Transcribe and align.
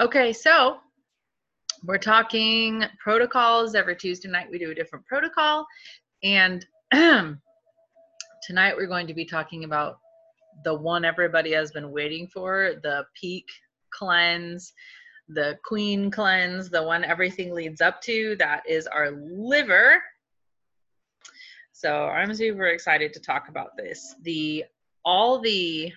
Okay, 0.00 0.32
so 0.32 0.76
we're 1.82 1.98
talking 1.98 2.84
protocols. 3.02 3.74
Every 3.74 3.96
Tuesday 3.96 4.28
night, 4.28 4.46
we 4.48 4.56
do 4.56 4.70
a 4.70 4.74
different 4.74 5.04
protocol. 5.06 5.66
And 6.22 6.64
tonight, 6.92 8.76
we're 8.76 8.86
going 8.86 9.08
to 9.08 9.14
be 9.14 9.24
talking 9.24 9.64
about 9.64 9.98
the 10.62 10.72
one 10.72 11.04
everybody 11.04 11.50
has 11.54 11.72
been 11.72 11.90
waiting 11.90 12.28
for 12.28 12.74
the 12.84 13.06
peak 13.20 13.46
cleanse, 13.90 14.72
the 15.30 15.58
queen 15.64 16.12
cleanse, 16.12 16.70
the 16.70 16.84
one 16.84 17.02
everything 17.02 17.52
leads 17.52 17.80
up 17.80 18.00
to. 18.02 18.36
That 18.36 18.62
is 18.68 18.86
our 18.86 19.10
liver. 19.10 20.00
So 21.72 22.04
I'm 22.04 22.32
super 22.34 22.66
excited 22.66 23.12
to 23.14 23.20
talk 23.20 23.48
about 23.48 23.76
this. 23.76 24.14
The 24.22 24.64
all 25.04 25.40
the 25.40 25.92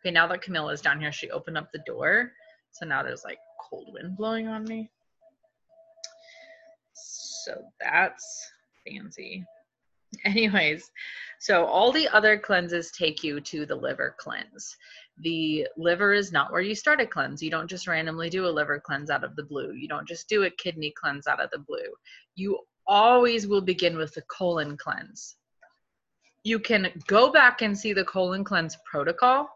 okay 0.00 0.12
now 0.12 0.28
that 0.28 0.40
Camilla 0.40 0.72
is 0.72 0.80
down 0.80 1.00
here, 1.00 1.10
she 1.10 1.30
opened 1.32 1.58
up 1.58 1.72
the 1.72 1.82
door, 1.84 2.30
so 2.78 2.84
now 2.84 3.02
there's 3.02 3.24
like 3.24 3.38
cold 3.58 3.88
wind 3.92 4.16
blowing 4.16 4.48
on 4.48 4.64
me. 4.64 4.90
So 6.92 7.62
that's 7.80 8.50
fancy. 8.86 9.44
Anyways, 10.24 10.90
so 11.40 11.64
all 11.64 11.90
the 11.90 12.08
other 12.08 12.38
cleanses 12.38 12.90
take 12.90 13.24
you 13.24 13.40
to 13.40 13.64
the 13.64 13.74
liver 13.74 14.14
cleanse. 14.18 14.76
The 15.20 15.66
liver 15.78 16.12
is 16.12 16.32
not 16.32 16.52
where 16.52 16.60
you 16.60 16.74
start 16.74 17.00
a 17.00 17.06
cleanse. 17.06 17.42
You 17.42 17.50
don't 17.50 17.70
just 17.70 17.86
randomly 17.86 18.28
do 18.28 18.46
a 18.46 18.48
liver 18.48 18.78
cleanse 18.78 19.08
out 19.08 19.24
of 19.24 19.36
the 19.36 19.44
blue. 19.44 19.72
You 19.72 19.88
don't 19.88 20.06
just 20.06 20.28
do 20.28 20.44
a 20.44 20.50
kidney 20.50 20.92
cleanse 21.00 21.26
out 21.26 21.42
of 21.42 21.50
the 21.50 21.58
blue. 21.58 21.94
You 22.34 22.58
always 22.86 23.46
will 23.46 23.62
begin 23.62 23.96
with 23.96 24.12
the 24.14 24.22
colon 24.22 24.76
cleanse. 24.76 25.36
You 26.44 26.58
can 26.58 26.92
go 27.06 27.32
back 27.32 27.62
and 27.62 27.76
see 27.76 27.94
the 27.94 28.04
colon 28.04 28.44
cleanse 28.44 28.76
protocol 28.84 29.48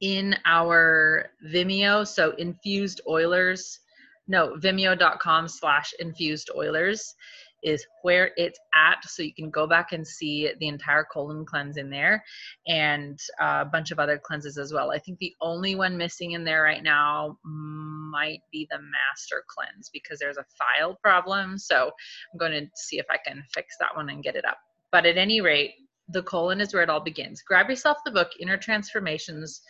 in 0.00 0.36
our 0.44 1.30
Vimeo. 1.52 2.06
So 2.06 2.32
infused 2.32 3.00
Oilers, 3.08 3.80
no, 4.28 4.56
vimeo.com 4.56 5.48
slash 5.48 5.94
infused 5.98 6.50
Oilers 6.56 7.14
is 7.62 7.84
where 8.02 8.30
it's 8.36 8.58
at. 8.74 9.04
So 9.04 9.22
you 9.22 9.34
can 9.34 9.50
go 9.50 9.66
back 9.66 9.92
and 9.92 10.06
see 10.06 10.50
the 10.60 10.68
entire 10.68 11.04
colon 11.04 11.44
cleanse 11.44 11.76
in 11.76 11.90
there 11.90 12.22
and 12.66 13.18
uh, 13.40 13.62
a 13.62 13.64
bunch 13.64 13.90
of 13.90 13.98
other 13.98 14.18
cleanses 14.22 14.58
as 14.58 14.72
well. 14.72 14.92
I 14.92 14.98
think 14.98 15.18
the 15.18 15.34
only 15.40 15.74
one 15.74 15.96
missing 15.96 16.32
in 16.32 16.44
there 16.44 16.62
right 16.62 16.82
now 16.82 17.38
might 17.44 18.40
be 18.52 18.68
the 18.70 18.78
master 18.78 19.42
cleanse 19.48 19.90
because 19.92 20.18
there's 20.18 20.36
a 20.36 20.44
file 20.56 20.96
problem. 21.02 21.58
So 21.58 21.90
I'm 22.32 22.38
going 22.38 22.52
to 22.52 22.66
see 22.74 22.98
if 22.98 23.06
I 23.10 23.16
can 23.26 23.42
fix 23.52 23.76
that 23.80 23.96
one 23.96 24.10
and 24.10 24.22
get 24.22 24.36
it 24.36 24.44
up. 24.44 24.58
But 24.92 25.06
at 25.06 25.16
any 25.16 25.40
rate, 25.40 25.74
the 26.08 26.22
colon 26.22 26.60
is 26.60 26.72
where 26.72 26.84
it 26.84 26.90
all 26.90 27.00
begins. 27.00 27.42
Grab 27.42 27.68
yourself 27.68 27.98
the 28.04 28.12
book, 28.12 28.30
Inner 28.38 28.56
Transformations 28.56 29.60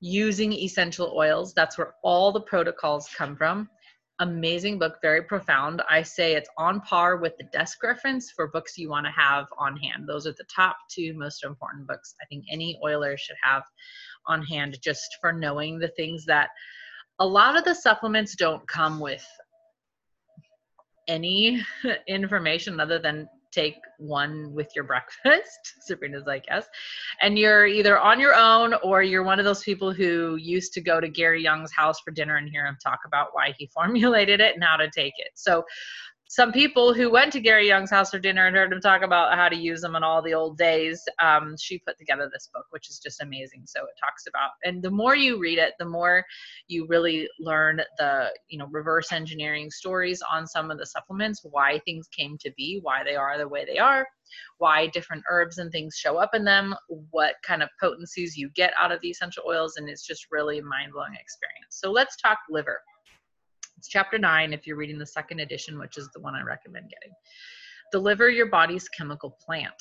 using 0.00 0.52
essential 0.52 1.12
oils. 1.16 1.54
That's 1.54 1.76
where 1.76 1.94
all 2.02 2.32
the 2.32 2.40
protocols 2.40 3.08
come 3.16 3.36
from 3.36 3.68
amazing 4.20 4.78
book, 4.78 4.96
very 5.00 5.22
profound. 5.22 5.82
I 5.88 6.02
say 6.02 6.34
it's 6.34 6.50
on 6.58 6.80
par 6.80 7.16
with 7.16 7.36
the 7.38 7.44
desk 7.44 7.82
reference 7.82 8.30
for 8.30 8.48
books 8.48 8.76
you 8.76 8.90
want 8.90 9.06
to 9.06 9.12
have 9.12 9.46
on 9.56 9.76
hand. 9.76 10.08
Those 10.08 10.26
are 10.26 10.32
the 10.32 10.46
top 10.54 10.76
two 10.90 11.14
most 11.14 11.44
important 11.44 11.86
books 11.86 12.14
I 12.20 12.26
think 12.26 12.44
any 12.50 12.78
oiler 12.84 13.16
should 13.16 13.36
have 13.42 13.62
on 14.26 14.42
hand 14.42 14.78
just 14.82 15.18
for 15.20 15.32
knowing 15.32 15.78
the 15.78 15.92
things 15.96 16.24
that 16.26 16.50
a 17.20 17.26
lot 17.26 17.56
of 17.56 17.64
the 17.64 17.74
supplements 17.74 18.34
don't 18.34 18.66
come 18.66 18.98
with 18.98 19.24
any 21.06 21.64
information 22.08 22.80
other 22.80 22.98
than 22.98 23.28
take 23.52 23.76
one 23.98 24.52
with 24.52 24.68
your 24.74 24.84
breakfast. 25.24 25.74
Sabrina's 25.80 26.26
like, 26.26 26.44
yes. 26.48 26.66
And 27.22 27.38
you're 27.38 27.66
either 27.66 27.98
on 27.98 28.20
your 28.20 28.34
own 28.34 28.74
or 28.82 29.02
you're 29.02 29.24
one 29.24 29.38
of 29.38 29.44
those 29.44 29.62
people 29.62 29.92
who 29.92 30.36
used 30.36 30.72
to 30.74 30.80
go 30.80 31.00
to 31.00 31.08
Gary 31.08 31.42
Young's 31.42 31.72
house 31.72 32.00
for 32.00 32.10
dinner 32.10 32.36
and 32.36 32.48
hear 32.48 32.66
him 32.66 32.76
talk 32.82 33.00
about 33.06 33.28
why 33.32 33.54
he 33.58 33.66
formulated 33.74 34.40
it 34.40 34.54
and 34.54 34.64
how 34.64 34.76
to 34.76 34.90
take 34.90 35.14
it. 35.16 35.30
So 35.34 35.64
some 36.30 36.52
people 36.52 36.92
who 36.92 37.10
went 37.10 37.32
to 37.32 37.40
Gary 37.40 37.66
Young's 37.66 37.90
house 37.90 38.10
for 38.10 38.18
dinner 38.18 38.46
and 38.46 38.54
heard 38.54 38.70
him 38.70 38.82
talk 38.82 39.00
about 39.00 39.34
how 39.34 39.48
to 39.48 39.56
use 39.56 39.80
them 39.80 39.96
in 39.96 40.02
all 40.02 40.20
the 40.20 40.34
old 40.34 40.58
days, 40.58 41.02
um, 41.22 41.56
she 41.58 41.78
put 41.78 41.96
together 41.96 42.28
this 42.30 42.50
book, 42.52 42.66
which 42.68 42.90
is 42.90 42.98
just 42.98 43.22
amazing. 43.22 43.62
So 43.64 43.80
it 43.80 43.98
talks 43.98 44.26
about, 44.26 44.50
and 44.62 44.82
the 44.82 44.90
more 44.90 45.16
you 45.16 45.38
read 45.38 45.58
it, 45.58 45.72
the 45.78 45.86
more 45.86 46.22
you 46.66 46.86
really 46.86 47.26
learn 47.40 47.80
the, 47.96 48.28
you 48.48 48.58
know, 48.58 48.68
reverse 48.70 49.10
engineering 49.10 49.70
stories 49.70 50.22
on 50.30 50.46
some 50.46 50.70
of 50.70 50.76
the 50.76 50.84
supplements, 50.84 51.40
why 51.44 51.80
things 51.86 52.08
came 52.08 52.36
to 52.42 52.52
be, 52.58 52.78
why 52.82 53.02
they 53.04 53.16
are 53.16 53.38
the 53.38 53.48
way 53.48 53.64
they 53.64 53.78
are, 53.78 54.06
why 54.58 54.86
different 54.88 55.24
herbs 55.30 55.56
and 55.56 55.72
things 55.72 55.96
show 55.96 56.18
up 56.18 56.34
in 56.34 56.44
them, 56.44 56.74
what 57.10 57.36
kind 57.42 57.62
of 57.62 57.70
potencies 57.80 58.36
you 58.36 58.50
get 58.54 58.74
out 58.78 58.92
of 58.92 59.00
the 59.00 59.08
essential 59.08 59.44
oils, 59.48 59.78
and 59.78 59.88
it's 59.88 60.06
just 60.06 60.26
really 60.30 60.60
mind 60.60 60.92
blowing 60.92 61.14
experience. 61.18 61.70
So 61.70 61.90
let's 61.90 62.16
talk 62.16 62.36
liver. 62.50 62.82
It's 63.78 63.86
chapter 63.86 64.18
nine 64.18 64.52
if 64.52 64.66
you're 64.66 64.76
reading 64.76 64.98
the 64.98 65.06
second 65.06 65.38
edition, 65.38 65.78
which 65.78 65.98
is 65.98 66.08
the 66.12 66.20
one 66.20 66.34
I 66.34 66.42
recommend 66.42 66.90
getting. 66.90 67.14
The 67.92 68.00
liver, 68.00 68.28
your 68.28 68.46
body's 68.46 68.88
chemical 68.88 69.38
plant. 69.46 69.72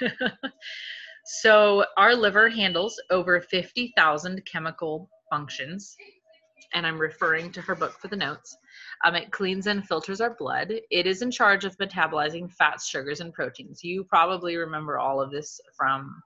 so, 1.24 1.84
our 1.96 2.16
liver 2.16 2.48
handles 2.48 3.00
over 3.10 3.40
50,000 3.40 4.44
chemical 4.46 5.08
functions, 5.30 5.94
and 6.74 6.84
I'm 6.84 6.98
referring 6.98 7.52
to 7.52 7.60
her 7.60 7.76
book 7.76 7.92
for 8.00 8.08
the 8.08 8.16
notes. 8.16 8.56
Um, 9.04 9.14
it 9.14 9.30
cleans 9.30 9.68
and 9.68 9.86
filters 9.86 10.20
our 10.20 10.34
blood. 10.34 10.72
It 10.90 11.06
is 11.06 11.22
in 11.22 11.30
charge 11.30 11.64
of 11.64 11.76
metabolizing 11.78 12.50
fats, 12.50 12.88
sugars, 12.88 13.20
and 13.20 13.32
proteins. 13.32 13.84
You 13.84 14.02
probably 14.02 14.56
remember 14.56 14.98
all 14.98 15.20
of 15.20 15.30
this 15.30 15.60
from 15.76 16.20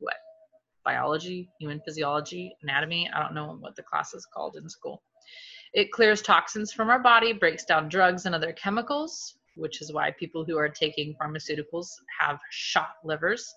what? 0.00 0.16
Biology, 0.84 1.48
human 1.58 1.80
physiology, 1.82 2.54
anatomy. 2.62 3.08
I 3.14 3.22
don't 3.22 3.34
know 3.34 3.56
what 3.58 3.74
the 3.74 3.82
class 3.82 4.12
is 4.12 4.26
called 4.26 4.56
in 4.56 4.68
school. 4.68 5.02
It 5.74 5.90
clears 5.90 6.22
toxins 6.22 6.72
from 6.72 6.88
our 6.88 7.00
body, 7.00 7.32
breaks 7.32 7.64
down 7.64 7.88
drugs 7.88 8.26
and 8.26 8.34
other 8.34 8.52
chemicals, 8.52 9.38
which 9.56 9.82
is 9.82 9.92
why 9.92 10.12
people 10.12 10.44
who 10.44 10.56
are 10.56 10.68
taking 10.68 11.16
pharmaceuticals 11.20 11.88
have 12.20 12.38
shot 12.50 12.90
livers. 13.02 13.52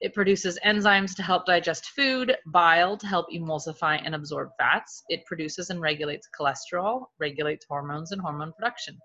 It 0.00 0.14
produces 0.14 0.58
enzymes 0.66 1.14
to 1.14 1.22
help 1.22 1.46
digest 1.46 1.90
food, 1.90 2.36
bile 2.46 2.96
to 2.96 3.06
help 3.06 3.26
emulsify 3.32 4.02
and 4.04 4.16
absorb 4.16 4.50
fats. 4.58 5.04
It 5.08 5.24
produces 5.26 5.70
and 5.70 5.80
regulates 5.80 6.28
cholesterol, 6.38 7.06
regulates 7.20 7.66
hormones 7.68 8.10
and 8.10 8.20
hormone 8.20 8.52
production. 8.52 8.98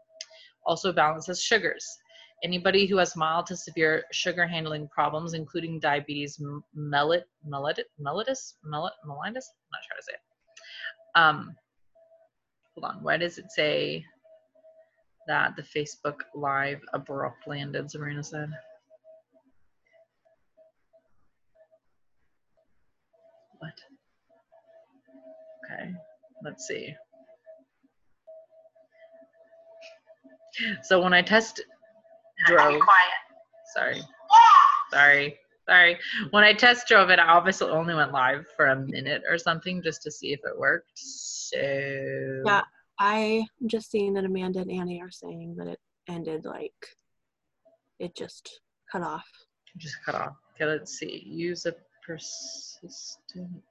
Also 0.66 0.92
balances 0.92 1.44
sugars. 1.44 1.86
Anybody 2.44 2.88
who 2.88 2.98
has 2.98 3.16
mild 3.16 3.46
to 3.48 3.56
severe 3.56 4.06
sugar 4.12 4.48
handling 4.48 4.88
problems, 4.88 5.36
including 5.36 5.80
diabetes 5.80 6.42
mellitus, 6.76 7.24
mellitus, 7.48 7.84
mellitus, 8.02 8.56
mellitus, 8.74 8.96
I'm 9.06 9.34
not 9.34 9.84
sure 9.84 9.92
how 9.92 9.98
to 9.98 10.04
say 10.04 10.14
it. 10.14 10.22
Um, 11.16 11.56
hold 12.80 12.96
on, 12.96 13.04
why 13.04 13.18
does 13.18 13.38
it 13.38 13.52
say 13.52 14.06
that 15.28 15.56
the 15.56 15.62
Facebook 15.62 16.16
Live 16.36 16.80
abruptly 16.94 17.60
ended, 17.60 17.90
Sabrina 17.92 18.24
said? 18.24 18.50
What? 23.60 23.74
Okay, 25.66 25.92
let's 26.44 26.68
see. 26.68 26.94
So 30.84 31.02
when 31.02 31.14
I 31.14 31.22
test 31.22 31.62
drove, 32.48 32.82
sorry, 33.76 34.02
sorry, 34.92 35.38
sorry. 35.70 36.00
When 36.32 36.44
I 36.44 36.54
test 36.54 36.88
drove 36.88 37.10
it, 37.10 37.20
I 37.20 37.28
obviously 37.28 37.70
only 37.70 37.94
went 37.94 38.12
live 38.12 38.46
for 38.58 38.68
a 38.68 38.76
minute 38.76 39.22
or 39.30 39.38
something 39.38 39.82
just 39.82 40.02
to 40.04 40.12
see 40.12 40.34
if 40.34 40.40
it 40.44 40.58
worked. 40.58 40.98
So 40.98 41.58
yeah, 42.46 42.64
I'm 43.00 43.46
just 43.68 43.92
seeing 43.92 44.14
that 44.14 44.26
Amanda 44.26 44.60
and 44.62 44.72
Annie 44.72 45.02
are 45.02 45.12
saying 45.12 45.56
that 45.58 45.68
it 45.68 45.80
ended 46.08 46.46
like 46.46 46.74
it 48.00 48.16
just 48.16 48.62
cut 48.92 49.04
off. 49.04 49.28
Just 49.78 49.98
cut 50.06 50.16
off. 50.16 50.36
Okay, 50.56 50.66
let's 50.66 50.98
see. 50.98 51.24
Use 51.26 51.66
a 51.66 51.74
persistent. 52.06 53.64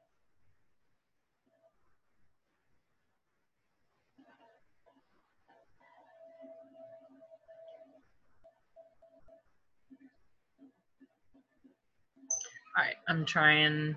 All 12.79 12.85
right, 12.85 12.95
I'm 13.09 13.25
trying 13.25 13.97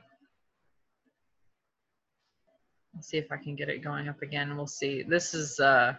Let's 2.95 3.10
see 3.10 3.18
if 3.18 3.31
I 3.31 3.38
can 3.38 3.56
get 3.56 3.69
it 3.69 3.83
going 3.83 4.10
up 4.10 4.24
again. 4.24 4.57
We'll 4.57 4.66
see. 4.66 5.04
This 5.04 5.36
is 5.36 5.60
uh 5.60 5.94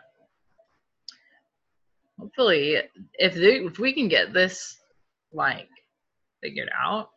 hopefully 2.18 2.78
if 3.14 3.34
they, 3.34 3.60
if 3.60 3.78
we 3.78 3.92
can 3.92 4.08
get 4.08 4.32
this 4.32 4.78
like 5.32 5.68
figured 6.42 6.70
out, 6.76 7.10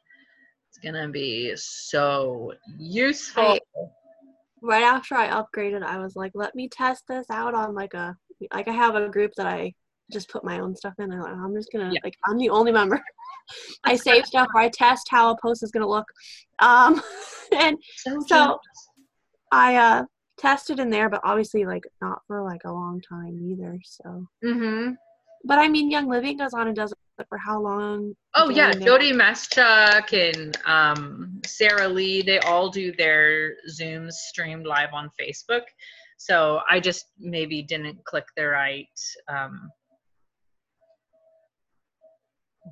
it's 0.69 0.77
gonna 0.77 1.09
be 1.09 1.55
so 1.55 2.53
useful. 2.77 3.43
I, 3.43 3.59
right 4.61 4.83
after 4.83 5.15
I 5.15 5.29
upgraded, 5.29 5.81
I 5.81 5.97
was 5.97 6.15
like, 6.15 6.33
let 6.35 6.53
me 6.53 6.69
test 6.69 7.05
this 7.07 7.25
out 7.31 7.55
on 7.55 7.73
like 7.73 7.95
a 7.95 8.15
like 8.53 8.67
I 8.67 8.71
have 8.71 8.93
a 8.93 9.09
group 9.09 9.31
that 9.37 9.47
I 9.47 9.73
just 10.11 10.29
put 10.29 10.43
my 10.43 10.59
own 10.59 10.75
stuff 10.75 10.93
in 10.99 11.11
and 11.11 11.23
I'm 11.23 11.55
just 11.55 11.71
gonna 11.71 11.91
yeah. 11.91 12.01
like 12.03 12.17
I'm 12.23 12.37
the 12.37 12.49
only 12.51 12.71
member. 12.71 13.03
I 13.83 13.95
save 13.95 14.25
stuff 14.25 14.47
or 14.53 14.61
I 14.61 14.69
test 14.69 15.07
how 15.09 15.31
a 15.31 15.37
post 15.41 15.63
is 15.63 15.71
gonna 15.71 15.87
look. 15.87 16.07
Um, 16.59 17.01
and 17.55 17.77
So, 17.97 18.21
So- 18.27 18.59
I 19.51 19.75
uh 19.75 20.03
tested 20.37 20.79
in 20.79 20.89
there, 20.89 21.09
but 21.09 21.21
obviously 21.23 21.65
like 21.65 21.83
not 22.01 22.21
for 22.27 22.43
like 22.43 22.61
a 22.65 22.71
long 22.71 23.01
time 23.01 23.39
either. 23.41 23.79
So, 23.83 24.27
mm-hmm. 24.43 24.91
but 25.45 25.59
I 25.59 25.67
mean, 25.67 25.89
Young 25.89 26.09
Living 26.09 26.37
goes 26.37 26.53
on 26.53 26.67
and 26.67 26.75
does 26.75 26.91
it 26.91 26.97
for 27.29 27.37
how 27.37 27.61
long? 27.61 28.13
Oh 28.35 28.49
yeah, 28.49 28.71
Jody 28.73 29.13
Meschuk 29.13 30.11
and 30.13 30.57
um, 30.65 31.41
Sarah 31.45 31.87
Lee, 31.87 32.21
they 32.21 32.39
all 32.39 32.69
do 32.69 32.93
their 32.93 33.55
Zooms 33.71 34.13
streamed 34.13 34.65
live 34.65 34.93
on 34.93 35.09
Facebook. 35.19 35.63
So 36.17 36.61
I 36.69 36.79
just 36.79 37.05
maybe 37.19 37.61
didn't 37.61 38.03
click 38.05 38.25
the 38.35 38.47
right. 38.47 38.87
Um, 39.27 39.69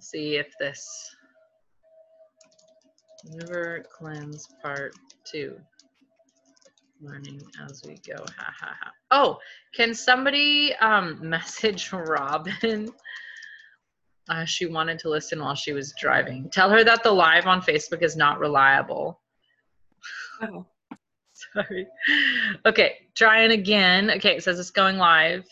see 0.01 0.35
if 0.35 0.47
this 0.59 1.15
liver 3.25 3.85
cleanse 3.91 4.47
part 4.61 4.95
two. 5.23 5.57
Learning 7.01 7.41
as 7.69 7.83
we 7.85 7.95
go. 8.07 8.23
Ha 8.37 8.53
ha 8.59 8.75
ha. 8.81 8.91
Oh, 9.11 9.37
can 9.75 9.93
somebody 9.93 10.73
um, 10.75 11.19
message 11.29 11.91
Robin? 11.91 12.89
Uh, 14.29 14.45
she 14.45 14.65
wanted 14.65 14.99
to 14.99 15.09
listen 15.09 15.39
while 15.41 15.55
she 15.55 15.73
was 15.73 15.93
driving. 15.99 16.49
Tell 16.49 16.69
her 16.69 16.83
that 16.83 17.03
the 17.03 17.11
live 17.11 17.45
on 17.45 17.61
Facebook 17.61 18.01
is 18.01 18.15
not 18.15 18.39
reliable. 18.39 19.19
Oh. 20.41 20.65
Sorry. 21.53 21.87
Okay, 22.65 23.07
trying 23.15 23.51
again. 23.51 24.11
Okay, 24.11 24.37
it 24.37 24.43
says 24.43 24.59
it's 24.59 24.71
going 24.71 24.97
live. 24.97 25.45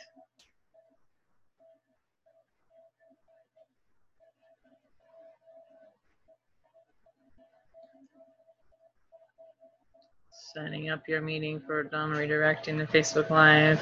Setting 10.54 10.90
up 10.90 11.08
your 11.08 11.22
meeting 11.22 11.62
for 11.62 11.82
done 11.82 12.12
redirecting 12.12 12.78
the 12.78 12.86
Facebook 12.86 13.30
Live. 13.30 13.80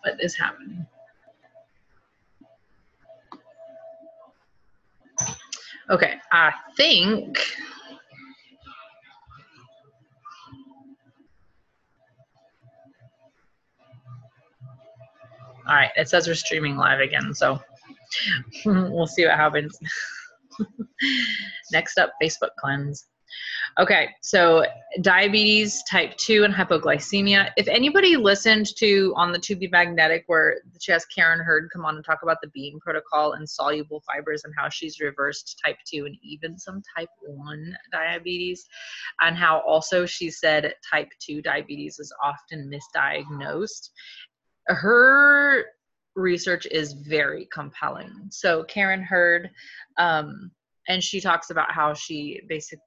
What 0.00 0.20
is 0.20 0.34
happening? 0.34 0.84
Okay, 5.88 6.14
I 6.32 6.52
think. 6.76 7.38
All 15.68 15.74
right, 15.76 15.90
it 15.96 16.08
says 16.08 16.26
we're 16.26 16.34
streaming 16.34 16.76
live 16.76 16.98
again, 16.98 17.32
so 17.34 17.60
we'll 18.64 19.06
see 19.06 19.26
what 19.26 19.36
happens. 19.36 19.78
Next 21.72 21.98
up, 21.98 22.12
Facebook 22.22 22.50
cleanse. 22.58 23.06
Okay, 23.78 24.08
so 24.22 24.64
diabetes 25.02 25.82
type 25.84 26.16
2 26.16 26.44
and 26.44 26.54
hypoglycemia. 26.54 27.50
If 27.56 27.68
anybody 27.68 28.16
listened 28.16 28.74
to 28.78 29.12
on 29.16 29.32
the 29.32 29.38
To 29.38 29.54
Be 29.54 29.68
Magnetic, 29.68 30.24
where 30.26 30.56
she 30.80 30.90
has 30.92 31.04
Karen 31.06 31.38
Hurd 31.38 31.68
come 31.72 31.84
on 31.84 31.96
and 31.96 32.04
talk 32.04 32.20
about 32.22 32.38
the 32.42 32.48
Bean 32.48 32.80
protocol 32.80 33.34
and 33.34 33.48
soluble 33.48 34.02
fibers 34.06 34.44
and 34.44 34.54
how 34.56 34.68
she's 34.68 34.98
reversed 35.00 35.60
type 35.64 35.76
2 35.86 36.06
and 36.06 36.16
even 36.22 36.58
some 36.58 36.82
type 36.96 37.10
1 37.20 37.76
diabetes, 37.92 38.66
and 39.20 39.36
how 39.36 39.60
also 39.60 40.06
she 40.06 40.30
said 40.30 40.72
type 40.90 41.10
2 41.20 41.42
diabetes 41.42 41.98
is 41.98 42.12
often 42.24 42.72
misdiagnosed, 42.72 43.90
her 44.66 45.66
research 46.18 46.66
is 46.70 46.92
very 46.92 47.48
compelling. 47.52 48.12
So, 48.30 48.64
Karen 48.64 49.02
Hurd, 49.02 49.50
um, 49.98 50.50
and 50.88 51.02
she 51.02 51.20
talks 51.20 51.50
about 51.50 51.70
how 51.70 51.94
she 51.94 52.40
basically 52.48 52.82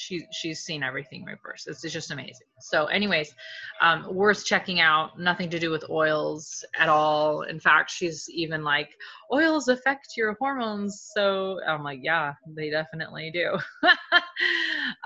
she 0.00 0.24
she's 0.32 0.60
seen 0.60 0.82
everything 0.82 1.24
reverse. 1.24 1.66
It's, 1.66 1.84
it's 1.84 1.92
just 1.92 2.10
amazing. 2.10 2.46
So, 2.60 2.86
anyways, 2.86 3.34
um, 3.80 4.14
worth 4.14 4.44
checking 4.44 4.80
out. 4.80 5.18
Nothing 5.18 5.50
to 5.50 5.58
do 5.58 5.70
with 5.70 5.84
oils 5.90 6.64
at 6.78 6.88
all. 6.88 7.42
In 7.42 7.60
fact, 7.60 7.90
she's 7.90 8.28
even 8.30 8.64
like 8.64 8.90
oils 9.32 9.68
affect 9.68 10.16
your 10.16 10.36
hormones. 10.38 11.10
So 11.14 11.60
I'm 11.66 11.84
like, 11.84 12.00
yeah, 12.02 12.34
they 12.46 12.70
definitely 12.70 13.30
do. 13.30 13.58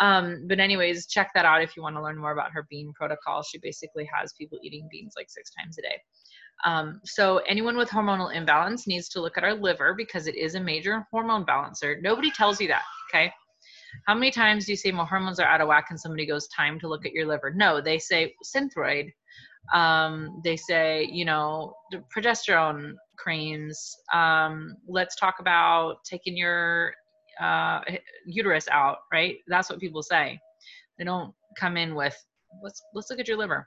um, 0.00 0.44
but 0.46 0.60
anyways, 0.60 1.06
check 1.06 1.30
that 1.34 1.44
out 1.44 1.62
if 1.62 1.76
you 1.76 1.82
want 1.82 1.96
to 1.96 2.02
learn 2.02 2.18
more 2.18 2.32
about 2.32 2.52
her 2.52 2.66
bean 2.70 2.92
protocol. 2.94 3.42
She 3.42 3.58
basically 3.58 4.08
has 4.14 4.32
people 4.34 4.58
eating 4.62 4.88
beans 4.90 5.14
like 5.16 5.30
six 5.30 5.50
times 5.54 5.78
a 5.78 5.82
day. 5.82 6.00
Um, 6.64 7.00
so 7.04 7.38
anyone 7.48 7.76
with 7.76 7.90
hormonal 7.90 8.34
imbalance 8.34 8.86
needs 8.86 9.08
to 9.10 9.20
look 9.20 9.36
at 9.36 9.44
our 9.44 9.54
liver 9.54 9.94
because 9.96 10.26
it 10.26 10.34
is 10.34 10.54
a 10.54 10.60
major 10.60 11.06
hormone 11.10 11.44
balancer. 11.44 11.98
Nobody 12.00 12.30
tells 12.30 12.60
you 12.60 12.68
that, 12.68 12.84
okay? 13.10 13.32
How 14.06 14.14
many 14.14 14.30
times 14.30 14.66
do 14.66 14.72
you 14.72 14.76
say 14.76 14.90
my 14.90 15.04
hormones 15.04 15.38
are 15.38 15.46
out 15.46 15.60
of 15.60 15.68
whack 15.68 15.86
and 15.90 16.00
somebody 16.00 16.26
goes 16.26 16.48
time 16.48 16.78
to 16.80 16.88
look 16.88 17.06
at 17.06 17.12
your 17.12 17.26
liver? 17.26 17.52
No, 17.54 17.80
they 17.80 17.98
say 17.98 18.34
synthroid. 18.44 19.12
Um, 19.72 20.40
they 20.44 20.56
say, 20.56 21.08
you 21.10 21.24
know, 21.24 21.74
the 21.90 22.02
progesterone 22.14 22.94
creams. 23.16 23.96
Um, 24.12 24.76
let's 24.86 25.16
talk 25.16 25.36
about 25.40 25.96
taking 26.04 26.36
your 26.36 26.92
uh, 27.40 27.80
uterus 28.26 28.68
out, 28.70 28.98
right? 29.12 29.36
That's 29.48 29.70
what 29.70 29.80
people 29.80 30.02
say. 30.02 30.38
They 30.98 31.04
don't 31.04 31.32
come 31.58 31.76
in 31.76 31.94
with 31.94 32.16
let's 32.62 32.82
let's 32.94 33.10
look 33.10 33.20
at 33.20 33.28
your 33.28 33.38
liver. 33.38 33.66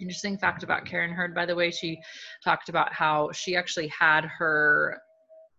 Interesting 0.00 0.38
fact 0.38 0.62
about 0.62 0.86
Karen 0.86 1.12
Hurd, 1.12 1.34
by 1.34 1.46
the 1.46 1.54
way, 1.54 1.70
she 1.70 1.98
talked 2.42 2.68
about 2.68 2.92
how 2.92 3.30
she 3.32 3.56
actually 3.56 3.88
had 3.88 4.24
her 4.24 5.00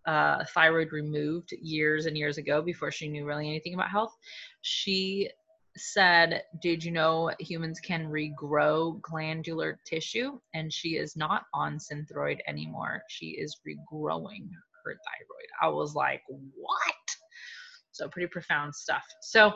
uh, 0.06 0.44
thyroid 0.54 0.92
removed 0.92 1.54
years 1.62 2.06
and 2.06 2.18
years 2.18 2.38
ago 2.38 2.62
before 2.62 2.92
she 2.92 3.08
knew 3.08 3.26
really 3.26 3.48
anything 3.48 3.74
about 3.74 3.90
health. 3.90 4.16
She 4.62 5.30
said, 5.78 6.44
Did 6.62 6.84
you 6.84 6.92
know 6.92 7.32
humans 7.40 7.80
can 7.80 8.08
regrow 8.08 9.00
glandular 9.02 9.80
tissue? 9.86 10.40
And 10.54 10.72
she 10.72 10.98
is 10.98 11.16
not 11.16 11.44
on 11.54 11.78
Synthroid 11.78 12.40
anymore. 12.48 13.04
She 13.10 13.28
is 13.28 13.58
regrowing 13.68 14.50
her 14.84 14.98
thyroid. 15.06 15.50
I 15.62 15.68
was 15.68 15.94
like, 15.96 16.22
What? 16.28 16.96
So, 17.92 18.08
pretty 18.10 18.28
profound 18.28 18.74
stuff. 18.74 19.04
So, 19.22 19.54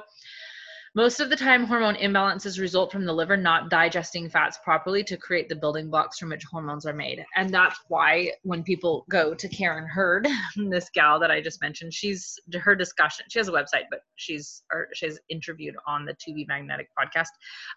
most 0.96 1.20
of 1.20 1.30
the 1.30 1.36
time, 1.36 1.66
hormone 1.66 1.96
imbalances 1.96 2.58
result 2.58 2.90
from 2.90 3.04
the 3.04 3.12
liver 3.12 3.36
not 3.36 3.70
digesting 3.70 4.30
fats 4.30 4.58
properly 4.64 5.04
to 5.04 5.18
create 5.18 5.50
the 5.50 5.56
building 5.56 5.90
blocks 5.90 6.18
from 6.18 6.30
which 6.30 6.46
hormones 6.46 6.86
are 6.86 6.94
made. 6.94 7.24
And 7.36 7.54
that's 7.54 7.78
why 7.90 8.32
when 8.44 8.64
people 8.64 9.06
go 9.10 9.34
to 9.34 9.50
Karen 9.50 9.86
Hurd, 9.86 10.26
this 10.70 10.90
gal 10.94 11.20
that 11.20 11.30
I 11.30 11.42
just 11.42 11.62
mentioned, 11.62 11.94
she's 11.94 12.40
her 12.54 12.76
discussion. 12.76 13.26
She 13.30 13.40
has 13.40 13.50
a 13.50 13.52
website, 13.52 13.84
but 13.92 14.00
she's 14.16 14.64
or 14.72 14.88
she's 14.94 15.20
interviewed 15.28 15.76
on 15.86 16.06
the 16.06 16.14
To 16.14 16.34
Be 16.34 16.46
Magnetic 16.46 16.88
podcast. 16.98 17.28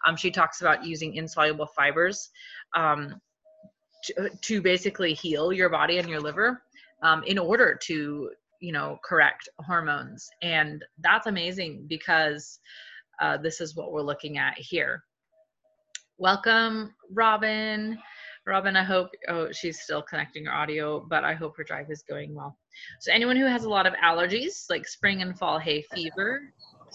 Um, 0.07 0.15
she 0.15 0.31
talks 0.31 0.61
about 0.61 0.85
using 0.85 1.15
insoluble 1.15 1.67
fibers 1.75 2.29
um, 2.73 3.19
to, 4.05 4.29
to 4.29 4.61
basically 4.61 5.13
heal 5.13 5.51
your 5.51 5.67
body 5.67 5.97
and 5.97 6.07
your 6.07 6.21
liver 6.21 6.63
um, 7.03 7.21
in 7.25 7.37
order 7.37 7.77
to 7.83 8.31
you 8.61 8.71
know 8.71 8.97
correct 9.03 9.49
hormones, 9.59 10.29
and 10.41 10.85
that's 10.99 11.27
amazing 11.27 11.85
because 11.89 12.59
uh, 13.19 13.37
this 13.37 13.61
is 13.61 13.75
what 13.75 13.91
we're 13.91 14.01
looking 14.01 14.37
at 14.37 14.57
here. 14.57 15.03
Welcome, 16.17 16.93
Robin. 17.13 17.97
Robin, 18.45 18.75
I 18.75 18.83
hope, 18.83 19.09
oh, 19.27 19.51
she's 19.51 19.81
still 19.81 20.01
connecting 20.01 20.45
her 20.45 20.53
audio, 20.53 21.05
but 21.07 21.23
I 21.23 21.33
hope 21.33 21.55
her 21.57 21.63
drive 21.63 21.91
is 21.91 22.03
going 22.09 22.33
well. 22.33 22.57
So, 22.99 23.11
anyone 23.11 23.35
who 23.35 23.45
has 23.45 23.63
a 23.63 23.69
lot 23.69 23.85
of 23.85 23.93
allergies, 24.03 24.65
like 24.69 24.87
spring 24.87 25.21
and 25.21 25.37
fall 25.37 25.59
hay 25.59 25.83
fever, 25.93 26.41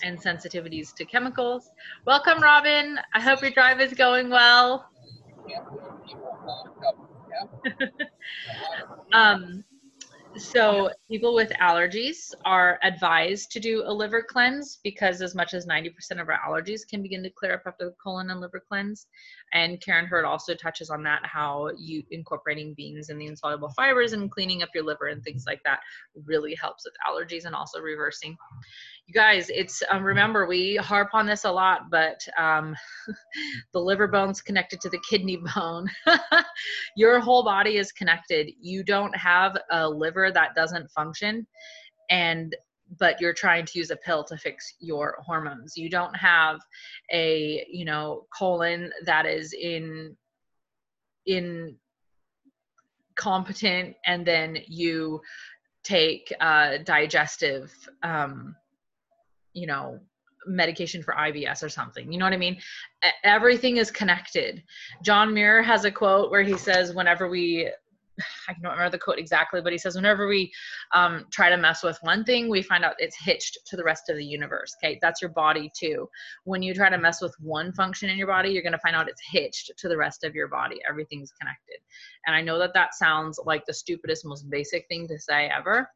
and 0.02 0.20
sensitivities 0.20 0.94
to 0.96 1.04
chemicals, 1.04 1.70
welcome, 2.06 2.42
Robin. 2.42 2.98
I 3.14 3.20
hope 3.20 3.40
your 3.40 3.52
drive 3.52 3.80
is 3.80 3.92
going 3.92 4.30
well. 4.30 4.86
um, 9.12 9.64
so 10.36 10.90
people 11.08 11.34
with 11.34 11.50
allergies 11.60 12.34
are 12.44 12.78
advised 12.82 13.50
to 13.52 13.60
do 13.60 13.82
a 13.86 13.92
liver 13.92 14.22
cleanse 14.22 14.80
because 14.82 15.22
as 15.22 15.34
much 15.34 15.54
as 15.54 15.66
90% 15.66 15.92
of 16.20 16.28
our 16.28 16.38
allergies 16.46 16.80
can 16.88 17.02
begin 17.02 17.22
to 17.22 17.30
clear 17.30 17.54
up 17.54 17.62
after 17.66 17.86
the 17.86 17.94
colon 18.02 18.30
and 18.30 18.40
liver 18.40 18.62
cleanse. 18.66 19.06
And 19.52 19.80
Karen 19.80 20.06
Hurd 20.06 20.24
also 20.24 20.54
touches 20.54 20.90
on 20.90 21.02
that, 21.04 21.24
how 21.24 21.70
you 21.78 22.02
incorporating 22.10 22.74
beans 22.74 23.08
and 23.10 23.20
the 23.20 23.26
insoluble 23.26 23.70
fibers 23.70 24.12
and 24.12 24.30
cleaning 24.30 24.62
up 24.62 24.70
your 24.74 24.84
liver 24.84 25.06
and 25.06 25.22
things 25.22 25.44
like 25.46 25.62
that 25.64 25.80
really 26.24 26.54
helps 26.54 26.84
with 26.84 26.94
allergies 27.06 27.44
and 27.44 27.54
also 27.54 27.80
reversing. 27.80 28.36
You 29.06 29.12
guys, 29.12 29.50
it's 29.50 29.82
um, 29.90 30.02
remember 30.02 30.46
we 30.46 30.76
harp 30.76 31.10
on 31.12 31.26
this 31.26 31.44
a 31.44 31.52
lot, 31.52 31.90
but 31.90 32.26
um, 32.38 32.74
the 33.74 33.78
liver 33.78 34.08
bone's 34.08 34.40
connected 34.40 34.80
to 34.80 34.88
the 34.88 35.00
kidney 35.08 35.36
bone. 35.54 35.90
your 36.96 37.20
whole 37.20 37.44
body 37.44 37.76
is 37.76 37.92
connected. 37.92 38.50
You 38.58 38.82
don't 38.82 39.14
have 39.14 39.58
a 39.70 39.88
liver 39.88 40.30
that 40.32 40.54
doesn't 40.54 40.90
function 40.90 41.46
and 42.10 42.54
but 42.98 43.20
you're 43.20 43.34
trying 43.34 43.64
to 43.64 43.78
use 43.78 43.90
a 43.90 43.96
pill 43.96 44.24
to 44.24 44.36
fix 44.36 44.74
your 44.78 45.18
hormones. 45.24 45.76
You 45.76 45.88
don't 45.88 46.14
have 46.16 46.60
a, 47.12 47.66
you 47.68 47.84
know, 47.84 48.26
colon 48.36 48.92
that 49.04 49.26
is 49.26 49.52
in 49.52 50.16
in 51.26 51.76
competent 53.16 53.96
and 54.06 54.26
then 54.26 54.58
you 54.66 55.20
take 55.82 56.32
uh, 56.40 56.78
digestive 56.84 57.72
um, 58.02 58.54
you 59.54 59.66
know 59.66 59.98
medication 60.46 61.02
for 61.02 61.14
IBS 61.14 61.62
or 61.62 61.68
something. 61.68 62.12
You 62.12 62.18
know 62.18 62.26
what 62.26 62.34
I 62.34 62.38
mean? 62.38 62.58
Everything 63.22 63.78
is 63.78 63.90
connected. 63.90 64.62
John 65.02 65.32
Muir 65.32 65.62
has 65.62 65.86
a 65.86 65.90
quote 65.90 66.30
where 66.30 66.42
he 66.42 66.58
says, 66.58 66.94
whenever 66.94 67.28
we 67.28 67.70
I 68.48 68.52
don't 68.62 68.72
remember 68.72 68.90
the 68.90 68.98
quote 68.98 69.18
exactly, 69.18 69.60
but 69.60 69.72
he 69.72 69.78
says, 69.78 69.96
whenever 69.96 70.26
we 70.26 70.52
um, 70.94 71.26
try 71.32 71.50
to 71.50 71.56
mess 71.56 71.82
with 71.82 71.98
one 72.02 72.24
thing, 72.24 72.48
we 72.48 72.62
find 72.62 72.84
out 72.84 72.94
it's 72.98 73.16
hitched 73.18 73.58
to 73.66 73.76
the 73.76 73.84
rest 73.84 74.08
of 74.08 74.16
the 74.16 74.24
universe. 74.24 74.74
Okay, 74.82 74.98
that's 75.02 75.20
your 75.20 75.30
body 75.30 75.70
too. 75.76 76.08
When 76.44 76.62
you 76.62 76.74
try 76.74 76.90
to 76.90 76.98
mess 76.98 77.20
with 77.20 77.34
one 77.40 77.72
function 77.72 78.10
in 78.10 78.16
your 78.16 78.26
body, 78.26 78.50
you're 78.50 78.62
going 78.62 78.72
to 78.72 78.78
find 78.78 78.96
out 78.96 79.08
it's 79.08 79.22
hitched 79.30 79.72
to 79.78 79.88
the 79.88 79.96
rest 79.96 80.24
of 80.24 80.34
your 80.34 80.48
body. 80.48 80.76
Everything's 80.88 81.32
connected. 81.32 81.78
And 82.26 82.34
I 82.34 82.40
know 82.40 82.58
that 82.58 82.74
that 82.74 82.94
sounds 82.94 83.38
like 83.44 83.64
the 83.66 83.74
stupidest, 83.74 84.24
most 84.24 84.48
basic 84.50 84.86
thing 84.88 85.06
to 85.08 85.18
say 85.18 85.50
ever, 85.54 85.88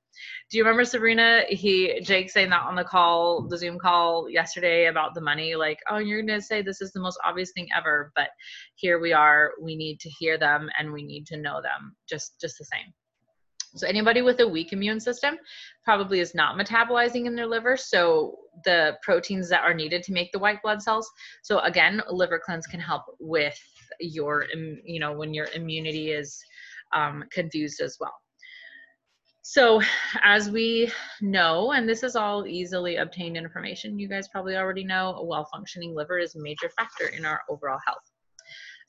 do 0.51 0.59
you 0.59 0.65
remember 0.65 0.85
Sabrina? 0.85 1.43
He 1.49 2.01
Jake 2.01 2.31
saying 2.31 2.51
that 2.51 2.63
on 2.63 2.75
the 2.75 2.85
call, 2.85 3.47
the 3.49 3.59
Zoom 3.59 3.79
call 3.79 4.29
yesterday 4.29 4.87
about 4.87 5.15
the 5.15 5.21
money. 5.21 5.55
Like, 5.55 5.79
oh, 5.91 5.99
you're 5.99 6.23
gonna 6.23 6.41
say 6.41 6.63
this 6.63 6.81
is 6.81 6.93
the 6.93 7.01
most 7.01 7.19
obvious 7.25 7.53
thing 7.53 7.69
ever, 7.77 8.13
but 8.17 8.31
here 8.77 8.99
we 8.99 9.13
are. 9.13 9.53
We 9.61 9.77
need 9.77 10.01
to 10.01 10.11
hear 10.11 10.39
them 10.39 10.69
and 10.79 10.93
we 10.93 11.03
need 11.03 11.27
to 11.29 11.37
know 11.37 11.61
them 11.63 11.95
just 12.09 12.41
just 12.41 12.59
the 12.59 12.65
same. 12.65 12.93
So 13.77 13.87
anybody 13.87 14.23
with 14.23 14.41
a 14.41 14.49
weak 14.49 14.73
immune 14.73 14.99
system 14.99 15.37
probably 15.85 16.21
is 16.21 16.35
not 16.35 16.59
metabolizing 16.59 17.27
in 17.27 17.37
their 17.37 17.47
liver. 17.47 17.77
So 17.77 18.37
the 18.65 18.97
proteins 19.03 19.49
that 19.51 19.63
are 19.63 19.75
needed 19.75 20.03
to 20.05 20.13
make 20.13 20.33
the 20.33 20.39
white 20.39 20.63
blood 20.63 20.83
cells. 20.83 21.09
So 21.43 21.61
again, 21.61 22.03
liver 22.11 22.41
cleanse 22.45 22.67
can 22.67 22.81
help 22.81 23.03
with 23.21 23.59
your, 24.01 24.47
you 24.85 25.01
know, 25.01 25.13
when 25.13 25.35
your 25.35 25.49
immunity 25.55 26.11
is 26.11 26.39
um, 26.95 27.25
confused 27.31 27.81
as 27.81 27.97
well. 28.01 28.15
So, 29.43 29.81
as 30.23 30.51
we 30.51 30.93
know, 31.23 31.73
and 31.73 31.89
this 31.89 32.03
is 32.03 32.17
all 32.17 32.47
easily 32.47 32.97
obtained 32.97 33.37
information, 33.37 33.99
you 33.99 34.07
guys 34.07 34.29
probably 34.29 34.57
already 34.57 34.85
know 34.85 35.15
a 35.15 35.25
well 35.25 35.49
functioning 35.51 35.95
liver 35.95 36.19
is 36.19 36.35
a 36.35 36.43
major 36.43 36.69
factor 36.77 37.07
in 37.07 37.25
our 37.25 37.41
overall 37.49 37.79
health. 37.87 38.03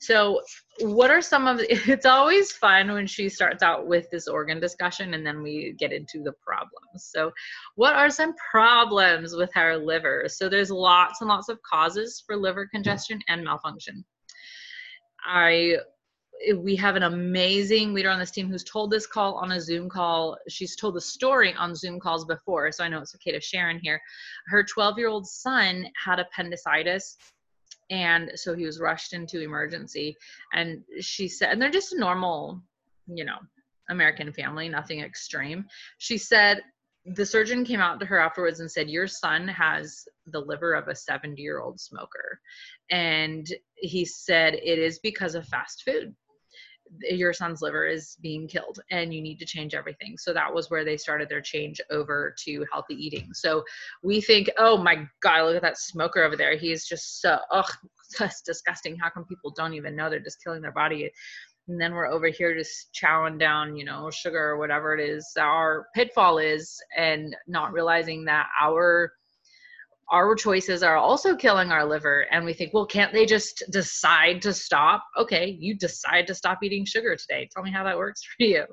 So, 0.00 0.40
what 0.80 1.10
are 1.10 1.20
some 1.20 1.46
of 1.46 1.60
it's 1.68 2.06
always 2.06 2.52
fun 2.52 2.92
when 2.92 3.06
she 3.06 3.28
starts 3.28 3.62
out 3.62 3.86
with 3.86 4.10
this 4.10 4.28
organ 4.28 4.60
discussion 4.60 5.14
and 5.14 5.24
then 5.24 5.42
we 5.42 5.74
get 5.78 5.92
into 5.92 6.22
the 6.22 6.32
problems. 6.44 7.08
So, 7.10 7.32
what 7.76 7.94
are 7.94 8.10
some 8.10 8.34
problems 8.50 9.34
with 9.34 9.50
our 9.56 9.76
liver? 9.76 10.24
So, 10.28 10.48
there's 10.48 10.70
lots 10.70 11.20
and 11.20 11.28
lots 11.28 11.48
of 11.48 11.58
causes 11.62 12.22
for 12.26 12.36
liver 12.36 12.66
congestion 12.66 13.20
and 13.28 13.44
malfunction. 13.44 14.04
I 15.26 15.76
eh, 16.46 16.52
we 16.52 16.76
have 16.76 16.96
an 16.96 17.02
amazing 17.02 17.94
leader 17.94 18.10
on 18.10 18.18
this 18.18 18.30
team 18.30 18.48
who's 18.48 18.64
told 18.64 18.90
this 18.90 19.06
call 19.06 19.34
on 19.34 19.52
a 19.52 19.60
Zoom 19.60 19.88
call. 19.88 20.36
She's 20.48 20.76
told 20.76 20.94
the 20.94 21.00
story 21.00 21.54
on 21.54 21.74
Zoom 21.74 22.00
calls 22.00 22.24
before, 22.24 22.70
so 22.72 22.84
I 22.84 22.88
know 22.88 23.00
it's 23.00 23.14
okay 23.14 23.32
to 23.32 23.40
share 23.40 23.70
in 23.70 23.78
here. 23.80 24.00
Her 24.46 24.62
12 24.64 24.98
year 24.98 25.08
old 25.08 25.26
son 25.26 25.86
had 26.02 26.18
appendicitis, 26.18 27.16
and 27.90 28.30
so 28.36 28.54
he 28.54 28.64
was 28.64 28.80
rushed 28.80 29.12
into 29.12 29.40
emergency. 29.40 30.16
And 30.54 30.82
she 31.00 31.28
said, 31.28 31.50
and 31.50 31.60
they're 31.60 31.70
just 31.70 31.92
a 31.92 31.98
normal, 31.98 32.62
you 33.06 33.24
know, 33.24 33.38
American 33.90 34.32
family, 34.32 34.68
nothing 34.68 35.00
extreme. 35.00 35.66
She 35.98 36.16
said, 36.16 36.62
the 37.06 37.24
surgeon 37.24 37.64
came 37.64 37.80
out 37.80 37.98
to 38.00 38.06
her 38.06 38.18
afterwards 38.18 38.60
and 38.60 38.70
said, 38.70 38.90
Your 38.90 39.06
son 39.06 39.48
has 39.48 40.04
the 40.26 40.40
liver 40.40 40.74
of 40.74 40.88
a 40.88 40.94
70 40.94 41.40
year 41.40 41.60
old 41.60 41.80
smoker. 41.80 42.40
And 42.90 43.46
he 43.76 44.04
said, 44.04 44.54
It 44.54 44.78
is 44.78 44.98
because 44.98 45.34
of 45.34 45.46
fast 45.46 45.82
food 45.84 46.14
your 47.02 47.32
son's 47.32 47.62
liver 47.62 47.86
is 47.86 48.16
being 48.20 48.48
killed 48.48 48.80
and 48.90 49.14
you 49.14 49.22
need 49.22 49.38
to 49.38 49.44
change 49.44 49.74
everything. 49.74 50.16
So 50.18 50.32
that 50.32 50.52
was 50.52 50.70
where 50.70 50.84
they 50.84 50.96
started 50.96 51.28
their 51.28 51.40
change 51.40 51.80
over 51.90 52.34
to 52.44 52.66
healthy 52.72 52.94
eating. 52.94 53.32
So 53.32 53.64
we 54.02 54.20
think, 54.20 54.50
oh 54.58 54.76
my 54.76 55.06
God, 55.22 55.44
look 55.44 55.56
at 55.56 55.62
that 55.62 55.78
smoker 55.78 56.22
over 56.22 56.36
there. 56.36 56.56
He's 56.56 56.86
just 56.86 57.20
so, 57.20 57.38
oh, 57.50 57.68
that's 58.18 58.42
disgusting. 58.42 58.96
How 58.96 59.10
come 59.10 59.24
people 59.24 59.52
don't 59.56 59.74
even 59.74 59.94
know 59.94 60.10
they're 60.10 60.20
just 60.20 60.42
killing 60.42 60.62
their 60.62 60.72
body? 60.72 61.10
And 61.70 61.80
then 61.80 61.94
we're 61.94 62.08
over 62.08 62.26
here 62.26 62.52
just 62.52 62.92
chowing 62.92 63.38
down, 63.38 63.76
you 63.76 63.84
know, 63.84 64.10
sugar 64.10 64.50
or 64.50 64.58
whatever 64.58 64.92
it 64.92 65.08
is 65.08 65.24
our 65.38 65.86
pitfall 65.94 66.38
is, 66.38 66.82
and 66.96 67.36
not 67.46 67.72
realizing 67.72 68.24
that 68.24 68.48
our 68.60 69.12
our 70.10 70.34
choices 70.34 70.82
are 70.82 70.96
also 70.96 71.36
killing 71.36 71.70
our 71.70 71.84
liver 71.84 72.26
and 72.30 72.44
we 72.44 72.52
think 72.52 72.72
well 72.74 72.86
can't 72.86 73.12
they 73.12 73.26
just 73.26 73.62
decide 73.70 74.42
to 74.42 74.52
stop? 74.52 75.04
Okay 75.16 75.56
you 75.58 75.74
decide 75.74 76.26
to 76.26 76.34
stop 76.34 76.62
eating 76.62 76.84
sugar 76.84 77.16
today. 77.16 77.48
Tell 77.52 77.62
me 77.62 77.70
how 77.70 77.84
that 77.84 77.96
works 77.96 78.22
for 78.36 78.44
you. 78.44 78.64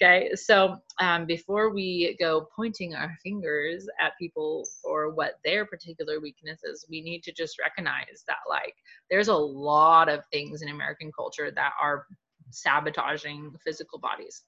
Okay 0.00 0.30
so 0.34 0.76
um, 1.00 1.26
before 1.26 1.70
we 1.72 2.16
go 2.20 2.48
pointing 2.54 2.94
our 2.94 3.16
fingers 3.22 3.86
at 4.00 4.12
people 4.18 4.66
for 4.82 5.14
what 5.14 5.34
their 5.44 5.64
particular 5.64 6.20
weaknesses 6.20 6.86
we 6.90 7.00
need 7.00 7.22
to 7.22 7.32
just 7.32 7.58
recognize 7.58 8.24
that 8.26 8.38
like 8.48 8.74
there's 9.10 9.28
a 9.28 9.34
lot 9.34 10.08
of 10.08 10.20
things 10.32 10.62
in 10.62 10.68
american 10.68 11.10
culture 11.12 11.50
that 11.50 11.72
are 11.80 12.06
sabotaging 12.50 13.52
physical 13.64 13.98
bodies. 13.98 14.42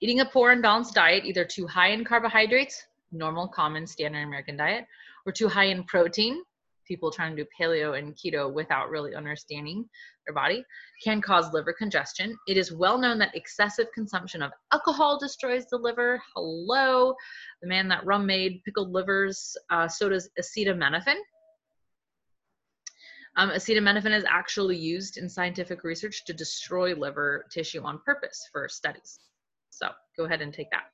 Eating 0.00 0.20
a 0.20 0.26
poor 0.26 0.50
and 0.50 0.62
balanced 0.62 0.94
diet 0.94 1.24
either 1.24 1.44
too 1.44 1.66
high 1.66 1.88
in 1.88 2.04
carbohydrates 2.04 2.84
normal, 3.16 3.48
common, 3.48 3.86
standard 3.86 4.22
American 4.22 4.56
diet, 4.56 4.86
We're 5.24 5.32
too 5.32 5.48
high 5.48 5.64
in 5.64 5.84
protein, 5.84 6.42
people 6.86 7.10
trying 7.10 7.36
to 7.36 7.42
do 7.42 7.48
paleo 7.58 7.98
and 7.98 8.14
keto 8.14 8.52
without 8.52 8.90
really 8.90 9.14
understanding 9.14 9.84
their 10.26 10.34
body, 10.34 10.64
can 11.02 11.20
cause 11.20 11.52
liver 11.52 11.72
congestion. 11.72 12.36
It 12.46 12.56
is 12.56 12.72
well 12.72 12.98
known 12.98 13.18
that 13.18 13.34
excessive 13.34 13.86
consumption 13.94 14.42
of 14.42 14.52
alcohol 14.72 15.18
destroys 15.18 15.66
the 15.66 15.76
liver. 15.76 16.20
Hello, 16.34 17.14
the 17.62 17.68
man 17.68 17.88
that 17.88 18.04
rum 18.06 18.26
made 18.26 18.62
pickled 18.64 18.90
livers, 18.92 19.56
uh, 19.70 19.88
so 19.88 20.08
does 20.08 20.30
acetaminophen. 20.40 21.16
Um, 23.36 23.50
acetaminophen 23.50 24.16
is 24.16 24.24
actually 24.26 24.76
used 24.78 25.18
in 25.18 25.28
scientific 25.28 25.84
research 25.84 26.24
to 26.24 26.32
destroy 26.32 26.94
liver 26.94 27.46
tissue 27.50 27.82
on 27.82 28.00
purpose 28.04 28.48
for 28.50 28.66
studies. 28.68 29.18
So 29.70 29.88
go 30.16 30.24
ahead 30.24 30.40
and 30.40 30.54
take 30.54 30.70
that. 30.70 30.84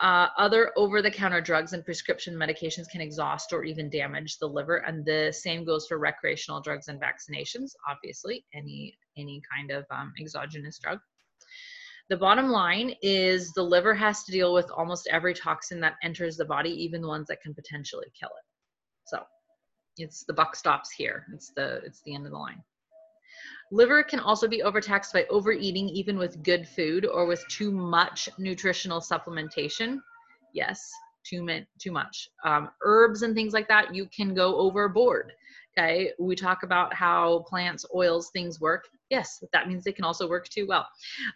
Uh, 0.00 0.28
other 0.36 0.72
over 0.76 1.02
the 1.02 1.10
counter 1.10 1.40
drugs 1.40 1.72
and 1.72 1.84
prescription 1.84 2.34
medications 2.34 2.88
can 2.88 3.00
exhaust 3.00 3.52
or 3.52 3.64
even 3.64 3.90
damage 3.90 4.38
the 4.38 4.46
liver, 4.46 4.76
and 4.76 5.04
the 5.04 5.32
same 5.32 5.64
goes 5.64 5.88
for 5.88 5.98
recreational 5.98 6.60
drugs 6.60 6.86
and 6.86 7.00
vaccinations, 7.00 7.72
obviously, 7.88 8.44
any, 8.54 8.96
any 9.16 9.42
kind 9.52 9.72
of 9.72 9.84
um, 9.90 10.12
exogenous 10.20 10.78
drug. 10.78 11.00
The 12.10 12.16
bottom 12.16 12.48
line 12.48 12.94
is 13.02 13.52
the 13.52 13.62
liver 13.62 13.94
has 13.94 14.24
to 14.24 14.32
deal 14.32 14.54
with 14.54 14.70
almost 14.70 15.08
every 15.10 15.34
toxin 15.34 15.80
that 15.80 15.96
enters 16.02 16.36
the 16.36 16.44
body, 16.44 16.70
even 16.70 17.02
the 17.02 17.08
ones 17.08 17.26
that 17.26 17.42
can 17.42 17.52
potentially 17.52 18.06
kill 18.18 18.30
it. 18.30 18.44
So 19.04 19.22
it's 19.98 20.24
the 20.24 20.32
buck 20.32 20.56
stops 20.56 20.90
here. 20.90 21.26
It's 21.34 21.52
the 21.54 21.82
it's 21.84 22.00
the 22.06 22.14
end 22.14 22.24
of 22.24 22.32
the 22.32 22.38
line. 22.38 22.62
Liver 23.70 24.02
can 24.02 24.20
also 24.20 24.48
be 24.48 24.62
overtaxed 24.62 25.12
by 25.12 25.24
overeating, 25.30 25.88
even 25.90 26.16
with 26.16 26.42
good 26.42 26.66
food 26.66 27.04
or 27.06 27.26
with 27.26 27.46
too 27.48 27.70
much 27.70 28.28
nutritional 28.38 29.00
supplementation. 29.00 29.98
Yes, 30.54 30.90
too, 31.24 31.46
too 31.78 31.92
much. 31.92 32.30
Um, 32.44 32.70
herbs 32.82 33.22
and 33.22 33.34
things 33.34 33.52
like 33.52 33.68
that, 33.68 33.94
you 33.94 34.06
can 34.06 34.34
go 34.34 34.56
overboard. 34.56 35.32
Okay, 35.76 36.10
we 36.18 36.34
talk 36.34 36.64
about 36.64 36.92
how 36.92 37.44
plants, 37.48 37.84
oils, 37.94 38.30
things 38.30 38.60
work. 38.60 38.88
Yes, 39.10 39.44
that 39.52 39.68
means 39.68 39.84
they 39.84 39.92
can 39.92 40.04
also 40.04 40.28
work 40.28 40.48
too 40.48 40.66
well. 40.66 40.86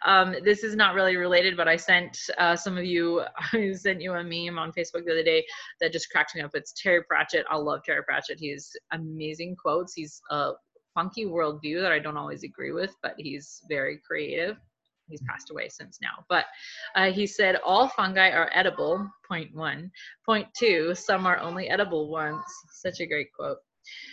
Um, 0.05 0.35
this 0.43 0.63
is 0.63 0.75
not 0.75 0.95
really 0.95 1.15
related, 1.15 1.55
but 1.55 1.67
I 1.67 1.77
sent 1.77 2.17
uh, 2.37 2.55
some 2.55 2.77
of 2.77 2.83
you, 2.83 3.21
I 3.53 3.71
sent 3.71 4.01
you 4.01 4.11
a 4.13 4.23
meme 4.23 4.59
on 4.59 4.73
Facebook 4.73 5.05
the 5.05 5.11
other 5.11 5.23
day 5.23 5.45
that 5.79 5.93
just 5.93 6.09
cracked 6.09 6.35
me 6.35 6.41
up. 6.41 6.51
It's 6.55 6.73
Terry 6.73 7.03
Pratchett. 7.03 7.45
I 7.49 7.55
love 7.55 7.83
Terry 7.85 8.03
Pratchett. 8.03 8.39
He's 8.39 8.75
amazing 8.91 9.55
quotes. 9.55 9.93
He's 9.93 10.21
a 10.29 10.51
funky 10.93 11.25
worldview 11.25 11.81
that 11.81 11.91
I 11.91 11.99
don't 11.99 12.17
always 12.17 12.43
agree 12.43 12.71
with, 12.71 12.95
but 13.01 13.15
he's 13.17 13.61
very 13.69 13.99
creative. 14.05 14.57
He's 15.09 15.21
passed 15.23 15.51
away 15.51 15.69
since 15.69 15.99
now. 16.01 16.23
But 16.29 16.45
uh, 16.95 17.11
he 17.11 17.27
said, 17.27 17.57
All 17.65 17.89
fungi 17.89 18.29
are 18.29 18.49
edible, 18.53 19.09
point 19.27 19.53
one. 19.53 19.91
Point 20.25 20.47
two, 20.57 20.95
some 20.95 21.25
are 21.25 21.39
only 21.39 21.69
edible 21.69 22.09
once. 22.09 22.45
Such 22.71 22.99
a 23.01 23.05
great 23.05 23.27
quote. 23.37 23.57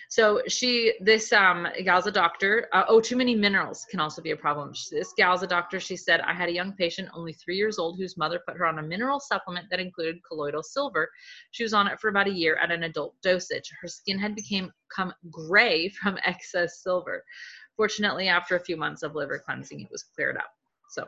So 0.08 0.42
she, 0.48 0.94
this 1.00 1.32
um, 1.32 1.66
gal's 1.84 2.06
a 2.06 2.10
doctor. 2.10 2.68
Uh, 2.72 2.84
oh, 2.88 3.00
too 3.00 3.16
many 3.16 3.34
minerals 3.34 3.86
can 3.90 4.00
also 4.00 4.20
be 4.20 4.32
a 4.32 4.36
problem. 4.36 4.72
This 4.90 5.12
gal's 5.16 5.42
a 5.42 5.46
doctor. 5.46 5.78
She 5.78 5.96
said, 5.96 6.20
I 6.20 6.34
had 6.34 6.48
a 6.48 6.52
young 6.52 6.72
patient, 6.72 7.08
only 7.14 7.32
three 7.32 7.56
years 7.56 7.78
old, 7.78 7.98
whose 7.98 8.16
mother 8.16 8.40
put 8.46 8.56
her 8.56 8.66
on 8.66 8.78
a 8.78 8.82
mineral 8.82 9.20
supplement 9.20 9.66
that 9.70 9.80
included 9.80 10.20
colloidal 10.28 10.62
silver. 10.62 11.10
She 11.52 11.62
was 11.62 11.74
on 11.74 11.86
it 11.86 12.00
for 12.00 12.08
about 12.08 12.28
a 12.28 12.32
year 12.32 12.56
at 12.56 12.70
an 12.70 12.82
adult 12.82 13.14
dosage. 13.22 13.70
Her 13.80 13.88
skin 13.88 14.18
had 14.18 14.34
become 14.34 15.12
gray 15.30 15.88
from 15.88 16.18
excess 16.24 16.82
silver. 16.82 17.24
Fortunately, 17.76 18.28
after 18.28 18.56
a 18.56 18.64
few 18.64 18.76
months 18.76 19.02
of 19.02 19.14
liver 19.14 19.42
cleansing, 19.44 19.80
it 19.80 19.90
was 19.90 20.02
cleared 20.02 20.36
up. 20.36 20.50
So 20.90 21.06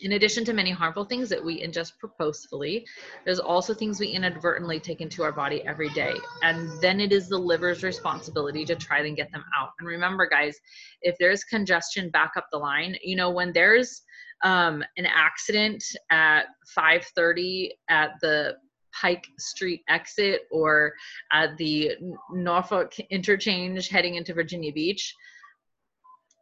In 0.00 0.12
addition 0.12 0.44
to 0.44 0.52
many 0.52 0.70
harmful 0.70 1.04
things 1.04 1.28
that 1.28 1.44
we 1.44 1.62
ingest 1.62 1.98
purposefully, 1.98 2.86
there's 3.24 3.40
also 3.40 3.74
things 3.74 3.98
we 3.98 4.08
inadvertently 4.08 4.78
take 4.78 5.00
into 5.00 5.24
our 5.24 5.32
body 5.32 5.62
every 5.66 5.88
day. 5.90 6.14
And 6.42 6.70
then 6.80 7.00
it 7.00 7.12
is 7.12 7.28
the 7.28 7.38
liver's 7.38 7.82
responsibility 7.82 8.64
to 8.66 8.76
try 8.76 9.00
and 9.00 9.16
get 9.16 9.32
them 9.32 9.44
out. 9.58 9.70
And 9.78 9.88
remember, 9.88 10.28
guys, 10.28 10.56
if 11.02 11.16
there's 11.18 11.42
congestion 11.44 12.10
back 12.10 12.32
up 12.36 12.46
the 12.52 12.58
line, 12.58 12.96
you 13.02 13.16
know, 13.16 13.30
when 13.30 13.52
there's 13.52 14.02
um, 14.44 14.84
an 14.96 15.06
accident 15.06 15.82
at 16.10 16.46
5:30 16.76 17.70
at 17.88 18.12
the 18.20 18.56
Pike 18.92 19.26
Street 19.38 19.82
exit 19.88 20.42
or 20.50 20.94
at 21.32 21.56
the 21.56 21.92
Norfolk 22.32 22.98
interchange 23.10 23.88
heading 23.88 24.14
into 24.14 24.32
Virginia 24.32 24.72
Beach, 24.72 25.14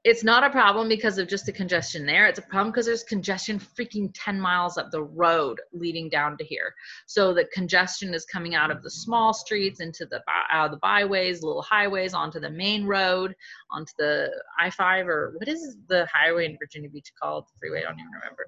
it's 0.06 0.22
not 0.22 0.44
a 0.44 0.50
problem 0.50 0.88
because 0.88 1.18
of 1.18 1.26
just 1.26 1.46
the 1.46 1.52
congestion 1.52 2.06
there. 2.06 2.28
It's 2.28 2.38
a 2.38 2.42
problem 2.42 2.70
because 2.70 2.86
there's 2.86 3.02
congestion 3.02 3.58
freaking 3.58 4.08
10 4.14 4.40
miles 4.40 4.78
up 4.78 4.92
the 4.92 5.02
road 5.02 5.60
leading 5.72 6.08
down 6.08 6.38
to 6.38 6.44
here. 6.44 6.72
So 7.06 7.34
the 7.34 7.46
congestion 7.52 8.14
is 8.14 8.24
coming 8.24 8.54
out 8.54 8.70
of 8.70 8.84
the 8.84 8.90
small 8.90 9.34
streets 9.34 9.80
into 9.80 10.06
the 10.06 10.22
out 10.52 10.66
of 10.66 10.70
the 10.70 10.76
byways, 10.76 11.42
little 11.42 11.60
highways, 11.60 12.14
onto 12.14 12.38
the 12.38 12.48
main 12.48 12.86
road, 12.86 13.34
onto 13.72 13.90
the 13.98 14.30
I-5 14.60 15.08
or 15.08 15.34
what 15.38 15.48
is 15.48 15.76
the 15.88 16.06
highway 16.06 16.46
in 16.46 16.56
Virginia 16.56 16.88
Beach 16.88 17.10
called? 17.20 17.46
The 17.46 17.58
freeway, 17.58 17.80
I 17.80 17.88
don't 17.88 17.98
even 17.98 18.12
remember. 18.12 18.46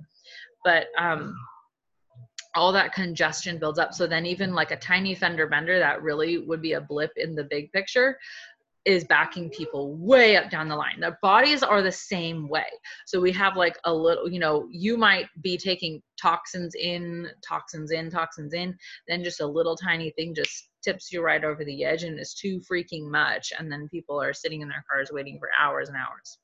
But 0.62 0.87
um, 0.97 1.35
all 2.55 2.73
that 2.73 2.93
congestion 2.93 3.59
builds 3.59 3.79
up. 3.79 3.95
So 3.95 4.07
then 4.07 4.27
even 4.27 4.55
like 4.55 4.71
a 4.71 4.77
tiny 4.77 5.15
fender 5.15 5.47
bender 5.47 5.79
that 5.79 6.03
really 6.03 6.38
would 6.38 6.62
be 6.62 6.73
a 6.75 6.81
blip 6.81 7.12
in 7.17 7.35
the 7.35 7.45
big 7.45 7.73
picture 7.73 8.19
is 8.85 9.04
backing 9.04 9.50
people 9.50 9.94
way 9.97 10.37
up 10.37 10.50
down 10.50 10.68
the 10.68 10.76
line. 10.76 11.00
Their 11.00 11.18
bodies 11.20 11.62
are 11.62 11.82
the 11.82 11.92
same 11.92 12.49
way. 12.49 12.66
So 13.06 13.20
we 13.20 13.32
have 13.32 13.56
like 13.56 13.76
a 13.85 13.92
little, 13.92 14.30
you 14.30 14.38
know, 14.38 14.66
you 14.70 14.97
might 14.97 15.26
be 15.42 15.56
taking 15.56 16.02
toxins 16.20 16.75
in, 16.75 17.28
toxins 17.47 17.90
in, 17.90 18.11
toxins 18.11 18.54
in, 18.54 18.76
then 19.06 19.25
just 19.25 19.40
a 19.40 19.47
little 19.47 19.76
tiny 19.76 20.11
thing 20.11 20.35
just 20.35 20.70
tips 20.82 21.12
you 21.12 21.23
right 21.23 21.44
over 21.44 21.64
the 21.64 21.85
edge 21.85 22.04
and 22.04 22.18
it's 22.18 22.35
too 22.35 22.61
freaking 22.61 23.11
much. 23.11 23.52
And 23.58 23.70
then 23.70 23.88
people 23.88 24.20
are 24.20 24.32
sitting 24.32 24.62
in 24.62 24.68
their 24.68 24.85
cars 24.90 25.11
waiting 25.12 25.38
for 25.38 25.50
hours 25.58 25.88
and 25.88 25.97
hours. 25.97 26.38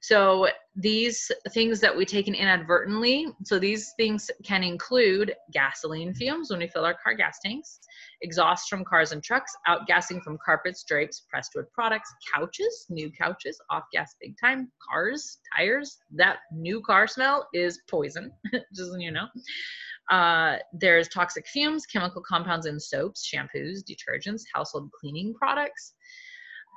So 0.00 0.48
these 0.76 1.30
things 1.50 1.80
that 1.80 1.96
we 1.96 2.04
take 2.04 2.28
in 2.28 2.34
inadvertently, 2.34 3.28
so 3.44 3.58
these 3.58 3.92
things 3.96 4.30
can 4.44 4.62
include 4.62 5.34
gasoline 5.52 6.14
fumes 6.14 6.50
when 6.50 6.60
we 6.60 6.68
fill 6.68 6.84
our 6.84 6.94
car 6.94 7.14
gas 7.14 7.38
tanks, 7.44 7.80
exhaust 8.22 8.68
from 8.68 8.84
cars 8.84 9.12
and 9.12 9.22
trucks, 9.22 9.52
outgassing 9.68 10.22
from 10.22 10.38
carpets, 10.44 10.84
drapes, 10.84 11.24
pressed 11.28 11.52
wood 11.54 11.66
products, 11.72 12.12
couches, 12.32 12.86
new 12.88 13.10
couches, 13.10 13.60
off 13.70 13.84
gas 13.92 14.14
big 14.20 14.36
time, 14.40 14.70
cars, 14.88 15.38
tires. 15.56 15.98
That 16.12 16.38
new 16.52 16.80
car 16.80 17.06
smell 17.06 17.48
is 17.52 17.80
poison, 17.90 18.32
just 18.52 18.92
so 18.92 18.98
you 18.98 19.10
know. 19.10 19.26
Uh, 20.10 20.56
there's 20.72 21.08
toxic 21.08 21.46
fumes, 21.46 21.84
chemical 21.84 22.22
compounds 22.22 22.66
in 22.66 22.80
soaps, 22.80 23.28
shampoos, 23.28 23.80
detergents, 23.84 24.42
household 24.54 24.90
cleaning 24.98 25.34
products 25.34 25.92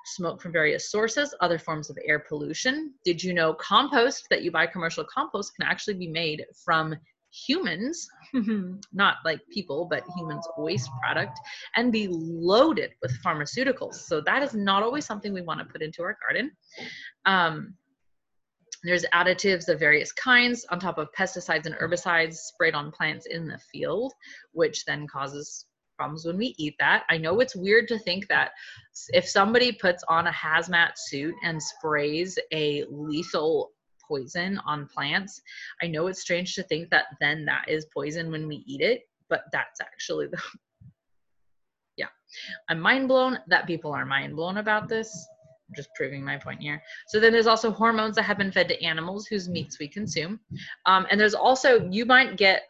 smoke 0.05 0.41
from 0.41 0.51
various 0.51 0.91
sources, 0.91 1.34
other 1.41 1.60
forms 1.60 1.89
of 1.89 1.98
air 2.05 2.20
pollution. 2.20 2.93
Did 3.05 3.24
you 3.24 3.34
know 3.34 3.53
compost 3.53 4.27
that 4.29 4.43
you 4.43 4.51
buy 4.51 4.67
commercial 4.67 5.05
compost 5.05 5.55
can 5.55 5.67
actually 5.67 5.96
be 5.96 6.08
made 6.08 6.46
from 6.63 6.96
humans, 7.31 8.08
not 8.93 9.17
like 9.24 9.39
people, 9.51 9.88
but 9.89 10.03
humans' 10.17 10.48
waste 10.58 10.89
product, 11.01 11.39
and 11.75 11.91
be 11.91 12.08
loaded 12.10 12.91
with 13.01 13.17
pharmaceuticals. 13.24 13.96
So 13.96 14.22
that 14.22 14.43
is 14.43 14.53
not 14.53 14.84
always 14.84 15.05
something 15.05 15.34
we 15.34 15.41
want 15.41 15.60
to 15.60 15.65
put 15.65 15.81
into 15.81 16.03
our 16.03 16.17
garden. 16.27 16.51
Um, 17.25 17.75
there's 18.84 19.05
additives 19.13 19.70
of 19.70 19.79
various 19.79 20.12
kinds 20.12 20.65
on 20.72 20.79
top 20.79 20.98
of 20.98 21.10
pesticides 21.17 21.67
and 21.67 21.75
herbicides 21.75 22.34
sprayed 22.34 22.74
on 22.74 22.91
plants 22.91 23.27
in 23.27 23.48
the 23.48 23.60
field, 23.72 24.12
which 24.53 24.86
then 24.86 25.08
causes 25.08 25.67
problems 26.01 26.25
when 26.25 26.38
we 26.38 26.55
eat 26.58 26.74
that. 26.79 27.03
I 27.10 27.17
know 27.17 27.39
it's 27.41 27.55
weird 27.55 27.88
to 27.89 28.00
think 28.00 28.27
that 28.27 28.51
if 29.10 29.29
somebody 29.29 29.72
puts 29.72 30.03
on 30.08 30.25
a 30.25 30.31
hazmat 30.31 30.93
suit 30.96 31.36
and 31.43 31.62
sprays 31.62 32.39
a 32.51 32.84
lethal 32.89 33.72
poison 34.08 34.60
on 34.65 34.88
plants, 34.88 35.39
I 35.79 35.88
know 35.88 36.08
it's 36.08 36.22
strange 36.22 36.55
to 36.55 36.63
think 36.63 36.89
that 36.89 37.05
then 37.20 37.46
that 37.46 37.65
is 37.67 37.86
poison 37.93 38.31
when 38.31 38.48
we 38.48 38.63
eat 38.65 38.81
it, 38.81 39.03
but 39.29 39.43
that's 39.51 39.79
actually 39.79 40.25
the. 40.25 40.41
yeah. 41.98 42.08
I'm 42.67 42.79
mind 42.79 43.08
blown 43.08 43.38
that 43.47 43.67
people 43.67 43.93
are 43.93 44.06
mind 44.06 44.36
blown 44.36 44.58
about 44.58 44.89
this. 44.89 45.28
Just 45.75 45.89
proving 45.95 46.25
my 46.25 46.36
point 46.36 46.62
here. 46.62 46.82
So 47.10 47.19
then 47.19 47.32
there's 47.32 47.47
also 47.47 47.71
hormones 47.71 48.15
that 48.15 48.23
have 48.23 48.39
been 48.39 48.52
fed 48.52 48.67
to 48.69 48.84
animals 48.84 49.28
whose 49.28 49.47
meats 49.47 49.78
we 49.80 49.88
consume. 49.88 50.39
Um, 50.88 51.06
and 51.12 51.17
there's 51.19 51.36
also, 51.36 51.88
you 51.89 52.06
might 52.06 52.36
get 52.38 52.63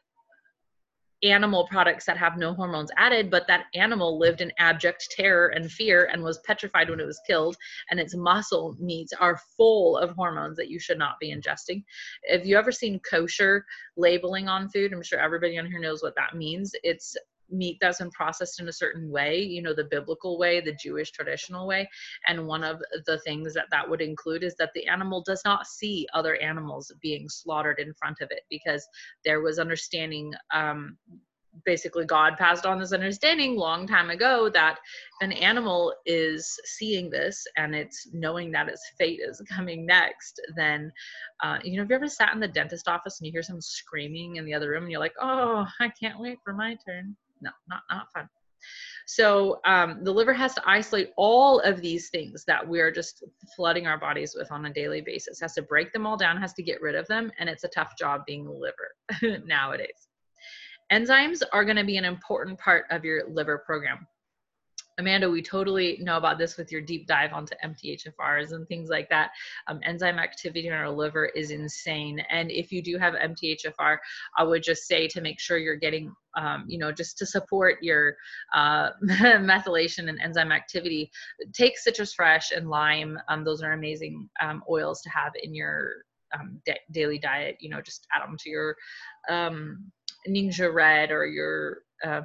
animal 1.24 1.68
products 1.68 2.06
that 2.06 2.18
have 2.18 2.38
no 2.38 2.54
hormones 2.54 2.92
added, 2.98 3.30
but 3.30 3.48
that 3.48 3.66
animal 3.74 4.18
lived 4.18 4.42
in 4.42 4.52
abject 4.58 5.08
terror 5.12 5.48
and 5.50 5.72
fear 5.72 6.10
and 6.12 6.24
was 6.24 6.40
petrified 6.40 6.90
when 6.90 7.00
it 7.00 7.06
was 7.06 7.22
killed, 7.28 7.56
and 7.90 8.00
its 8.00 8.16
muscle 8.16 8.76
meats 8.80 9.14
are 9.20 9.40
full 9.58 9.98
of 9.98 10.12
hormones 10.12 10.58
that 10.58 10.70
you 10.70 10.80
should 10.80 10.98
not 10.98 11.20
be 11.20 11.34
ingesting. 11.34 11.84
Have 12.30 12.46
you 12.46 12.58
ever 12.58 12.72
seen 12.72 13.00
kosher 13.00 13.66
labeling 13.98 14.48
on 14.48 14.70
food, 14.70 14.94
I'm 14.94 15.04
sure 15.04 15.20
everybody 15.20 15.58
on 15.58 15.66
here 15.66 15.80
knows 15.80 16.02
what 16.02 16.16
that 16.16 16.36
means. 16.36 16.72
It's 16.84 17.16
meat 17.52 17.78
that's 17.82 18.00
been 18.00 18.12
processed 18.12 18.60
in 18.60 18.68
a 18.68 18.74
certain 18.74 19.10
way 19.10 19.40
you 19.40 19.62
know 19.62 19.74
the 19.74 19.84
biblical 19.86 20.38
way 20.38 20.62
the 20.62 20.74
jewish 20.74 21.12
traditional 21.12 21.68
way. 21.68 21.90
And 22.28 22.48
one 22.48 22.64
of 22.64 22.82
the 23.06 23.20
things 23.20 23.54
that 23.54 23.68
that 23.72 23.90
would 23.90 24.02
include 24.02 24.44
is 24.44 24.56
that 24.58 24.72
the 24.74 24.88
animal 24.88 25.22
does 25.22 25.42
not 25.46 25.68
see 25.68 26.08
other 26.14 26.36
animals 26.38 26.92
being 27.02 27.30
slaughtered 27.30 27.80
in 27.80 27.94
front 27.94 28.18
of 28.22 28.30
it 28.32 28.42
because 28.50 28.88
there 29.26 29.42
was 29.42 29.60
understanding 29.60 30.34
um, 30.54 30.98
basically 31.66 32.06
god 32.06 32.38
passed 32.38 32.66
on 32.66 32.80
this 32.80 32.94
understanding 32.94 33.58
long 33.58 33.86
time 33.86 34.10
ago 34.10 34.50
that 34.50 34.80
an 35.20 35.34
animal 35.34 35.94
is 36.06 36.58
seeing 36.64 37.10
this 37.10 37.46
and 37.58 37.76
it's 37.76 38.08
knowing 38.14 38.52
that 38.52 38.70
its 38.70 38.82
fate 38.98 39.20
is 39.22 39.42
coming 39.50 39.86
next. 39.86 40.40
Then 40.56 40.92
uh, 41.44 41.60
you 41.62 41.76
know 41.76 41.84
have 41.84 41.90
you 41.90 41.96
ever 41.98 42.08
sat 42.08 42.34
in 42.34 42.40
the 42.40 42.48
dentist 42.48 42.88
office 42.88 43.20
and 43.20 43.28
you 43.28 43.34
hear 43.34 43.44
someone 43.44 43.62
screaming 43.62 44.38
in 44.38 44.46
the 44.46 44.54
other 44.54 44.70
room 44.70 44.84
and 44.84 44.92
you're 44.92 45.02
like 45.02 45.16
oh 45.20 45.66
i 45.82 45.90
can't 45.90 46.20
wait 46.20 46.38
for 46.44 46.54
my 46.54 46.78
turn 46.88 47.18
no 47.42 47.52
not 47.68 47.82
not 47.90 48.08
fun 48.14 48.28
so 49.06 49.60
um, 49.66 50.04
the 50.04 50.12
liver 50.12 50.34
has 50.34 50.54
to 50.56 50.64
isolate 50.66 51.10
all 51.18 51.60
of 51.62 51.82
these 51.82 52.10
things 52.10 52.44
that 52.46 52.66
we're 52.66 52.92
just 52.92 53.24
flooding 53.56 53.88
our 53.88 53.98
bodies 53.98 54.36
with 54.38 54.52
on 54.52 54.66
a 54.66 54.74
daily 54.74 55.02
basis. 55.02 55.40
Has 55.42 55.54
to 55.56 55.62
break 55.62 55.92
them 55.94 56.06
all 56.06 56.18
down, 56.18 56.38
has 56.38 56.54
to 56.54 56.64
get 56.64 56.82
rid 56.82 56.96
of 56.96 57.08
them, 57.08 57.32
and 57.40 57.50
it's 57.50 57.64
a 57.64 57.70
tough 57.70 57.98
job 57.98 58.22
being 58.26 58.46
the 58.46 58.52
liver 58.52 59.42
nowadays. 59.46 60.08
Enzymes 60.92 61.42
are 61.54 61.66
going 61.66 61.78
to 61.78 61.86
be 61.86 61.98
an 61.98 62.06
important 62.06 62.60
part 62.60 62.86
of 62.92 63.04
your 63.04 63.28
liver 63.30 63.64
program. 63.66 64.06
Amanda, 65.02 65.30
we 65.30 65.42
totally 65.42 65.98
know 66.00 66.18
about 66.18 66.38
this 66.38 66.58
with 66.58 66.72
your 66.72 66.80
deep 66.80 67.08
dive 67.08 67.34
onto 67.34 67.56
MTHFRs 67.66 68.52
and 68.52 68.68
things 68.68 68.88
like 68.88 69.10
that. 69.10 69.32
Um, 69.68 69.80
enzyme 69.84 70.20
activity 70.20 70.68
in 70.68 70.74
our 70.74 70.92
liver 70.92 71.26
is 71.26 71.50
insane. 71.50 72.20
And 72.30 72.52
if 72.52 72.72
you 72.72 72.84
do 72.84 73.00
have 73.00 73.16
MTHFR, 73.16 73.98
I 74.38 74.44
would 74.44 74.62
just 74.62 74.88
say 74.88 75.08
to 75.08 75.20
make 75.20 75.40
sure 75.40 75.58
you're 75.58 75.76
getting, 75.76 76.14
um, 76.38 76.66
you 76.68 76.78
know, 76.78 76.92
just 76.92 77.18
to 77.18 77.26
support 77.26 77.82
your 77.82 78.16
uh, 78.56 78.92
methylation 79.04 80.08
and 80.08 80.22
enzyme 80.22 80.52
activity, 80.52 81.12
take 81.52 81.80
citrus 81.80 82.14
fresh 82.14 82.52
and 82.52 82.70
lime. 82.70 83.18
Um, 83.28 83.44
those 83.44 83.64
are 83.64 83.74
amazing 83.74 84.30
um, 84.40 84.64
oils 84.70 85.02
to 85.02 85.10
have 85.10 85.32
in 85.42 85.56
your 85.56 85.94
um, 86.40 86.62
daily 86.92 87.18
diet. 87.18 87.58
You 87.60 87.72
know, 87.72 87.82
just 87.82 88.06
add 88.14 88.22
them 88.22 88.38
to 88.40 88.50
your 88.52 88.76
um, 89.28 89.92
Ningxia 90.30 90.72
Red 90.72 91.10
or 91.10 91.26
your 91.26 91.80
uh, 92.06 92.22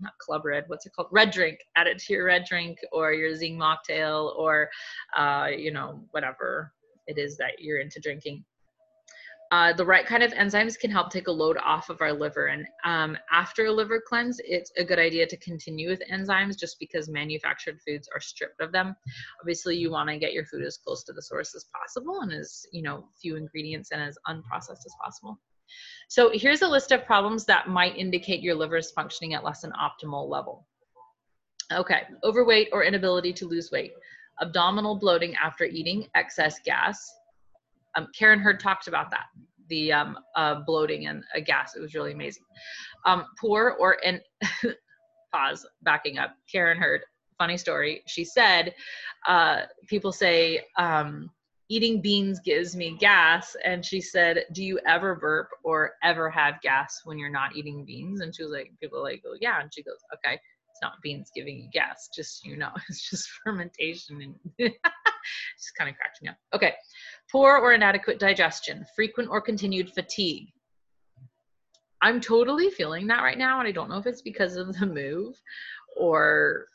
not 0.00 0.16
club 0.18 0.44
red 0.44 0.64
what's 0.66 0.86
it 0.86 0.92
called? 0.94 1.08
Red 1.10 1.30
drink 1.30 1.58
add 1.76 1.86
it 1.86 1.98
to 1.98 2.12
your 2.12 2.24
red 2.24 2.44
drink 2.44 2.78
or 2.92 3.12
your 3.12 3.32
Zyng 3.32 3.56
mocktail 3.56 4.36
or 4.36 4.68
uh, 5.16 5.48
you 5.56 5.70
know 5.70 6.04
whatever 6.10 6.72
it 7.06 7.18
is 7.18 7.36
that 7.36 7.60
you're 7.60 7.80
into 7.80 8.00
drinking. 8.00 8.44
Uh, 9.52 9.72
the 9.72 9.84
right 9.84 10.06
kind 10.06 10.24
of 10.24 10.32
enzymes 10.32 10.76
can 10.76 10.90
help 10.90 11.08
take 11.08 11.28
a 11.28 11.32
load 11.32 11.56
off 11.64 11.88
of 11.88 12.00
our 12.00 12.12
liver. 12.12 12.46
And 12.46 12.66
um, 12.84 13.16
after 13.30 13.66
a 13.66 13.72
liver 13.72 14.02
cleanse 14.04 14.40
it's 14.44 14.72
a 14.76 14.84
good 14.84 14.98
idea 14.98 15.24
to 15.24 15.36
continue 15.36 15.88
with 15.88 16.02
enzymes 16.12 16.58
just 16.58 16.80
because 16.80 17.08
manufactured 17.08 17.78
foods 17.86 18.08
are 18.12 18.20
stripped 18.20 18.60
of 18.60 18.72
them. 18.72 18.96
Obviously 19.40 19.76
you 19.76 19.90
want 19.90 20.08
to 20.08 20.18
get 20.18 20.32
your 20.32 20.46
food 20.46 20.64
as 20.64 20.78
close 20.78 21.04
to 21.04 21.12
the 21.12 21.22
source 21.22 21.54
as 21.54 21.66
possible 21.72 22.22
and 22.22 22.32
as 22.32 22.66
you 22.72 22.82
know 22.82 23.04
few 23.20 23.36
ingredients 23.36 23.90
and 23.92 24.02
as 24.02 24.18
unprocessed 24.26 24.84
as 24.84 24.94
possible 25.00 25.38
so 26.08 26.30
here's 26.32 26.62
a 26.62 26.68
list 26.68 26.92
of 26.92 27.04
problems 27.04 27.44
that 27.46 27.68
might 27.68 27.96
indicate 27.96 28.42
your 28.42 28.54
liver 28.54 28.76
is 28.76 28.90
functioning 28.90 29.34
at 29.34 29.44
less 29.44 29.62
than 29.62 29.72
optimal 29.72 30.28
level. 30.28 30.66
Okay, 31.72 32.02
overweight 32.22 32.68
or 32.72 32.84
inability 32.84 33.32
to 33.32 33.46
lose 33.46 33.72
weight, 33.72 33.92
abdominal 34.40 34.96
bloating 34.96 35.34
after 35.42 35.64
eating, 35.64 36.06
excess 36.14 36.60
gas. 36.64 37.12
Um, 37.96 38.08
Karen 38.16 38.38
Hurd 38.38 38.60
talked 38.60 38.86
about 38.86 39.10
that, 39.10 39.26
the 39.68 39.92
um, 39.92 40.18
uh, 40.36 40.60
bloating 40.66 41.06
and 41.06 41.24
uh, 41.36 41.40
gas. 41.40 41.74
It 41.74 41.80
was 41.80 41.94
really 41.94 42.12
amazing. 42.12 42.44
Um, 43.04 43.24
poor 43.40 43.76
or 43.80 43.94
in 44.04 44.20
pause, 45.32 45.66
backing 45.82 46.18
up. 46.18 46.34
Karen 46.50 46.78
Hurd, 46.78 47.02
funny 47.36 47.56
story. 47.56 48.02
She 48.06 48.24
said, 48.24 48.74
uh, 49.26 49.62
people 49.88 50.12
say, 50.12 50.60
um, 50.78 51.30
eating 51.68 52.00
beans 52.00 52.40
gives 52.40 52.76
me 52.76 52.96
gas. 52.98 53.56
And 53.64 53.84
she 53.84 54.00
said, 54.00 54.44
Do 54.52 54.64
you 54.64 54.78
ever 54.86 55.14
burp 55.14 55.48
or 55.64 55.92
ever 56.02 56.30
have 56.30 56.60
gas 56.62 57.00
when 57.04 57.18
you're 57.18 57.30
not 57.30 57.56
eating 57.56 57.84
beans? 57.84 58.20
And 58.20 58.34
she 58.34 58.42
was 58.42 58.52
like, 58.52 58.72
People 58.80 59.02
like, 59.02 59.22
Oh, 59.26 59.36
yeah. 59.40 59.60
And 59.60 59.72
she 59.72 59.82
goes, 59.82 59.98
Okay, 60.14 60.34
it's 60.34 60.82
not 60.82 61.00
beans 61.02 61.30
giving 61.34 61.58
you 61.58 61.68
gas, 61.72 62.08
just 62.14 62.44
you 62.44 62.56
know, 62.56 62.70
it's 62.88 63.08
just 63.08 63.28
fermentation. 63.44 64.36
And 64.58 64.72
just 65.58 65.76
kind 65.78 65.90
of 65.90 65.96
cracked 65.96 66.22
me 66.22 66.28
up. 66.28 66.36
Okay, 66.54 66.74
poor 67.30 67.58
or 67.58 67.72
inadequate 67.72 68.18
digestion, 68.18 68.84
frequent 68.94 69.30
or 69.30 69.40
continued 69.40 69.90
fatigue. 69.92 70.48
I'm 72.02 72.20
totally 72.20 72.70
feeling 72.70 73.06
that 73.06 73.22
right 73.22 73.38
now. 73.38 73.58
And 73.58 73.66
I 73.66 73.72
don't 73.72 73.88
know 73.88 73.98
if 73.98 74.06
it's 74.06 74.22
because 74.22 74.56
of 74.56 74.78
the 74.78 74.86
move 74.86 75.34
or 75.96 76.66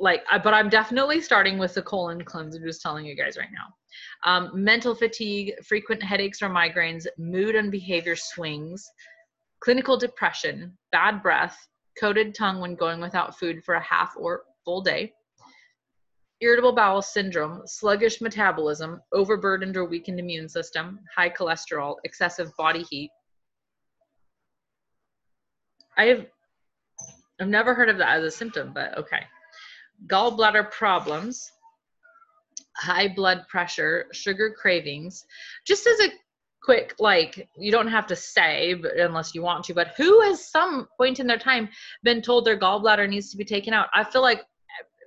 like 0.00 0.22
but 0.42 0.54
i'm 0.54 0.68
definitely 0.68 1.20
starting 1.20 1.58
with 1.58 1.74
the 1.74 1.82
colon 1.82 2.24
cleanse 2.24 2.56
i'm 2.56 2.64
just 2.64 2.82
telling 2.82 3.04
you 3.04 3.14
guys 3.14 3.36
right 3.36 3.50
now. 3.52 3.66
Um, 4.24 4.50
mental 4.54 4.94
fatigue 4.94 5.54
frequent 5.64 6.02
headaches 6.02 6.42
or 6.42 6.48
migraines 6.48 7.06
mood 7.18 7.54
and 7.54 7.70
behavior 7.70 8.16
swings 8.16 8.90
clinical 9.60 9.96
depression 9.96 10.76
bad 10.90 11.22
breath 11.22 11.56
coated 11.98 12.34
tongue 12.34 12.60
when 12.60 12.74
going 12.74 13.00
without 13.00 13.38
food 13.38 13.62
for 13.62 13.74
a 13.74 13.82
half 13.82 14.14
or 14.16 14.42
full 14.64 14.80
day 14.80 15.12
irritable 16.40 16.72
bowel 16.72 17.02
syndrome 17.02 17.62
sluggish 17.66 18.20
metabolism 18.20 19.00
overburdened 19.12 19.76
or 19.76 19.84
weakened 19.84 20.18
immune 20.18 20.48
system 20.48 20.98
high 21.14 21.30
cholesterol 21.30 21.96
excessive 22.04 22.50
body 22.56 22.84
heat. 22.84 23.10
I 25.98 26.04
have 26.04 26.26
i've 27.40 27.48
never 27.48 27.74
heard 27.74 27.90
of 27.90 27.98
that 27.98 28.18
as 28.18 28.24
a 28.24 28.30
symptom 28.30 28.72
but 28.72 28.96
okay 28.96 29.24
gallbladder 30.06 30.70
problems, 30.70 31.50
high 32.76 33.08
blood 33.08 33.46
pressure, 33.48 34.06
sugar 34.12 34.50
cravings. 34.50 35.24
Just 35.66 35.86
as 35.86 36.00
a 36.00 36.08
quick, 36.62 36.94
like, 36.98 37.48
you 37.56 37.70
don't 37.72 37.88
have 37.88 38.06
to 38.06 38.16
say 38.16 38.74
but 38.74 38.96
unless 38.96 39.34
you 39.34 39.42
want 39.42 39.64
to, 39.64 39.74
but 39.74 39.88
who 39.96 40.20
has 40.22 40.50
some 40.50 40.88
point 40.96 41.20
in 41.20 41.26
their 41.26 41.38
time 41.38 41.68
been 42.02 42.22
told 42.22 42.44
their 42.44 42.58
gallbladder 42.58 43.08
needs 43.08 43.30
to 43.30 43.36
be 43.36 43.44
taken 43.44 43.72
out? 43.72 43.88
I 43.94 44.04
feel 44.04 44.22
like 44.22 44.42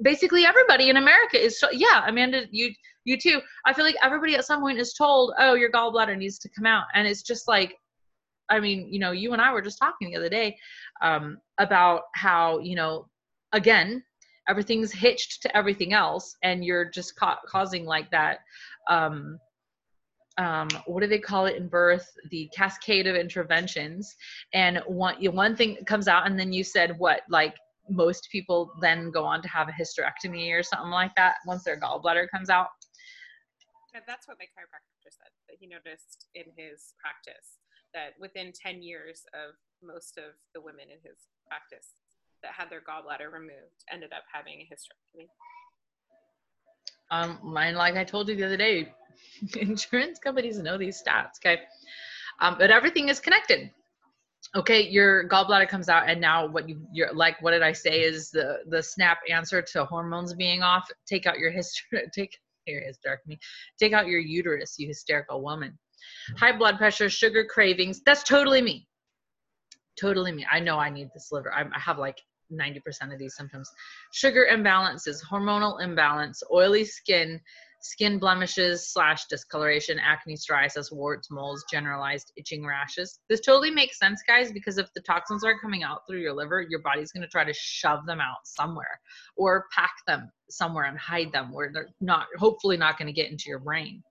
basically 0.01 0.45
everybody 0.45 0.89
in 0.89 0.97
America 0.97 1.43
is, 1.43 1.59
so, 1.59 1.69
yeah, 1.71 2.05
Amanda, 2.07 2.45
you, 2.51 2.73
you 3.05 3.17
too. 3.17 3.41
I 3.65 3.73
feel 3.73 3.85
like 3.85 3.95
everybody 4.03 4.35
at 4.35 4.45
some 4.45 4.61
point 4.61 4.79
is 4.79 4.93
told, 4.93 5.33
oh, 5.39 5.53
your 5.53 5.71
gallbladder 5.71 6.17
needs 6.17 6.39
to 6.39 6.49
come 6.49 6.65
out. 6.65 6.85
And 6.93 7.07
it's 7.07 7.21
just 7.21 7.47
like, 7.47 7.75
I 8.49 8.59
mean, 8.59 8.91
you 8.91 8.99
know, 8.99 9.11
you 9.11 9.33
and 9.33 9.41
I 9.41 9.53
were 9.53 9.61
just 9.61 9.79
talking 9.79 10.09
the 10.09 10.17
other 10.17 10.29
day 10.29 10.57
um, 11.01 11.37
about 11.57 12.03
how, 12.13 12.59
you 12.59 12.75
know, 12.75 13.07
again, 13.51 14.03
everything's 14.47 14.91
hitched 14.91 15.41
to 15.41 15.57
everything 15.57 15.93
else 15.93 16.35
and 16.43 16.65
you're 16.65 16.89
just 16.89 17.15
ca- 17.15 17.39
causing 17.47 17.85
like 17.85 18.09
that 18.11 18.39
um 18.89 19.39
um, 20.37 20.67
what 20.85 21.01
do 21.01 21.07
they 21.07 21.19
call 21.19 21.45
it 21.45 21.57
in 21.57 21.67
birth? 21.67 22.09
The 22.31 22.49
cascade 22.55 23.07
of 23.07 23.15
interventions. 23.15 24.15
And 24.53 24.81
one, 24.87 25.15
you, 25.19 25.31
one 25.31 25.55
thing 25.55 25.77
comes 25.85 26.07
out, 26.07 26.25
and 26.25 26.39
then 26.39 26.51
you 26.51 26.63
said 26.63 26.97
what? 26.97 27.21
Like 27.29 27.55
most 27.89 28.29
people 28.31 28.71
then 28.81 29.11
go 29.11 29.25
on 29.25 29.41
to 29.41 29.49
have 29.49 29.67
a 29.67 29.71
hysterectomy 29.71 30.51
or 30.57 30.63
something 30.63 30.89
like 30.89 31.13
that 31.15 31.35
once 31.45 31.63
their 31.63 31.79
gallbladder 31.79 32.29
comes 32.29 32.49
out. 32.49 32.69
that's 34.07 34.27
what 34.27 34.37
my 34.39 34.45
chiropractor 34.45 35.11
said. 35.11 35.29
That 35.49 35.57
he 35.59 35.67
noticed 35.67 36.27
in 36.33 36.45
his 36.55 36.93
practice 36.99 37.59
that 37.93 38.13
within 38.19 38.51
10 38.51 38.81
years 38.81 39.23
of 39.33 39.53
most 39.83 40.17
of 40.17 40.33
the 40.55 40.61
women 40.61 40.85
in 40.89 40.97
his 41.03 41.27
practice, 41.47 41.93
that 42.43 42.51
had 42.51 42.69
their 42.69 42.81
gallbladder 42.81 43.31
removed 43.31 43.83
ended 43.91 44.11
up 44.13 44.23
having 44.31 44.61
a 44.61 44.69
hysterectomy. 44.71 45.27
Um, 47.11 47.39
mine, 47.43 47.75
like 47.75 47.95
I 47.95 48.03
told 48.03 48.29
you 48.29 48.35
the 48.35 48.43
other 48.43 48.57
day, 48.57 48.93
insurance 49.59 50.19
companies 50.19 50.59
know 50.59 50.77
these 50.77 51.01
stats. 51.01 51.37
Okay, 51.43 51.61
um, 52.39 52.55
but 52.59 52.71
everything 52.71 53.09
is 53.09 53.19
connected. 53.19 53.71
Okay, 54.55 54.87
your 54.87 55.27
gallbladder 55.29 55.67
comes 55.67 55.89
out, 55.89 56.09
and 56.09 56.19
now 56.19 56.47
what 56.47 56.67
you 56.67 56.85
you're 56.91 57.13
like? 57.13 57.41
What 57.41 57.51
did 57.51 57.61
I 57.61 57.71
say? 57.71 58.01
Is 58.01 58.29
the 58.29 58.59
the 58.67 58.83
snap 58.83 59.19
answer 59.29 59.61
to 59.61 59.85
hormones 59.85 60.33
being 60.33 60.61
off? 60.61 60.89
Take 61.07 61.25
out 61.25 61.39
your 61.39 61.51
history. 61.51 62.01
Take 62.13 62.37
your 62.67 62.81
hysterectomy. 62.81 63.37
Take 63.79 63.93
out 63.93 64.07
your 64.07 64.19
uterus, 64.19 64.75
you 64.77 64.87
hysterical 64.87 65.41
woman. 65.41 65.77
High 66.37 66.57
blood 66.57 66.77
pressure, 66.77 67.09
sugar 67.09 67.45
cravings. 67.45 68.01
That's 68.05 68.23
totally 68.23 68.61
me. 68.61 68.87
Totally 69.99 70.31
me. 70.31 70.45
I 70.51 70.59
know 70.59 70.79
I 70.79 70.89
need 70.89 71.09
this 71.13 71.29
liver. 71.31 71.53
I 71.53 71.65
have 71.77 71.99
like 71.99 72.17
90% 72.53 73.13
of 73.13 73.19
these 73.19 73.35
symptoms. 73.35 73.69
Sugar 74.11 74.47
imbalances, 74.51 75.23
hormonal 75.23 75.81
imbalance, 75.81 76.41
oily 76.51 76.85
skin, 76.85 77.39
skin 77.83 78.17
blemishes 78.17 78.91
slash 78.91 79.25
discoloration, 79.25 79.99
acne, 79.99 80.35
psoriasis, 80.35 80.91
warts, 80.91 81.29
moles, 81.29 81.65
generalized 81.69 82.31
itching 82.37 82.65
rashes. 82.65 83.19
This 83.29 83.41
totally 83.41 83.71
makes 83.71 83.99
sense, 83.99 84.21
guys, 84.25 84.51
because 84.51 84.77
if 84.77 84.91
the 84.93 85.01
toxins 85.01 85.43
are 85.43 85.59
coming 85.59 85.83
out 85.83 86.01
through 86.07 86.21
your 86.21 86.33
liver, 86.33 86.65
your 86.67 86.79
body's 86.79 87.11
going 87.11 87.23
to 87.23 87.27
try 87.27 87.43
to 87.43 87.53
shove 87.53 88.05
them 88.05 88.21
out 88.21 88.37
somewhere 88.45 88.99
or 89.35 89.65
pack 89.73 89.93
them 90.07 90.31
somewhere 90.49 90.85
and 90.85 90.97
hide 90.97 91.31
them 91.33 91.51
where 91.51 91.71
they're 91.73 91.89
not, 91.99 92.27
hopefully, 92.37 92.77
not 92.77 92.97
going 92.97 93.07
to 93.07 93.13
get 93.13 93.29
into 93.29 93.45
your 93.47 93.59
brain. 93.59 94.01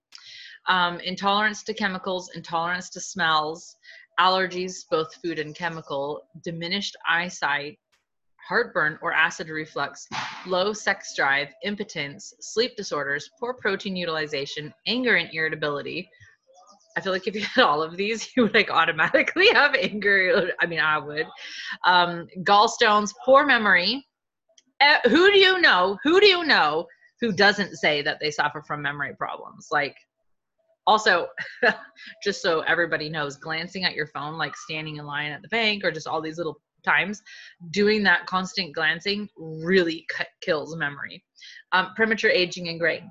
Um, 0.68 1.00
intolerance 1.00 1.62
to 1.64 1.74
chemicals, 1.74 2.30
intolerance 2.34 2.90
to 2.90 3.00
smells, 3.00 3.76
allergies, 4.20 4.84
both 4.90 5.14
food 5.24 5.38
and 5.38 5.54
chemical, 5.54 6.22
diminished 6.44 6.96
eyesight, 7.08 7.78
heartburn 8.46 8.98
or 9.02 9.12
acid 9.12 9.48
reflux, 9.48 10.06
low 10.46 10.72
sex 10.72 11.14
drive, 11.16 11.48
impotence, 11.64 12.34
sleep 12.40 12.76
disorders, 12.76 13.30
poor 13.38 13.54
protein 13.54 13.96
utilization, 13.96 14.72
anger 14.86 15.16
and 15.16 15.30
irritability. 15.32 16.08
I 16.96 17.00
feel 17.00 17.12
like 17.12 17.26
if 17.26 17.34
you 17.34 17.42
had 17.54 17.64
all 17.64 17.82
of 17.82 17.96
these, 17.96 18.36
you 18.36 18.44
would 18.44 18.54
like 18.54 18.70
automatically 18.70 19.48
have 19.52 19.74
anger. 19.74 20.52
I 20.60 20.66
mean, 20.66 20.80
I 20.80 20.98
would. 20.98 21.26
Um, 21.86 22.26
gallstones, 22.40 23.12
poor 23.24 23.46
memory. 23.46 24.04
Uh, 24.80 24.98
who 25.08 25.30
do 25.30 25.38
you 25.38 25.60
know? 25.60 25.98
Who 26.02 26.20
do 26.20 26.26
you 26.26 26.44
know 26.44 26.86
who 27.20 27.32
doesn't 27.32 27.76
say 27.76 28.02
that 28.02 28.18
they 28.20 28.32
suffer 28.32 28.60
from 28.62 28.82
memory 28.82 29.14
problems? 29.16 29.68
Like, 29.70 29.96
also, 30.88 31.28
just 32.24 32.42
so 32.42 32.60
everybody 32.62 33.08
knows, 33.08 33.36
glancing 33.36 33.84
at 33.84 33.94
your 33.94 34.08
phone, 34.08 34.36
like 34.36 34.56
standing 34.56 34.96
in 34.96 35.06
line 35.06 35.30
at 35.30 35.40
the 35.40 35.48
bank, 35.48 35.84
or 35.84 35.92
just 35.92 36.08
all 36.08 36.20
these 36.20 36.36
little 36.36 36.60
times, 36.82 37.22
doing 37.70 38.02
that 38.04 38.26
constant 38.26 38.74
glancing 38.74 39.28
really 39.36 40.06
kills 40.40 40.76
memory. 40.76 41.24
Um, 41.72 41.92
premature 41.96 42.30
aging 42.30 42.68
and 42.68 42.78
graying. 42.78 43.10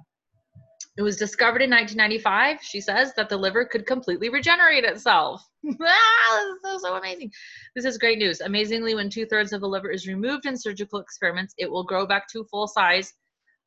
It 0.98 1.04
was 1.04 1.16
discovered 1.16 1.62
in 1.62 1.70
1995, 1.70 2.60
she 2.62 2.82
says, 2.82 3.14
that 3.16 3.30
the 3.30 3.38
liver 3.38 3.64
could 3.64 3.88
completely 3.88 4.28
regenerate 4.28 4.84
itself. 4.84 5.42
ah, 5.82 6.56
this 6.64 6.76
is 6.76 6.82
so, 6.82 6.90
so 6.90 6.96
amazing. 6.96 7.32
This 7.76 7.86
is 7.86 7.98
great 7.98 8.18
news. 8.18 8.42
Amazingly, 8.42 8.94
when 8.94 9.10
two 9.10 9.26
thirds 9.26 9.54
of 9.54 9.62
the 9.62 9.68
liver 9.68 9.90
is 9.90 10.06
removed 10.06 10.46
in 10.46 10.58
surgical 10.58 11.00
experiments, 11.00 11.54
it 11.58 11.72
will 11.72 11.86
grow 11.86 12.06
back 12.06 12.28
to 12.30 12.44
full 12.52 12.68
size, 12.68 13.14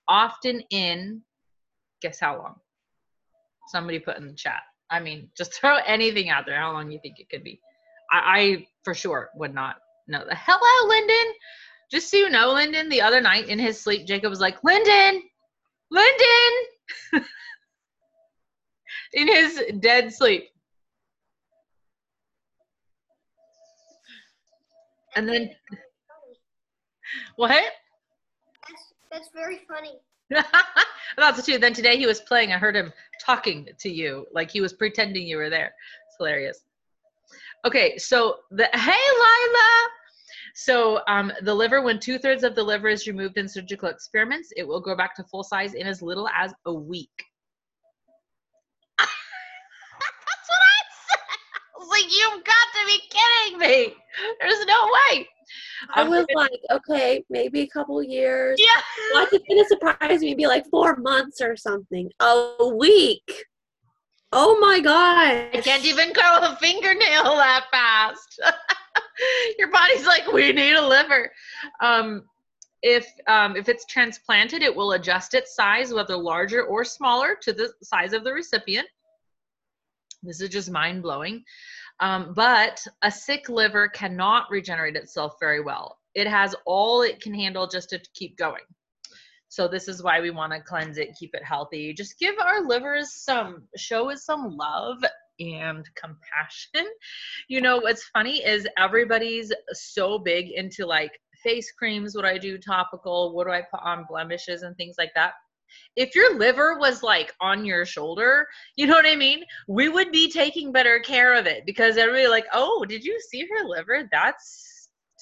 often 0.07 0.63
in, 0.71 1.23
guess 2.03 2.21
how 2.21 2.37
long? 2.37 2.57
Somebody 3.69 4.01
put 4.01 4.19
in 4.19 4.27
the 4.27 4.35
chat. 4.35 4.61
I 4.91 5.01
mean, 5.01 5.31
just 5.35 5.55
throw 5.61 5.79
anything 5.87 6.29
out 6.29 6.45
there. 6.45 6.61
How 6.61 6.73
long 6.73 6.91
you 6.91 7.01
think 7.03 7.21
it 7.21 7.31
could 7.31 7.43
be? 7.43 7.59
I, 8.13 8.19
I 8.19 8.67
for 8.85 8.93
sure 8.93 9.31
would 9.35 9.55
not 9.55 9.77
no. 10.07 10.25
The 10.25 10.35
hello, 10.35 10.89
Lyndon. 10.89 11.35
Just 11.91 12.11
so 12.11 12.17
you 12.17 12.31
know, 12.31 12.53
Lyndon, 12.53 12.89
the 12.89 13.03
other 13.03 13.21
night 13.21 13.49
in 13.49 13.59
his 13.59 13.81
sleep, 13.81 14.07
Jacob 14.07 14.31
was 14.31 14.41
like, 14.41 14.63
Lyndon, 14.65 15.23
Lyndon, 15.91 17.23
in 19.13 19.29
his 19.29 19.63
dead 19.81 20.13
sleep. 20.13 20.45
And 25.17 25.29
then, 25.29 25.51
what? 27.37 27.65
That's, 28.69 28.93
that's 29.11 29.29
very 29.33 29.61
funny. 29.69 30.01
That's 31.17 31.45
true. 31.45 31.59
Then 31.59 31.75
today 31.75 31.97
he 31.97 32.07
was 32.07 32.21
playing. 32.21 32.53
I 32.53 32.59
heard 32.59 32.75
him 32.75 32.93
talking 33.21 33.69
to 33.79 33.89
you, 33.89 34.27
like 34.33 34.51
he 34.51 34.61
was 34.61 34.73
pretending 34.73 35.27
you 35.29 35.37
were 35.37 35.51
there. 35.51 35.75
It's 36.09 36.17
hilarious. 36.19 36.65
Okay, 37.65 37.97
so 37.97 38.37
the 38.51 38.69
hey 38.75 38.93
Lila. 38.93 39.89
So 40.55 41.01
um, 41.09 41.33
the 41.43 41.55
liver, 41.55 41.83
when 41.83 41.99
two 41.99 42.19
thirds 42.19 42.45
of 42.45 42.55
the 42.55 42.63
liver 42.63 42.89
is 42.89 43.07
removed 43.07 43.39
in 43.39 43.49
surgical 43.49 43.89
experiments, 43.89 44.51
it 44.57 44.67
will 44.67 44.81
go 44.81 44.95
back 44.95 45.17
to 45.17 45.25
full 45.25 45.43
size 45.43 45.75
in 45.75 45.87
as 45.87 46.01
little 46.01 46.29
as 46.29 46.53
a 46.67 46.73
week. 46.73 47.11
That's 48.99 49.11
what 50.49 50.61
I 50.63 50.81
said. 51.09 51.19
I 51.75 51.79
was 51.79 51.89
like, 51.89 52.05
you've 52.05 52.45
got 52.45 52.67
to 52.75 52.87
be 52.87 53.01
kidding 53.11 53.59
me. 53.59 53.95
There's 54.41 54.65
no 54.67 54.91
way. 55.11 55.29
I 55.95 56.03
um, 56.03 56.11
was 56.11 56.27
like, 56.35 56.61
okay, 56.71 57.25
maybe 57.31 57.63
a 57.63 57.69
couple 57.69 58.01
years. 58.03 58.61
Yeah. 58.61 58.83
Why 59.13 59.27
is 59.33 59.41
gonna 59.49 59.65
surprise 59.67 60.21
me? 60.21 60.35
Be 60.35 60.47
like 60.47 60.67
four 60.71 60.97
months 60.97 61.41
or 61.41 61.57
something. 61.57 62.11
A 62.21 62.69
week. 62.75 63.45
Oh 64.37 64.59
my 64.59 64.81
god! 64.81 65.49
I 65.55 65.61
can't 65.63 65.85
even 65.85 66.13
curl 66.13 66.43
a 66.43 66.57
fingernail 66.61 67.37
that 67.37 67.67
fast. 67.71 68.41
Your 69.61 69.71
body's 69.71 70.05
like, 70.07 70.27
we 70.33 70.53
need 70.53 70.75
a 70.75 70.85
liver. 70.85 71.31
Um, 71.81 72.25
if 72.83 73.07
um, 73.29 73.55
if 73.55 73.69
it's 73.69 73.87
transplanted, 73.87 74.61
it 74.61 74.75
will 74.75 74.93
adjust 74.93 75.35
its 75.35 75.55
size, 75.55 75.95
whether 75.95 76.17
larger 76.17 76.65
or 76.65 76.85
smaller, 76.85 77.37
to 77.43 77.53
the 77.53 77.73
size 77.85 78.13
of 78.13 78.25
the 78.25 78.33
recipient. 78.33 78.89
This 80.25 80.41
is 80.41 80.49
just 80.49 80.69
mind 80.69 81.03
blowing. 81.03 81.45
Um, 82.01 82.35
but 82.35 82.85
a 83.03 83.13
sick 83.13 83.49
liver 83.49 83.87
cannot 83.87 84.51
regenerate 84.51 84.97
itself 84.97 85.37
very 85.39 85.61
well. 85.61 85.99
It 86.17 86.27
has 86.27 86.57
all 86.67 87.03
it 87.03 87.23
can 87.23 87.35
handle 87.35 87.69
just 87.69 87.91
to 87.91 88.01
keep 88.15 88.37
going. 88.37 88.65
So 89.55 89.69
this 89.69 89.87
is 89.87 90.03
why 90.03 90.21
we 90.21 90.33
want 90.33 90.53
to 90.53 90.59
cleanse 90.59 90.99
it, 90.99 91.15
keep 91.17 91.33
it 91.33 91.45
healthy. 91.45 91.95
Just 91.95 92.19
give 92.19 92.35
our 92.41 92.67
livers 92.67 93.15
some, 93.15 93.63
show 93.77 94.11
us 94.11 94.25
some 94.25 94.57
love 94.57 94.99
and 95.39 95.89
compassion. 95.95 96.91
You 97.47 97.61
know, 97.61 97.77
what's 97.77 98.03
funny 98.09 98.45
is 98.45 98.67
everybody's 98.77 99.53
so 99.73 100.19
big 100.19 100.51
into 100.51 100.87
like 100.87 101.13
face 101.45 101.71
creams, 101.71 102.17
what 102.17 102.25
I 102.25 102.37
do 102.37 102.59
topical, 102.59 103.33
what 103.33 103.47
do 103.47 103.53
I 103.53 103.63
put 103.63 103.81
on 103.85 104.07
blemishes 104.09 104.63
and 104.63 104.77
things 104.77 104.97
like 104.99 105.13
that. 105.15 105.35
If 105.95 106.17
your 106.17 106.37
liver 106.37 106.77
was 106.81 107.05
like 107.05 107.33
on 107.41 107.65
your 107.65 107.87
shoulder, 107.87 108.49
you 108.75 108.89
know 108.89 108.95
what 108.95 109.07
I 109.07 109.15
mean? 109.15 109.45
We 109.69 109.89
would 109.89 110.11
be 110.11 110.33
taking 110.33 110.73
better 110.73 110.99
care 110.99 111.33
of 111.33 111.47
it 111.47 111.65
because 111.65 111.97
everybody 111.97 112.27
like, 112.27 112.47
oh, 112.53 112.85
did 112.89 113.05
you 113.05 113.21
see 113.31 113.47
her 113.53 113.69
liver? 113.69 114.09
That's 114.11 114.74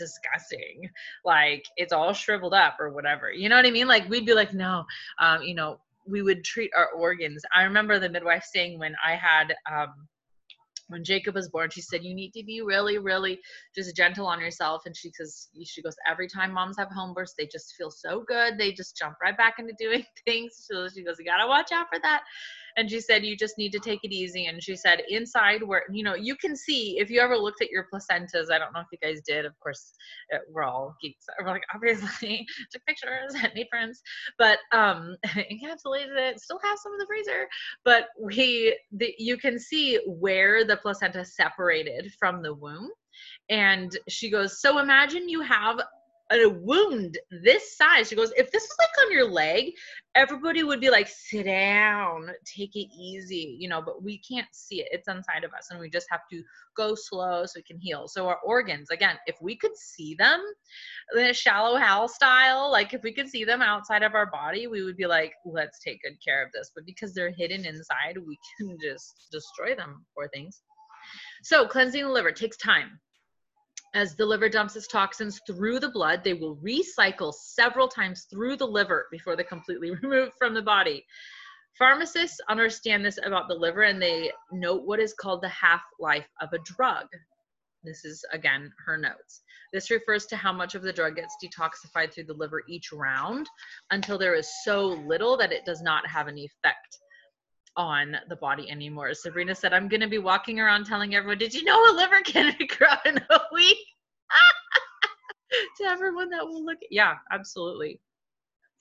disgusting. 0.03 0.88
Like 1.25 1.65
it's 1.77 1.93
all 1.93 2.12
shriveled 2.12 2.55
up 2.55 2.77
or 2.81 2.91
whatever. 2.91 3.33
You 3.33 3.49
know 3.49 3.57
what 3.57 3.67
I 3.67 3.71
mean? 3.71 3.88
Like 3.88 4.09
we'd 4.09 4.27
be 4.27 4.35
like, 4.35 4.53
no, 4.53 4.85
um, 5.21 5.43
you 5.43 5.55
know, 5.55 5.79
we 6.07 6.23
would 6.23 6.45
treat 6.45 6.71
our 6.77 6.88
organs. 6.91 7.43
I 7.55 7.62
remember 7.62 7.99
the 7.99 8.09
midwife 8.09 8.45
saying 8.45 8.79
when 8.79 8.95
I 9.05 9.15
had 9.15 9.55
um, 9.71 10.09
when 10.88 11.05
Jacob 11.05 11.35
was 11.35 11.49
born, 11.49 11.71
she 11.71 11.81
said, 11.81 12.05
You 12.05 12.15
need 12.15 12.33
to 12.35 12.45
be 12.45 12.61
really, 12.61 12.99
really 12.99 13.41
just 13.75 13.97
gentle 13.97 14.27
on 14.27 14.41
yourself. 14.41 14.83
And 14.85 14.97
she 14.97 15.11
says, 15.15 15.49
She 15.65 15.83
goes, 15.83 15.95
Every 16.09 16.29
time 16.29 16.53
moms 16.53 16.77
have 16.79 16.91
home 16.91 17.15
births, 17.15 17.35
they 17.38 17.47
just 17.47 17.75
feel 17.77 17.91
so 17.91 18.25
good. 18.27 18.59
They 18.59 18.73
just 18.73 18.97
jump 18.97 19.17
right 19.23 19.37
back 19.37 19.55
into 19.59 19.75
doing 19.79 20.05
things. 20.27 20.67
So 20.71 20.88
she 20.88 21.03
goes, 21.05 21.17
You 21.19 21.25
got 21.25 21.43
to 21.43 21.49
watch 21.49 21.73
out 21.73 21.87
for 21.93 22.01
that 22.03 22.23
and 22.77 22.91
she 22.91 23.01
said 23.01 23.25
you 23.25 23.37
just 23.37 23.59
need 23.59 23.73
to 23.73 23.79
take 23.79 24.01
it 24.03 24.13
easy 24.13 24.47
and 24.47 24.63
she 24.63 24.77
said 24.77 25.03
inside 25.09 25.63
where 25.63 25.83
you 25.91 26.03
know 26.03 26.15
you 26.15 26.37
can 26.37 26.57
see 26.57 26.99
if 26.99 27.11
you 27.11 27.21
ever 27.21 27.37
looked 27.37 27.63
at 27.63 27.71
your 27.71 27.87
placentas 27.93 28.51
i 28.51 28.59
don't 28.59 28.73
know 28.73 28.81
if 28.81 28.87
you 28.93 28.99
guys 29.03 29.21
did 29.27 29.45
of 29.45 29.59
course 29.61 29.93
uh, 30.35 30.39
we're 30.51 30.63
all 30.63 30.97
geeks 31.01 31.25
we're 31.41 31.49
like 31.49 31.63
obviously 31.75 32.47
took 32.73 32.85
pictures 32.87 33.35
and 33.43 33.53
made 33.55 33.67
friends 33.71 34.03
but 34.39 34.59
um 34.73 35.17
encapsulated 35.27 36.17
it 36.17 36.41
still 36.41 36.61
have 36.63 36.79
some 36.83 36.93
in 36.93 36.99
the 36.99 37.07
freezer 37.07 37.47
but 37.85 38.07
we 38.21 38.79
the, 38.93 39.15
you 39.19 39.37
can 39.37 39.59
see 39.59 39.99
where 40.07 40.65
the 40.65 40.77
placenta 40.77 41.25
separated 41.25 42.13
from 42.19 42.43
the 42.43 42.55
womb 42.55 42.91
and 43.51 43.99
she 44.09 44.31
goes 44.31 44.61
so 44.61 44.79
imagine 44.79 45.29
you 45.29 45.41
have 45.41 45.81
a 46.40 46.49
wound 46.49 47.18
this 47.42 47.77
size. 47.77 48.09
She 48.09 48.16
goes, 48.16 48.33
if 48.37 48.51
this 48.51 48.62
was 48.62 48.77
like 48.79 49.07
on 49.07 49.12
your 49.12 49.29
leg, 49.29 49.73
everybody 50.14 50.62
would 50.62 50.81
be 50.81 50.90
like, 50.90 51.09
sit 51.09 51.45
down, 51.45 52.29
take 52.45 52.75
it 52.77 52.88
easy, 52.97 53.57
you 53.59 53.68
know, 53.68 53.83
but 53.83 54.03
we 54.03 54.18
can't 54.18 54.47
see 54.53 54.81
it. 54.81 54.88
It's 54.92 55.09
inside 55.09 55.45
of 55.45 55.53
us 55.53 55.68
and 55.71 55.81
we 55.81 55.90
just 55.90 56.07
have 56.11 56.21
to 56.31 56.42
go 56.77 56.95
slow 56.95 57.45
so 57.45 57.53
we 57.57 57.62
can 57.62 57.79
heal. 57.79 58.09
So 58.09 58.29
our 58.29 58.38
organs, 58.45 58.90
again, 58.90 59.16
if 59.27 59.37
we 59.40 59.57
could 59.57 59.77
see 59.77 60.14
them, 60.14 60.42
the 61.12 61.33
shallow 61.33 61.77
Hal 61.77 62.09
style, 62.09 62.71
like 62.71 62.95
if 62.95 63.03
we 63.03 63.12
could 63.12 63.29
see 63.29 63.45
them 63.45 63.62
outside 63.62 64.03
of 64.03 64.14
our 64.14 64.27
body, 64.27 64.66
we 64.66 64.83
would 64.83 64.97
be 64.97 65.07
like, 65.07 65.33
let's 65.45 65.81
take 65.81 66.03
good 66.03 66.16
care 66.25 66.45
of 66.45 66.53
this. 66.53 66.71
But 66.75 66.87
because 66.87 67.14
they're 67.14 67.33
hidden 67.33 67.64
inside, 67.64 68.16
we 68.16 68.38
can 68.59 68.77
just 68.83 69.29
destroy 69.31 69.75
them, 69.75 70.05
poor 70.14 70.29
things. 70.29 70.62
So 71.42 71.66
cleansing 71.66 72.05
the 72.05 72.11
liver 72.11 72.33
takes 72.33 72.57
time 72.57 73.01
as 73.95 74.15
the 74.15 74.25
liver 74.25 74.49
dumps 74.49 74.77
its 74.77 74.87
toxins 74.87 75.41
through 75.47 75.79
the 75.79 75.91
blood, 75.91 76.25
they 76.25 76.35
will 76.35 76.57
recycle 76.57 77.33
several 77.35 77.89
times 77.89 78.27
through 78.31 78.57
the 78.57 78.67
liver 78.67 79.07
before 79.11 79.37
they're 79.37 79.45
completely 79.45 79.91
removed 80.03 80.33
from 80.39 80.55
the 80.55 80.63
body. 80.63 81.05
Pharmacists 81.79 82.39
understand 82.49 83.05
this 83.05 83.19
about 83.25 83.49
the 83.49 83.55
liver 83.55 83.83
and 83.83 84.01
they 84.01 84.31
note 84.51 84.85
what 84.85 85.01
is 85.01 85.15
called 85.15 85.43
the 85.43 85.49
half 85.49 85.83
life 85.99 86.29
of 86.41 86.51
a 86.53 86.59
drug. 86.59 87.07
This 87.83 88.05
is 88.05 88.25
again 88.33 88.73
her 88.87 88.97
notes. 88.97 89.43
This 89.73 89.91
refers 89.91 90.27
to 90.27 90.37
how 90.37 90.53
much 90.53 90.75
of 90.75 90.83
the 90.83 90.93
drug 90.93 91.17
gets 91.17 91.37
detoxified 91.43 92.13
through 92.13 92.25
the 92.25 92.35
liver 92.35 92.63
each 92.69 92.93
round 92.93 93.49
until 93.91 94.19
there 94.19 94.35
is 94.35 94.49
so 94.65 94.87
little 94.87 95.37
that 95.39 95.53
it 95.53 95.65
does 95.65 95.83
not 95.83 96.07
have 96.07 96.29
any 96.29 96.45
effect 96.45 96.99
on 97.77 98.17
the 98.29 98.37
body 98.37 98.71
anymore. 98.71 99.15
Sabrina 99.15 99.55
said, 99.55 99.73
I'm 99.73 99.89
going 99.89 100.01
to 100.01 100.09
be 100.09 100.19
walking 100.19 100.61
around 100.61 100.87
telling 100.87 101.15
everyone, 101.15 101.39
did 101.39 101.55
you 101.55 101.65
know 101.65 101.79
a 101.91 101.93
liver 101.93 102.21
can 102.25 102.55
grow 102.69 102.89
in 103.07 103.19
a 103.19 103.41
week? 103.53 103.79
to 105.79 105.85
everyone 105.85 106.31
that 106.31 106.47
will 106.47 106.65
look. 106.65 106.79
Yeah, 106.91 107.15
absolutely. 107.31 108.01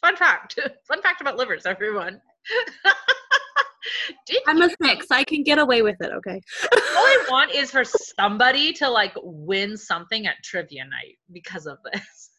Fun 0.01 0.15
fact. 0.15 0.59
Fun 0.87 1.01
fact 1.01 1.21
about 1.21 1.37
livers, 1.37 1.65
everyone. 1.65 2.21
I'm 4.47 4.61
a 4.61 4.69
six. 4.83 5.07
I 5.11 5.23
can 5.23 5.43
get 5.43 5.59
away 5.59 5.81
with 5.81 5.97
it. 6.01 6.11
Okay. 6.11 6.41
all 6.71 6.79
I 6.79 7.25
want 7.29 7.51
is 7.51 7.71
for 7.71 7.83
somebody 7.83 8.73
to 8.73 8.89
like 8.89 9.13
win 9.21 9.77
something 9.77 10.27
at 10.27 10.35
trivia 10.43 10.85
night 10.85 11.17
because 11.31 11.65
of 11.67 11.77
this. 11.91 12.29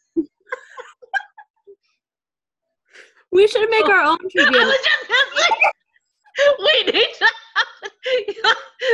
we 3.32 3.46
should 3.46 3.68
make 3.70 3.84
oh. 3.86 3.92
our 3.92 4.02
own 4.02 4.18
trivia. 4.30 4.72
We 6.58 6.92
need 6.92 7.08
to 7.18 7.26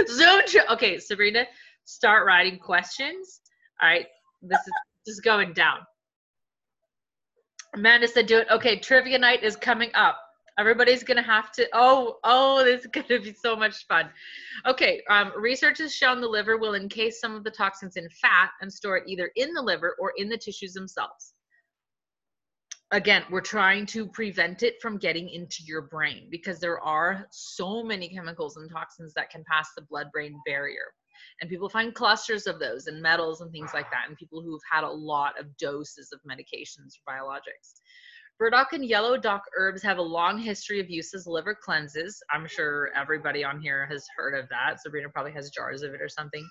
Zoom. 0.08 0.40
okay, 0.70 0.98
Sabrina, 0.98 1.46
start 1.84 2.26
writing 2.26 2.58
questions. 2.58 3.40
All 3.80 3.88
right, 3.88 4.06
this 4.42 4.58
is 4.58 4.72
just 5.06 5.24
going 5.24 5.52
down. 5.52 5.78
Amanda 7.74 8.08
said, 8.08 8.26
"Do 8.26 8.38
it." 8.38 8.48
Okay, 8.50 8.78
trivia 8.78 9.18
night 9.18 9.42
is 9.42 9.56
coming 9.56 9.90
up. 9.94 10.18
Everybody's 10.58 11.04
gonna 11.04 11.22
have 11.22 11.52
to. 11.52 11.68
Oh, 11.72 12.18
oh, 12.24 12.64
this 12.64 12.80
is 12.80 12.86
gonna 12.88 13.20
be 13.20 13.32
so 13.32 13.54
much 13.54 13.86
fun. 13.86 14.10
Okay, 14.66 15.02
um, 15.08 15.32
research 15.36 15.78
has 15.78 15.94
shown 15.94 16.20
the 16.20 16.28
liver 16.28 16.56
will 16.56 16.74
encase 16.74 17.20
some 17.20 17.34
of 17.34 17.44
the 17.44 17.50
toxins 17.50 17.96
in 17.96 18.08
fat 18.10 18.50
and 18.60 18.72
store 18.72 18.96
it 18.98 19.04
either 19.06 19.30
in 19.36 19.52
the 19.52 19.62
liver 19.62 19.96
or 20.00 20.12
in 20.16 20.28
the 20.28 20.38
tissues 20.38 20.72
themselves 20.72 21.34
again, 22.92 23.24
we're 23.30 23.40
trying 23.40 23.86
to 23.86 24.06
prevent 24.06 24.62
it 24.62 24.80
from 24.80 24.98
getting 24.98 25.28
into 25.28 25.62
your 25.64 25.82
brain 25.82 26.28
because 26.30 26.58
there 26.58 26.80
are 26.80 27.26
so 27.30 27.82
many 27.82 28.08
chemicals 28.08 28.56
and 28.56 28.70
toxins 28.70 29.12
that 29.14 29.30
can 29.30 29.44
pass 29.50 29.70
the 29.76 29.82
blood 29.82 30.10
brain 30.12 30.40
barrier. 30.46 30.92
And 31.40 31.50
people 31.50 31.68
find 31.68 31.94
clusters 31.94 32.46
of 32.46 32.58
those 32.58 32.86
and 32.86 33.02
metals 33.02 33.40
and 33.40 33.50
things 33.50 33.70
like 33.74 33.90
that, 33.90 34.04
and 34.08 34.16
people 34.16 34.40
who've 34.40 34.60
had 34.70 34.84
a 34.84 34.90
lot 34.90 35.38
of 35.38 35.56
doses 35.56 36.10
of 36.12 36.20
medications 36.28 36.94
or 36.96 37.12
biologics. 37.12 37.80
Burdock 38.38 38.72
and 38.72 38.84
yellow 38.84 39.16
dock 39.16 39.42
herbs 39.56 39.82
have 39.82 39.98
a 39.98 40.02
long 40.02 40.38
history 40.38 40.78
of 40.78 40.88
use 40.88 41.12
as 41.12 41.26
liver 41.26 41.56
cleanses. 41.60 42.22
I'm 42.32 42.46
sure 42.46 42.90
everybody 42.94 43.42
on 43.42 43.60
here 43.60 43.84
has 43.90 44.06
heard 44.16 44.38
of 44.38 44.48
that. 44.50 44.80
Sabrina 44.80 45.08
probably 45.08 45.32
has 45.32 45.50
jars 45.50 45.82
of 45.82 45.92
it 45.92 46.00
or 46.00 46.08
something. 46.08 46.48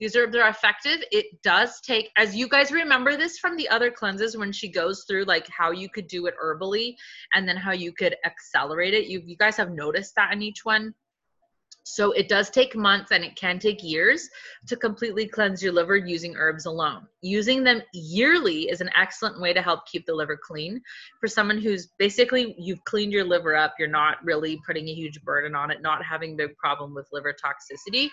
These 0.00 0.14
herbs 0.14 0.36
are 0.36 0.48
effective. 0.48 1.02
It 1.10 1.42
does 1.42 1.80
take, 1.80 2.10
as 2.16 2.36
you 2.36 2.48
guys 2.48 2.70
remember 2.70 3.16
this 3.16 3.38
from 3.38 3.56
the 3.56 3.68
other 3.68 3.90
cleanses 3.90 4.36
when 4.36 4.52
she 4.52 4.68
goes 4.68 5.04
through 5.08 5.24
like 5.24 5.48
how 5.48 5.72
you 5.72 5.88
could 5.88 6.06
do 6.06 6.26
it 6.26 6.34
herbally 6.42 6.94
and 7.34 7.48
then 7.48 7.56
how 7.56 7.72
you 7.72 7.92
could 7.92 8.16
accelerate 8.24 8.94
it. 8.94 9.06
You, 9.06 9.22
you 9.24 9.36
guys 9.36 9.56
have 9.56 9.72
noticed 9.72 10.14
that 10.14 10.32
in 10.32 10.42
each 10.42 10.64
one. 10.64 10.94
So 11.82 12.12
it 12.12 12.28
does 12.28 12.50
take 12.50 12.76
months 12.76 13.12
and 13.12 13.24
it 13.24 13.34
can 13.34 13.58
take 13.58 13.82
years 13.82 14.28
to 14.66 14.76
completely 14.76 15.26
cleanse 15.26 15.62
your 15.62 15.72
liver 15.72 15.96
using 15.96 16.36
herbs 16.36 16.66
alone. 16.66 17.06
Using 17.22 17.64
them 17.64 17.80
yearly 17.94 18.68
is 18.68 18.82
an 18.82 18.90
excellent 18.94 19.40
way 19.40 19.54
to 19.54 19.62
help 19.62 19.86
keep 19.86 20.04
the 20.04 20.14
liver 20.14 20.38
clean. 20.40 20.82
For 21.18 21.28
someone 21.28 21.58
who's 21.58 21.88
basically 21.98 22.54
you've 22.58 22.84
cleaned 22.84 23.12
your 23.12 23.24
liver 23.24 23.56
up, 23.56 23.74
you're 23.78 23.88
not 23.88 24.22
really 24.22 24.60
putting 24.66 24.86
a 24.86 24.94
huge 24.94 25.22
burden 25.22 25.54
on 25.54 25.70
it, 25.70 25.80
not 25.80 26.04
having 26.04 26.36
big 26.36 26.54
problem 26.58 26.94
with 26.94 27.08
liver 27.10 27.32
toxicity 27.32 28.10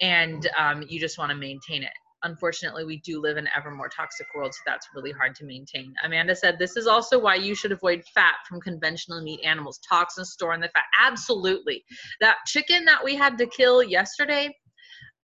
and 0.00 0.48
um, 0.56 0.84
you 0.88 1.00
just 1.00 1.18
want 1.18 1.30
to 1.30 1.36
maintain 1.36 1.82
it. 1.82 1.92
Unfortunately, 2.24 2.84
we 2.84 2.98
do 2.98 3.20
live 3.20 3.36
in 3.36 3.48
ever 3.56 3.70
more 3.70 3.88
toxic 3.88 4.26
world, 4.34 4.52
so 4.52 4.60
that's 4.66 4.88
really 4.92 5.12
hard 5.12 5.36
to 5.36 5.44
maintain. 5.44 5.94
Amanda 6.04 6.34
said, 6.34 6.58
This 6.58 6.76
is 6.76 6.88
also 6.88 7.18
why 7.18 7.36
you 7.36 7.54
should 7.54 7.70
avoid 7.70 8.02
fat 8.12 8.34
from 8.48 8.60
conventional 8.60 9.22
meat 9.22 9.40
animals. 9.44 9.78
Toxins 9.88 10.32
store 10.32 10.52
in 10.52 10.60
the 10.60 10.68
fat. 10.68 10.84
Absolutely. 11.00 11.84
That 12.20 12.38
chicken 12.46 12.84
that 12.86 13.04
we 13.04 13.14
had 13.14 13.38
to 13.38 13.46
kill 13.46 13.84
yesterday, 13.84 14.52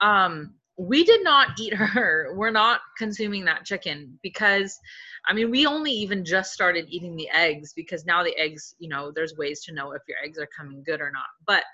um, 0.00 0.54
we 0.76 1.04
did 1.04 1.24
not 1.24 1.58
eat 1.58 1.74
her. 1.74 2.32
We're 2.37 2.50
not 2.50 2.80
consuming 2.96 3.44
that 3.46 3.64
chicken 3.64 4.18
because, 4.22 4.78
I 5.26 5.32
mean, 5.32 5.50
we 5.50 5.66
only 5.66 5.90
even 5.90 6.24
just 6.24 6.52
started 6.52 6.87
eating 6.88 7.16
the 7.16 7.28
eggs 7.30 7.72
because 7.74 8.04
now 8.04 8.22
the 8.22 8.37
eggs, 8.38 8.74
you 8.78 8.88
know, 8.88 9.10
there's 9.12 9.37
ways 9.37 9.62
to 9.64 9.74
know 9.74 9.92
if 9.92 10.02
your 10.06 10.18
eggs 10.24 10.38
are 10.38 10.48
coming 10.56 10.84
good 10.84 11.00
or 11.00 11.10
not. 11.10 11.26
But 11.44 11.64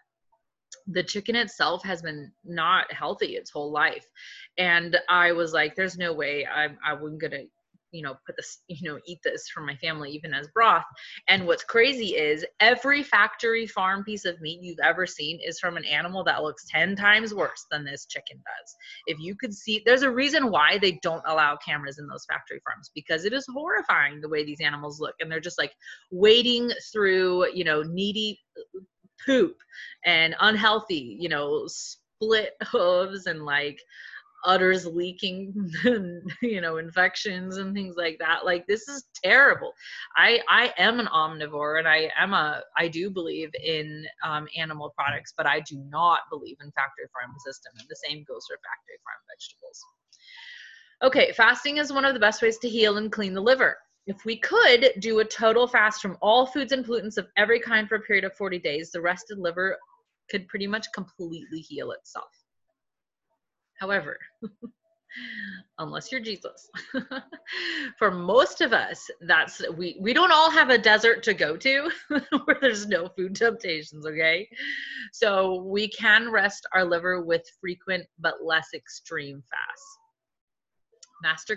the 0.86 1.02
chicken 1.02 1.36
itself 1.36 1.84
has 1.84 2.02
been 2.02 2.32
not 2.44 2.92
healthy 2.92 3.36
its 3.36 3.50
whole 3.50 3.70
life. 3.70 4.06
And 4.58 4.96
i 5.08 5.32
was 5.32 5.52
like 5.52 5.74
there's 5.74 5.96
no 5.96 6.12
way 6.12 6.46
i'm 6.46 6.76
i 6.84 6.92
wasn't 6.92 7.20
gonna 7.20 7.44
you 7.92 8.02
know 8.02 8.14
put 8.26 8.36
this 8.36 8.62
you 8.68 8.88
know 8.88 8.98
eat 9.06 9.18
this 9.24 9.48
for 9.48 9.60
my 9.60 9.74
family 9.76 10.10
even 10.10 10.32
as 10.32 10.48
broth. 10.54 10.84
And 11.28 11.46
what's 11.46 11.64
crazy 11.64 12.16
is 12.16 12.44
every 12.60 13.02
factory 13.02 13.66
farm 13.66 14.04
piece 14.04 14.24
of 14.24 14.40
meat 14.40 14.60
you've 14.62 14.78
ever 14.82 15.06
seen 15.06 15.40
is 15.44 15.58
from 15.58 15.76
an 15.76 15.84
animal 15.84 16.24
that 16.24 16.42
looks 16.42 16.66
10 16.68 16.96
times 16.96 17.34
worse 17.34 17.66
than 17.70 17.84
this 17.84 18.06
chicken 18.06 18.36
does. 18.38 18.74
If 19.06 19.18
you 19.18 19.34
could 19.36 19.54
see 19.54 19.82
there's 19.84 20.02
a 20.02 20.10
reason 20.10 20.50
why 20.50 20.78
they 20.78 20.98
don't 21.02 21.22
allow 21.26 21.56
cameras 21.56 21.98
in 21.98 22.06
those 22.06 22.24
factory 22.26 22.60
farms 22.64 22.90
because 22.94 23.24
it 23.24 23.32
is 23.32 23.46
horrifying 23.52 24.20
the 24.20 24.28
way 24.28 24.44
these 24.44 24.60
animals 24.60 25.00
look. 25.00 25.14
And 25.20 25.30
they're 25.30 25.40
just 25.40 25.58
like 25.58 25.72
wading 26.10 26.70
through 26.92 27.52
you 27.52 27.64
know 27.64 27.82
needy 27.82 28.38
poop 29.26 29.56
and 30.04 30.34
unhealthy 30.40 31.16
you 31.18 31.28
know 31.28 31.66
split 31.66 32.54
hooves 32.70 33.26
and 33.26 33.44
like 33.44 33.80
udders 34.44 34.86
leaking 34.86 35.70
you 36.42 36.60
know 36.60 36.78
infections 36.78 37.58
and 37.58 37.74
things 37.74 37.96
like 37.96 38.18
that. 38.18 38.44
Like 38.44 38.66
this 38.66 38.88
is 38.88 39.04
terrible. 39.22 39.72
I 40.16 40.40
i 40.48 40.72
am 40.78 41.00
an 41.00 41.06
omnivore 41.06 41.78
and 41.78 41.88
i 41.88 42.10
am 42.18 42.32
a 42.32 42.62
i 42.76 42.88
do 42.88 43.10
believe 43.10 43.50
in 43.62 44.06
um, 44.24 44.48
animal 44.56 44.92
products 44.96 45.32
but 45.36 45.46
i 45.46 45.60
do 45.60 45.82
not 45.88 46.20
believe 46.30 46.56
in 46.62 46.70
factory 46.72 47.06
farm 47.12 47.34
system 47.44 47.72
and 47.78 47.86
the 47.88 47.96
same 48.08 48.24
goes 48.26 48.46
for 48.48 48.56
factory 48.56 48.98
farm 49.04 49.20
vegetables. 49.30 49.80
Okay 51.02 51.32
fasting 51.32 51.78
is 51.78 51.92
one 51.92 52.04
of 52.04 52.14
the 52.14 52.20
best 52.20 52.42
ways 52.42 52.58
to 52.58 52.68
heal 52.68 52.96
and 52.96 53.12
clean 53.12 53.34
the 53.34 53.40
liver 53.40 53.76
if 54.10 54.24
we 54.24 54.36
could 54.36 54.92
do 54.98 55.20
a 55.20 55.24
total 55.24 55.66
fast 55.66 56.02
from 56.02 56.18
all 56.20 56.46
foods 56.46 56.72
and 56.72 56.84
pollutants 56.84 57.16
of 57.16 57.28
every 57.36 57.60
kind 57.60 57.88
for 57.88 57.94
a 57.94 58.00
period 58.00 58.24
of 58.24 58.34
40 58.34 58.58
days 58.58 58.90
the 58.90 59.00
rested 59.00 59.38
liver 59.38 59.76
could 60.30 60.46
pretty 60.48 60.66
much 60.66 60.86
completely 60.94 61.60
heal 61.60 61.92
itself 61.92 62.30
However, 63.80 64.18
unless 65.78 66.12
you're 66.12 66.20
Jesus, 66.20 66.68
for 67.98 68.10
most 68.10 68.60
of 68.60 68.74
us, 68.74 69.10
that's 69.22 69.62
we 69.70 69.96
we 70.00 70.12
don't 70.12 70.30
all 70.30 70.50
have 70.50 70.68
a 70.68 70.76
desert 70.76 71.22
to 71.24 71.34
go 71.34 71.56
to 71.56 71.90
where 72.44 72.58
there's 72.60 72.86
no 72.86 73.08
food 73.08 73.34
temptations, 73.34 74.06
okay? 74.06 74.46
So 75.14 75.62
we 75.62 75.88
can 75.88 76.30
rest 76.30 76.66
our 76.74 76.84
liver 76.84 77.22
with 77.22 77.42
frequent 77.58 78.04
but 78.18 78.44
less 78.44 78.68
extreme 78.74 79.42
fasts. 79.50 79.98
Master 81.22 81.56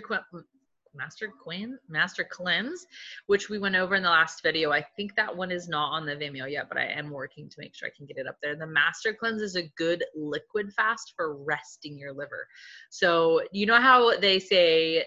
Master 0.94 1.32
Quinn, 1.42 1.78
Master 1.88 2.24
Cleanse, 2.24 2.86
which 3.26 3.48
we 3.48 3.58
went 3.58 3.76
over 3.76 3.94
in 3.94 4.02
the 4.02 4.10
last 4.10 4.42
video. 4.42 4.72
I 4.72 4.84
think 4.96 5.14
that 5.16 5.34
one 5.34 5.50
is 5.50 5.68
not 5.68 5.90
on 5.92 6.06
the 6.06 6.16
Vimeo 6.16 6.50
yet, 6.50 6.68
but 6.68 6.78
I 6.78 6.86
am 6.86 7.10
working 7.10 7.48
to 7.48 7.56
make 7.58 7.74
sure 7.74 7.88
I 7.88 7.96
can 7.96 8.06
get 8.06 8.18
it 8.18 8.26
up 8.26 8.36
there. 8.42 8.56
The 8.56 8.66
Master 8.66 9.12
Cleanse 9.12 9.42
is 9.42 9.56
a 9.56 9.68
good 9.76 10.04
liquid 10.14 10.72
fast 10.72 11.12
for 11.16 11.36
resting 11.44 11.98
your 11.98 12.12
liver. 12.12 12.46
So 12.90 13.42
you 13.52 13.66
know 13.66 13.80
how 13.80 14.18
they 14.18 14.38
say 14.38 15.04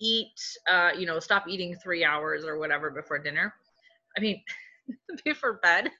eat, 0.00 0.40
uh, 0.68 0.90
you 0.98 1.06
know, 1.06 1.20
stop 1.20 1.48
eating 1.48 1.76
three 1.76 2.04
hours 2.04 2.44
or 2.44 2.58
whatever 2.58 2.90
before 2.90 3.18
dinner. 3.18 3.54
I 4.16 4.20
mean, 4.20 4.42
before 5.24 5.60
bed, 5.62 5.90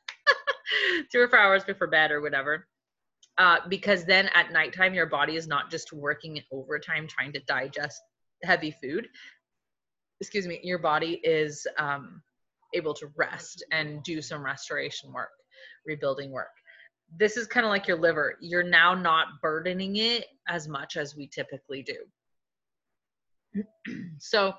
three 1.12 1.23
or 1.23 1.29
four 1.29 1.38
hours 1.38 1.64
before 1.64 1.87
bed 1.87 2.11
or 2.11 2.21
whatever. 2.21 2.66
Uh, 3.38 3.59
because 3.68 4.05
then 4.05 4.29
at 4.35 4.53
nighttime, 4.53 4.92
your 4.92 5.07
body 5.07 5.37
is 5.37 5.47
not 5.47 5.71
just 5.71 5.92
working 5.92 6.40
overtime 6.53 7.07
trying 7.07 7.33
to 7.33 7.40
digest 7.40 8.03
heavy 8.42 8.74
food 8.83 9.09
excuse 10.20 10.46
me 10.46 10.61
your 10.62 10.78
body 10.78 11.20
is 11.24 11.66
um, 11.78 12.22
able 12.74 12.94
to 12.94 13.09
rest 13.16 13.64
and 13.72 14.02
do 14.02 14.22
some 14.22 14.44
restoration 14.44 15.12
work 15.12 15.31
rebuilding 15.87 16.31
work. 16.31 16.50
This 17.14 17.37
is 17.37 17.46
kind 17.46 17.66
of 17.66 17.70
like 17.70 17.87
your 17.87 17.98
liver. 17.98 18.38
You're 18.40 18.62
now 18.62 18.94
not 18.94 19.40
burdening 19.42 19.96
it 19.96 20.26
as 20.48 20.68
much 20.68 20.96
as 20.96 21.14
we 21.16 21.26
typically 21.26 21.83
do. 21.83 23.62
So 24.18 24.55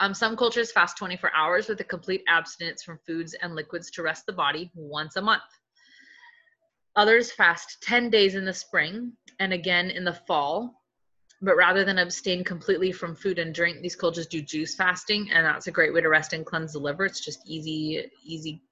um, 0.00 0.12
some 0.12 0.36
cultures 0.36 0.72
fast 0.72 0.98
24 0.98 1.30
hours 1.34 1.68
with 1.68 1.80
a 1.80 1.84
complete 1.84 2.22
abstinence 2.26 2.82
from 2.82 2.98
foods 3.06 3.34
and 3.40 3.54
liquids 3.54 3.88
to 3.92 4.02
rest 4.02 4.26
the 4.26 4.32
body 4.32 4.70
once 4.74 5.14
a 5.14 5.22
month. 5.22 5.42
Others 6.96 7.30
fast 7.30 7.78
10 7.82 8.10
days 8.10 8.34
in 8.34 8.44
the 8.44 8.52
spring 8.52 9.12
and 9.38 9.52
again 9.52 9.90
in 9.90 10.04
the 10.04 10.18
fall 10.26 10.82
but 11.42 11.56
rather 11.56 11.84
than 11.84 11.98
abstain 11.98 12.42
completely 12.44 12.92
from 12.92 13.14
food 13.14 13.38
and 13.38 13.54
drink, 13.54 13.80
these 13.80 13.96
cultures 13.96 14.26
do 14.26 14.40
juice 14.40 14.74
fasting, 14.74 15.30
and 15.32 15.44
that's 15.44 15.66
a 15.66 15.72
great 15.72 15.92
way 15.92 16.00
to 16.00 16.08
rest 16.08 16.32
and 16.32 16.46
cleanse 16.46 16.72
the 16.72 16.78
liver. 16.78 17.04
It's 17.04 17.24
just 17.24 17.40
easy, 17.46 18.10
easy, 18.24 18.62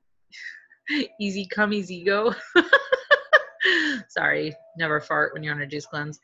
easy 1.20 1.46
come, 1.46 1.72
easy 1.72 2.04
go. 2.04 2.34
Sorry, 4.08 4.54
never 4.76 5.00
fart 5.00 5.32
when 5.32 5.42
you're 5.42 5.54
on 5.54 5.62
a 5.62 5.66
juice 5.66 5.86
cleanse. 5.86 6.18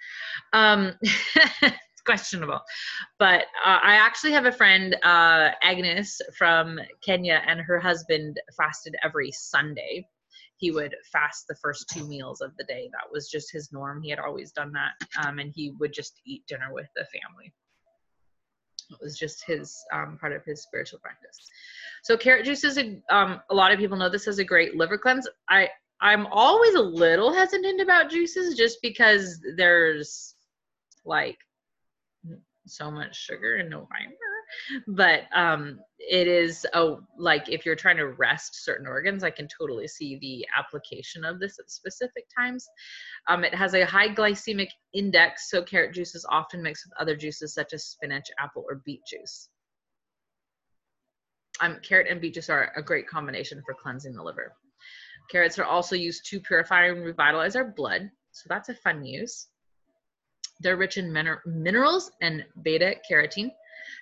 Um, 0.53 0.95
it's 1.03 2.03
questionable, 2.05 2.61
but 3.19 3.43
uh, 3.65 3.79
I 3.83 3.95
actually 3.95 4.33
have 4.33 4.47
a 4.47 4.53
friend, 4.53 4.97
uh, 5.03 5.51
Agnes 5.63 6.21
from 6.37 6.79
Kenya, 7.03 7.43
and 7.47 7.61
her 7.61 7.79
husband 7.79 8.41
fasted 8.57 8.95
every 9.03 9.31
Sunday 9.33 10.07
he 10.61 10.71
would 10.71 10.95
fast 11.11 11.47
the 11.49 11.55
first 11.55 11.89
two 11.91 12.07
meals 12.07 12.43
of 12.43 12.55
the 12.59 12.65
day. 12.65 12.91
That 12.93 13.11
was 13.11 13.31
just 13.31 13.51
his 13.51 13.73
norm. 13.73 14.03
He 14.03 14.11
had 14.11 14.19
always 14.19 14.53
done 14.53 14.73
that. 14.73 14.93
Um, 15.25 15.39
and 15.39 15.51
he 15.55 15.71
would 15.81 15.93
just 15.93 16.21
eat 16.27 16.47
dinner 16.47 16.73
with 16.73 16.87
the 16.95 17.07
family. 17.07 17.53
It 18.91 18.99
was 19.01 19.19
just 19.19 19.43
his 19.47 19.79
um, 19.93 20.19
part 20.21 20.35
of 20.35 20.45
his 20.45 20.63
spiritual 20.63 20.99
practice. 20.99 21.39
So 22.03 22.17
carrot 22.17 22.45
juice 22.45 22.65
is 22.65 22.77
a, 22.77 23.01
um, 23.09 23.41
a 23.49 23.55
lot 23.55 23.73
of 23.73 23.79
people 23.79 23.97
know 23.97 24.11
this 24.11 24.29
as 24.29 24.39
a 24.39 24.45
great 24.45 24.77
liver 24.77 24.99
cleanse. 24.99 25.27
I 25.49 25.71
I'm 26.03 26.27
always 26.27 26.75
a 26.75 26.81
little 26.81 27.33
hesitant 27.33 27.81
about 27.81 28.11
juices 28.11 28.57
just 28.57 28.79
because 28.83 29.39
there's 29.57 30.35
like 31.05 31.39
so 32.67 32.91
much 32.91 33.17
sugar 33.17 33.57
and 33.57 33.69
no 33.69 33.81
fiber 33.81 34.30
but 34.87 35.23
um 35.35 35.79
it 35.99 36.27
is 36.27 36.67
oh 36.75 37.01
like 37.19 37.49
if 37.49 37.67
you're 37.67 37.77
trying 37.77 37.97
to 37.97 38.09
rest 38.09 38.65
certain 38.65 38.87
organs 38.87 39.23
i 39.23 39.31
can 39.31 39.47
totally 39.47 39.87
see 39.87 40.19
the 40.21 40.47
application 40.59 41.25
of 41.25 41.39
this 41.39 41.59
at 41.59 41.71
specific 41.71 42.25
times. 42.37 42.67
Um, 43.29 43.45
it 43.45 43.55
has 43.55 43.75
a 43.75 43.85
high 43.85 44.09
glycemic 44.09 44.69
index 44.95 45.51
so 45.51 45.63
carrot 45.63 45.95
juice 45.95 46.15
is 46.15 46.27
often 46.31 46.63
mixed 46.63 46.87
with 46.87 47.01
other 47.01 47.17
juices 47.17 47.55
such 47.55 47.73
as 47.73 47.85
spinach 47.85 48.29
apple 48.39 48.65
or 48.69 48.83
beet 48.85 49.01
juice. 49.07 49.49
Um, 51.61 51.79
carrot 51.83 52.07
and 52.11 52.21
beet 52.21 52.35
juice 52.35 52.49
are 52.49 52.73
a 52.77 52.83
great 52.83 53.07
combination 53.07 53.63
for 53.67 53.75
cleansing 53.75 54.15
the 54.15 54.23
liver. 54.23 54.55
Carrots 55.31 55.59
are 55.59 55.65
also 55.65 55.95
used 55.95 56.25
to 56.31 56.41
purify 56.41 56.87
and 56.87 57.05
revitalize 57.05 57.55
our 57.55 57.65
blood 57.65 58.11
so 58.33 58.47
that's 58.49 58.69
a 58.69 58.75
fun 58.75 59.05
use. 59.05 59.49
They're 60.61 60.77
rich 60.77 60.99
in 60.99 61.13
min- 61.13 61.39
minerals 61.47 62.13
and 62.21 62.45
beta 62.63 62.97
carotene 63.11 63.51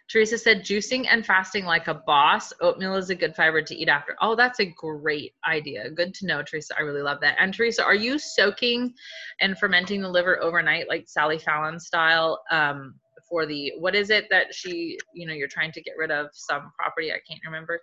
Teresa 0.09 0.39
said, 0.39 0.65
juicing 0.65 1.07
and 1.11 1.25
fasting 1.25 1.65
like 1.65 1.89
a 1.89 1.95
boss. 1.95 2.53
Oatmeal 2.61 2.97
is 2.97 3.11
a 3.11 3.15
good 3.15 3.35
fiber 3.35 3.63
to 3.63 3.75
eat 3.75 3.89
after. 3.89 4.17
Oh, 4.21 4.35
that's 4.35 4.61
a 4.61 4.67
great 4.67 5.35
idea. 5.47 5.91
Good 5.91 6.15
to 6.15 6.27
know, 6.27 6.43
Teresa. 6.43 6.75
I 6.79 6.83
really 6.83 7.03
love 7.03 7.21
that. 7.21 7.37
And 7.39 7.53
Teresa, 7.53 7.85
are 7.85 7.95
you 7.95 8.19
soaking 8.19 8.95
and 9.41 9.59
fermenting 9.59 10.01
the 10.01 10.09
liver 10.09 10.43
overnight, 10.43 10.89
like 10.89 11.09
Sally 11.09 11.39
Fallon 11.39 11.79
style? 11.79 12.43
Um, 12.51 12.95
for 13.29 13.47
the 13.47 13.73
what 13.79 13.95
is 13.95 14.11
it 14.11 14.27
that 14.31 14.55
she 14.55 14.99
you 15.13 15.27
know 15.27 15.35
you're 15.35 15.49
trying 15.49 15.73
to 15.73 15.83
get 15.83 15.95
rid 15.99 16.11
of 16.11 16.29
some 16.33 16.73
property 16.79 17.13
i 17.13 17.21
can't 17.29 17.41
remember 17.45 17.81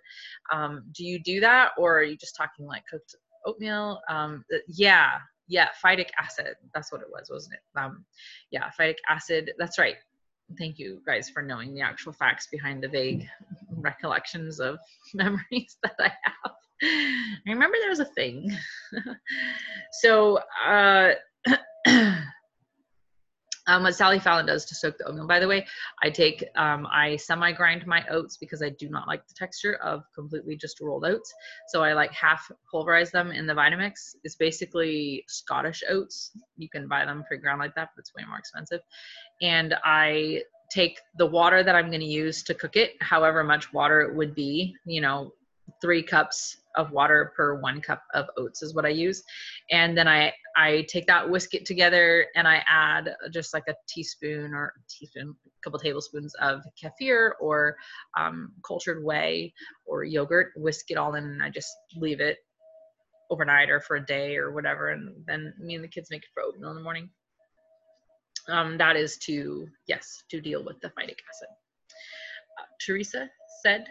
um, 0.52 0.82
do 0.92 1.04
you 1.04 1.22
do 1.22 1.40
that 1.40 1.70
or 1.78 1.98
are 1.98 2.02
you 2.02 2.16
just 2.16 2.36
talking 2.36 2.66
like 2.66 2.82
cooked 2.90 3.14
oatmeal 3.46 4.00
um, 4.08 4.44
yeah 4.66 5.12
yeah 5.48 5.68
phytic 5.84 6.08
acid 6.18 6.54
that's 6.74 6.90
what 6.90 7.00
it 7.00 7.06
was 7.10 7.28
wasn't 7.30 7.54
it 7.54 7.80
um, 7.80 8.04
yeah 8.50 8.70
phytic 8.78 8.96
acid 9.08 9.52
that's 9.58 9.78
right 9.78 9.96
thank 10.58 10.78
you 10.78 11.00
guys 11.06 11.28
for 11.28 11.42
knowing 11.42 11.74
the 11.74 11.80
actual 11.80 12.12
facts 12.12 12.46
behind 12.50 12.82
the 12.82 12.88
vague 12.88 13.26
recollections 13.76 14.60
of 14.60 14.78
memories 15.14 15.76
that 15.82 15.94
I 15.98 16.12
have. 16.24 16.52
I 16.82 17.50
remember 17.50 17.76
there 17.80 17.90
was 17.90 18.00
a 18.00 18.04
thing. 18.04 18.54
so, 20.02 20.40
uh, 20.66 21.12
um, 23.66 23.82
what 23.82 23.94
Sally 23.94 24.18
Fallon 24.18 24.46
does 24.46 24.64
to 24.66 24.74
soak 24.74 24.98
the 24.98 25.04
oatmeal, 25.04 25.26
by 25.26 25.40
the 25.40 25.48
way, 25.48 25.66
I 26.02 26.10
take, 26.10 26.44
um, 26.56 26.86
I 26.92 27.16
semi 27.16 27.52
grind 27.52 27.86
my 27.86 28.04
oats 28.10 28.36
because 28.36 28.62
I 28.62 28.70
do 28.70 28.88
not 28.88 29.08
like 29.08 29.26
the 29.26 29.34
texture 29.34 29.74
of 29.76 30.04
completely 30.14 30.56
just 30.56 30.80
rolled 30.80 31.04
oats. 31.04 31.32
So 31.68 31.82
I 31.82 31.92
like 31.92 32.12
half 32.12 32.50
pulverize 32.70 33.10
them 33.10 33.32
in 33.32 33.46
the 33.46 33.54
Vitamix. 33.54 34.14
It's 34.24 34.36
basically 34.36 35.24
Scottish 35.28 35.82
oats. 35.88 36.32
You 36.56 36.68
can 36.68 36.88
buy 36.88 37.04
them 37.04 37.24
pre 37.26 37.38
ground 37.38 37.60
like 37.60 37.74
that, 37.74 37.90
but 37.94 38.00
it's 38.00 38.14
way 38.14 38.24
more 38.28 38.38
expensive 38.38 38.80
and 39.42 39.74
I 39.84 40.42
take 40.70 40.98
the 41.16 41.26
water 41.26 41.62
that 41.62 41.74
I'm 41.74 41.88
going 41.88 42.00
to 42.00 42.06
use 42.06 42.42
to 42.44 42.54
cook 42.54 42.76
it, 42.76 42.94
however 43.00 43.44
much 43.44 43.72
water 43.72 44.00
it 44.00 44.14
would 44.14 44.34
be, 44.34 44.74
you 44.84 45.00
know, 45.00 45.32
three 45.80 46.02
cups 46.02 46.56
of 46.76 46.90
water 46.90 47.32
per 47.36 47.60
one 47.60 47.80
cup 47.80 48.02
of 48.14 48.26
oats 48.36 48.62
is 48.62 48.74
what 48.74 48.84
I 48.84 48.90
use. 48.90 49.22
And 49.70 49.96
then 49.96 50.08
I, 50.08 50.32
I 50.56 50.86
take 50.88 51.06
that, 51.06 51.28
whisk 51.28 51.54
it 51.54 51.66
together, 51.66 52.26
and 52.34 52.48
I 52.48 52.62
add 52.68 53.14
just 53.30 53.52
like 53.52 53.64
a 53.68 53.74
teaspoon 53.88 54.54
or 54.54 54.72
a 54.76 54.80
teaspoon, 54.88 55.34
a 55.46 55.50
couple 55.62 55.78
tablespoons 55.78 56.34
of 56.40 56.62
kefir 56.82 57.32
or 57.40 57.76
um, 58.18 58.52
cultured 58.66 59.04
whey 59.04 59.52
or 59.84 60.04
yogurt, 60.04 60.52
whisk 60.56 60.90
it 60.90 60.96
all 60.96 61.14
in, 61.14 61.24
and 61.24 61.42
I 61.42 61.50
just 61.50 61.72
leave 61.96 62.20
it 62.20 62.38
overnight 63.30 63.70
or 63.70 63.80
for 63.80 63.96
a 63.96 64.06
day 64.06 64.36
or 64.36 64.52
whatever. 64.52 64.90
And 64.90 65.12
then 65.26 65.52
me 65.60 65.74
and 65.74 65.84
the 65.84 65.88
kids 65.88 66.08
make 66.10 66.22
it 66.22 66.30
for 66.32 66.42
oatmeal 66.42 66.70
in 66.70 66.76
the 66.76 66.82
morning 66.82 67.10
um, 68.48 68.78
that 68.78 68.96
is 68.96 69.16
to 69.18 69.66
yes 69.86 70.22
to 70.30 70.40
deal 70.40 70.64
with 70.64 70.80
the 70.80 70.88
phytic 70.88 71.18
acid 71.28 71.48
Teresa 72.84 73.28
said, 73.62 73.84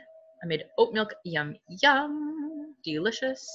I 0.43 0.47
made 0.47 0.63
oat 0.77 0.93
milk. 0.93 1.13
Yum, 1.23 1.55
yum. 1.81 2.75
Delicious. 2.83 3.45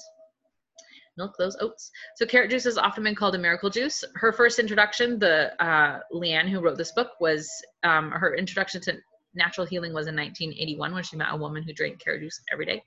Milk 1.20 1.36
those 1.38 1.56
oats. 1.60 1.90
So 2.16 2.24
carrot 2.24 2.50
juice 2.50 2.64
has 2.64 2.78
often 2.78 3.04
been 3.04 3.14
called 3.14 3.34
a 3.34 3.38
miracle 3.38 3.68
juice. 3.68 4.02
Her 4.14 4.32
first 4.32 4.58
introduction, 4.58 5.18
the 5.18 5.52
uh, 5.62 6.00
Leanne 6.14 6.48
who 6.48 6.60
wrote 6.60 6.78
this 6.78 6.92
book, 6.92 7.10
was 7.20 7.46
um, 7.82 8.10
her 8.10 8.34
introduction 8.34 8.80
to 8.82 8.96
natural 9.34 9.66
healing 9.66 9.92
was 9.92 10.06
in 10.06 10.16
1981 10.16 10.94
when 10.94 11.02
she 11.02 11.16
met 11.16 11.28
a 11.30 11.36
woman 11.36 11.62
who 11.62 11.74
drank 11.74 12.00
carrot 12.00 12.22
juice 12.22 12.40
every 12.50 12.64
day. 12.64 12.82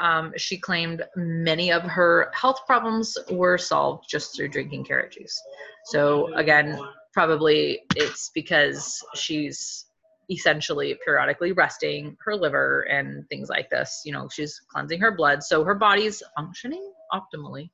Um, 0.00 0.32
she 0.38 0.56
claimed 0.56 1.02
many 1.14 1.70
of 1.72 1.82
her 1.82 2.30
health 2.34 2.60
problems 2.66 3.18
were 3.30 3.58
solved 3.58 4.06
just 4.08 4.34
through 4.34 4.48
drinking 4.48 4.84
carrot 4.84 5.12
juice. 5.12 5.38
So 5.84 6.34
again, 6.34 6.78
probably 7.12 7.80
it's 7.96 8.30
because 8.34 9.02
she's 9.14 9.84
essentially 10.30 10.98
periodically 11.04 11.52
resting 11.52 12.16
her 12.24 12.34
liver 12.34 12.82
and 12.90 13.28
things 13.28 13.50
like 13.50 13.68
this. 13.68 14.02
You 14.06 14.12
know, 14.12 14.28
she's 14.32 14.58
cleansing 14.70 15.00
her 15.00 15.12
blood, 15.14 15.42
so 15.42 15.64
her 15.64 15.74
body's 15.74 16.22
functioning 16.34 16.92
optimally. 17.12 17.70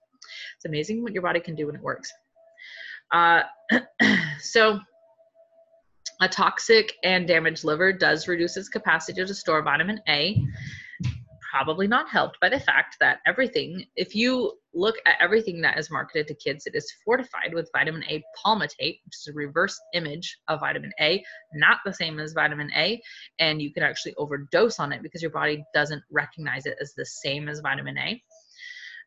It's 0.56 0.64
amazing 0.64 1.02
what 1.02 1.12
your 1.12 1.22
body 1.22 1.40
can 1.40 1.54
do 1.54 1.66
when 1.66 1.76
it 1.76 1.82
works. 1.82 2.12
Uh, 3.12 3.42
so, 4.40 4.80
a 6.20 6.28
toxic 6.28 6.94
and 7.02 7.26
damaged 7.26 7.64
liver 7.64 7.92
does 7.92 8.28
reduce 8.28 8.56
its 8.56 8.68
capacity 8.68 9.24
to 9.24 9.34
store 9.34 9.62
vitamin 9.62 10.00
A 10.08 10.40
probably 11.52 11.86
not 11.86 12.08
helped 12.08 12.40
by 12.40 12.48
the 12.48 12.58
fact 12.58 12.96
that 12.98 13.18
everything, 13.26 13.84
if 13.94 14.14
you 14.14 14.54
look 14.72 14.96
at 15.04 15.16
everything 15.20 15.60
that 15.60 15.78
is 15.78 15.90
marketed 15.90 16.26
to 16.26 16.34
kids, 16.34 16.66
it 16.66 16.74
is 16.74 16.90
fortified 17.04 17.52
with 17.52 17.68
vitamin 17.76 18.02
A 18.08 18.24
palmitate, 18.42 19.00
which 19.04 19.14
is 19.20 19.28
a 19.28 19.34
reverse 19.34 19.78
image 19.92 20.38
of 20.48 20.60
vitamin 20.60 20.92
A, 20.98 21.22
not 21.52 21.80
the 21.84 21.92
same 21.92 22.18
as 22.18 22.32
vitamin 22.32 22.70
A. 22.74 23.00
And 23.38 23.60
you 23.60 23.70
can 23.70 23.82
actually 23.82 24.14
overdose 24.14 24.80
on 24.80 24.92
it 24.92 25.02
because 25.02 25.20
your 25.20 25.30
body 25.30 25.62
doesn't 25.74 26.02
recognize 26.10 26.64
it 26.64 26.78
as 26.80 26.94
the 26.94 27.04
same 27.04 27.50
as 27.50 27.60
vitamin 27.60 27.98
A. 27.98 28.22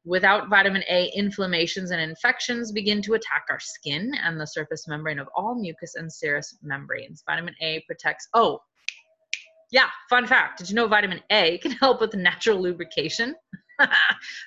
Without 0.06 0.50
vitamin 0.50 0.84
A, 0.88 1.12
inflammations 1.16 1.90
and 1.90 2.00
infections 2.00 2.72
begin 2.72 3.02
to 3.02 3.16
attack 3.16 3.46
our 3.50 3.60
skin 3.60 4.12
and 4.24 4.40
the 4.40 4.46
surface 4.46 4.88
membrane 4.88 5.18
of 5.18 5.28
all 5.36 5.56
mucous 5.56 5.96
and 5.96 6.12
serous 6.12 6.56
membranes. 6.62 7.24
Vitamin 7.28 7.56
A 7.60 7.84
protects, 7.88 8.28
oh, 8.36 8.60
yeah, 9.72 9.88
fun 10.08 10.28
fact. 10.28 10.60
Did 10.60 10.70
you 10.70 10.76
know 10.76 10.88
vitamin 10.88 11.22
A 11.32 11.58
can 11.64 11.72
help 11.72 12.02
with 12.02 12.14
natural 12.14 12.62
lubrication? 12.62 13.36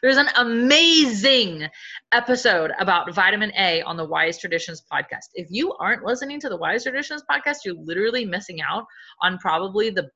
There's 0.02 0.16
an 0.16 0.28
amazing 0.36 1.66
episode 2.12 2.70
about 2.78 3.12
vitamin 3.12 3.52
A 3.58 3.82
on 3.82 3.96
the 3.96 4.04
Wise 4.04 4.38
Traditions 4.38 4.82
podcast. 4.90 5.26
If 5.34 5.48
you 5.50 5.74
aren't 5.80 6.04
listening 6.04 6.40
to 6.40 6.48
the 6.48 6.56
Wise 6.56 6.84
Traditions 6.84 7.22
podcast, 7.30 7.58
you're 7.64 7.74
literally 7.74 8.24
missing 8.24 8.60
out 8.62 8.84
on 9.22 9.38
probably 9.38 9.90
the 9.90 10.08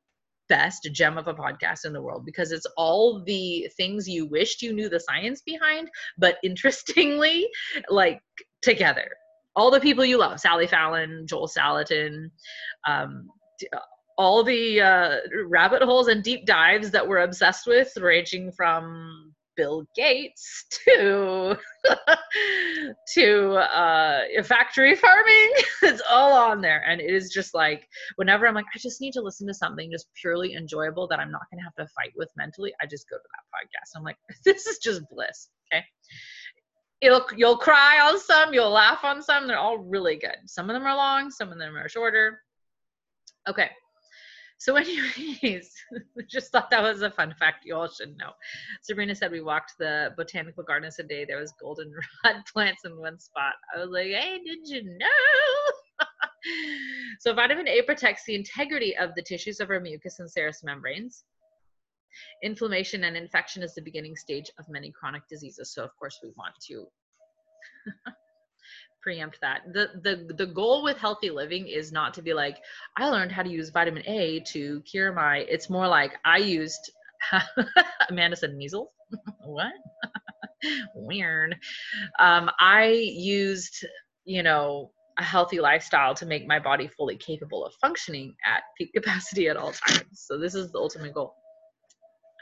best 0.53 0.87
gem 0.93 1.17
of 1.17 1.29
a 1.29 1.33
podcast 1.35 1.87
in 1.87 1.95
the 1.95 2.03
world 2.03 2.27
because 2.27 2.53
it's 2.53 2.67
all 2.77 3.25
the 3.25 3.67
things 3.79 4.07
you 4.07 4.27
wished 4.27 4.61
you 4.61 4.75
knew 4.75 4.91
the 4.91 5.01
science 5.01 5.41
behind, 5.41 5.89
but 6.19 6.37
interestingly, 6.45 7.49
like 7.89 8.21
together. 8.61 9.09
All 9.57 9.71
the 9.71 9.81
people 9.81 10.05
you 10.05 10.19
love, 10.19 10.41
Sally 10.41 10.67
Fallon, 10.67 11.27
Joel 11.27 11.49
Salatin, 11.49 12.31
um, 12.87 13.29
all 14.19 14.45
the 14.45 14.81
uh, 14.81 15.17
rabbit 15.47 15.83
holes 15.83 16.09
and 16.09 16.23
deep 16.23 16.45
dives 16.45 16.91
that 16.91 17.09
we're 17.09 17.25
obsessed 17.29 17.67
with, 17.67 17.91
ranging 17.97 18.53
from 18.53 19.33
Bill 19.57 19.87
Gates 19.95 20.67
to 20.87 21.57
to 23.15 23.55
uh, 23.55 24.21
factory 24.43 24.95
farming. 24.95 25.53
it's 25.83 26.03
all 26.09 26.33
on 26.33 26.61
there, 26.61 26.85
and 26.87 27.01
it 27.01 27.11
is 27.11 27.31
just 27.31 27.55
like 27.55 27.87
whenever 28.17 28.47
I'm 28.47 28.55
like, 28.55 28.65
I 28.75 28.79
just 28.79 29.01
need 29.01 29.13
to 29.15 29.23
listen 29.23 29.47
to 29.49 29.55
something 29.55 29.91
just 29.91 30.09
purely 30.21 30.55
enjoyable 30.55 31.07
that 31.09 31.19
I'm 31.19 31.31
not 31.31 31.43
going 31.51 31.59
to 31.59 31.65
have 31.65 31.87
to 31.87 31.93
fight 31.95 32.13
with 32.17 32.29
mentally. 32.37 32.73
I 32.81 32.87
just 32.87 33.09
go 33.09 33.17
to 33.17 33.23
that 33.23 33.59
podcast. 33.59 33.97
I'm 33.97 34.05
like, 34.05 34.17
this 34.45 34.67
is 34.67 34.79
just 34.79 35.03
bliss. 35.11 35.49
Okay. 35.73 35.85
It'll, 37.01 37.27
you'll 37.37 37.59
cry 37.59 37.99
on 38.01 38.21
some, 38.21 38.55
you'll 38.55 38.71
laugh 38.71 39.03
on 39.03 39.23
some. 39.23 39.49
They're 39.49 39.59
all 39.59 39.79
really 39.79 40.17
good. 40.17 40.37
Some 40.47 40.71
of 40.71 40.75
them 40.75 40.87
are 40.87 40.95
long, 40.95 41.33
some 41.33 41.51
of 41.51 41.59
them 41.59 41.77
are 41.77 41.89
shorter. 41.89 42.41
Okay, 43.49 43.71
so, 44.63 44.77
anyways, 44.77 45.73
just 46.31 46.53
thought 46.53 46.71
that 46.71 46.85
was 46.85 47.03
a 47.03 47.11
fun 47.11 47.35
fact 47.37 47.65
you 47.67 47.75
all 47.75 47.89
should 47.89 48.17
know. 48.17 48.31
Sabrina 48.81 49.13
said 49.13 49.33
we 49.33 49.41
walked 49.41 49.73
the 49.77 50.11
botanical 50.17 50.63
gardens 50.63 50.95
today. 50.95 51.25
There 51.25 51.41
was 51.41 51.53
goldenrod 51.61 52.05
plants 52.53 52.83
in 52.85 52.97
one 52.97 53.19
spot. 53.19 53.55
I 53.75 53.81
was 53.81 53.91
like, 53.91 54.07
hey, 54.07 54.39
did 54.47 54.61
you 54.63 54.85
know? 54.85 56.07
so, 57.19 57.35
vitamin 57.35 57.67
A 57.67 57.83
protects 57.83 58.23
the 58.25 58.37
integrity 58.37 58.97
of 58.97 59.11
the 59.17 59.23
tissues 59.23 59.59
of 59.59 59.69
our 59.69 59.81
mucous 59.81 60.21
and 60.21 60.31
serous 60.31 60.63
membranes. 60.63 61.25
Inflammation 62.45 63.03
and 63.03 63.17
infection 63.17 63.65
is 63.65 63.75
the 63.75 63.83
beginning 63.83 64.15
stage 64.15 64.49
of 64.61 64.69
many 64.69 64.93
chronic 64.93 65.23
diseases. 65.29 65.75
So, 65.75 65.83
of 65.83 65.91
course, 65.99 66.21
we 66.23 66.31
want 66.37 66.55
to 66.69 66.87
preempt 69.03 69.41
that. 69.41 69.61
The 69.73 69.89
the 70.03 70.35
the 70.35 70.47
goal 70.47 70.83
with 70.83 70.97
healthy 70.97 71.31
living 71.31 71.67
is 71.67 71.93
not 71.93 72.15
to 72.15 72.23
be 72.23 72.33
like 72.35 72.59
I 72.97 73.09
learned 73.09 73.33
how 73.33 73.43
to 73.43 73.51
use 73.51 73.71
vitamin 73.71 74.03
A 74.07 74.41
to 74.53 74.81
cure 74.83 75.13
my 75.13 75.39
it's 75.49 75.69
more 75.69 75.89
like 75.89 76.13
I 76.25 76.39
used 76.39 76.93
Amanda 78.09 78.37
said 78.37 78.55
measles. 78.55 78.89
what? 79.45 79.73
Weird. 80.95 81.57
Um, 82.19 82.51
I 82.61 82.87
used, 82.87 83.85
you 84.25 84.43
know, 84.43 84.91
a 85.19 85.25
healthy 85.25 85.61
lifestyle 85.61 86.15
to 86.15 86.27
make 86.27 86.47
my 86.47 86.59
body 86.59 86.89
fully 86.97 87.17
capable 87.17 87.65
of 87.65 87.75
functioning 87.81 88.35
at 88.47 88.63
peak 88.79 88.93
capacity 88.95 89.49
at 89.49 89.57
all 89.57 89.73
times. 89.73 90.05
So 90.15 90.39
this 90.39 90.55
is 90.55 90.73
the 90.73 90.79
ultimate 90.79 91.15
goal. 91.15 91.35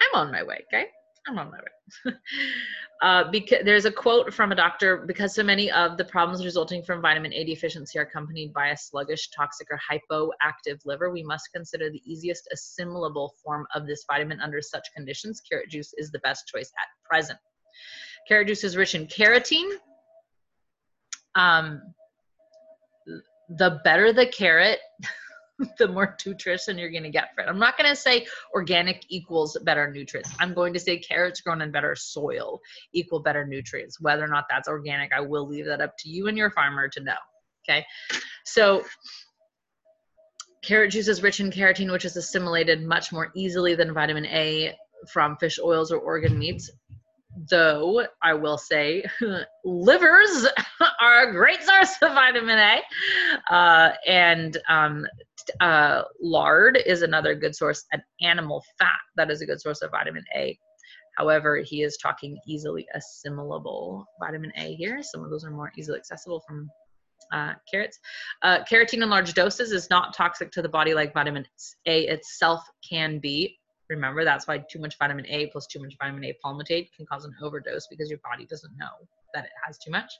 I'm 0.03 0.21
on 0.21 0.33
my 0.33 0.43
way, 0.43 0.65
okay? 0.73 0.87
I'm 1.29 1.39
on 1.39 1.51
my 1.51 1.59
way. 1.59 2.15
uh, 3.03 3.31
because 3.31 3.59
there's 3.65 3.85
a 3.85 3.93
quote 3.93 4.33
from 4.33 4.53
a 4.53 4.55
doctor 4.55 5.05
because 5.07 5.35
so 5.35 5.43
many 5.43 5.71
of 5.71 5.97
the 5.97 6.05
problems 6.05 6.45
resulting 6.45 6.83
from 6.83 7.03
vitamin 7.03 7.33
A 7.33 7.45
deficiency 7.45 7.99
are 7.99 8.03
accompanied 8.03 8.53
by 8.53 8.69
a 8.69 8.77
sluggish, 8.77 9.29
toxic, 9.31 9.69
or 9.71 9.81
hypoactive 9.91 10.81
liver. 10.85 11.11
We 11.11 11.23
must 11.23 11.51
consider 11.55 11.91
the 11.91 12.03
easiest 12.05 12.49
assimilable 12.53 13.35
form 13.45 13.67
of 13.75 13.87
this 13.87 14.05
vitamin 14.11 14.41
under 14.41 14.63
such 14.63 14.87
conditions. 14.97 15.41
Carrot 15.41 15.71
juice 15.71 15.93
is 15.99 16.11
the 16.11 16.21
best 16.21 16.47
choice 16.47 16.71
at 16.79 16.89
present. 17.09 17.39
Carrot 18.27 18.49
juice 18.49 18.65
is 18.65 18.77
rich 18.77 18.95
in 18.95 19.07
carotene. 19.07 19.71
Um, 21.35 21.81
the 23.57 23.81
better 23.85 24.13
the 24.13 24.27
carrot, 24.27 24.79
the 25.79 25.89
more 25.89 26.17
nutrition 26.25 26.79
you're 26.79 26.91
going 26.91 27.03
to 27.03 27.11
get 27.11 27.35
for 27.35 27.43
it. 27.43 27.49
I'm 27.49 27.59
not 27.59 27.77
going 27.77 27.91
to 27.91 27.97
say 27.97 28.27
organic 28.55 29.05
equals 29.09 29.57
better 29.65 29.91
nutrients. 29.91 30.31
I'm 30.41 30.55
going 30.55 30.73
to 30.73 30.81
say 30.81 30.99
carrots 30.99 31.41
grown 31.41 31.63
in 31.63 31.71
better 31.71 31.95
soil 31.95 32.61
equal 32.93 33.21
better 33.21 33.47
nutrients. 33.47 34.01
Whether 34.01 34.25
or 34.25 34.29
not 34.29 34.47
that's 34.49 34.69
organic, 34.69 35.13
I 35.13 35.21
will 35.21 35.47
leave 35.47 35.67
that 35.67 35.81
up 35.81 35.95
to 35.99 36.09
you 36.09 36.29
and 36.29 36.37
your 36.37 36.51
farmer 36.51 36.89
to 36.89 37.01
know. 37.03 37.13
Okay. 37.69 37.85
So, 38.45 38.85
carrot 40.63 40.93
juice 40.93 41.09
is 41.09 41.23
rich 41.23 41.41
in 41.41 41.51
carotene, 41.51 41.93
which 41.93 42.05
is 42.05 42.17
assimilated 42.17 42.83
much 42.83 43.13
more 43.13 43.31
easily 43.35 43.75
than 43.75 43.93
vitamin 43.93 44.27
A 44.27 44.75
from 45.11 45.37
fish 45.37 45.59
oils 45.59 45.93
or 45.93 45.99
organ 45.99 46.39
meats 46.39 46.71
though 47.49 48.07
I 48.23 48.35
will 48.35 48.59
say 48.59 49.05
livers 49.65 50.47
are 51.01 51.29
a 51.29 51.33
great 51.33 51.63
source 51.63 51.97
of 52.03 52.13
vitamin 52.13 52.59
A, 52.59 53.55
uh, 53.55 53.93
and 54.07 54.57
um, 54.69 55.07
uh, 55.61 56.03
lard 56.21 56.79
is 56.87 57.03
another 57.03 57.35
good 57.35 57.55
source. 57.55 57.85
An 57.93 58.03
animal 58.21 58.65
fat 58.79 58.99
that 59.17 59.31
is 59.31 59.41
a 59.41 59.47
good 59.47 59.61
source 59.61 59.83
of 59.83 59.91
vitamin 59.91 60.25
A. 60.37 60.59
However, 61.17 61.59
he 61.59 61.83
is 61.83 61.97
talking 61.97 62.39
easily 62.47 62.87
assimilable 62.95 64.07
vitamin 64.21 64.53
A 64.57 64.75
here. 64.75 65.03
Some 65.03 65.25
of 65.25 65.31
those 65.31 65.45
are 65.45 65.51
more 65.51 65.73
easily 65.77 65.99
accessible 65.99 66.43
from 66.47 66.71
uh, 67.33 67.55
carrots. 67.71 67.99
Uh, 68.43 68.59
carotene 68.65 69.03
in 69.03 69.11
large 69.11 69.35
doses 69.35 69.73
is 69.73 69.91
not 69.91 70.15
toxic 70.15 70.51
to 70.53 70.63
the 70.63 70.69
body 70.69 70.95
like 70.95 71.15
vitamin 71.15 71.47
A 71.87 72.07
itself 72.07 72.63
can 72.89 73.19
be. 73.19 73.59
Remember, 73.91 74.25
that's 74.25 74.47
why 74.47 74.59
too 74.71 74.79
much 74.79 74.97
vitamin 74.99 75.27
A 75.27 75.49
plus 75.49 75.67
too 75.67 75.81
much 75.81 75.95
vitamin 76.01 76.25
A 76.25 76.37
palmitate 76.45 76.89
can 76.97 77.05
cause 77.07 77.25
an 77.25 77.35
overdose 77.43 77.89
because 77.89 78.09
your 78.09 78.21
body 78.21 78.47
doesn't 78.47 78.73
know 78.79 78.87
that 79.35 79.45
it 79.45 79.51
has 79.67 79.79
too 79.79 79.91
much. 79.91 80.13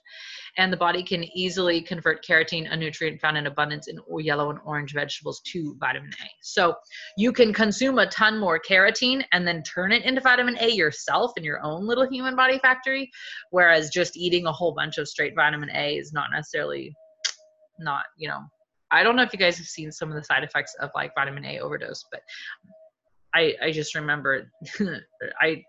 And 0.57 0.71
the 0.71 0.77
body 0.77 1.03
can 1.03 1.23
easily 1.35 1.81
convert 1.81 2.25
carotene, 2.25 2.71
a 2.71 2.75
nutrient 2.75 3.21
found 3.21 3.37
in 3.37 3.47
abundance 3.47 3.87
in 3.87 3.97
yellow 4.19 4.49
and 4.49 4.59
orange 4.65 4.93
vegetables, 4.93 5.41
to 5.53 5.75
vitamin 5.79 6.11
A. 6.21 6.27
So 6.41 6.75
you 7.17 7.31
can 7.31 7.53
consume 7.53 7.97
a 7.97 8.07
ton 8.07 8.37
more 8.37 8.59
carotene 8.59 9.23
and 9.31 9.47
then 9.47 9.63
turn 9.63 9.93
it 9.93 10.03
into 10.03 10.19
vitamin 10.19 10.57
A 10.59 10.69
yourself 10.69 11.31
in 11.37 11.43
your 11.43 11.63
own 11.63 11.87
little 11.87 12.07
human 12.09 12.35
body 12.35 12.59
factory. 12.59 13.09
Whereas 13.51 13.89
just 13.89 14.17
eating 14.17 14.47
a 14.47 14.51
whole 14.51 14.73
bunch 14.73 14.97
of 14.97 15.07
straight 15.07 15.33
vitamin 15.33 15.69
A 15.73 15.95
is 15.95 16.11
not 16.11 16.29
necessarily 16.33 16.93
not, 17.79 18.03
you 18.17 18.27
know, 18.27 18.41
I 18.91 19.03
don't 19.03 19.15
know 19.15 19.23
if 19.23 19.31
you 19.31 19.39
guys 19.39 19.57
have 19.57 19.67
seen 19.67 19.91
some 19.91 20.09
of 20.09 20.15
the 20.15 20.23
side 20.23 20.43
effects 20.43 20.75
of 20.81 20.89
like 20.93 21.15
vitamin 21.15 21.45
A 21.45 21.59
overdose, 21.59 22.03
but 22.11 22.21
I, 23.33 23.55
I 23.61 23.71
just 23.71 23.95
remember 23.95 24.51
I 25.41 25.63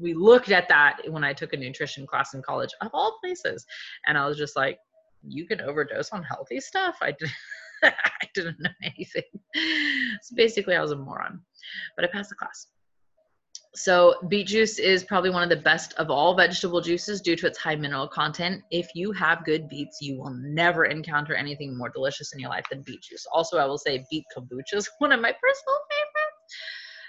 we 0.00 0.14
looked 0.14 0.50
at 0.50 0.68
that 0.68 1.00
when 1.08 1.24
I 1.24 1.32
took 1.32 1.52
a 1.52 1.56
nutrition 1.56 2.06
class 2.06 2.34
in 2.34 2.42
college 2.42 2.70
of 2.80 2.90
all 2.92 3.18
places, 3.22 3.66
and 4.06 4.16
I 4.16 4.26
was 4.26 4.36
just 4.36 4.56
like, 4.56 4.78
you 5.26 5.46
can 5.46 5.60
overdose 5.60 6.10
on 6.10 6.22
healthy 6.22 6.60
stuff. 6.60 6.96
I 7.02 7.12
didn't, 7.12 7.32
I 7.82 8.28
didn't 8.34 8.60
know 8.60 8.70
anything. 8.82 9.22
So 10.22 10.36
basically, 10.36 10.76
I 10.76 10.80
was 10.80 10.92
a 10.92 10.96
moron, 10.96 11.40
but 11.96 12.04
I 12.04 12.08
passed 12.08 12.30
the 12.30 12.36
class. 12.36 12.68
So, 13.74 14.14
beet 14.28 14.46
juice 14.46 14.78
is 14.78 15.04
probably 15.04 15.30
one 15.30 15.42
of 15.42 15.50
the 15.50 15.56
best 15.56 15.92
of 15.94 16.10
all 16.10 16.34
vegetable 16.34 16.80
juices 16.80 17.20
due 17.20 17.36
to 17.36 17.46
its 17.46 17.58
high 17.58 17.76
mineral 17.76 18.08
content. 18.08 18.62
If 18.70 18.88
you 18.94 19.12
have 19.12 19.44
good 19.44 19.68
beets, 19.68 19.98
you 20.00 20.18
will 20.18 20.30
never 20.32 20.86
encounter 20.86 21.34
anything 21.34 21.76
more 21.76 21.90
delicious 21.90 22.32
in 22.32 22.40
your 22.40 22.50
life 22.50 22.64
than 22.70 22.82
beet 22.82 23.02
juice. 23.02 23.26
Also, 23.32 23.58
I 23.58 23.66
will 23.66 23.78
say 23.78 24.04
beet 24.10 24.24
kombucha 24.36 24.74
is 24.74 24.90
one 24.98 25.12
of 25.12 25.20
my 25.20 25.32
personal 25.32 25.78
favorites. 25.90 26.56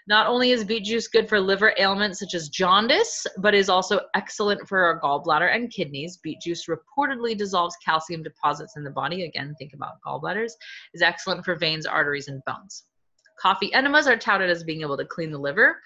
Not 0.09 0.27
only 0.27 0.51
is 0.51 0.65
beet 0.65 0.83
juice 0.83 1.07
good 1.07 1.29
for 1.29 1.39
liver 1.39 1.73
ailments 1.77 2.19
such 2.19 2.33
as 2.33 2.49
jaundice, 2.49 3.25
but 3.37 3.53
is 3.53 3.69
also 3.69 4.01
excellent 4.15 4.67
for 4.67 4.79
our 4.79 4.99
gallbladder 4.99 5.55
and 5.55 5.71
kidneys. 5.71 6.17
Beet 6.17 6.41
juice 6.41 6.65
reportedly 6.67 7.37
dissolves 7.37 7.77
calcium 7.85 8.23
deposits 8.23 8.75
in 8.75 8.83
the 8.83 8.89
body. 8.89 9.23
Again, 9.23 9.55
think 9.57 9.73
about 9.73 10.01
gallbladders. 10.05 10.51
Is 10.93 11.01
excellent 11.01 11.45
for 11.45 11.55
veins, 11.55 11.85
arteries, 11.85 12.27
and 12.27 12.43
bones. 12.45 12.83
Coffee 13.39 13.71
enemas 13.73 14.07
are 14.07 14.17
touted 14.17 14.49
as 14.49 14.65
being 14.65 14.81
able 14.81 14.97
to 14.97 15.05
clean 15.05 15.31
the 15.31 15.37
liver 15.37 15.77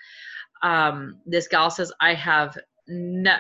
um, 0.63 1.19
this 1.25 1.47
gal 1.47 1.69
says 1.69 1.91
i 2.01 2.13
have 2.13 2.57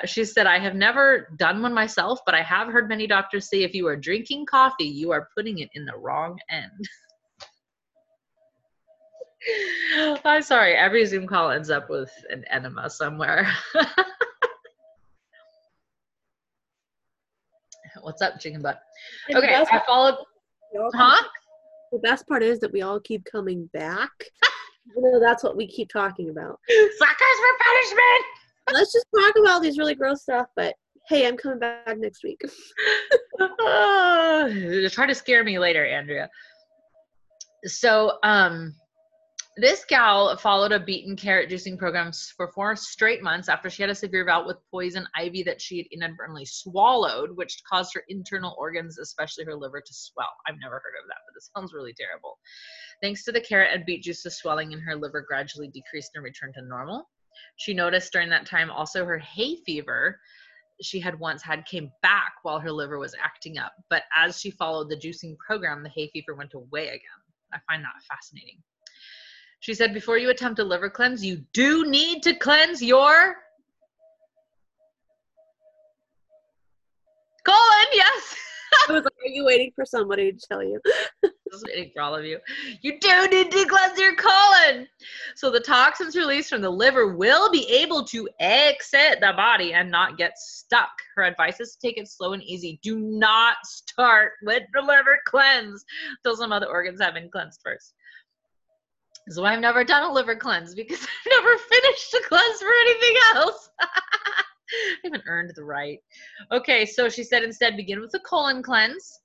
she 0.05 0.23
said 0.23 0.47
i 0.47 0.57
have 0.57 0.75
never 0.75 1.27
done 1.37 1.61
one 1.61 1.73
myself 1.73 2.19
but 2.25 2.35
i 2.35 2.41
have 2.41 2.67
heard 2.67 2.87
many 2.87 3.07
doctors 3.07 3.49
say 3.49 3.63
if 3.63 3.73
you 3.73 3.87
are 3.87 3.95
drinking 3.97 4.45
coffee 4.45 4.85
you 4.85 5.11
are 5.11 5.27
putting 5.35 5.59
it 5.59 5.69
in 5.73 5.83
the 5.85 5.97
wrong 5.97 6.37
end 6.49 6.87
i'm 10.25 10.41
sorry 10.41 10.73
every 10.75 11.05
zoom 11.05 11.27
call 11.27 11.51
ends 11.51 11.69
up 11.69 11.89
with 11.89 12.11
an 12.29 12.43
enema 12.49 12.89
somewhere 12.89 13.47
what's 18.01 18.21
up 18.21 18.39
chicken 18.39 18.61
butt 18.61 18.81
And 19.29 19.37
okay 19.37 19.55
i 19.55 19.81
followed 19.85 20.15
we 20.73 20.79
all 20.79 20.91
keep- 20.91 20.99
huh 20.99 21.23
The 21.91 21.99
best 21.99 22.27
part 22.27 22.41
is 22.43 22.59
that 22.59 22.71
we 22.71 22.81
all 22.81 22.99
keep 22.99 23.23
coming 23.25 23.69
back. 23.73 24.11
You 24.97 25.01
know, 25.01 25.17
that's 25.17 25.43
what 25.45 25.55
we 25.55 25.65
keep 25.65 25.87
talking 25.87 26.29
about. 26.29 26.59
suckers 26.69 27.37
for 27.39 27.53
punishment 27.63 28.25
Let's 28.73 28.91
just 28.91 29.05
talk 29.17 29.33
about 29.37 29.51
all 29.53 29.59
these 29.61 29.77
really 29.77 29.95
gross 29.95 30.23
stuff, 30.23 30.47
but 30.57 30.75
hey, 31.07 31.25
I'm 31.25 31.37
coming 31.37 31.57
back 31.59 31.97
next 31.97 32.21
week. 32.21 32.41
oh, 33.39 34.87
try 34.91 35.05
to 35.07 35.15
scare 35.15 35.45
me 35.45 35.57
later, 35.57 35.85
Andrea. 35.85 36.29
So, 37.63 38.17
um, 38.23 38.75
this 39.55 39.85
gal 39.85 40.35
followed 40.37 40.71
a 40.71 40.79
beet 40.79 41.07
and 41.07 41.17
carrot 41.17 41.49
juicing 41.49 41.77
program 41.77 42.11
for 42.35 42.51
four 42.53 42.75
straight 42.75 43.21
months 43.21 43.49
after 43.49 43.69
she 43.69 43.83
had 43.83 43.89
a 43.89 43.95
severe 43.95 44.25
bout 44.25 44.47
with 44.47 44.57
poison 44.71 45.07
ivy 45.15 45.43
that 45.43 45.61
she 45.61 45.77
had 45.77 45.85
inadvertently 45.91 46.45
swallowed, 46.45 47.35
which 47.35 47.61
caused 47.69 47.93
her 47.93 48.03
internal 48.09 48.55
organs, 48.57 48.97
especially 48.97 49.45
her 49.45 49.55
liver, 49.55 49.79
to 49.79 49.93
swell. 49.93 50.31
I've 50.47 50.59
never 50.59 50.75
heard 50.75 50.95
of 51.01 51.07
that, 51.07 51.19
but 51.27 51.35
this 51.35 51.51
sounds 51.55 51.73
really 51.73 51.93
terrible. 51.93 52.39
Thanks 53.01 53.23
to 53.25 53.31
the 53.31 53.41
carrot 53.41 53.69
and 53.73 53.85
beet 53.85 54.03
juice, 54.03 54.23
the 54.23 54.31
swelling 54.31 54.71
in 54.71 54.79
her 54.79 54.95
liver 54.95 55.21
gradually 55.21 55.67
decreased 55.67 56.11
and 56.15 56.23
returned 56.23 56.55
to 56.55 56.63
normal. 56.63 57.09
She 57.57 57.73
noticed 57.73 58.11
during 58.11 58.29
that 58.29 58.47
time 58.47 58.71
also 58.71 59.05
her 59.05 59.19
hay 59.19 59.57
fever 59.65 60.19
she 60.81 60.99
had 60.99 61.19
once 61.19 61.43
had 61.43 61.65
came 61.65 61.91
back 62.01 62.33
while 62.41 62.59
her 62.59 62.71
liver 62.71 62.97
was 62.97 63.15
acting 63.23 63.59
up. 63.59 63.73
But 63.89 64.03
as 64.15 64.39
she 64.39 64.49
followed 64.49 64.89
the 64.89 64.97
juicing 64.97 65.37
program, 65.37 65.83
the 65.83 65.89
hay 65.89 66.09
fever 66.11 66.33
went 66.35 66.55
away 66.55 66.87
again. 66.87 67.21
I 67.53 67.59
find 67.69 67.83
that 67.83 68.01
fascinating. 68.09 68.57
She 69.63 69.73
said, 69.73 69.93
before 69.93 70.17
you 70.17 70.29
attempt 70.29 70.59
a 70.59 70.63
liver 70.65 70.89
cleanse, 70.89 71.23
you 71.23 71.37
do 71.53 71.85
need 71.85 72.21
to 72.23 72.35
cleanse 72.35 72.81
your 72.81 73.37
colon. 77.45 77.87
Yes. 77.93 78.35
I 78.89 78.91
was 78.91 79.05
like, 79.05 79.13
are 79.13 79.29
you 79.29 79.45
waiting 79.45 79.71
for 79.73 79.85
somebody 79.85 80.33
to 80.33 80.47
tell 80.51 80.61
you? 80.61 80.81
Just 81.49 81.65
waiting 81.65 81.91
for 81.93 82.01
all 82.01 82.13
of 82.13 82.25
you. 82.25 82.39
You 82.81 82.99
do 82.99 83.27
need 83.29 83.51
to 83.51 83.65
cleanse 83.65 83.97
your 83.97 84.17
colon. 84.17 84.85
So 85.37 85.49
the 85.49 85.61
toxins 85.61 86.17
released 86.17 86.49
from 86.49 86.61
the 86.61 86.69
liver 86.69 87.15
will 87.15 87.49
be 87.49 87.65
able 87.69 88.03
to 88.07 88.27
exit 88.41 89.21
the 89.21 89.31
body 89.37 89.71
and 89.71 89.89
not 89.89 90.17
get 90.17 90.37
stuck. 90.37 90.91
Her 91.15 91.23
advice 91.23 91.61
is 91.61 91.71
to 91.71 91.87
take 91.87 91.97
it 91.97 92.09
slow 92.09 92.33
and 92.33 92.43
easy. 92.43 92.81
Do 92.83 92.99
not 92.99 93.55
start 93.63 94.33
with 94.41 94.63
the 94.73 94.81
liver 94.81 95.19
cleanse 95.25 95.85
till 96.21 96.35
some 96.35 96.51
other 96.51 96.67
organs 96.67 96.99
have 96.99 97.13
been 97.13 97.31
cleansed 97.31 97.61
first. 97.63 97.93
So 99.29 99.45
I've 99.45 99.59
never 99.59 99.83
done 99.83 100.03
a 100.03 100.13
liver 100.13 100.35
cleanse 100.35 100.75
because 100.75 100.99
I've 101.25 101.43
never 101.43 101.57
finished 101.57 102.13
a 102.13 102.21
cleanse 102.27 102.59
for 102.59 102.71
anything 102.81 103.15
else. 103.35 103.69
I 103.81 104.95
haven't 105.03 105.23
earned 105.27 105.51
the 105.55 105.63
right. 105.63 105.99
Okay, 106.51 106.85
so 106.85 107.09
she 107.09 107.23
said 107.23 107.43
instead 107.43 107.77
begin 107.77 108.01
with 108.01 108.13
a 108.15 108.19
colon 108.19 108.63
cleanse 108.63 109.19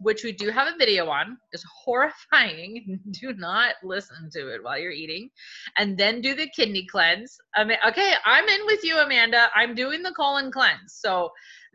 which 0.00 0.24
we 0.24 0.32
do 0.32 0.50
have 0.50 0.68
a 0.68 0.76
video 0.76 1.08
on, 1.08 1.36
It's 1.52 1.64
horrifying. 1.84 3.00
do 3.10 3.32
not 3.34 3.74
listen 3.82 4.28
to 4.32 4.54
it 4.54 4.62
while 4.62 4.78
you're 4.78 4.92
eating. 4.92 5.30
And 5.78 5.96
then 5.96 6.20
do 6.20 6.34
the 6.34 6.48
kidney 6.54 6.86
cleanse. 6.90 7.36
I 7.54 7.64
mean, 7.64 7.78
okay, 7.86 8.14
I'm 8.24 8.48
in 8.48 8.66
with 8.66 8.84
you, 8.84 8.98
Amanda. 8.98 9.48
I'm 9.54 9.74
doing 9.74 10.02
the 10.02 10.12
colon 10.12 10.50
cleanse. 10.50 10.94
So, 10.94 11.30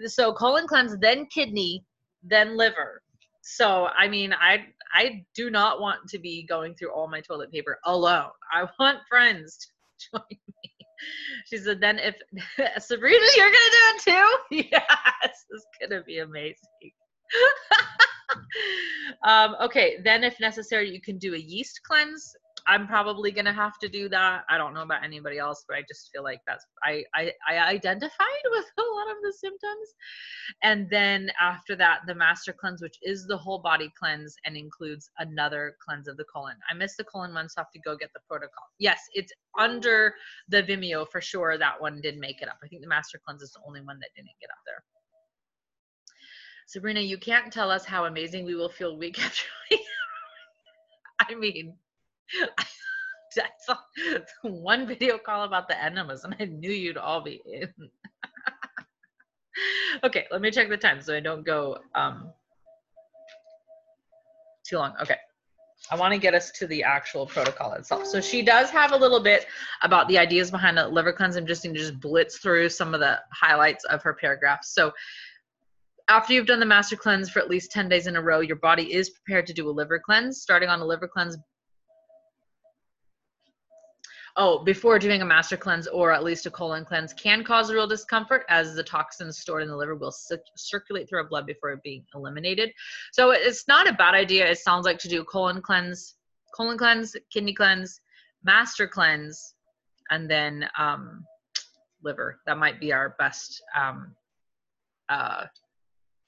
so 0.05 0.34
colon 0.34 0.68
cleanse, 0.68 0.97
then 0.99 1.28
kidney, 1.28 1.84
then 2.24 2.57
liver. 2.57 3.01
So, 3.41 3.88
I 3.97 4.07
mean, 4.07 4.34
I 4.34 4.66
I 4.94 5.24
do 5.36 5.50
not 5.50 5.80
want 5.82 6.08
to 6.10 6.20
be 6.20 6.44
going 6.44 6.76
through 6.76 6.92
all 6.92 7.08
my 7.08 7.22
toilet 7.22 7.52
paper 7.52 7.80
alone. 7.86 8.30
I 8.52 8.68
want 8.80 9.00
friends 9.10 9.58
to 9.58 10.10
join 10.20 10.26
me. 10.30 10.72
She 11.46 11.58
said, 11.58 11.80
then 11.80 12.00
if 12.00 12.16
Sabrina, 12.84 13.26
you're 13.36 13.48
gonna 13.48 13.58
do 13.72 13.78
it 13.96 14.02
too? 14.02 14.68
Yes, 14.72 15.46
it's 15.50 15.66
gonna 15.82 16.04
be 16.04 16.20
amazing. 16.20 16.56
um, 19.24 19.56
okay, 19.62 19.98
then 20.04 20.24
if 20.24 20.40
necessary, 20.40 20.90
you 20.92 21.02
can 21.02 21.18
do 21.18 21.36
a 21.36 21.38
yeast 21.38 21.82
cleanse. 21.84 22.36
I'm 22.70 22.86
probably 22.86 23.32
gonna 23.32 23.52
have 23.52 23.80
to 23.80 23.90
do 23.90 24.08
that. 24.10 24.44
I 24.48 24.60
don't 24.60 24.76
know 24.76 24.84
about 24.84 25.04
anybody 25.04 25.40
else, 25.40 25.66
but 25.68 25.76
I 25.76 25.82
just 25.88 26.12
feel 26.14 26.24
like 26.24 26.40
that's 26.46 26.66
I 26.84 27.04
I, 27.16 27.32
I 27.50 27.58
identified 27.58 28.44
with 28.52 28.66
a 28.78 28.82
lot 28.82 29.10
of 29.10 29.18
the 29.24 29.34
symptoms. 29.34 29.96
And 30.62 30.88
then 30.92 31.32
after 31.42 31.76
that, 31.78 32.02
the 32.06 32.14
master 32.14 32.54
cleanse, 32.54 32.80
which 32.84 32.98
is 33.02 33.26
the 33.26 33.38
whole 33.38 33.58
body 33.58 33.92
cleanse 33.98 34.36
and 34.46 34.56
includes 34.56 35.10
another 35.18 35.78
cleanse 35.84 36.08
of 36.08 36.18
the 36.18 36.26
colon. 36.32 36.58
I 36.70 36.76
missed 36.76 36.98
the 36.98 37.06
colon 37.06 37.34
one, 37.34 37.50
so 37.50 37.56
I 37.58 37.62
have 37.62 37.72
to 37.72 37.80
go 37.80 37.98
get 37.98 38.14
the 38.14 38.22
protocol. 38.28 38.66
Yes, 38.78 39.00
it's 39.14 39.34
under 39.58 40.14
the 40.48 40.62
Vimeo 40.62 41.10
for 41.10 41.22
sure. 41.22 41.58
That 41.58 41.82
one 41.82 42.02
did 42.02 42.20
make 42.20 42.44
it 42.44 42.50
up. 42.50 42.58
I 42.64 42.68
think 42.68 42.84
the 42.84 42.88
master 42.88 43.20
cleanse 43.26 43.42
is 43.42 43.52
the 43.52 43.62
only 43.66 43.82
one 43.82 43.98
that 44.00 44.10
didn't 44.16 44.38
get 44.40 44.52
up 44.52 44.62
there. 44.68 44.84
Sabrina, 46.68 47.00
you 47.00 47.18
can't 47.18 47.52
tell 47.52 47.72
us 47.72 47.84
how 47.84 48.06
amazing 48.06 48.46
we 48.46 48.54
will 48.54 48.70
feel 48.70 48.96
week 48.96 49.20
after 49.26 49.48
week. 49.72 49.82
I 51.20 51.34
mean, 51.34 51.74
I 53.38 53.44
saw 53.60 53.78
one 54.42 54.88
video 54.88 55.18
call 55.18 55.44
about 55.44 55.68
the 55.68 55.82
enemas, 55.82 56.24
and 56.24 56.36
I 56.40 56.46
knew 56.46 56.72
you'd 56.72 56.98
all 56.98 57.22
be 57.22 57.42
in. 57.46 57.72
okay, 60.04 60.26
let 60.32 60.42
me 60.42 60.52
check 60.52 60.70
the 60.70 60.78
time 60.78 61.02
so 61.02 61.16
I 61.16 61.20
don't 61.20 61.46
go 61.46 61.78
um, 61.96 62.34
too 64.68 64.78
long. 64.78 64.94
Okay. 65.02 65.18
I 65.92 65.96
want 65.96 66.14
to 66.14 66.20
get 66.20 66.36
us 66.36 66.52
to 66.52 66.68
the 66.68 66.84
actual 66.84 67.26
protocol 67.26 67.74
itself. 67.74 68.06
So 68.06 68.22
she 68.22 68.42
does 68.42 68.70
have 68.70 68.92
a 68.92 68.98
little 68.98 69.22
bit 69.22 69.48
about 69.82 70.08
the 70.08 70.18
ideas 70.18 70.52
behind 70.52 70.78
the 70.78 70.88
liver 70.88 71.14
cleanse. 71.14 71.36
I'm 71.36 71.48
just 71.48 71.64
going 71.64 71.74
to 71.74 71.80
just 71.80 72.00
blitz 72.00 72.38
through 72.38 72.70
some 72.70 72.94
of 72.94 73.00
the 73.00 73.20
highlights 73.32 73.86
of 73.86 74.04
her 74.04 74.14
paragraphs. 74.14 74.74
So 74.74 74.92
after 76.08 76.34
you've 76.34 76.48
done 76.48 76.60
the 76.60 76.66
master 76.66 76.96
cleanse 76.96 77.30
for 77.30 77.40
at 77.40 77.50
least 77.50 77.72
10 77.72 77.90
days 77.90 78.08
in 78.08 78.18
a 78.18 78.22
row, 78.22 78.42
your 78.42 78.58
body 78.58 78.94
is 78.94 79.10
prepared 79.10 79.48
to 79.48 79.54
do 79.54 79.70
a 79.70 79.72
liver 79.72 80.00
cleanse. 80.04 80.42
Starting 80.42 80.70
on 80.70 80.80
a 80.82 80.86
liver 80.86 81.08
cleanse, 81.08 81.38
oh, 84.40 84.64
before 84.64 84.98
doing 84.98 85.22
a 85.22 85.26
master 85.26 85.58
cleanse 85.58 85.86
or 85.88 86.14
at 86.14 86.24
least 86.24 86.46
a 86.46 86.52
colon 86.52 86.86
cleanse 86.86 87.14
can 87.14 87.44
cause 87.44 87.72
real 87.72 87.86
discomfort 87.86 88.46
as 88.48 88.74
the 88.74 88.82
toxins 88.82 89.38
stored 89.38 89.62
in 89.62 89.68
the 89.68 89.76
liver 89.76 89.96
will 89.96 90.14
cir- 90.14 90.42
circulate 90.56 91.08
through 91.10 91.20
our 91.20 91.28
blood 91.28 91.46
before 91.46 91.80
being 91.84 92.06
eliminated. 92.16 92.72
So 93.12 93.32
it's 93.32 93.68
not 93.68 93.88
a 93.88 93.94
bad 93.94 94.16
idea. 94.16 94.50
It 94.50 94.58
sounds 94.58 94.86
like 94.86 94.98
to 95.00 95.10
do 95.10 95.26
colon 95.26 95.62
cleanse, 95.62 96.16
colon 96.56 96.78
cleanse, 96.78 97.16
kidney 97.32 97.54
cleanse, 97.54 98.00
master 98.42 98.88
cleanse, 98.88 99.56
and 100.10 100.32
then 100.32 100.66
um, 100.78 101.26
liver. 102.02 102.40
That 102.46 102.58
might 102.58 102.80
be 102.80 102.94
our 102.94 103.16
best 103.20 103.62
um, 103.78 104.16
uh, 105.10 105.48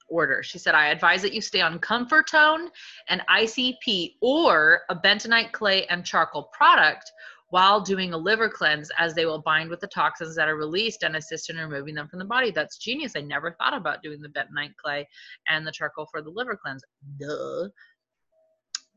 order. 0.09 0.43
She 0.43 0.59
said, 0.59 0.75
I 0.75 0.87
advise 0.87 1.21
that 1.21 1.33
you 1.33 1.39
stay 1.39 1.61
on 1.61 1.79
Comfortone 1.79 2.67
and 3.07 3.21
ICP 3.29 4.15
or 4.21 4.81
a 4.89 4.95
bentonite 4.95 5.53
clay 5.53 5.85
and 5.85 6.03
charcoal 6.03 6.49
product 6.51 7.09
while 7.51 7.81
doing 7.81 8.13
a 8.13 8.17
liver 8.17 8.49
cleanse 8.49 8.89
as 8.97 9.13
they 9.13 9.25
will 9.25 9.41
bind 9.41 9.69
with 9.69 9.81
the 9.81 9.87
toxins 9.87 10.35
that 10.35 10.47
are 10.47 10.55
released 10.55 11.03
and 11.03 11.17
assist 11.17 11.49
in 11.49 11.57
removing 11.57 11.93
them 11.93 12.07
from 12.07 12.19
the 12.19 12.25
body. 12.25 12.49
That's 12.49 12.77
genius. 12.77 13.13
I 13.15 13.21
never 13.21 13.51
thought 13.51 13.75
about 13.75 14.01
doing 14.01 14.21
the 14.21 14.29
bentonite 14.29 14.75
clay 14.81 15.07
and 15.49 15.67
the 15.67 15.71
charcoal 15.71 16.07
for 16.09 16.21
the 16.21 16.29
liver 16.29 16.57
cleanse. 16.61 16.81
Duh. 17.19 17.67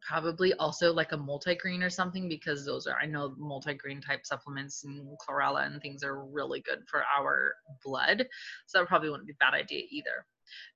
Probably 0.08 0.54
also 0.54 0.92
like 0.92 1.10
a 1.10 1.18
multigreen 1.18 1.82
or 1.82 1.90
something 1.90 2.28
because 2.28 2.64
those 2.64 2.86
are, 2.86 2.96
I 3.02 3.06
know 3.06 3.34
multigreen 3.40 4.04
type 4.04 4.24
supplements 4.24 4.84
and 4.84 5.04
chlorella 5.18 5.66
and 5.66 5.82
things 5.82 6.04
are 6.04 6.24
really 6.24 6.60
good 6.60 6.80
for 6.88 7.02
our 7.18 7.54
blood. 7.84 8.24
So 8.66 8.78
that 8.78 8.86
probably 8.86 9.10
wouldn't 9.10 9.26
be 9.26 9.32
a 9.32 9.44
bad 9.44 9.54
idea 9.54 9.82
either. 9.90 10.26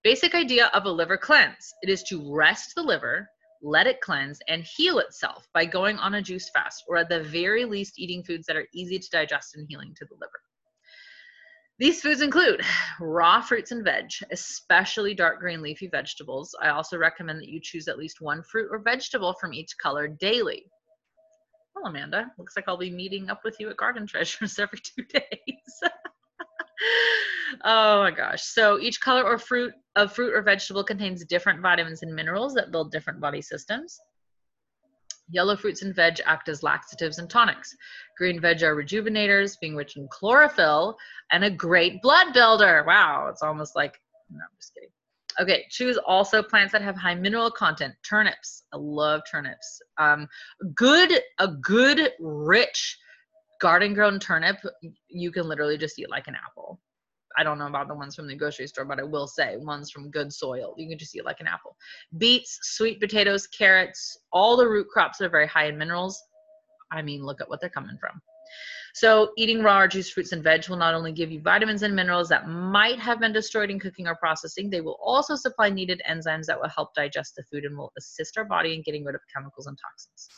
Basic 0.03 0.35
idea 0.35 0.71
of 0.75 0.87
a 0.87 0.91
liver 0.91 1.17
cleanse 1.17 1.73
it 1.83 1.91
is 1.91 2.03
to 2.05 2.35
rest 2.35 2.75
the 2.75 2.83
liver, 2.83 3.29
let 3.63 3.87
it 3.87 4.01
cleanse, 4.01 4.41
and 4.49 4.65
heal 4.65 4.99
itself 4.99 5.47
by 5.55 5.65
going 5.65 5.99
on 5.99 6.15
a 6.15 6.23
juice 6.23 6.51
fast, 6.51 6.85
or 6.89 6.97
at 6.97 7.09
the 7.09 7.23
very 7.25 7.65
least, 7.65 7.99
eating 7.99 8.23
foods 8.23 8.47
that 8.47 8.57
are 8.57 8.69
easy 8.75 8.99
to 8.99 9.11
digest 9.11 9.57
and 9.57 9.67
healing 9.69 9.95
to 9.97 10.05
the 10.05 10.15
liver. 10.15 10.41
These 11.79 12.01
foods 12.01 12.23
include 12.23 12.63
raw 13.01 13.41
fruits 13.41 13.71
and 13.71 13.85
veg, 13.85 14.11
especially 14.33 15.15
dark 15.15 15.39
green 15.41 15.63
leafy 15.63 15.89
vegetables. 15.89 16.55
I 16.61 16.71
also 16.71 16.99
recommend 16.99 17.41
that 17.41 17.49
you 17.49 17.61
choose 17.63 17.89
at 17.89 17.99
least 17.99 18.21
one 18.21 18.43
fruit 18.43 18.69
or 18.71 18.81
vegetable 18.81 19.35
from 19.41 19.55
each 19.55 19.77
color 19.81 20.09
daily. 20.09 20.65
Well, 21.75 21.87
Amanda, 21.87 22.33
looks 22.39 22.57
like 22.57 22.65
I'll 22.67 22.77
be 22.77 22.91
meeting 22.91 23.31
up 23.31 23.43
with 23.45 23.61
you 23.61 23.71
at 23.71 23.77
Garden 23.77 24.07
Treasures 24.07 24.59
every 24.59 24.81
two 24.81 25.05
days. 25.05 25.23
oh 27.65 28.01
my 28.01 28.11
gosh. 28.11 28.43
So 28.43 28.79
each 28.79 29.01
color 29.01 29.25
or 29.25 29.39
fruit 29.39 29.73
of 29.97 30.13
fruit 30.13 30.35
or 30.35 30.43
vegetable 30.43 30.85
contains 30.85 31.25
different 31.25 31.61
vitamins 31.61 32.03
and 32.03 32.15
minerals 32.15 32.55
that 32.55 32.71
build 32.71 32.93
different 32.93 33.21
body 33.21 33.43
systems. 33.43 33.99
Yellow 35.31 35.57
fruits 35.57 35.83
and 35.83 35.95
veg 35.95 36.21
act 36.25 36.49
as 36.49 36.63
laxatives 36.63 37.19
and 37.19 37.29
tonics. 37.29 37.75
Green 38.17 38.41
veg 38.41 38.63
are 38.63 38.75
rejuvenators, 38.75 39.57
being 39.61 39.77
rich 39.77 39.97
in 39.97 40.09
chlorophyll 40.11 40.97
and 41.33 41.45
a 41.45 41.51
great 41.51 42.01
blood 42.01 42.33
builder. 42.33 42.85
Wow, 42.87 43.29
it's 43.29 43.43
almost 43.43 43.77
like, 43.77 44.01
no, 44.31 44.39
I'm 44.39 44.57
just 44.59 44.75
kidding. 44.75 44.89
Okay, 45.41 45.67
choose 45.71 45.99
also 45.99 46.43
plants 46.43 46.73
that 46.73 46.83
have 46.83 46.97
high 46.97 47.15
mineral 47.15 47.51
content. 47.51 47.95
Turnips, 48.09 48.65
I 48.73 48.79
love 48.79 49.21
turnips. 49.31 49.81
Um, 49.99 50.27
good, 50.75 51.21
a 51.39 51.49
good, 51.49 52.13
rich 52.19 52.99
garden 53.61 53.95
grown 53.95 54.19
turnip, 54.19 54.57
you 55.09 55.33
can 55.33 55.49
literally 55.49 55.79
just 55.79 55.99
eat 55.99 56.11
like 56.11 56.27
an 56.29 56.37
apple. 56.37 56.81
I 57.37 57.45
don't 57.45 57.59
know 57.59 57.67
about 57.67 57.89
the 57.89 57.95
ones 57.95 58.17
from 58.17 58.27
the 58.27 58.35
grocery 58.35 58.67
store, 58.67 58.85
but 58.85 58.99
I 58.99 59.05
will 59.05 59.29
say 59.29 59.57
ones 59.59 59.91
from 59.91 60.11
good 60.11 60.33
soil. 60.33 60.75
You 60.77 60.89
can 60.89 60.99
just 60.99 61.15
eat 61.15 61.25
like 61.25 61.41
an 61.41 61.47
apple. 61.47 61.77
Beets, 62.17 62.59
sweet 62.63 63.01
potatoes, 63.01 63.47
carrots, 63.47 64.19
all 64.33 64.57
the 64.57 64.67
root 64.67 64.89
crops 64.93 65.21
are 65.21 65.29
very 65.29 65.47
high 65.47 65.67
in 65.67 65.79
minerals. 65.79 66.21
I 66.91 67.03
mean, 67.03 67.23
look 67.23 67.41
at 67.41 67.49
what 67.49 67.61
they're 67.61 67.71
coming 67.71 67.97
from. 68.01 68.21
So, 68.95 69.31
eating 69.37 69.63
raw 69.63 69.83
or 69.83 69.89
juiced 69.89 70.15
fruits 70.15 70.33
and 70.33 70.43
veg 70.43 70.69
will 70.69 70.79
not 70.79 70.95
only 70.95 71.13
give 71.13 71.31
you 71.31 71.41
vitamins 71.41 71.83
and 71.83 71.95
minerals 71.95 72.29
that 72.31 72.49
might 72.49 72.99
have 72.99 73.21
been 73.21 73.33
destroyed 73.33 73.71
in 73.71 73.79
cooking 73.79 74.09
or 74.09 74.17
processing, 74.17 74.71
they 74.71 74.81
will 74.81 74.99
also 75.01 75.37
supply 75.37 75.71
needed 75.71 76.03
enzymes 76.09 76.47
that 76.47 76.61
will 76.61 76.71
help 76.71 76.95
digest 76.95 77.35
the 77.37 77.45
food 77.45 77.65
and 77.65 77.77
will 77.77 77.93
assist 77.97 78.37
our 78.39 78.45
body 78.45 78.75
in 78.75 78.83
getting 78.83 79.05
rid 79.05 79.15
of 79.15 79.21
chemicals 79.33 79.67
and 79.67 79.79
toxins. 79.79 80.29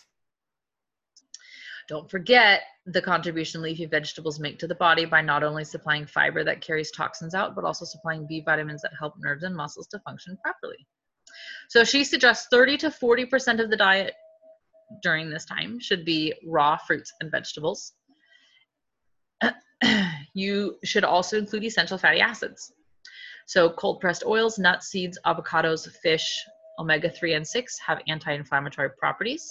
Don't 1.91 2.09
forget 2.09 2.63
the 2.87 3.03
contribution 3.03 3.63
leafy 3.63 3.85
vegetables 3.85 4.39
make 4.39 4.61
to 4.61 4.69
the 4.69 4.77
body 4.77 5.05
by 5.07 5.21
not 5.23 5.43
only 5.43 5.65
supplying 5.65 6.07
fiber 6.07 6.45
that 6.45 6.61
carries 6.61 6.93
toxins 6.93 7.35
out, 7.35 7.57
but 7.57 7.65
also 7.65 7.85
supplying 7.85 8.29
B 8.29 8.45
vitamins 8.47 8.81
that 8.83 8.93
help 8.97 9.15
nerves 9.19 9.43
and 9.43 9.57
muscles 9.57 9.89
to 9.89 9.99
function 10.07 10.39
properly. 10.41 10.87
So 11.69 11.83
she 11.83 12.05
suggests 12.05 12.47
30 12.53 12.77
to 12.79 12.91
40% 12.91 13.61
of 13.61 13.71
the 13.71 13.77
diet 13.77 14.15
during 15.03 15.31
this 15.31 15.45
time 15.45 15.81
should 15.81 16.05
be 16.05 16.33
raw 16.47 16.77
fruits 16.77 17.13
and 17.21 17.29
vegetables. 17.29 17.93
you 20.35 20.77
should 20.85 21.03
also 21.03 21.39
include 21.39 21.65
essential 21.65 21.99
fatty 21.99 22.21
acids. 22.21 22.73
So 23.49 23.69
cold 23.69 23.99
pressed 23.99 24.23
oils, 24.25 24.61
nuts, 24.61 24.87
seeds, 24.91 25.19
avocados, 25.27 25.91
fish, 26.05 26.41
omega 26.79 27.11
3 27.11 27.35
and 27.35 27.47
6 27.47 27.79
have 27.85 28.01
anti 28.07 28.33
inflammatory 28.33 28.91
properties. 28.97 29.45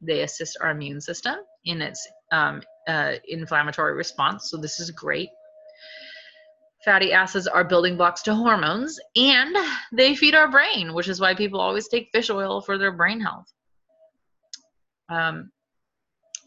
They 0.00 0.22
assist 0.22 0.58
our 0.60 0.70
immune 0.70 1.00
system 1.00 1.36
in 1.64 1.82
its 1.82 2.06
um, 2.32 2.62
uh, 2.86 3.14
inflammatory 3.26 3.94
response. 3.94 4.50
So 4.50 4.56
this 4.56 4.80
is 4.80 4.90
great. 4.90 5.28
Fatty 6.84 7.12
acids 7.12 7.46
are 7.48 7.64
building 7.64 7.96
blocks 7.96 8.22
to 8.22 8.34
hormones 8.34 9.00
and 9.16 9.56
they 9.92 10.14
feed 10.14 10.34
our 10.34 10.50
brain, 10.50 10.94
which 10.94 11.08
is 11.08 11.20
why 11.20 11.34
people 11.34 11.60
always 11.60 11.88
take 11.88 12.10
fish 12.12 12.30
oil 12.30 12.60
for 12.60 12.78
their 12.78 12.92
brain 12.92 13.20
health. 13.20 13.52
Um, 15.08 15.50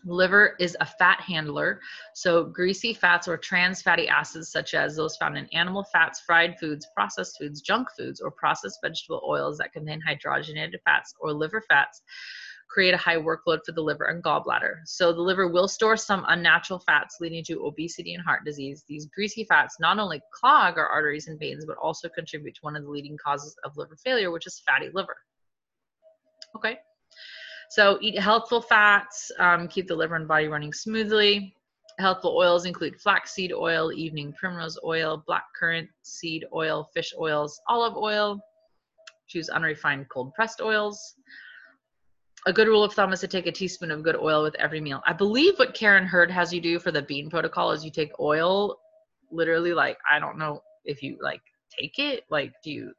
liver 0.05 0.55
is 0.59 0.77
a 0.79 0.85
fat 0.85 1.19
handler. 1.21 1.81
So 2.13 2.45
greasy 2.45 2.93
fats 2.93 3.27
or 3.27 3.37
trans 3.37 3.81
fatty 3.81 4.07
acids, 4.07 4.51
such 4.51 4.73
as 4.73 4.95
those 4.95 5.17
found 5.17 5.37
in 5.37 5.45
animal 5.47 5.85
fats, 5.91 6.21
fried 6.21 6.57
foods, 6.59 6.87
processed 6.95 7.37
foods, 7.37 7.61
junk 7.61 7.87
foods, 7.97 8.21
or 8.21 8.31
processed 8.31 8.79
vegetable 8.83 9.21
oils 9.27 9.57
that 9.57 9.73
contain 9.73 10.01
hydrogenated 10.07 10.81
fats 10.85 11.13
or 11.19 11.33
liver 11.33 11.61
fats, 11.67 12.01
create 12.70 12.93
a 12.93 12.97
high 12.97 13.17
workload 13.17 13.59
for 13.65 13.72
the 13.72 13.82
liver 13.82 14.05
and 14.05 14.24
gallbladder. 14.24 14.76
So 14.86 15.11
the 15.11 15.22
liver 15.22 15.47
will 15.47 15.67
store 15.67 15.97
some 15.97 16.24
unnatural 16.28 16.80
fats 16.80 17.17
leading 17.20 17.43
to 17.45 17.65
obesity 17.65 18.13
and 18.13 18.24
heart 18.24 18.45
disease. 18.45 18.84
These 18.88 19.07
greasy 19.07 19.43
fats 19.43 19.80
not 19.80 19.97
only 19.97 20.22
clog 20.32 20.78
our 20.78 20.88
arteries 20.88 21.28
and 21.28 21.39
veins, 21.39 21.65
but 21.65 21.78
also 21.78 22.07
contribute 22.09 22.55
to 22.55 22.61
one 22.61 22.76
of 22.76 22.84
the 22.84 22.89
leading 22.89 23.17
causes 23.17 23.55
of 23.63 23.76
liver 23.76 23.97
failure, 23.97 24.32
which 24.32 24.45
is 24.45 24.61
fatty 24.65 24.89
liver. 24.93 25.17
Okay. 26.55 26.78
So 27.72 27.97
eat 28.01 28.20
healthful 28.20 28.61
fats, 28.61 29.32
um, 29.39 29.67
keep 29.67 29.88
the 29.88 29.95
liver 29.95 30.15
and 30.15 30.28
body 30.28 30.47
running 30.47 30.74
smoothly. 30.74 31.55
Healthful 31.97 32.36
oils 32.38 32.65
include 32.65 33.01
flaxseed 33.01 33.51
oil, 33.51 33.91
evening 33.91 34.34
primrose 34.34 34.80
oil, 34.86 35.24
black 35.28 35.45
currant 35.59 35.89
seed 36.03 36.45
oil, 36.53 36.89
fish 36.93 37.13
oils, 37.20 37.59
olive 37.67 37.97
oil. 37.97 38.39
Choose 39.28 39.49
unrefined 39.49 40.07
cold 40.09 40.34
pressed 40.34 40.61
oils 40.61 41.15
a 42.45 42.53
good 42.53 42.67
rule 42.67 42.83
of 42.83 42.93
thumb 42.93 43.13
is 43.13 43.19
to 43.19 43.27
take 43.27 43.47
a 43.47 43.51
teaspoon 43.51 43.91
of 43.91 44.03
good 44.03 44.15
oil 44.15 44.43
with 44.43 44.55
every 44.55 44.79
meal. 44.79 45.01
I 45.05 45.13
believe 45.13 45.57
what 45.57 45.73
Karen 45.73 46.05
Hurd 46.05 46.31
has 46.31 46.53
you 46.53 46.61
do 46.61 46.79
for 46.79 46.91
the 46.91 47.01
bean 47.01 47.29
protocol 47.29 47.71
is 47.71 47.83
you 47.83 47.91
take 47.91 48.11
oil, 48.19 48.79
literally 49.31 49.73
like 49.73 49.97
I 50.09 50.19
don't 50.19 50.37
know 50.37 50.61
if 50.85 51.03
you 51.03 51.17
like 51.21 51.41
take 51.77 51.99
it, 51.99 52.23
like 52.29 52.53
do 52.63 52.71
you 52.71 52.93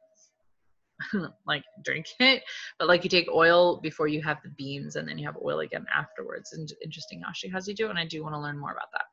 like 1.47 1.63
drink 1.83 2.07
it, 2.19 2.43
but 2.77 2.87
like 2.87 3.03
you 3.03 3.09
take 3.09 3.27
oil 3.31 3.79
before 3.81 4.07
you 4.07 4.21
have 4.21 4.37
the 4.43 4.49
beans 4.49 4.95
and 4.95 5.07
then 5.07 5.17
you 5.17 5.25
have 5.25 5.37
oil 5.43 5.59
again 5.59 5.85
afterwards. 5.95 6.53
And 6.53 6.71
interesting 6.83 7.21
how 7.21 7.31
she 7.33 7.49
has 7.49 7.67
you 7.67 7.73
do, 7.73 7.89
and 7.89 7.97
I 7.97 8.05
do 8.05 8.23
want 8.23 8.35
to 8.35 8.39
learn 8.39 8.59
more 8.59 8.71
about 8.71 8.91
that. 8.93 9.05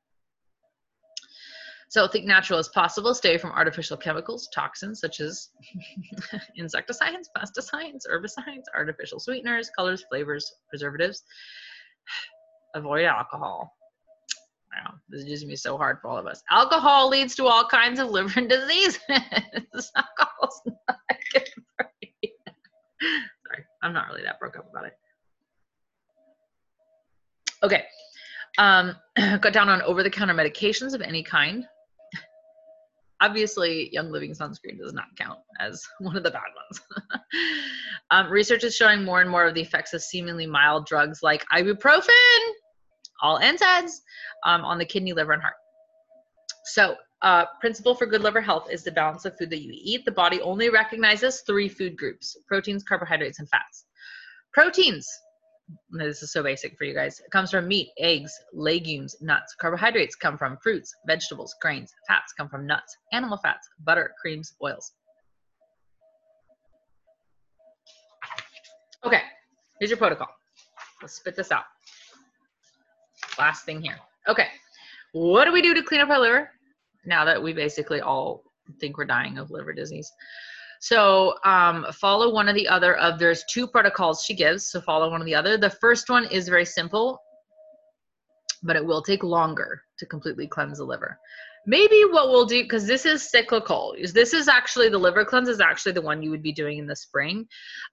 So 1.91 2.07
think 2.07 2.27
natural 2.27 2.59
as 2.59 2.69
possible. 2.69 3.15
Stay 3.15 3.39
from 3.39 3.51
artificial 3.53 3.97
chemicals, 3.97 4.49
toxins 4.55 5.01
such 5.01 5.21
as 5.21 5.49
insecticides, 6.57 7.31
pesticides, 7.37 8.03
herbicides, 8.11 8.65
artificial 8.75 9.19
sweeteners, 9.19 9.71
colors, 9.75 10.05
flavors, 10.11 10.53
preservatives. 10.69 11.23
Avoid 12.75 13.07
alcohol. 13.07 13.75
Wow, 14.71 14.95
this 15.09 15.23
is 15.23 15.29
just 15.29 15.43
gonna 15.43 15.53
be 15.53 15.57
so 15.57 15.79
hard 15.79 15.99
for 16.03 16.09
all 16.09 16.19
of 16.19 16.27
us. 16.27 16.43
Alcohol 16.51 17.09
leads 17.09 17.35
to 17.37 17.47
all 17.47 17.67
kinds 17.67 17.99
of 17.99 18.11
liver 18.11 18.41
diseases. 18.47 19.01
Alcohol's 19.09 20.61
not 20.67 20.99
good 21.33 21.49
for 21.77 21.91
you. 22.03 22.29
Sorry, 23.01 23.65
I'm 23.83 23.95
not 23.95 24.09
really 24.09 24.23
that 24.25 24.39
broke 24.39 24.59
up 24.59 24.69
about 24.71 24.85
it. 24.85 24.93
Okay, 27.63 27.85
um, 28.59 28.95
down 29.53 29.71
on 29.71 29.81
over-the-counter 29.83 30.35
medications 30.35 30.95
of 30.95 31.01
any 31.01 31.23
kind 31.23 31.67
obviously 33.21 33.91
young 33.93 34.11
living 34.11 34.33
sunscreen 34.33 34.79
does 34.79 34.93
not 34.93 35.07
count 35.17 35.39
as 35.61 35.85
one 36.01 36.17
of 36.17 36.23
the 36.23 36.31
bad 36.31 36.43
ones. 36.57 36.81
Um, 38.11 38.31
research 38.31 38.65
is 38.65 38.75
showing 38.75 39.05
more 39.05 39.21
and 39.21 39.29
more 39.29 39.47
of 39.47 39.55
the 39.55 39.61
effects 39.61 39.93
of 39.93 40.03
seemingly 40.03 40.47
mild 40.47 40.87
drugs 40.87 41.19
like 41.23 41.45
ibuprofen 41.53 42.09
all 43.21 43.39
NSAIDs 43.39 44.01
um, 44.47 44.65
on 44.65 44.79
the 44.79 44.85
kidney 44.85 45.13
liver 45.13 45.33
and 45.33 45.43
heart. 45.43 45.55
So 46.65 46.97
uh, 47.23 47.47
principle 47.61 47.95
for 47.95 48.07
good 48.07 48.23
liver 48.23 48.41
health 48.41 48.69
is 48.71 48.85
the 48.85 48.93
balance 48.93 49.25
of 49.25 49.37
food 49.37 49.51
that 49.51 49.63
you 49.63 49.73
eat. 49.75 50.05
The 50.05 50.13
body 50.13 50.41
only 50.41 50.69
recognizes 50.69 51.43
three 51.47 51.69
food 51.69 51.97
groups 51.97 52.37
proteins 52.47 52.85
carbohydrates 52.85 53.39
and 53.39 53.49
fats. 53.49 53.85
Proteins 54.53 55.09
this 55.91 56.23
is 56.23 56.33
so 56.33 56.43
basic 56.43 56.77
for 56.77 56.85
you 56.85 56.95
guys. 56.95 57.21
It 57.21 57.31
comes 57.31 57.51
from 57.51 57.69
meat, 57.69 57.89
eggs, 57.99 58.33
legumes, 58.53 59.17
nuts. 59.21 59.55
Carbohydrates 59.55 60.15
come 60.15 60.39
from 60.39 60.57
fruits, 60.63 60.95
vegetables, 61.07 61.55
grains. 61.61 61.93
Fats 62.07 62.33
come 62.37 62.49
from 62.49 62.67
nuts, 62.67 62.97
animal 63.13 63.39
fats, 63.39 63.69
butter, 63.85 64.13
creams, 64.21 64.55
oils. 64.63 64.93
Okay, 69.05 69.21
here's 69.79 69.91
your 69.91 69.99
protocol. 69.99 70.29
Let's 71.01 71.15
spit 71.15 71.37
this 71.37 71.53
out. 71.53 71.65
Last 73.39 73.65
thing 73.65 73.81
here. 73.81 73.97
Okay, 74.29 74.49
what 75.13 75.45
do 75.45 75.53
we 75.53 75.63
do 75.63 75.75
to 75.75 75.83
clean 75.83 76.01
up 76.01 76.11
our 76.11 76.19
liver 76.19 76.51
now 77.07 77.25
that 77.25 77.43
we 77.43 77.53
basically 77.53 78.01
all 78.01 78.43
think 78.81 78.99
we're 78.99 79.05
dying 79.05 79.39
of 79.39 79.51
liver 79.51 79.73
disease? 79.73 80.11
So 80.81 81.35
um, 81.45 81.87
follow 81.93 82.33
one 82.33 82.49
or 82.49 82.53
the 82.53 82.69
other 82.69 82.97
of 82.97 83.19
there's 83.19 83.45
two 83.51 83.67
protocols 83.67 84.23
she 84.23 84.35
gives. 84.35 84.69
So 84.69 84.81
follow 84.81 85.11
one 85.11 85.23
or 85.23 85.25
the 85.25 85.35
other. 85.35 85.57
The 85.57 85.71
first 85.71 86.09
one 86.09 86.27
is 86.27 86.49
very 86.49 86.65
simple, 86.65 87.21
but 88.63 88.77
it 88.77 88.85
will 88.85 89.03
take 89.03 89.23
longer 89.23 89.83
to 89.99 90.07
completely 90.07 90.47
cleanse 90.47 90.79
the 90.79 90.85
liver. 90.85 91.19
Maybe 91.67 92.03
what 92.11 92.29
we'll 92.29 92.47
do, 92.47 92.63
because 92.63 92.87
this 92.87 93.05
is 93.05 93.29
cyclical, 93.29 93.95
is 93.99 94.15
this 94.15 94.33
is 94.33 94.49
actually 94.49 94.89
the 94.89 94.97
liver 94.97 95.23
cleanse 95.23 95.51
is 95.51 95.61
actually 95.61 95.93
the 95.93 96.01
one 96.01 96.23
you 96.23 96.31
would 96.31 96.43
be 96.43 96.53
doing 96.53 96.79
in 96.79 96.87
the 96.87 96.97
spring. 96.97 97.47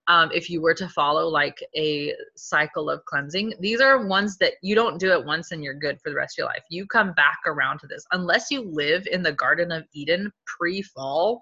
Um, 0.07 0.29
if 0.33 0.49
you 0.49 0.61
were 0.61 0.75
to 0.75 0.88
follow 0.88 1.27
like 1.27 1.61
a 1.75 2.13
cycle 2.38 2.89
of 2.89 3.03
cleansing, 3.03 3.55
these 3.59 3.81
are 3.81 4.07
ones 4.07 4.38
that 4.38 4.53
you 4.61 4.75
don't 4.75 4.97
do 4.97 5.11
it 5.11 5.25
once 5.25 5.51
and 5.51 5.61
you're 5.61 5.73
good 5.73 5.99
for 6.01 6.09
the 6.09 6.15
rest 6.15 6.36
of 6.36 6.43
your 6.43 6.47
life. 6.47 6.63
You 6.69 6.88
come 6.88 7.11
back 7.13 7.39
around 7.45 7.79
to 7.79 7.88
this 7.88 8.05
unless 8.13 8.49
you 8.49 8.61
live 8.61 9.07
in 9.07 9.21
the 9.21 9.33
Garden 9.33 9.73
of 9.73 9.83
Eden 9.93 10.31
pre 10.45 10.81
fall 10.81 11.41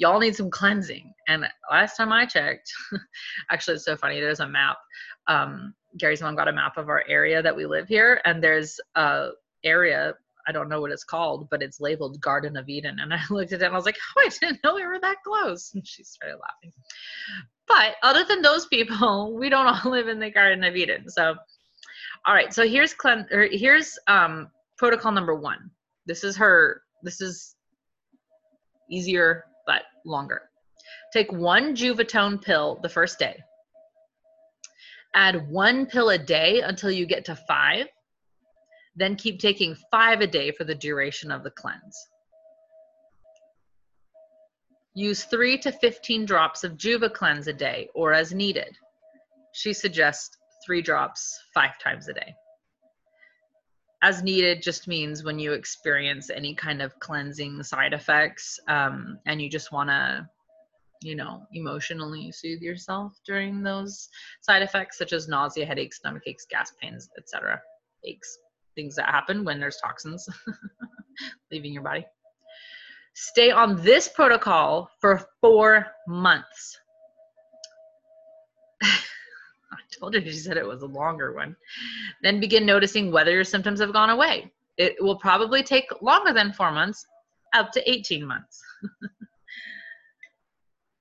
y'all 0.00 0.18
need 0.18 0.34
some 0.34 0.50
cleansing. 0.50 1.12
And 1.28 1.44
last 1.70 1.96
time 1.96 2.10
I 2.10 2.24
checked, 2.24 2.72
actually, 3.52 3.74
it's 3.74 3.84
so 3.84 3.96
funny. 3.96 4.18
There's 4.18 4.40
a 4.40 4.48
map. 4.48 4.78
Um, 5.28 5.74
Gary's 5.98 6.22
mom 6.22 6.34
got 6.34 6.48
a 6.48 6.52
map 6.52 6.78
of 6.78 6.88
our 6.88 7.04
area 7.06 7.42
that 7.42 7.54
we 7.54 7.66
live 7.66 7.86
here, 7.86 8.20
and 8.24 8.42
there's 8.42 8.80
a 8.96 9.28
area. 9.62 10.14
I 10.48 10.52
don't 10.52 10.70
know 10.70 10.80
what 10.80 10.90
it's 10.90 11.04
called, 11.04 11.48
but 11.50 11.62
it's 11.62 11.80
labeled 11.80 12.20
Garden 12.20 12.56
of 12.56 12.68
Eden. 12.68 12.98
And 12.98 13.12
I 13.14 13.20
looked 13.28 13.52
at 13.52 13.60
it 13.60 13.66
and 13.66 13.74
I 13.74 13.76
was 13.76 13.84
like, 13.84 13.98
oh, 14.16 14.22
I 14.26 14.30
didn't 14.40 14.60
know 14.64 14.74
we 14.74 14.86
were 14.86 14.98
that 14.98 15.22
close. 15.24 15.70
And 15.74 15.86
she 15.86 16.02
started 16.02 16.38
laughing. 16.38 16.72
But 17.68 17.96
other 18.02 18.24
than 18.24 18.40
those 18.40 18.66
people, 18.66 19.36
we 19.38 19.50
don't 19.50 19.66
all 19.66 19.90
live 19.90 20.08
in 20.08 20.18
the 20.18 20.30
Garden 20.30 20.64
of 20.64 20.74
Eden. 20.76 21.10
So, 21.10 21.34
all 22.26 22.34
right. 22.34 22.54
So 22.54 22.66
here's 22.66 22.94
clean. 22.94 23.26
Or 23.30 23.48
here's 23.52 23.98
um, 24.08 24.50
protocol 24.78 25.12
number 25.12 25.34
one. 25.34 25.70
This 26.06 26.24
is 26.24 26.36
her. 26.38 26.82
This 27.02 27.20
is 27.20 27.54
easier 28.90 29.44
longer. 30.04 30.42
Take 31.12 31.32
one 31.32 31.74
JuvaTone 31.74 32.42
pill 32.42 32.78
the 32.82 32.88
first 32.88 33.18
day. 33.18 33.36
Add 35.14 35.48
one 35.50 35.86
pill 35.86 36.10
a 36.10 36.18
day 36.18 36.60
until 36.60 36.90
you 36.90 37.06
get 37.06 37.24
to 37.26 37.36
five. 37.36 37.86
Then 38.96 39.16
keep 39.16 39.40
taking 39.40 39.76
five 39.90 40.20
a 40.20 40.26
day 40.26 40.52
for 40.52 40.64
the 40.64 40.74
duration 40.74 41.30
of 41.30 41.42
the 41.42 41.50
cleanse. 41.50 41.96
Use 44.94 45.24
3 45.24 45.58
to 45.58 45.72
15 45.72 46.26
drops 46.26 46.64
of 46.64 46.76
Juva 46.76 47.12
Cleanse 47.12 47.46
a 47.46 47.52
day 47.52 47.88
or 47.94 48.12
as 48.12 48.34
needed. 48.34 48.76
She 49.52 49.72
suggests 49.72 50.36
three 50.66 50.82
drops 50.82 51.38
five 51.54 51.78
times 51.82 52.08
a 52.08 52.12
day. 52.12 52.34
As 54.02 54.22
needed 54.22 54.62
just 54.62 54.88
means 54.88 55.24
when 55.24 55.38
you 55.38 55.52
experience 55.52 56.30
any 56.30 56.54
kind 56.54 56.80
of 56.80 56.98
cleansing 57.00 57.62
side 57.62 57.92
effects 57.92 58.58
um, 58.66 59.18
and 59.26 59.42
you 59.42 59.50
just 59.50 59.72
want 59.72 59.90
to, 59.90 60.26
you 61.02 61.14
know, 61.14 61.42
emotionally 61.52 62.32
soothe 62.32 62.62
yourself 62.62 63.12
during 63.26 63.62
those 63.62 64.08
side 64.40 64.62
effects, 64.62 64.96
such 64.96 65.12
as 65.12 65.28
nausea, 65.28 65.66
headaches, 65.66 65.98
stomach 65.98 66.22
aches, 66.26 66.46
gas 66.50 66.72
pains, 66.80 67.10
etc. 67.18 67.60
Aches, 68.04 68.38
things 68.74 68.96
that 68.96 69.06
happen 69.06 69.44
when 69.44 69.60
there's 69.60 69.76
toxins 69.76 70.26
leaving 71.52 71.72
your 71.72 71.82
body. 71.82 72.06
Stay 73.14 73.50
on 73.50 73.82
this 73.82 74.08
protocol 74.08 74.88
for 75.00 75.20
four 75.42 75.86
months. 76.06 76.78
told 79.98 80.14
her 80.14 80.20
she 80.20 80.32
said 80.32 80.56
it 80.56 80.66
was 80.66 80.82
a 80.82 80.86
longer 80.86 81.32
one. 81.32 81.56
Then 82.22 82.40
begin 82.40 82.66
noticing 82.66 83.10
whether 83.12 83.32
your 83.32 83.44
symptoms 83.44 83.80
have 83.80 83.92
gone 83.92 84.10
away. 84.10 84.52
It 84.76 84.96
will 85.02 85.16
probably 85.16 85.62
take 85.62 85.86
longer 86.00 86.32
than 86.32 86.52
four 86.52 86.70
months, 86.70 87.04
up 87.54 87.72
to 87.72 87.90
18 87.90 88.24
months. 88.24 88.62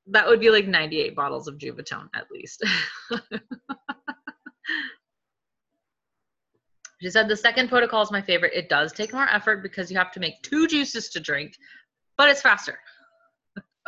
that 0.08 0.28
would 0.28 0.40
be 0.40 0.50
like 0.50 0.68
98 0.68 1.16
bottles 1.16 1.48
of 1.48 1.58
JuvaTone 1.58 2.10
at 2.16 2.30
least. 2.32 2.64
she 7.02 7.10
said 7.10 7.28
the 7.28 7.38
second 7.38 7.70
protocol 7.70 8.02
is 8.02 8.12
my 8.12 8.22
favorite. 8.22 8.54
It 8.54 8.70
does 8.70 8.92
take 8.92 9.14
more 9.14 9.30
effort 9.30 9.64
because 9.64 9.92
you 9.92 9.98
have 9.98 10.12
to 10.14 10.20
make 10.20 10.42
two 10.42 10.68
juices 10.68 11.10
to 11.10 11.20
drink, 11.20 11.54
but 12.18 12.30
it's 12.30 12.42
faster. 12.42 12.80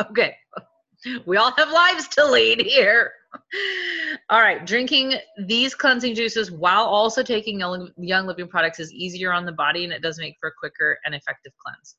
okay. 0.09 0.35
We 1.25 1.37
all 1.37 1.51
have 1.57 1.71
lives 1.71 2.07
to 2.09 2.25
lead 2.25 2.61
here. 2.61 3.11
All 4.29 4.41
right, 4.41 4.65
drinking 4.65 5.15
these 5.45 5.73
cleansing 5.73 6.15
juices 6.15 6.51
while 6.51 6.83
also 6.83 7.23
taking 7.23 7.59
young, 7.59 8.27
living 8.27 8.47
products 8.47 8.79
is 8.79 8.91
easier 8.91 9.31
on 9.31 9.45
the 9.45 9.51
body 9.51 9.83
and 9.83 9.93
it 9.93 10.01
does 10.01 10.19
make 10.19 10.35
for 10.39 10.49
a 10.49 10.53
quicker 10.59 10.99
and 11.05 11.15
effective 11.15 11.53
cleanse 11.65 11.95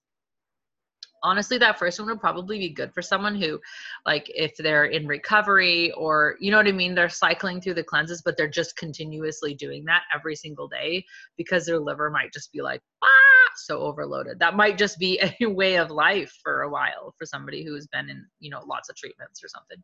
honestly 1.23 1.59
that 1.59 1.79
first 1.79 1.99
one 1.99 2.09
would 2.09 2.21
probably 2.21 2.59
be 2.59 2.69
good 2.69 2.93
for 2.93 3.03
someone 3.03 3.35
who 3.35 3.61
like 4.07 4.31
if 4.35 4.57
they're 4.57 4.87
in 4.87 5.07
recovery 5.07 5.93
or 5.93 6.37
you 6.41 6.51
know 6.51 6.57
what 6.57 6.67
i 6.67 6.73
mean 6.73 6.95
they're 6.95 7.09
cycling 7.09 7.61
through 7.61 7.75
the 7.75 7.83
cleanses 7.83 8.23
but 8.23 8.37
they're 8.37 8.49
just 8.49 8.77
continuously 8.77 9.55
doing 9.55 9.85
that 9.85 10.03
every 10.15 10.37
single 10.37 10.69
day 10.69 11.05
because 11.37 11.67
their 11.67 11.79
liver 11.79 12.11
might 12.11 12.33
just 12.33 12.53
be 12.53 12.63
like 12.63 12.81
ah 13.03 13.51
so 13.57 13.81
overloaded 13.81 14.39
that 14.39 14.57
might 14.57 14.79
just 14.79 14.99
be 14.99 15.21
a 15.41 15.47
way 15.47 15.77
of 15.77 15.91
life 15.91 16.33
for 16.43 16.63
a 16.63 16.71
while 16.71 17.15
for 17.19 17.27
somebody 17.27 17.65
who's 17.65 17.87
been 17.89 18.09
in 18.09 18.25
you 18.41 18.51
know 18.51 18.63
lots 18.67 18.89
of 18.89 18.97
treatments 18.97 19.43
or 19.43 19.49
something 19.49 19.83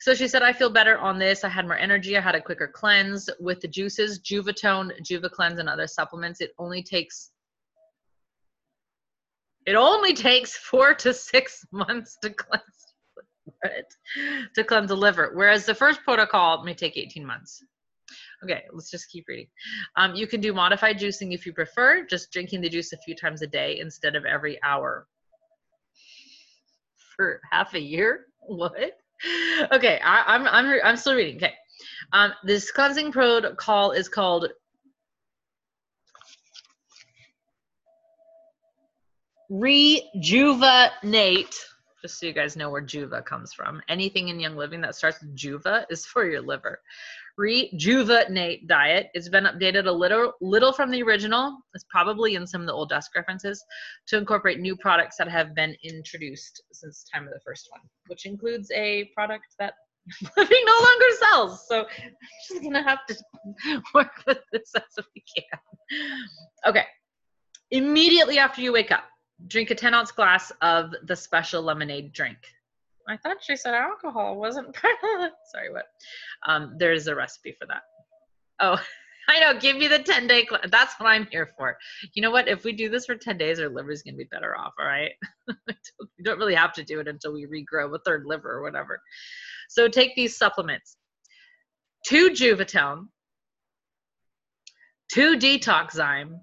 so 0.00 0.14
she 0.14 0.28
said, 0.28 0.42
I 0.42 0.52
feel 0.52 0.70
better 0.70 0.98
on 0.98 1.18
this. 1.18 1.44
I 1.44 1.48
had 1.48 1.66
more 1.66 1.78
energy. 1.78 2.16
I 2.16 2.20
had 2.20 2.34
a 2.34 2.40
quicker 2.40 2.66
cleanse 2.66 3.30
with 3.40 3.60
the 3.60 3.68
juices, 3.68 4.20
JuvaTone, 4.20 4.90
Juva 5.02 5.30
Cleanse, 5.30 5.60
and 5.60 5.68
other 5.68 5.86
supplements. 5.86 6.40
It 6.40 6.52
only 6.58 6.82
takes 6.82 7.30
it 9.66 9.74
only 9.74 10.14
takes 10.14 10.56
four 10.56 10.94
to 10.94 11.14
six 11.14 11.64
months 11.72 12.16
to 12.22 12.30
cleanse 12.30 12.62
to 14.54 14.64
cleanse 14.64 14.88
the 14.88 14.96
liver, 14.96 15.32
whereas 15.34 15.64
the 15.64 15.74
first 15.74 16.02
protocol 16.02 16.64
may 16.64 16.74
take 16.74 16.96
18 16.96 17.24
months. 17.24 17.62
Okay, 18.42 18.62
let's 18.72 18.90
just 18.90 19.10
keep 19.10 19.24
reading. 19.26 19.46
Um, 19.96 20.14
you 20.14 20.26
can 20.26 20.40
do 20.40 20.52
modified 20.52 20.98
juicing 20.98 21.32
if 21.32 21.46
you 21.46 21.52
prefer, 21.52 22.04
just 22.04 22.30
drinking 22.30 22.60
the 22.60 22.68
juice 22.68 22.92
a 22.92 22.98
few 22.98 23.14
times 23.14 23.40
a 23.42 23.46
day 23.46 23.78
instead 23.80 24.16
of 24.16 24.24
every 24.26 24.62
hour. 24.62 25.06
For 27.16 27.40
half 27.50 27.74
a 27.74 27.80
year? 27.80 28.26
What? 28.46 28.98
Okay, 29.72 29.98
I, 30.04 30.34
am 30.34 30.46
I'm, 30.46 30.66
I'm 30.66 30.80
I'm 30.84 30.96
still 30.98 31.14
reading. 31.14 31.36
Okay, 31.36 31.54
um, 32.12 32.34
this 32.44 32.70
cleansing 32.70 33.10
protocol 33.10 33.92
is 33.92 34.06
called 34.06 34.50
rejuvenate. 39.50 41.54
Just 42.02 42.20
so 42.20 42.26
you 42.26 42.32
guys 42.32 42.56
know 42.56 42.68
where 42.68 42.82
juva 42.82 43.24
comes 43.24 43.54
from. 43.54 43.80
Anything 43.88 44.28
in 44.28 44.38
young 44.38 44.56
living 44.56 44.82
that 44.82 44.94
starts 44.94 45.22
with 45.22 45.36
juva 45.36 45.86
is 45.90 46.04
for 46.06 46.26
your 46.26 46.42
liver. 46.42 46.80
Rejuvenate 47.36 48.68
diet. 48.68 49.08
It's 49.14 49.28
been 49.28 49.44
updated 49.44 49.86
a 49.86 49.90
little 49.90 50.34
little 50.40 50.72
from 50.72 50.90
the 50.90 51.02
original. 51.02 51.58
It's 51.74 51.84
probably 51.88 52.36
in 52.36 52.46
some 52.46 52.60
of 52.60 52.66
the 52.66 52.72
old 52.72 52.90
desk 52.90 53.14
references 53.16 53.64
to 54.08 54.18
incorporate 54.18 54.60
new 54.60 54.76
products 54.76 55.16
that 55.16 55.28
have 55.28 55.54
been 55.54 55.74
introduced 55.82 56.62
since 56.72 57.02
the 57.02 57.18
time 57.18 57.26
of 57.26 57.32
the 57.32 57.40
first 57.44 57.68
one 57.70 57.80
which 58.06 58.26
includes 58.26 58.70
a 58.72 59.10
product 59.14 59.46
that 59.58 59.74
living 60.36 60.62
no 60.66 60.72
longer 60.72 61.06
sells. 61.20 61.66
So 61.66 61.80
i'm 61.80 62.14
just 62.48 62.62
gonna 62.62 62.82
have 62.82 63.06
to 63.06 63.82
work 63.94 64.22
with 64.26 64.40
this 64.52 64.70
as 64.76 65.04
we 65.14 65.22
can. 65.36 65.58
Okay. 66.66 66.84
Immediately 67.70 68.38
after 68.38 68.60
you 68.60 68.72
wake 68.72 68.92
up 68.92 69.04
drink 69.48 69.70
a 69.70 69.74
10 69.74 69.94
ounce 69.94 70.12
glass 70.12 70.52
of 70.62 70.94
the 71.04 71.16
special 71.16 71.62
lemonade 71.62 72.12
drink. 72.12 72.38
I 73.08 73.16
thought 73.18 73.42
she 73.42 73.56
said 73.56 73.74
alcohol 73.74 74.36
wasn't 74.36 74.74
part 74.80 74.96
of 75.16 75.24
it. 75.24 75.32
Sorry, 75.52 75.70
what? 75.72 75.84
Um, 76.46 76.76
there's 76.78 77.06
a 77.06 77.14
recipe 77.14 77.54
for 77.58 77.66
that. 77.66 77.82
Oh, 78.60 78.80
I 79.28 79.40
know. 79.40 79.58
Give 79.58 79.76
me 79.76 79.88
the 79.88 80.00
10 80.00 80.26
day. 80.26 80.44
Cl- 80.46 80.60
That's 80.70 80.94
what 81.00 81.08
I'm 81.08 81.26
here 81.30 81.50
for. 81.56 81.76
You 82.12 82.22
know 82.22 82.30
what? 82.30 82.46
If 82.46 82.64
we 82.64 82.72
do 82.72 82.90
this 82.90 83.06
for 83.06 83.14
10 83.14 83.38
days, 83.38 83.58
our 83.58 83.70
liver's 83.70 84.02
going 84.02 84.14
to 84.14 84.18
be 84.18 84.28
better 84.30 84.54
off. 84.56 84.74
All 84.78 84.86
right. 84.86 85.12
we 85.48 86.24
don't 86.24 86.38
really 86.38 86.54
have 86.54 86.74
to 86.74 86.84
do 86.84 87.00
it 87.00 87.08
until 87.08 87.32
we 87.32 87.46
regrow 87.46 87.94
a 87.94 87.98
third 88.04 88.24
liver 88.26 88.50
or 88.50 88.62
whatever. 88.62 89.00
So 89.68 89.88
take 89.88 90.14
these 90.14 90.36
supplements 90.36 90.96
two 92.06 92.30
JuvaTone, 92.30 93.06
two 95.10 95.38
Detoxzyme, 95.38 96.38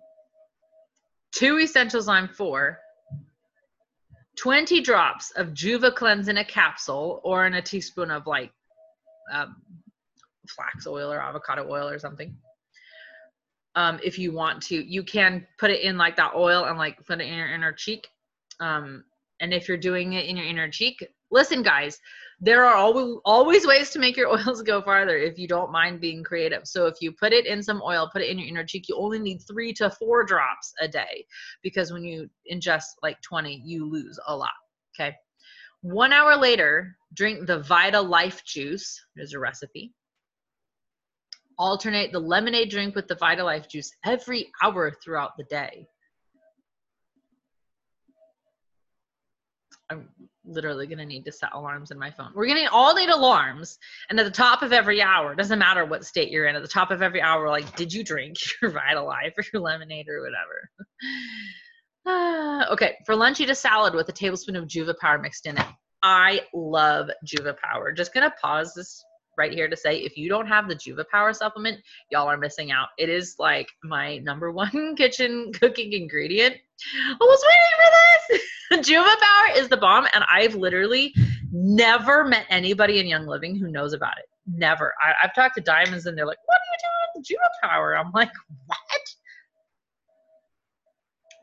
two 1.33 1.55
Essentialzyme 1.57 2.33
4, 2.33 2.79
20 4.41 4.81
drops 4.81 5.29
of 5.31 5.49
Juva 5.49 5.93
Cleanse 5.93 6.27
in 6.27 6.37
a 6.37 6.45
capsule 6.45 7.21
or 7.23 7.45
in 7.45 7.53
a 7.53 7.61
teaspoon 7.61 8.09
of 8.09 8.25
like 8.25 8.51
um, 9.31 9.61
flax 10.49 10.87
oil 10.87 11.11
or 11.11 11.21
avocado 11.21 11.69
oil 11.69 11.87
or 11.87 11.99
something. 11.99 12.35
Um, 13.75 13.99
if 14.03 14.17
you 14.17 14.31
want 14.33 14.63
to, 14.63 14.75
you 14.75 15.03
can 15.03 15.45
put 15.59 15.69
it 15.69 15.81
in 15.81 15.95
like 15.95 16.15
that 16.17 16.33
oil 16.35 16.65
and 16.65 16.79
like 16.79 17.05
put 17.05 17.21
it 17.21 17.27
in 17.27 17.35
your 17.35 17.53
inner 17.53 17.71
cheek. 17.71 18.07
Um, 18.59 19.03
and 19.41 19.53
if 19.53 19.67
you're 19.67 19.77
doing 19.77 20.13
it 20.13 20.25
in 20.25 20.37
your 20.37 20.47
inner 20.47 20.69
cheek, 20.69 21.05
listen, 21.29 21.61
guys, 21.61 21.99
there 22.43 22.65
are 22.65 22.75
always 22.75 23.17
always 23.23 23.67
ways 23.67 23.91
to 23.91 23.99
make 23.99 24.17
your 24.17 24.29
oils 24.35 24.63
go 24.63 24.81
farther 24.81 25.15
if 25.15 25.37
you 25.37 25.47
don't 25.47 25.71
mind 25.71 26.01
being 26.01 26.23
creative. 26.23 26.67
So 26.67 26.87
if 26.87 26.95
you 26.99 27.11
put 27.11 27.33
it 27.33 27.45
in 27.45 27.61
some 27.61 27.81
oil, 27.85 28.09
put 28.11 28.23
it 28.23 28.29
in 28.29 28.39
your 28.39 28.47
inner 28.47 28.65
cheek, 28.65 28.89
you 28.89 28.97
only 28.97 29.19
need 29.19 29.39
three 29.47 29.71
to 29.73 29.91
four 29.91 30.23
drops 30.23 30.73
a 30.81 30.87
day 30.87 31.25
because 31.61 31.93
when 31.93 32.03
you 32.03 32.29
ingest 32.51 32.87
like 33.03 33.21
20, 33.21 33.61
you 33.63 33.89
lose 33.89 34.19
a 34.27 34.35
lot. 34.35 34.49
Okay. 34.99 35.15
One 35.81 36.11
hour 36.11 36.35
later, 36.35 36.95
drink 37.13 37.45
the 37.47 37.59
Vita 37.59 38.01
Life 38.01 38.43
juice. 38.43 38.99
There's 39.15 39.33
a 39.33 39.39
recipe. 39.39 39.93
Alternate 41.57 42.11
the 42.11 42.19
lemonade 42.19 42.71
drink 42.71 42.95
with 42.95 43.07
the 43.07 43.15
Vita 43.15 43.43
Life 43.43 43.69
juice 43.69 43.91
every 44.03 44.51
hour 44.63 44.91
throughout 45.03 45.37
the 45.37 45.43
day. 45.43 45.87
Literally 50.51 50.87
going 50.87 50.99
to 50.99 51.05
need 51.05 51.25
to 51.25 51.31
set 51.31 51.53
alarms 51.53 51.91
in 51.91 51.99
my 51.99 52.11
phone. 52.11 52.31
We're 52.35 52.45
getting 52.45 52.67
all 52.67 52.93
need 52.95 53.09
alarms, 53.09 53.77
and 54.09 54.19
at 54.19 54.25
the 54.25 54.31
top 54.31 54.61
of 54.61 54.73
every 54.73 55.01
hour, 55.01 55.35
doesn't 55.35 55.59
matter 55.59 55.85
what 55.85 56.05
state 56.05 56.31
you're 56.31 56.47
in, 56.47 56.55
at 56.55 56.61
the 56.61 56.67
top 56.67 56.91
of 56.91 57.01
every 57.01 57.21
hour, 57.21 57.49
like, 57.49 57.75
did 57.75 57.93
you 57.93 58.03
drink 58.03 58.37
your 58.61 58.71
Vitalife 58.71 59.37
or 59.37 59.43
your 59.53 59.61
lemonade 59.61 60.07
or 60.07 60.21
whatever? 60.21 60.69
Ah, 62.05 62.69
okay, 62.71 62.97
for 63.05 63.15
lunch, 63.15 63.39
eat 63.39 63.49
a 63.49 63.55
salad 63.55 63.93
with 63.93 64.09
a 64.09 64.13
tablespoon 64.13 64.55
of 64.55 64.67
Juva 64.67 64.97
Power 64.97 65.17
mixed 65.17 65.45
in 65.45 65.57
it. 65.57 65.67
I 66.03 66.41
love 66.53 67.09
Juva 67.25 67.55
Power. 67.57 67.91
Just 67.91 68.13
gonna 68.13 68.33
pause 68.41 68.73
this 68.73 69.03
right 69.37 69.53
here 69.53 69.67
to 69.67 69.77
say 69.77 69.97
if 69.97 70.17
you 70.17 70.29
don't 70.29 70.47
have 70.47 70.67
the 70.67 70.75
Juva 70.75 71.05
Power 71.09 71.33
supplement, 71.33 71.79
y'all 72.09 72.27
are 72.27 72.37
missing 72.37 72.71
out. 72.71 72.89
It 72.97 73.09
is 73.09 73.35
like 73.39 73.67
my 73.83 74.17
number 74.19 74.51
one 74.51 74.95
kitchen 74.97 75.51
cooking 75.53 75.93
ingredient. 75.93 76.57
I 76.95 77.17
was 77.19 77.43
waiting 77.47 77.75
for 77.77 78.39
this. 78.71 78.89
Juva 78.89 79.15
Power 79.19 79.57
is 79.57 79.69
the 79.69 79.77
bomb, 79.77 80.07
and 80.13 80.23
I've 80.29 80.55
literally 80.55 81.13
never 81.51 82.23
met 82.23 82.45
anybody 82.49 82.99
in 82.99 83.07
Young 83.07 83.27
Living 83.27 83.55
who 83.55 83.67
knows 83.67 83.93
about 83.93 84.17
it. 84.17 84.25
Never. 84.47 84.93
I, 85.01 85.13
I've 85.23 85.35
talked 85.35 85.55
to 85.55 85.61
Diamonds, 85.61 86.05
and 86.05 86.17
they're 86.17 86.25
like, 86.25 86.39
"What 86.45 86.55
are 86.55 86.71
you 86.71 86.77
doing 86.81 87.11
with 87.15 87.27
Juva 87.27 87.69
Power?" 87.69 87.97
I'm 87.97 88.11
like, 88.13 88.31
"What?" 88.65 89.01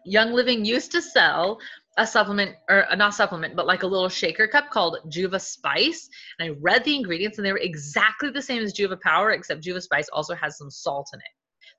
Young 0.04 0.32
Living 0.32 0.64
used 0.64 0.90
to 0.92 1.02
sell 1.02 1.58
a 1.98 2.06
supplement 2.06 2.54
or 2.70 2.90
uh, 2.90 2.94
not 2.94 3.12
supplement, 3.12 3.56
but 3.56 3.66
like 3.66 3.82
a 3.82 3.86
little 3.86 4.08
shaker 4.08 4.46
cup 4.46 4.70
called 4.70 4.98
Juva 5.08 5.40
Spice. 5.40 6.08
And 6.38 6.48
I 6.48 6.56
read 6.60 6.84
the 6.84 6.94
ingredients 6.94 7.38
and 7.38 7.46
they 7.46 7.52
were 7.52 7.58
exactly 7.58 8.30
the 8.30 8.40
same 8.40 8.62
as 8.62 8.72
Juva 8.72 9.00
Power, 9.00 9.32
except 9.32 9.62
Juva 9.62 9.82
Spice 9.82 10.08
also 10.10 10.34
has 10.34 10.56
some 10.56 10.70
salt 10.70 11.10
in 11.12 11.20
it. 11.20 11.26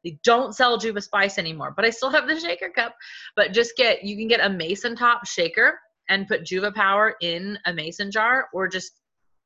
They 0.04 0.20
don't 0.24 0.56
sell 0.56 0.80
Juva 0.80 1.02
Spice 1.02 1.38
anymore, 1.38 1.74
but 1.76 1.86
I 1.86 1.89
still 1.89 2.10
have 2.10 2.28
the 2.28 2.39
shaker 2.39 2.70
cup. 2.70 2.95
But 3.36 3.52
just 3.52 3.76
get 3.76 4.04
you 4.04 4.16
can 4.16 4.28
get 4.28 4.45
a 4.45 4.50
mason 4.50 4.95
top 4.95 5.26
shaker 5.26 5.80
and 6.10 6.28
put 6.28 6.43
Juva 6.43 6.74
Power 6.74 7.16
in 7.22 7.58
a 7.66 7.74
mason 7.74 8.12
jar 8.12 8.47
or 8.54 8.68
just 8.68 8.93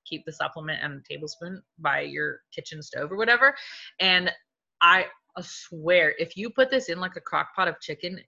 keep 0.05 0.25
the 0.25 0.31
supplement 0.31 0.83
and 0.83 0.99
a 0.99 1.13
tablespoon 1.13 1.61
by 1.79 2.01
your 2.01 2.39
kitchen 2.53 2.81
stove 2.81 3.11
or 3.11 3.17
whatever. 3.17 3.55
And 3.99 4.31
I 4.81 5.07
swear, 5.41 6.13
if 6.17 6.37
you 6.37 6.49
put 6.49 6.69
this 6.69 6.89
in 6.89 6.99
like 6.99 7.15
a 7.15 7.21
crock 7.21 7.55
pot 7.55 7.67
of 7.67 7.79
chicken, 7.79 8.19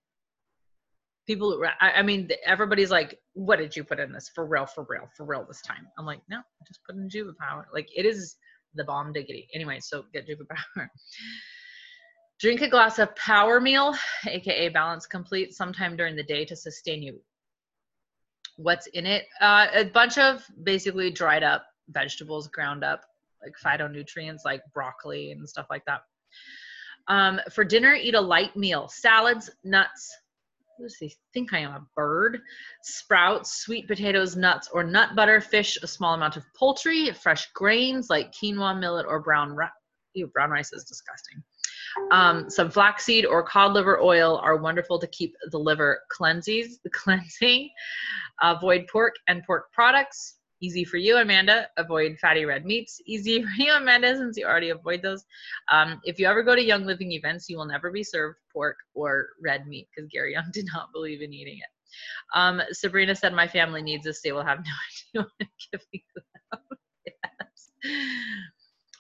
people 1.28 1.64
I, 1.82 2.02
mean 2.04 2.30
everybody's 2.46 2.92
like 2.92 3.20
what 3.34 3.58
did 3.58 3.76
you 3.76 3.84
put 3.84 4.00
in 4.00 4.12
this? 4.12 4.30
For 4.34 4.46
real 4.46 4.66
for 4.66 4.86
real 4.90 5.10
for 5.16 5.26
real 5.26 5.46
this 5.46 5.62
time. 5.62 5.88
I'm 5.98 6.06
like 6.06 6.22
no 6.30 6.38
I 6.38 6.66
just 6.68 6.84
put 6.86 6.96
in 6.96 7.10
juva 7.10 7.36
power. 7.38 7.68
Like 7.74 7.90
it 7.96 8.06
is 8.06 8.36
the 8.76 8.84
bomb 8.84 9.12
diggity. 9.12 9.48
Anyway 9.54 9.80
so 9.80 10.06
get 10.14 10.28
juva 10.28 10.48
power 10.48 10.92
drink 12.40 12.62
a 12.62 12.70
glass 12.70 13.00
of 13.00 13.16
power 13.16 13.60
meal 13.60 13.96
aka 14.28 14.70
balance 14.70 15.06
complete 15.06 15.54
sometime 15.54 15.96
during 15.96 16.16
the 16.16 16.24
day 16.24 16.46
to 16.46 16.56
sustain 16.56 17.02
you 17.02 17.20
what's 18.58 18.88
in 18.88 19.06
it 19.06 19.26
uh, 19.42 19.68
a 19.74 19.86
bunch 19.86 20.18
of 20.18 20.46
basically 20.64 21.12
dried 21.12 21.44
up 21.44 21.66
vegetables 21.90 22.48
ground 22.50 22.84
up 22.84 23.02
like 23.44 23.54
phytonutrients 23.64 24.46
like 24.46 24.62
broccoli 24.74 25.32
and 25.32 25.48
stuff 25.48 25.68
like 25.70 25.84
that 25.86 26.02
um, 27.08 27.40
for 27.52 27.64
dinner 27.64 27.94
eat 27.94 28.16
a 28.16 28.22
light 28.22 28.56
meal 28.56 28.88
salads 28.88 29.50
nuts 29.64 30.16
does 30.80 30.98
he 30.98 31.16
think 31.34 31.54
I 31.54 31.60
am 31.60 31.72
a 31.72 31.88
bird? 31.96 32.42
Sprouts, 32.84 33.62
sweet 33.62 33.88
potatoes, 33.88 34.36
nuts, 34.36 34.70
or 34.74 34.84
nut 34.84 35.16
butter, 35.16 35.40
fish, 35.40 35.78
a 35.82 35.88
small 35.88 36.14
amount 36.14 36.36
of 36.36 36.44
poultry, 36.54 37.12
fresh 37.14 37.50
grains 37.54 38.10
like 38.10 38.34
quinoa, 38.34 38.78
millet, 38.78 39.06
or 39.08 39.22
brown 39.22 39.56
rice. 39.56 39.70
Brown 40.34 40.50
rice 40.50 40.72
is 40.72 40.84
disgusting. 40.84 41.44
Um, 42.12 42.50
some 42.50 42.70
flaxseed 42.70 43.26
or 43.26 43.44
cod 43.44 43.74
liver 43.74 44.00
oil 44.00 44.38
are 44.44 44.58
wonderful 44.58 45.00
to 45.00 45.08
keep 45.08 45.36
the 45.52 45.58
liver 45.58 46.02
cleanses, 46.10 46.80
cleansing. 46.94 47.70
Avoid 48.42 48.88
pork 48.92 49.16
and 49.28 49.44
pork 49.44 49.72
products. 49.72 50.36
Easy 50.62 50.84
for 50.84 50.98
you, 50.98 51.18
Amanda. 51.18 51.68
Avoid 51.78 52.18
fatty 52.20 52.46
red 52.46 52.66
meats. 52.66 53.02
Easy 53.06 53.42
for 53.44 53.50
you, 53.58 53.74
Amanda, 53.74 54.16
since 54.16 54.38
you 54.38 54.46
already 54.46 54.70
avoid 54.70 55.02
those. 55.02 55.24
Um, 55.72 56.02
if 56.06 56.20
you 56.20 56.28
ever 56.28 56.44
go 56.44 56.56
to 56.56 56.64
Young 56.64 56.86
Living 56.86 57.12
events, 57.12 57.50
you 57.50 57.58
will 57.58 57.66
never 57.66 57.92
be 57.92 58.04
served 58.04 58.38
pork 58.52 58.78
or 58.94 59.28
red 59.44 59.68
meat 59.68 59.88
because 59.94 60.10
Gary 60.10 60.34
Young 60.34 60.50
did 60.54 60.68
not 60.74 60.92
believe 60.94 61.22
in 61.22 61.34
eating 61.34 61.58
it. 61.58 61.70
Um, 62.34 62.62
Sabrina 62.72 63.16
said, 63.16 63.34
My 63.34 63.48
family 63.48 63.82
needs 63.82 64.04
this. 64.06 64.22
They 64.22 64.32
will 64.32 64.44
have 64.44 64.60
no 64.60 65.22
idea 65.22 65.28
what 65.28 65.32
I'm 65.42 65.50
giving 65.72 66.02
them. 66.16 66.78
yes. 67.06 67.72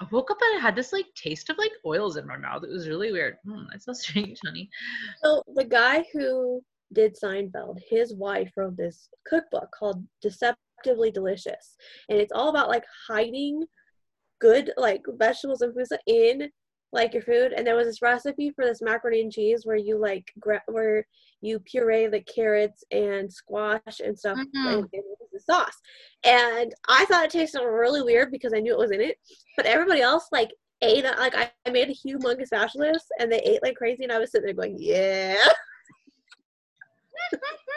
I 0.01 0.07
woke 0.11 0.31
up 0.31 0.37
and 0.41 0.59
I 0.59 0.61
had 0.61 0.75
this 0.75 0.91
like 0.91 1.05
taste 1.15 1.49
of 1.49 1.57
like 1.57 1.71
oils 1.85 2.17
in 2.17 2.27
my 2.27 2.37
mouth. 2.37 2.63
It 2.63 2.71
was 2.71 2.87
really 2.87 3.11
weird. 3.11 3.37
Mm, 3.47 3.65
that's 3.71 3.85
so 3.85 3.93
strange, 3.93 4.39
honey. 4.45 4.69
So 5.23 5.43
the 5.55 5.65
guy 5.65 6.05
who 6.13 6.61
did 6.93 7.15
Seinfeld, 7.21 7.79
his 7.89 8.13
wife 8.13 8.51
wrote 8.55 8.77
this 8.77 9.09
cookbook 9.27 9.69
called 9.77 10.03
Deceptively 10.21 11.11
Delicious, 11.11 11.75
and 12.09 12.19
it's 12.19 12.31
all 12.33 12.49
about 12.49 12.69
like 12.69 12.83
hiding 13.07 13.63
good 14.41 14.71
like 14.77 15.01
vegetables 15.17 15.61
and 15.61 15.73
foods 15.73 15.93
in 16.07 16.49
like 16.95 17.13
your 17.13 17.21
food. 17.21 17.53
And 17.53 17.67
there 17.67 17.75
was 17.75 17.85
this 17.85 18.01
recipe 18.01 18.49
for 18.49 18.65
this 18.65 18.81
macaroni 18.81 19.21
and 19.21 19.31
cheese 19.31 19.65
where 19.65 19.75
you 19.75 19.97
like 19.99 20.31
gra- 20.39 20.63
where 20.67 21.05
you 21.41 21.59
puree 21.59 22.07
the 22.07 22.21
carrots 22.21 22.83
and 22.91 23.31
squash 23.31 23.99
and 24.03 24.17
stuff 24.17 24.37
Mhm. 24.37 24.49
and, 24.55 24.89
and 24.93 25.03
the 25.31 25.39
sauce. 25.39 25.77
And 26.23 26.73
I 26.87 27.05
thought 27.05 27.25
it 27.25 27.29
tasted 27.31 27.61
really 27.63 28.01
weird 28.01 28.31
because 28.31 28.53
I 28.55 28.59
knew 28.61 28.73
it 28.73 28.79
was 28.79 28.91
in 28.91 29.01
it, 29.01 29.19
but 29.55 29.65
everybody 29.67 30.01
else 30.01 30.27
like 30.31 30.51
ate 30.81 31.05
it. 31.05 31.17
Like 31.19 31.35
I, 31.35 31.51
I 31.65 31.69
made 31.69 31.89
a 31.89 31.93
humongous 31.93 32.49
batch 32.49 32.73
of 32.75 32.81
this, 32.81 33.03
and 33.19 33.31
they 33.31 33.39
ate 33.41 33.61
like 33.61 33.75
crazy, 33.75 34.03
and 34.03 34.11
I 34.11 34.17
was 34.17 34.31
sitting 34.31 34.45
there 34.47 34.55
going, 34.55 34.77
"Yeah." 34.79 35.35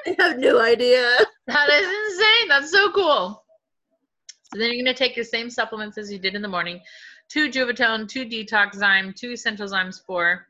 I 0.07 0.15
have 0.19 0.39
no 0.39 0.61
idea. 0.61 1.17
That 1.47 1.69
is 1.69 2.13
insane. 2.13 2.49
That's 2.49 2.71
so 2.71 2.91
cool. 2.93 3.45
So 4.53 4.59
then 4.59 4.73
you're 4.73 4.83
going 4.85 4.87
to 4.87 4.95
take 4.95 5.17
your 5.17 5.25
same 5.25 5.51
supplements 5.51 5.99
as 5.99 6.11
you 6.11 6.19
did 6.19 6.35
in 6.35 6.41
the 6.43 6.49
morning 6.49 6.81
two 7.29 7.51
Juvatone, 7.51 8.09
two 8.09 8.25
Detox 8.25 8.77
Zyme, 8.77 9.15
two 9.15 9.33
Essentialzymes-4, 9.33 10.41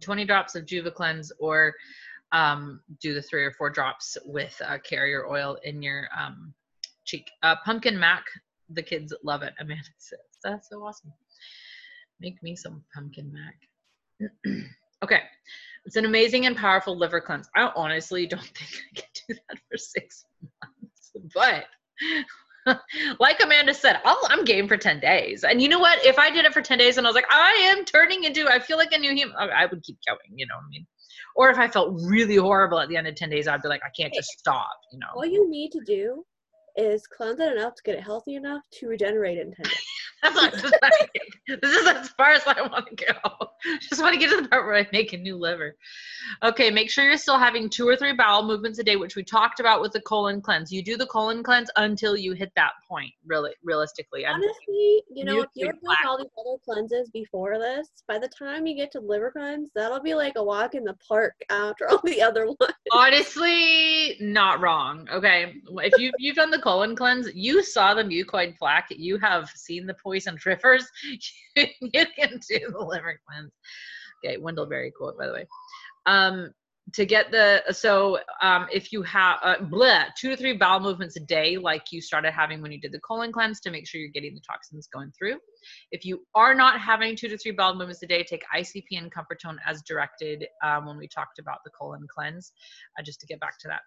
20 0.00 0.24
drops 0.24 0.54
of 0.54 0.64
Juva 0.64 0.92
Cleanse, 0.92 1.32
or 1.38 1.74
um, 2.32 2.80
do 3.00 3.14
the 3.14 3.22
three 3.22 3.44
or 3.44 3.52
four 3.52 3.70
drops 3.70 4.16
with 4.24 4.60
uh, 4.64 4.78
carrier 4.78 5.26
oil 5.26 5.56
in 5.64 5.82
your 5.82 6.08
um, 6.18 6.52
cheek. 7.04 7.30
Uh, 7.42 7.56
pumpkin 7.64 7.98
Mac, 7.98 8.24
the 8.70 8.82
kids 8.82 9.12
love 9.22 9.42
it. 9.42 9.54
Amanda 9.60 9.84
says, 9.98 10.18
that's 10.42 10.68
so 10.68 10.82
awesome. 10.82 11.12
Make 12.20 12.42
me 12.42 12.56
some 12.56 12.82
pumpkin 12.94 13.32
Mac. 13.32 14.30
okay. 15.04 15.20
It's 15.84 15.96
an 15.96 16.04
amazing 16.04 16.46
and 16.46 16.56
powerful 16.56 16.98
liver 16.98 17.20
cleanse. 17.20 17.48
I 17.54 17.70
honestly 17.76 18.26
don't 18.26 18.40
think 18.56 18.70
I 18.96 19.00
can 19.00 19.08
do 19.28 19.34
that 19.34 19.58
for 19.70 19.76
six 19.76 20.24
months, 20.42 21.12
but 21.32 21.66
like 23.20 23.42
Amanda 23.42 23.74
said, 23.74 24.00
I'll, 24.04 24.20
I'm 24.28 24.44
game 24.44 24.68
for 24.68 24.76
10 24.76 25.00
days. 25.00 25.44
And 25.44 25.60
you 25.62 25.68
know 25.68 25.78
what? 25.78 26.04
If 26.04 26.18
I 26.18 26.30
did 26.30 26.44
it 26.44 26.52
for 26.52 26.62
10 26.62 26.78
days 26.78 26.98
and 26.98 27.06
I 27.06 27.10
was 27.10 27.14
like, 27.14 27.30
I 27.30 27.52
am 27.74 27.84
turning 27.84 28.24
into, 28.24 28.48
I 28.48 28.58
feel 28.58 28.76
like 28.76 28.92
a 28.92 28.98
new 28.98 29.12
human, 29.12 29.34
I, 29.36 29.46
I 29.46 29.66
would 29.66 29.82
keep 29.82 29.98
going, 30.06 30.18
you 30.34 30.46
know 30.46 30.56
what 30.56 30.64
I 30.64 30.70
mean? 30.70 30.86
Or 31.36 31.50
if 31.50 31.58
I 31.58 31.68
felt 31.68 32.00
really 32.02 32.36
horrible 32.36 32.80
at 32.80 32.88
the 32.88 32.96
end 32.96 33.06
of 33.06 33.14
10 33.14 33.30
days, 33.30 33.46
I'd 33.46 33.62
be 33.62 33.68
like, 33.68 33.82
I 33.84 33.90
can't 33.98 34.12
just 34.14 34.30
stop, 34.30 34.70
you 34.92 34.98
know? 34.98 35.08
All 35.14 35.26
you 35.26 35.48
need 35.50 35.70
to 35.72 35.80
do 35.86 36.24
is 36.76 37.06
cleanse 37.06 37.40
it 37.40 37.52
enough 37.52 37.74
to 37.74 37.82
get 37.84 37.94
it 37.96 38.02
healthy 38.02 38.34
enough 38.34 38.62
to 38.72 38.88
regenerate 38.88 39.38
in 39.38 39.52
10 39.52 39.64
days. 39.64 39.86
That's 40.34 40.80
not, 40.80 41.60
this 41.62 41.76
is 41.76 41.86
as 41.86 42.08
far 42.10 42.32
as 42.32 42.42
I 42.46 42.62
want 42.62 42.86
to 42.88 43.04
go. 43.04 43.48
Just 43.80 44.00
want 44.00 44.14
to 44.14 44.20
get 44.20 44.30
to 44.30 44.42
the 44.42 44.48
part 44.48 44.66
where 44.66 44.76
I 44.76 44.86
make 44.92 45.12
a 45.12 45.16
new 45.16 45.36
liver. 45.36 45.76
Okay, 46.42 46.70
make 46.70 46.90
sure 46.90 47.04
you're 47.04 47.16
still 47.16 47.38
having 47.38 47.68
two 47.68 47.86
or 47.88 47.96
three 47.96 48.12
bowel 48.12 48.42
movements 48.44 48.78
a 48.78 48.84
day, 48.84 48.96
which 48.96 49.16
we 49.16 49.22
talked 49.22 49.60
about 49.60 49.80
with 49.80 49.92
the 49.92 50.00
colon 50.00 50.40
cleanse. 50.40 50.72
You 50.72 50.82
do 50.82 50.96
the 50.96 51.06
colon 51.06 51.42
cleanse 51.42 51.70
until 51.76 52.16
you 52.16 52.32
hit 52.32 52.52
that 52.56 52.72
point, 52.88 53.12
really, 53.24 53.52
realistically. 53.62 54.26
Honestly, 54.26 55.02
you 55.14 55.24
know, 55.24 55.40
if 55.40 55.48
you're 55.54 55.72
doing 55.72 55.96
all 56.06 56.18
these 56.18 56.26
other 56.38 56.58
cleanses 56.64 57.10
before 57.10 57.58
this, 57.58 57.88
by 58.08 58.18
the 58.18 58.28
time 58.28 58.66
you 58.66 58.76
get 58.76 58.90
to 58.92 59.00
liver 59.00 59.30
cleanse, 59.30 59.70
that'll 59.74 60.02
be 60.02 60.14
like 60.14 60.34
a 60.36 60.42
walk 60.42 60.74
in 60.74 60.84
the 60.84 60.96
park 61.08 61.34
after 61.50 61.88
all 61.90 62.00
the 62.04 62.20
other 62.20 62.46
ones. 62.46 62.72
Honestly, 62.92 64.16
not 64.20 64.60
wrong. 64.60 65.08
Okay, 65.12 65.56
if 65.78 65.98
you 65.98 66.12
you've 66.18 66.36
done 66.36 66.50
the 66.50 66.60
colon 66.60 66.94
cleanse, 66.94 67.28
you 67.34 67.62
saw 67.62 67.94
the 67.94 68.02
mucoid 68.02 68.56
plaque, 68.58 68.86
you 68.90 69.18
have 69.18 69.48
seen 69.50 69.86
the 69.86 69.94
poisoned 69.94 70.44
rivers, 70.46 70.86
you 71.56 72.06
can 72.16 72.40
do 72.48 72.58
the 72.70 72.78
liver 72.78 73.20
cleanse. 73.28 73.52
Okay, 74.24 74.36
Wendell 74.36 74.66
Berry 74.66 74.90
quote, 74.90 75.18
by 75.18 75.26
the 75.26 75.32
way. 75.32 75.46
Um, 76.06 76.52
to 76.92 77.04
get 77.04 77.32
the 77.32 77.62
so 77.72 78.20
um, 78.42 78.66
if 78.72 78.92
you 78.92 79.02
have 79.02 79.38
uh, 79.42 79.56
bleh, 79.56 80.06
two 80.16 80.30
to 80.30 80.36
three 80.36 80.56
bowel 80.56 80.80
movements 80.80 81.16
a 81.16 81.20
day, 81.20 81.56
like 81.56 81.90
you 81.90 82.00
started 82.00 82.30
having 82.30 82.62
when 82.62 82.70
you 82.70 82.80
did 82.80 82.92
the 82.92 83.00
colon 83.00 83.32
cleanse, 83.32 83.60
to 83.60 83.70
make 83.70 83.88
sure 83.88 84.00
you're 84.00 84.10
getting 84.10 84.34
the 84.34 84.40
toxins 84.40 84.88
going 84.92 85.10
through. 85.18 85.36
If 85.90 86.04
you 86.04 86.24
are 86.34 86.54
not 86.54 86.80
having 86.80 87.16
two 87.16 87.28
to 87.28 87.36
three 87.36 87.52
bowel 87.52 87.74
movements 87.74 88.02
a 88.02 88.06
day, 88.06 88.22
take 88.22 88.44
ICP 88.54 88.86
and 88.92 89.10
Comfortone 89.12 89.56
as 89.66 89.82
directed 89.82 90.46
um, 90.64 90.86
when 90.86 90.96
we 90.96 91.08
talked 91.08 91.40
about 91.40 91.58
the 91.64 91.70
colon 91.78 92.06
cleanse. 92.08 92.52
Uh, 92.98 93.02
just 93.02 93.20
to 93.20 93.26
get 93.26 93.40
back 93.40 93.58
to 93.60 93.68
that. 93.68 93.80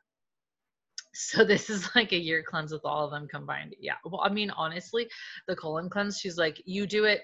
So 1.14 1.44
this 1.46 1.70
is 1.70 1.90
like 1.96 2.12
a 2.12 2.20
year 2.20 2.44
cleanse 2.48 2.72
with 2.72 2.86
all 2.86 3.06
of 3.06 3.12
them 3.12 3.28
combined. 3.28 3.76
Yeah. 3.80 3.96
Well, 4.06 4.22
I 4.24 4.30
mean, 4.30 4.50
honestly, 4.52 5.08
the 5.48 5.56
colon 5.56 5.90
cleanse, 5.90 6.20
she's 6.20 6.38
like, 6.38 6.62
you 6.66 6.86
do 6.86 7.06
it, 7.06 7.22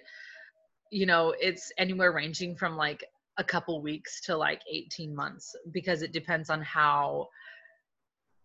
you 0.91 1.05
know, 1.05 1.33
it's 1.39 1.71
anywhere 1.77 2.11
ranging 2.11 2.55
from 2.55 2.77
like 2.77 3.03
a 3.37 3.43
couple 3.43 3.81
weeks 3.81 4.21
to 4.21 4.37
like 4.37 4.61
18 4.71 5.15
months 5.15 5.55
because 5.71 6.01
it 6.01 6.11
depends 6.11 6.49
on 6.49 6.61
how 6.61 7.27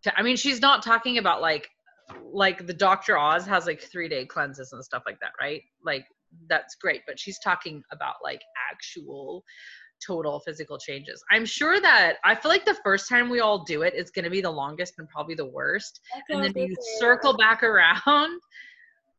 to, 0.03 0.19
I 0.19 0.23
mean, 0.23 0.37
she's 0.37 0.61
not 0.61 0.83
talking 0.83 1.19
about 1.19 1.41
like 1.41 1.69
like 2.33 2.67
the 2.67 2.75
Dr. 2.75 3.17
Oz 3.19 3.47
has 3.47 3.67
like 3.67 3.83
3-day 3.83 4.27
cleanses 4.27 4.73
and 4.73 4.85
stuff 4.85 5.03
like 5.07 5.21
that, 5.21 5.33
right? 5.41 5.63
Like 5.85 6.07
that's 6.49 6.75
great, 6.75 7.03
but 7.07 7.19
she's 7.19 7.39
talking 7.39 7.83
about 7.93 8.17
like 8.23 8.41
actual 8.73 9.45
total 10.05 10.41
physical 10.41 10.79
changes. 10.79 11.23
I'm 11.31 11.45
sure 11.45 11.81
that 11.81 12.17
I 12.25 12.35
feel 12.35 12.51
like 12.51 12.65
the 12.65 12.79
first 12.83 13.09
time 13.09 13.29
we 13.29 13.41
all 13.41 13.65
do 13.65 13.83
it 13.83 13.95
is 13.95 14.11
going 14.11 14.25
to 14.25 14.31
be 14.31 14.41
the 14.41 14.51
longest 14.51 14.95
and 14.99 15.09
probably 15.09 15.35
the 15.35 15.47
worst. 15.47 16.01
And 16.31 16.43
then 16.43 16.53
you 16.57 16.75
circle 16.99 17.37
back 17.37 17.63
around. 17.63 18.41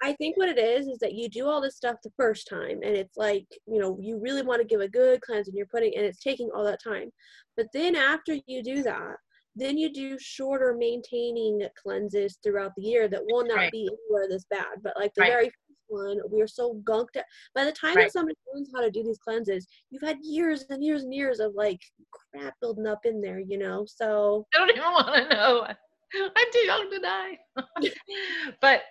I 0.04 0.14
think 0.14 0.36
what 0.38 0.50
it 0.50 0.58
is 0.58 0.88
is 0.88 0.98
that 1.00 1.14
you 1.14 1.30
do 1.30 1.48
all 1.48 1.62
this 1.62 1.76
stuff 1.78 1.98
the 2.04 2.12
first 2.18 2.48
time, 2.48 2.80
and 2.84 2.96
it's 2.96 3.18
like 3.18 3.46
you 3.68 3.80
know 3.80 3.98
you 4.02 4.20
really 4.20 4.42
want 4.42 4.62
to 4.62 4.68
give 4.68 4.82
a 4.82 4.88
good 4.88 5.22
cleanse, 5.22 5.48
and 5.48 5.56
you're 5.58 5.68
putting, 5.68 5.96
and 5.96 6.06
it's 6.06 6.20
taking 6.20 6.50
all 6.56 6.64
that 6.66 6.82
time. 6.84 7.12
But 7.56 7.68
then 7.74 7.96
after 7.96 8.36
you 8.48 8.64
do 8.64 8.82
that, 8.84 9.18
then 9.56 9.78
you 9.78 9.92
do 9.94 10.18
shorter 10.20 10.76
maintaining 10.78 11.62
cleanses 11.82 12.38
throughout 12.44 12.72
the 12.76 12.84
year 12.84 13.08
that 13.10 13.24
will 13.26 13.46
not 13.46 13.58
Right. 13.58 13.72
be 13.72 13.90
anywhere 13.90 14.28
this 14.30 14.46
bad. 14.50 14.82
But 14.84 14.98
like 14.98 15.14
the 15.14 15.22
Right. 15.22 15.32
very 15.32 15.46
first 15.46 15.80
one, 15.88 16.20
we 16.32 16.42
are 16.42 16.48
so 16.48 16.76
gunked. 16.84 17.22
By 17.54 17.66
the 17.66 17.72
time 17.72 17.96
Right. 17.96 18.06
that 18.06 18.12
somebody 18.14 18.36
learns 18.54 18.72
how 18.74 18.82
to 18.82 18.90
do 18.90 19.04
these 19.04 19.20
cleanses, 19.20 19.68
you've 19.92 20.02
had 20.02 20.18
years 20.24 20.66
and 20.70 20.84
years 20.84 21.04
and 21.04 21.14
years 21.14 21.40
of 21.40 21.54
like 21.54 21.80
crap 22.12 22.56
building 22.62 22.88
up 22.88 23.06
in 23.06 23.22
there, 23.22 23.40
you 23.40 23.58
know. 23.58 23.86
So 23.86 24.48
I 24.56 24.58
don't 24.58 24.70
even 24.72 24.82
want 24.84 25.30
to 25.30 25.36
know. 25.36 25.68
I'm 26.16 26.52
too 26.52 26.60
young 26.60 26.90
to 26.92 27.00
die. 27.00 27.40
but 28.62 28.84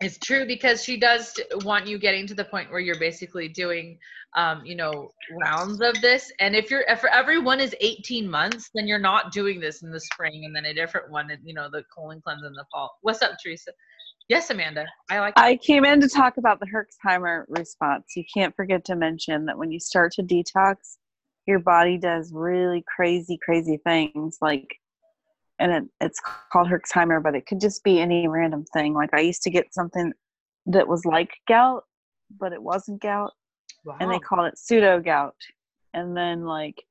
it's 0.00 0.18
true 0.18 0.46
because 0.46 0.82
she 0.82 0.98
does 0.98 1.34
want 1.62 1.86
you 1.86 1.98
getting 1.98 2.26
to 2.26 2.34
the 2.34 2.44
point 2.44 2.70
where 2.70 2.80
you're 2.80 2.98
basically 2.98 3.48
doing, 3.48 3.98
um, 4.36 4.64
you 4.64 4.74
know, 4.74 5.10
rounds 5.40 5.80
of 5.80 6.00
this. 6.00 6.30
And 6.40 6.56
if 6.56 6.70
you're 6.70 6.84
if 6.88 7.00
for 7.00 7.08
every 7.10 7.38
one 7.38 7.60
is 7.60 7.74
18 7.80 8.28
months, 8.28 8.70
then 8.74 8.86
you're 8.86 8.98
not 8.98 9.32
doing 9.32 9.60
this 9.60 9.82
in 9.82 9.90
the 9.90 10.00
spring 10.00 10.44
and 10.44 10.54
then 10.54 10.66
a 10.66 10.74
different 10.74 11.10
one, 11.10 11.30
and 11.30 11.40
you 11.44 11.54
know, 11.54 11.68
the 11.70 11.84
colon 11.94 12.20
cleanse 12.22 12.44
in 12.44 12.52
the 12.52 12.64
fall. 12.72 12.90
What's 13.02 13.22
up, 13.22 13.32
Teresa? 13.42 13.70
Yes, 14.28 14.50
Amanda. 14.50 14.86
I 15.10 15.20
like. 15.20 15.34
I 15.36 15.56
came 15.56 15.84
in 15.84 16.00
to 16.00 16.08
talk 16.08 16.38
about 16.38 16.58
the 16.58 16.66
Herxheimer 16.66 17.44
response. 17.48 18.04
You 18.16 18.24
can't 18.32 18.54
forget 18.56 18.84
to 18.86 18.96
mention 18.96 19.44
that 19.46 19.58
when 19.58 19.70
you 19.70 19.78
start 19.78 20.12
to 20.12 20.22
detox, 20.22 20.76
your 21.46 21.58
body 21.58 21.98
does 21.98 22.32
really 22.32 22.82
crazy, 22.94 23.38
crazy 23.44 23.78
things. 23.84 24.38
Like, 24.40 24.76
and 25.58 25.72
it, 25.72 25.84
it's 26.00 26.20
called 26.52 26.68
Herxheimer, 26.68 27.22
but 27.22 27.34
it 27.34 27.46
could 27.46 27.60
just 27.60 27.84
be 27.84 28.00
any 28.00 28.28
random 28.28 28.64
thing. 28.72 28.94
Like, 28.94 29.10
I 29.12 29.20
used 29.20 29.42
to 29.42 29.50
get 29.50 29.72
something 29.72 30.12
that 30.66 30.88
was 30.88 31.04
like 31.04 31.30
gout, 31.48 31.84
but 32.38 32.52
it 32.52 32.62
wasn't 32.62 33.00
gout, 33.00 33.32
wow. 33.84 33.96
and 34.00 34.10
they 34.10 34.18
called 34.18 34.46
it 34.46 34.58
pseudo 34.58 35.00
gout. 35.00 35.36
And 35.92 36.16
then, 36.16 36.44
like, 36.44 36.82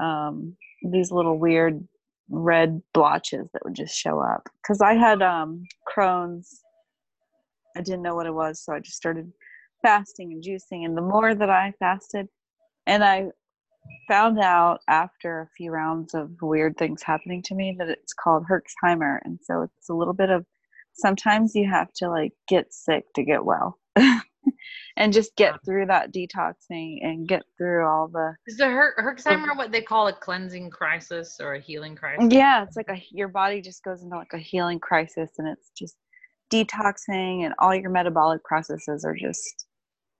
um, 0.00 0.56
these 0.82 1.12
little 1.12 1.38
weird 1.38 1.86
red 2.28 2.82
blotches 2.92 3.48
that 3.52 3.62
would 3.64 3.74
just 3.74 3.96
show 3.96 4.20
up. 4.20 4.48
Because 4.62 4.80
I 4.80 4.94
had 4.94 5.22
um, 5.22 5.64
Crohn's 5.88 6.62
I 7.76 7.80
didn't 7.80 8.02
know 8.02 8.14
what 8.14 8.26
it 8.26 8.34
was, 8.34 8.62
so 8.62 8.72
I 8.72 8.80
just 8.80 8.96
started 8.96 9.32
fasting 9.82 10.32
and 10.32 10.42
juicing. 10.42 10.84
And 10.84 10.96
the 10.96 11.02
more 11.02 11.34
that 11.34 11.50
I 11.50 11.72
fasted, 11.78 12.28
and 12.86 13.04
I 13.04 13.26
found 14.12 14.38
out 14.38 14.82
after 14.88 15.40
a 15.40 15.48
few 15.56 15.70
rounds 15.70 16.12
of 16.12 16.30
weird 16.42 16.76
things 16.76 17.02
happening 17.02 17.40
to 17.40 17.54
me 17.54 17.74
that 17.78 17.88
it's 17.88 18.12
called 18.12 18.44
Herxheimer. 18.44 19.20
And 19.24 19.38
so 19.42 19.62
it's 19.62 19.88
a 19.88 19.94
little 19.94 20.12
bit 20.12 20.28
of 20.28 20.44
sometimes 20.92 21.54
you 21.54 21.66
have 21.66 21.90
to 21.94 22.10
like 22.10 22.32
get 22.46 22.74
sick 22.74 23.06
to 23.14 23.24
get 23.24 23.42
well 23.42 23.78
and 24.98 25.14
just 25.14 25.34
get 25.36 25.54
through 25.64 25.86
that 25.86 26.12
detoxing 26.12 26.98
and 27.00 27.26
get 27.26 27.42
through 27.56 27.86
all 27.86 28.06
the 28.06 28.34
is 28.46 28.58
the 28.58 28.66
Her- 28.66 28.94
Herxheimer 28.98 29.56
what 29.56 29.72
they 29.72 29.80
call 29.80 30.08
a 30.08 30.12
cleansing 30.12 30.68
crisis 30.68 31.38
or 31.40 31.54
a 31.54 31.60
healing 31.60 31.96
crisis? 31.96 32.28
yeah 32.30 32.64
it's 32.64 32.76
like 32.76 32.90
a 32.90 33.02
your 33.10 33.28
body 33.28 33.62
just 33.62 33.82
goes 33.82 34.02
into 34.02 34.14
like 34.14 34.34
a 34.34 34.38
healing 34.38 34.78
crisis 34.78 35.30
and 35.38 35.48
it's 35.48 35.70
just 35.70 35.96
detoxing 36.52 37.46
and 37.46 37.54
all 37.58 37.74
your 37.74 37.88
metabolic 37.88 38.44
processes 38.44 39.06
are 39.06 39.16
just 39.16 39.64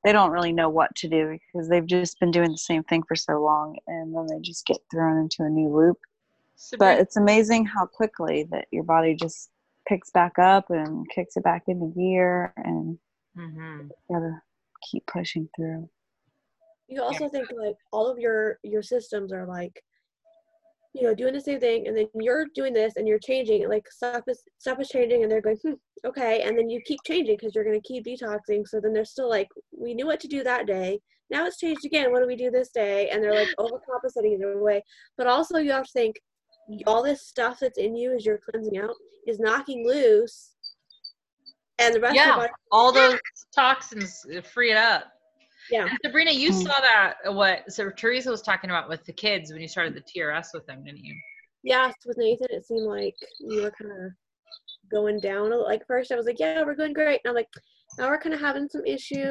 they 0.04 0.12
don't 0.12 0.30
really 0.30 0.52
know 0.52 0.68
what 0.68 0.94
to 0.96 1.08
do 1.08 1.38
because 1.52 1.68
they've 1.68 1.86
just 1.86 2.18
been 2.20 2.30
doing 2.30 2.50
the 2.50 2.58
same 2.58 2.82
thing 2.84 3.02
for 3.04 3.14
so 3.14 3.40
long 3.40 3.76
and 3.86 4.14
then 4.14 4.26
they 4.26 4.40
just 4.40 4.66
get 4.66 4.78
thrown 4.90 5.18
into 5.18 5.42
a 5.42 5.48
new 5.48 5.68
loop. 5.68 5.98
But 6.78 6.98
it's 6.98 7.16
amazing 7.16 7.66
how 7.66 7.86
quickly 7.86 8.44
that 8.50 8.66
your 8.70 8.84
body 8.84 9.14
just 9.14 9.50
picks 9.88 10.10
back 10.10 10.38
up 10.38 10.70
and 10.70 11.08
kicks 11.10 11.36
it 11.36 11.44
back 11.44 11.64
into 11.66 11.86
gear 11.86 12.52
and 12.56 12.98
Mhm. 13.36 13.88
you 13.88 14.14
gotta 14.14 14.42
keep 14.90 15.06
pushing 15.06 15.48
through. 15.56 15.88
You 16.88 17.02
also 17.02 17.28
think 17.28 17.50
like 17.52 17.76
all 17.90 18.06
of 18.06 18.18
your 18.18 18.58
your 18.62 18.82
systems 18.82 19.32
are 19.32 19.46
like 19.46 19.82
you 20.94 21.02
know 21.02 21.14
doing 21.14 21.32
the 21.32 21.40
same 21.40 21.60
thing 21.60 21.86
and 21.86 21.96
then 21.96 22.06
you're 22.20 22.46
doing 22.54 22.72
this 22.72 22.96
and 22.96 23.08
you're 23.08 23.18
changing 23.18 23.68
like 23.68 23.90
stuff 23.90 24.22
is 24.28 24.42
stuff 24.58 24.78
is 24.80 24.88
changing 24.88 25.22
and 25.22 25.32
they're 25.32 25.40
going 25.40 25.56
hmm, 25.62 25.72
okay 26.04 26.42
and 26.42 26.58
then 26.58 26.68
you 26.68 26.80
keep 26.86 27.00
changing 27.06 27.36
because 27.36 27.54
you're 27.54 27.64
going 27.64 27.80
to 27.80 27.88
keep 27.88 28.04
detoxing 28.04 28.66
so 28.66 28.80
then 28.80 28.92
they're 28.92 29.04
still 29.04 29.28
like 29.28 29.48
we 29.76 29.94
knew 29.94 30.06
what 30.06 30.20
to 30.20 30.28
do 30.28 30.42
that 30.42 30.66
day 30.66 30.98
now 31.30 31.46
it's 31.46 31.58
changed 31.58 31.84
again 31.84 32.12
what 32.12 32.20
do 32.20 32.26
we 32.26 32.36
do 32.36 32.50
this 32.50 32.70
day 32.70 33.08
and 33.10 33.22
they're 33.22 33.34
like 33.34 33.48
overcompensating 33.58 34.34
in 34.34 34.40
their 34.40 34.62
way 34.62 34.82
but 35.16 35.26
also 35.26 35.58
you 35.58 35.70
have 35.70 35.86
to 35.86 35.92
think 35.92 36.16
all 36.86 37.02
this 37.02 37.26
stuff 37.26 37.58
that's 37.60 37.78
in 37.78 37.96
you 37.96 38.14
as 38.14 38.24
you're 38.24 38.38
cleansing 38.38 38.78
out 38.78 38.94
is 39.26 39.38
knocking 39.38 39.86
loose 39.86 40.52
and 41.78 41.94
the 41.94 42.00
rest 42.00 42.16
of 42.16 42.26
Yeah. 42.26 42.36
body 42.36 42.52
all 42.70 42.92
those 42.92 43.18
toxins 43.54 44.24
uh, 44.36 44.40
free 44.40 44.70
it 44.70 44.76
up. 44.76 45.11
Yeah 45.70 45.84
And 45.84 45.98
Sabrina, 46.04 46.30
you 46.30 46.50
Mm. 46.50 46.62
saw 46.62 46.80
that 46.80 47.14
what 47.34 47.72
so 47.72 47.90
Teresa 47.90 48.30
was 48.30 48.42
talking 48.42 48.70
about 48.70 48.88
with 48.88 49.04
the 49.04 49.12
kids 49.12 49.52
when 49.52 49.60
you 49.62 49.68
started 49.68 49.94
the 49.94 50.00
TRS 50.02 50.48
with 50.54 50.66
them, 50.66 50.84
didn't 50.84 51.04
you? 51.04 51.14
Yes, 51.62 51.94
with 52.04 52.18
Nathan, 52.18 52.48
it 52.50 52.66
seemed 52.66 52.86
like 52.86 53.14
we 53.40 53.60
were 53.60 53.70
kind 53.70 53.92
of 53.92 54.12
going 54.90 55.20
down. 55.20 55.50
Like 55.62 55.86
first, 55.86 56.10
I 56.12 56.16
was 56.16 56.26
like, 56.26 56.40
"Yeah, 56.40 56.62
we're 56.64 56.74
going 56.74 56.92
great." 56.92 57.20
And 57.24 57.30
I'm 57.30 57.34
like, 57.36 57.48
"Now 57.98 58.08
we're 58.08 58.18
kind 58.18 58.34
of 58.34 58.40
having 58.40 58.68
some 58.68 58.84
issues." 58.84 59.30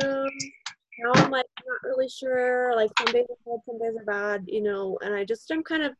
Now 0.99 1.11
I'm 1.13 1.31
like 1.31 1.45
not 1.67 1.83
really 1.83 2.07
sure. 2.09 2.73
Like 2.75 2.91
some 2.97 3.11
days 3.13 3.25
are 3.29 3.35
good, 3.45 3.59
some 3.65 3.79
days 3.79 3.95
are 3.99 4.05
bad, 4.05 4.43
you 4.47 4.61
know. 4.61 4.97
And 5.01 5.13
I 5.13 5.25
just 5.25 5.49
am 5.51 5.63
kind 5.63 5.83
of 5.83 5.93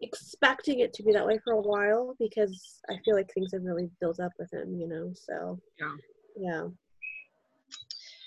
expecting 0.00 0.80
it 0.80 0.92
to 0.94 1.02
be 1.02 1.12
that 1.12 1.26
way 1.26 1.38
for 1.42 1.52
a 1.54 1.60
while 1.60 2.14
because 2.18 2.80
I 2.88 2.98
feel 3.04 3.14
like 3.14 3.30
things 3.32 3.52
have 3.52 3.64
really 3.64 3.90
built 4.00 4.20
up 4.20 4.32
with 4.38 4.52
him, 4.52 4.74
you 4.80 4.88
know. 4.88 5.12
So 5.14 5.60
Yeah. 5.78 5.94
yeah, 6.36 6.68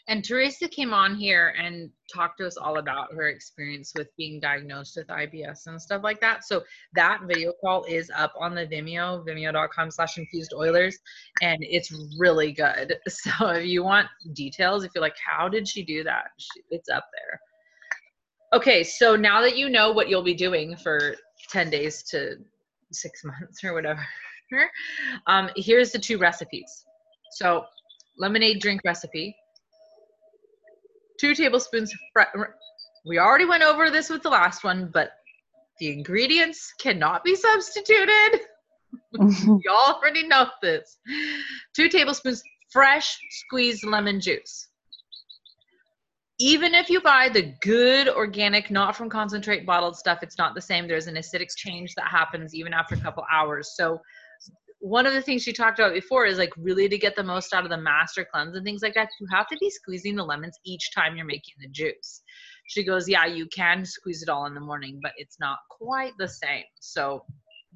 And 0.07 0.23
Teresa 0.23 0.67
came 0.67 0.93
on 0.93 1.15
here 1.15 1.53
and 1.57 1.89
talked 2.13 2.39
to 2.39 2.47
us 2.47 2.57
all 2.57 2.77
about 2.77 3.13
her 3.13 3.27
experience 3.29 3.93
with 3.95 4.07
being 4.17 4.39
diagnosed 4.39 4.97
with 4.97 5.07
IBS 5.07 5.67
and 5.67 5.81
stuff 5.81 6.01
like 6.03 6.19
that. 6.21 6.43
So 6.43 6.63
that 6.95 7.21
video 7.27 7.53
call 7.63 7.83
is 7.85 8.11
up 8.15 8.33
on 8.39 8.55
the 8.55 8.67
Vimeo, 8.67 9.25
vimeo.com 9.25 9.91
slash 9.91 10.17
infused 10.17 10.53
oilers, 10.53 10.97
and 11.41 11.57
it's 11.61 11.93
really 12.17 12.51
good. 12.51 12.95
So 13.09 13.49
if 13.49 13.65
you 13.67 13.83
want 13.83 14.07
details, 14.33 14.83
if 14.83 14.91
you're 14.95 15.01
like, 15.01 15.15
how 15.23 15.47
did 15.47 15.67
she 15.67 15.83
do 15.83 16.03
that? 16.03 16.25
It's 16.71 16.89
up 16.89 17.05
there. 17.13 17.39
Okay, 18.53 18.83
so 18.83 19.15
now 19.15 19.41
that 19.41 19.55
you 19.55 19.69
know 19.69 19.91
what 19.91 20.09
you'll 20.09 20.23
be 20.23 20.33
doing 20.33 20.75
for 20.75 21.15
10 21.49 21.69
days 21.69 22.03
to 22.03 22.37
six 22.91 23.23
months 23.23 23.63
or 23.63 23.73
whatever, 23.73 24.05
um, 25.27 25.49
here's 25.55 25.91
the 25.91 25.99
two 25.99 26.17
recipes. 26.17 26.85
So 27.33 27.65
lemonade 28.17 28.59
drink 28.59 28.81
recipe 28.83 29.35
two 31.21 31.35
tablespoons 31.35 31.93
fre- 32.11 32.23
we 33.05 33.19
already 33.19 33.45
went 33.45 33.63
over 33.63 33.91
this 33.91 34.09
with 34.09 34.23
the 34.23 34.29
last 34.29 34.63
one 34.63 34.89
but 34.91 35.11
the 35.79 35.91
ingredients 35.91 36.73
cannot 36.79 37.23
be 37.23 37.35
substituted. 37.35 38.41
Y'all 39.19 39.95
already 39.95 40.27
know 40.27 40.47
this. 40.61 40.99
Two 41.75 41.89
tablespoons 41.89 42.43
fresh 42.69 43.17
squeezed 43.31 43.83
lemon 43.83 44.21
juice. 44.21 44.67
Even 46.39 46.75
if 46.75 46.89
you 46.89 47.01
buy 47.01 47.29
the 47.29 47.53
good 47.61 48.09
organic 48.09 48.69
not 48.69 48.95
from 48.95 49.09
concentrate 49.09 49.65
bottled 49.65 49.95
stuff 49.95 50.19
it's 50.21 50.37
not 50.37 50.53
the 50.53 50.61
same. 50.61 50.87
There's 50.87 51.07
an 51.07 51.15
acidic 51.15 51.49
change 51.55 51.95
that 51.95 52.07
happens 52.09 52.53
even 52.53 52.73
after 52.73 52.95
a 52.95 52.99
couple 52.99 53.23
hours. 53.31 53.73
So 53.75 53.99
one 54.81 55.05
of 55.05 55.13
the 55.13 55.21
things 55.21 55.43
she 55.43 55.53
talked 55.53 55.77
about 55.77 55.93
before 55.93 56.25
is 56.25 56.39
like 56.39 56.51
really 56.57 56.89
to 56.89 56.97
get 56.97 57.15
the 57.15 57.23
most 57.23 57.53
out 57.53 57.63
of 57.63 57.69
the 57.69 57.77
master 57.77 58.25
cleanse 58.29 58.55
and 58.55 58.65
things 58.65 58.81
like 58.81 58.95
that, 58.95 59.09
you 59.19 59.27
have 59.31 59.47
to 59.47 59.57
be 59.57 59.69
squeezing 59.69 60.15
the 60.15 60.23
lemons 60.23 60.57
each 60.65 60.91
time 60.93 61.15
you're 61.15 61.25
making 61.25 61.53
the 61.59 61.69
juice. 61.69 62.23
She 62.65 62.83
goes, 62.83 63.07
Yeah, 63.07 63.27
you 63.27 63.45
can 63.55 63.85
squeeze 63.85 64.23
it 64.23 64.29
all 64.29 64.47
in 64.47 64.55
the 64.55 64.59
morning, 64.59 64.99
but 65.01 65.11
it's 65.17 65.39
not 65.39 65.59
quite 65.69 66.13
the 66.17 66.27
same. 66.27 66.63
So 66.79 67.23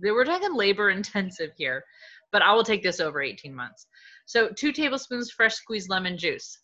they 0.01 0.10
were 0.10 0.26
talking 0.26 0.56
labor 0.56 0.89
intensive 0.89 1.51
here, 1.56 1.84
but 2.32 2.41
I 2.41 2.53
will 2.53 2.64
take 2.64 2.82
this 2.82 2.99
over 2.99 3.22
18 3.22 3.53
months. 3.53 3.86
So 4.26 4.49
two 4.49 4.72
tablespoons 4.72 5.30
fresh 5.30 5.53
squeezed 5.53 5.89
lemon 5.89 6.18
juice, 6.18 6.58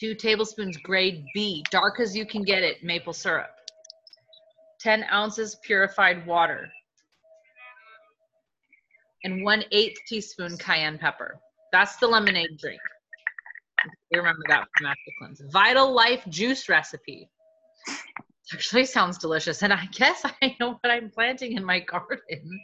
two 0.00 0.14
tablespoons 0.14 0.76
grade 0.76 1.24
B, 1.34 1.64
dark 1.72 1.98
as 1.98 2.16
you 2.16 2.24
can 2.24 2.44
get 2.44 2.62
it, 2.62 2.84
maple 2.84 3.12
syrup, 3.12 3.50
10 4.80 5.06
ounces 5.10 5.56
purified 5.64 6.24
water, 6.24 6.70
and 9.24 9.44
one 9.44 9.64
eighth 9.72 9.98
teaspoon 10.06 10.56
cayenne 10.58 10.98
pepper. 10.98 11.38
That's 11.72 11.96
the 11.96 12.06
lemonade 12.06 12.58
drink. 12.58 12.80
You 14.10 14.18
remember 14.18 14.42
that 14.48 14.66
from 14.76 14.84
Master 14.84 15.12
Cleanse. 15.18 15.42
Vital 15.52 15.92
Life 15.92 16.24
juice 16.28 16.68
recipe. 16.68 17.28
Actually 18.52 18.86
sounds 18.86 19.18
delicious, 19.18 19.62
and 19.62 19.72
I 19.72 19.86
guess 19.92 20.22
I 20.42 20.56
know 20.58 20.78
what 20.80 20.90
I'm 20.90 21.10
planting 21.10 21.52
in 21.56 21.64
my 21.64 21.80
garden. 21.80 22.60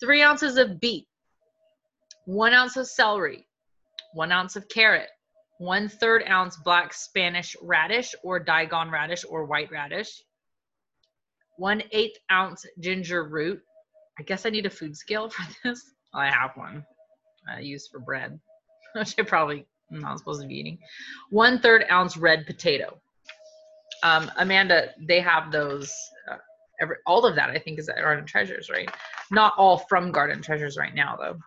Three 0.00 0.22
ounces 0.22 0.58
of 0.58 0.78
beet, 0.80 1.06
one 2.26 2.52
ounce 2.52 2.76
of 2.76 2.86
celery, 2.86 3.46
one 4.12 4.30
ounce 4.30 4.54
of 4.54 4.68
carrot, 4.68 5.08
one 5.58 5.88
third 5.88 6.24
ounce 6.28 6.58
black 6.58 6.92
Spanish 6.92 7.56
radish 7.62 8.14
or 8.22 8.38
daikon 8.38 8.90
radish 8.90 9.24
or 9.28 9.46
white 9.46 9.70
radish, 9.70 10.22
one 11.56 11.82
eighth 11.90 12.18
ounce 12.30 12.66
ginger 12.78 13.24
root. 13.24 13.62
I 14.18 14.22
guess 14.22 14.46
I 14.46 14.50
need 14.50 14.66
a 14.66 14.70
food 14.70 14.96
scale 14.96 15.30
for 15.30 15.42
this. 15.64 15.92
I 16.14 16.30
have 16.30 16.52
one 16.54 16.84
I 17.48 17.60
use 17.60 17.86
for 17.86 18.00
bread, 18.00 18.38
which 18.94 19.14
I 19.18 19.22
probably 19.22 19.66
am 19.92 20.00
not 20.00 20.18
supposed 20.18 20.42
to 20.42 20.48
be 20.48 20.56
eating. 20.56 20.78
One 21.30 21.60
third 21.60 21.84
ounce 21.90 22.16
red 22.16 22.46
potato. 22.46 22.98
Um, 24.02 24.30
Amanda, 24.36 24.90
they 25.06 25.20
have 25.20 25.50
those. 25.50 25.92
Uh, 26.30 26.36
every, 26.80 26.96
all 27.06 27.24
of 27.24 27.34
that 27.36 27.50
I 27.50 27.58
think 27.58 27.78
is 27.78 27.88
at 27.88 27.96
Garden 27.96 28.26
Treasures, 28.26 28.70
right? 28.70 28.88
Not 29.30 29.54
all 29.56 29.78
from 29.88 30.12
Garden 30.12 30.42
Treasures 30.42 30.76
right 30.76 30.94
now, 30.94 31.16
though. 31.16 31.38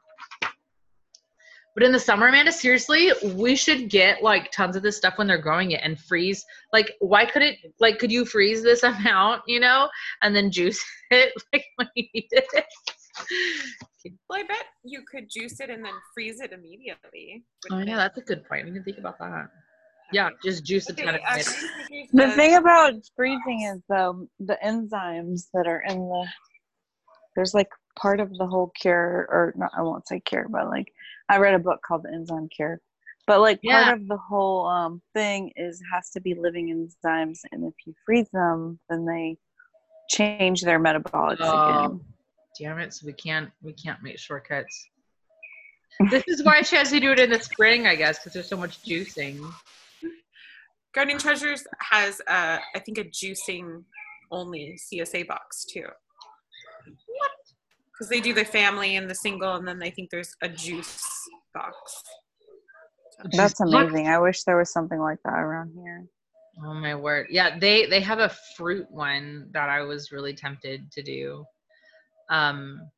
But 1.73 1.83
in 1.83 1.91
the 1.93 1.99
summer, 1.99 2.27
Amanda, 2.27 2.51
seriously, 2.51 3.11
we 3.35 3.55
should 3.55 3.89
get 3.89 4.21
like 4.21 4.51
tons 4.51 4.75
of 4.75 4.83
this 4.83 4.97
stuff 4.97 5.17
when 5.17 5.27
they're 5.27 5.41
growing 5.41 5.71
it 5.71 5.79
and 5.83 5.97
freeze. 5.97 6.45
Like, 6.73 6.95
why 6.99 7.25
could 7.25 7.41
it? 7.41 7.57
Like, 7.79 7.97
could 7.97 8.11
you 8.11 8.25
freeze 8.25 8.61
this 8.61 8.83
amount, 8.83 9.43
you 9.47 9.59
know, 9.59 9.89
and 10.21 10.35
then 10.35 10.51
juice 10.51 10.83
it 11.11 11.33
like 11.53 11.65
when 11.77 11.87
you 11.95 12.05
need 12.13 12.27
it? 12.31 12.65
Well, 14.29 14.39
I 14.39 14.43
bet 14.43 14.65
you 14.83 15.03
could 15.09 15.29
juice 15.29 15.59
it 15.59 15.69
and 15.69 15.83
then 15.83 15.93
freeze 16.13 16.41
it 16.41 16.51
immediately. 16.51 17.43
Oh 17.71 17.79
yeah, 17.79 17.97
that's 17.97 18.17
a 18.17 18.21
good 18.21 18.47
point. 18.47 18.65
We 18.65 18.71
didn't 18.71 18.85
think 18.85 18.97
about 18.97 19.19
that. 19.19 19.49
Yeah, 20.11 20.29
just 20.43 20.65
juice 20.65 20.89
a 20.89 20.93
ton 20.93 21.15
of 21.15 21.21
uh, 21.21 21.37
it. 21.37 22.09
The 22.11 22.31
thing 22.31 22.55
about 22.55 22.95
freezing 23.15 23.71
is 23.73 23.81
though 23.87 24.27
the 24.39 24.57
enzymes 24.63 25.47
that 25.53 25.67
are 25.67 25.83
in 25.87 25.99
the 25.99 26.27
there's 27.35 27.53
like 27.53 27.69
part 27.97 28.19
of 28.19 28.29
the 28.37 28.45
whole 28.45 28.71
cure 28.79 29.27
or 29.29 29.53
not 29.55 29.71
I 29.77 29.81
won't 29.81 30.07
say 30.07 30.19
cure, 30.19 30.47
but 30.49 30.67
like 30.67 30.91
I 31.31 31.37
read 31.37 31.53
a 31.53 31.59
book 31.59 31.79
called 31.87 32.03
The 32.03 32.09
Enzyme 32.13 32.49
Cure. 32.49 32.81
But 33.25 33.39
like 33.39 33.59
Yeah. 33.63 33.85
part 33.85 33.97
of 34.01 34.07
the 34.07 34.17
whole 34.17 34.67
um 34.67 35.01
thing 35.13 35.53
is 35.55 35.81
has 35.93 36.09
to 36.11 36.19
be 36.19 36.33
living 36.35 36.67
enzymes 36.69 37.39
and 37.51 37.63
if 37.63 37.73
you 37.85 37.93
freeze 38.05 38.29
them 38.33 38.79
then 38.89 39.05
they 39.05 39.37
change 40.09 40.61
their 40.61 40.79
metabolics 40.79 41.37
Oh, 41.39 41.67
again. 41.69 42.01
damn 42.59 42.79
it! 42.79 42.93
So 42.93 43.05
we 43.05 43.13
can't 43.13 43.49
we 43.61 43.71
can't 43.71 44.03
make 44.03 44.19
shortcuts. 44.19 44.85
This 46.09 46.23
is 46.27 46.43
why 46.43 46.63
she 46.63 46.75
has 46.75 46.89
to 46.89 46.99
do 46.99 47.11
it 47.11 47.19
in 47.19 47.29
the 47.29 47.39
spring, 47.39 47.85
I 47.87 47.95
guess, 47.95 48.17
because 48.19 48.33
there's 48.33 48.49
so 48.49 48.57
much 48.57 48.81
juicing. 48.83 49.39
Gardening 50.93 51.19
Treasures 51.19 51.63
has, 51.79 52.19
uh, 52.27 52.57
I 52.75 52.79
think, 52.79 52.97
a 52.97 53.03
juicing 53.05 53.83
only 54.31 54.77
CSA 54.91 55.27
box 55.27 55.63
too. 55.63 55.85
What? 58.01 58.09
Because 58.09 58.09
they 58.09 58.21
do 58.21 58.33
the 58.33 58.45
family 58.45 58.95
and 58.95 59.09
the 59.09 59.15
single, 59.15 59.55
and 59.55 59.67
then 59.67 59.81
I 59.83 59.91
think 59.91 60.09
there's 60.09 60.35
a 60.41 60.49
juice 60.49 61.03
box. 61.53 62.03
That's 63.31 63.59
amazing. 63.59 64.07
I 64.07 64.17
wish 64.19 64.43
there 64.43 64.57
was 64.57 64.73
something 64.73 64.99
like 64.99 65.19
that 65.23 65.37
around 65.37 65.71
here. 65.75 66.05
Oh 66.65 66.73
my 66.73 66.95
word! 66.95 67.27
Yeah, 67.29 67.59
they 67.59 67.85
they 67.85 68.01
have 68.01 68.19
a 68.19 68.31
fruit 68.57 68.89
one 68.89 69.49
that 69.53 69.69
I 69.69 69.81
was 69.83 70.11
really 70.11 70.33
tempted 70.33 70.91
to 70.91 71.03
do. 71.03 71.45
Um, 72.29 72.89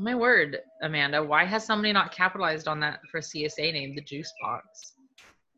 my 0.00 0.14
word, 0.14 0.58
Amanda, 0.82 1.22
why 1.22 1.44
has 1.44 1.64
somebody 1.64 1.92
not 1.92 2.12
capitalized 2.12 2.68
on 2.68 2.80
that 2.80 3.00
for 3.10 3.20
CSA 3.20 3.72
name, 3.72 3.94
the 3.94 4.02
juice 4.02 4.32
box? 4.40 4.94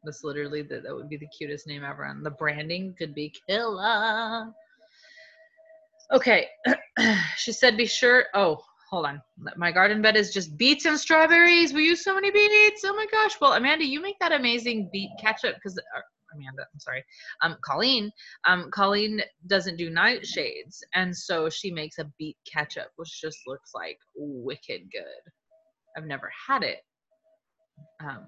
That's 0.04 0.24
literally 0.24 0.62
the, 0.62 0.80
that 0.80 0.94
would 0.94 1.08
be 1.08 1.18
the 1.18 1.28
cutest 1.36 1.66
name 1.66 1.84
ever, 1.84 2.04
and 2.04 2.24
the 2.24 2.30
branding 2.30 2.94
could 2.98 3.14
be 3.14 3.32
killer. 3.48 4.52
Okay, 6.12 6.48
she 7.36 7.52
said, 7.52 7.76
"Be 7.76 7.86
sure." 7.86 8.26
Oh, 8.34 8.62
hold 8.90 9.06
on. 9.06 9.22
My 9.56 9.70
garden 9.70 10.02
bed 10.02 10.16
is 10.16 10.32
just 10.32 10.56
beets 10.56 10.84
and 10.84 10.98
strawberries. 10.98 11.72
We 11.72 11.84
use 11.84 12.02
so 12.02 12.14
many 12.14 12.30
beets. 12.30 12.82
Oh 12.84 12.94
my 12.94 13.06
gosh. 13.10 13.40
Well, 13.40 13.52
Amanda, 13.52 13.84
you 13.84 14.02
make 14.02 14.18
that 14.18 14.32
amazing 14.32 14.90
beet 14.92 15.10
ketchup 15.20 15.54
because 15.54 15.78
Amanda, 16.34 16.62
I'm 16.72 16.80
sorry, 16.80 17.04
um, 17.42 17.56
Colleen, 17.62 18.10
um, 18.46 18.70
Colleen 18.72 19.20
doesn't 19.46 19.76
do 19.76 19.90
nightshades, 19.90 20.80
and 20.94 21.16
so 21.16 21.48
she 21.48 21.70
makes 21.70 21.98
a 21.98 22.10
beet 22.18 22.36
ketchup, 22.50 22.88
which 22.96 23.20
just 23.20 23.38
looks 23.46 23.72
like 23.74 23.98
wicked 24.16 24.82
good. 24.92 25.32
I've 25.96 26.06
never 26.06 26.30
had 26.48 26.62
it. 26.62 26.78
Um, 28.00 28.26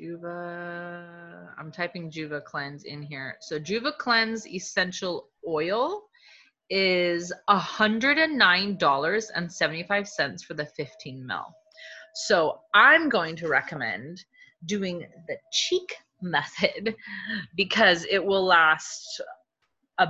Juva, 0.00 1.48
I'm 1.58 1.70
typing 1.70 2.10
Juva 2.10 2.42
Cleanse 2.42 2.84
in 2.84 3.02
here. 3.02 3.36
So 3.40 3.58
Juva 3.60 3.96
Cleanse 3.96 4.46
Essential 4.46 5.28
Oil 5.46 6.02
is 6.74 7.30
$109.75 7.50 10.44
for 10.44 10.54
the 10.54 10.64
15 10.64 11.26
mil. 11.26 11.54
So 12.14 12.60
I'm 12.74 13.10
going 13.10 13.36
to 13.36 13.48
recommend 13.48 14.24
doing 14.64 15.06
the 15.28 15.36
cheek 15.52 15.94
method 16.22 16.94
because 17.56 18.06
it 18.10 18.24
will 18.24 18.46
last 18.46 19.20
a, 19.98 20.08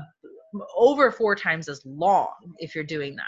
over 0.76 1.10
four 1.10 1.34
times 1.34 1.68
as 1.68 1.84
long 1.84 2.54
if 2.58 2.76
you're 2.76 2.84
doing 2.84 3.16
that. 3.16 3.24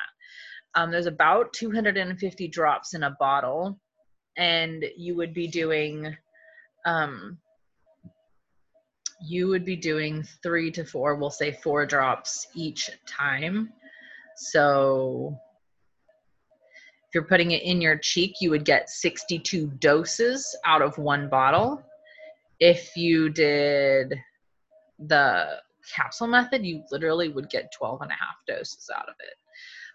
Um, 0.80 0.92
there's 0.92 1.06
about 1.06 1.52
250 1.54 2.46
drops 2.48 2.94
in 2.94 3.02
a 3.02 3.16
bottle, 3.18 3.80
and 4.36 4.84
you 4.96 5.16
would 5.16 5.34
be 5.34 5.48
doing, 5.48 6.16
um, 6.86 7.38
you 9.26 9.48
would 9.48 9.64
be 9.64 9.76
doing 9.76 10.22
three 10.42 10.70
to 10.72 10.84
four, 10.84 11.14
we'll 11.16 11.30
say 11.30 11.52
four 11.52 11.86
drops 11.86 12.46
each 12.54 12.90
time. 13.06 13.72
So 14.36 15.38
if 17.06 17.14
you're 17.14 17.24
putting 17.24 17.52
it 17.52 17.62
in 17.62 17.80
your 17.80 17.96
cheek, 17.96 18.36
you 18.40 18.50
would 18.50 18.64
get 18.64 18.90
62 18.90 19.68
doses 19.78 20.56
out 20.64 20.82
of 20.82 20.98
one 20.98 21.28
bottle. 21.28 21.82
If 22.60 22.96
you 22.96 23.28
did 23.30 24.14
the 24.98 25.60
capsule 25.94 26.26
method, 26.26 26.64
you 26.64 26.82
literally 26.90 27.28
would 27.28 27.48
get 27.50 27.72
12 27.72 28.02
and 28.02 28.10
a 28.10 28.14
half 28.14 28.36
doses 28.46 28.90
out 28.96 29.08
of 29.08 29.14
it. 29.20 29.34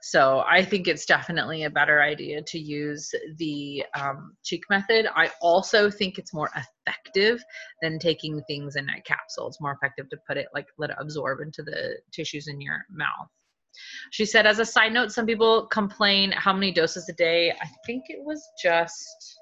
So 0.02 0.43
I 0.47 0.64
think 0.64 0.88
it's 0.88 1.06
definitely 1.06 1.64
a 1.64 1.70
better 1.70 2.02
idea 2.02 2.41
to 2.41 2.60
use 2.60 3.12
the 3.38 3.84
um, 4.00 4.34
cheek 4.43 4.64
method. 4.70 5.08
I 5.14 5.30
also 5.41 5.89
think 5.89 6.18
it's 6.18 6.34
more 6.34 6.50
effective 6.56 7.43
than 7.82 8.00
taking 8.00 8.41
things 8.47 8.76
in 8.78 8.88
a 8.89 9.02
capsule. 9.02 9.47
It's 9.47 9.60
more 9.60 9.74
effective 9.74 10.10
to 10.10 10.18
put 10.28 10.38
it 10.38 10.47
like 10.54 10.68
let 10.78 10.91
it 10.91 10.95
absorb 11.00 11.41
into 11.41 11.64
the 11.64 11.97
tissues 12.14 12.47
in 12.47 12.62
your 12.62 12.86
mouth. 12.89 13.28
She 14.12 14.26
said, 14.26 14.45
as 14.45 14.60
a 14.60 14.66
side 14.66 14.93
note, 14.93 15.12
some 15.12 15.26
people 15.26 15.68
complain 15.68 16.32
how 16.32 16.54
many 16.54 16.72
doses 16.72 17.08
a 17.10 17.14
day. 17.14 17.52
I 17.52 17.68
think 17.86 18.06
it 18.08 18.24
was 18.24 18.41
just 18.62 19.38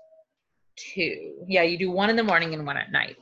two. 0.75 1.33
Yeah, 1.47 1.63
you 1.63 1.77
do 1.77 1.91
one 1.91 2.09
in 2.09 2.15
the 2.15 2.23
morning 2.23 2.53
and 2.53 2.65
one 2.65 2.77
at 2.77 2.91
night. 2.91 3.15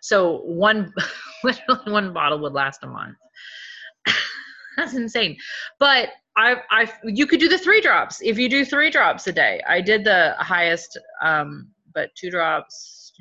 So 0.00 0.38
one, 0.40 0.92
literally 1.44 1.92
one 1.92 2.12
bottle 2.12 2.40
would 2.40 2.52
last 2.52 2.82
a 2.82 2.86
month. 2.86 3.16
That's 4.76 4.94
insane. 4.94 5.36
But 5.78 6.10
I, 6.36 6.56
I, 6.70 6.92
you 7.04 7.26
could 7.26 7.40
do 7.40 7.48
the 7.48 7.58
three 7.58 7.80
drops 7.80 8.20
if 8.22 8.38
you 8.38 8.48
do 8.48 8.64
three 8.64 8.90
drops 8.90 9.26
a 9.26 9.32
day. 9.32 9.60
I 9.68 9.80
did 9.80 10.04
the 10.04 10.34
highest, 10.38 10.98
um, 11.22 11.68
but 11.94 12.10
two 12.16 12.30
drops, 12.30 13.12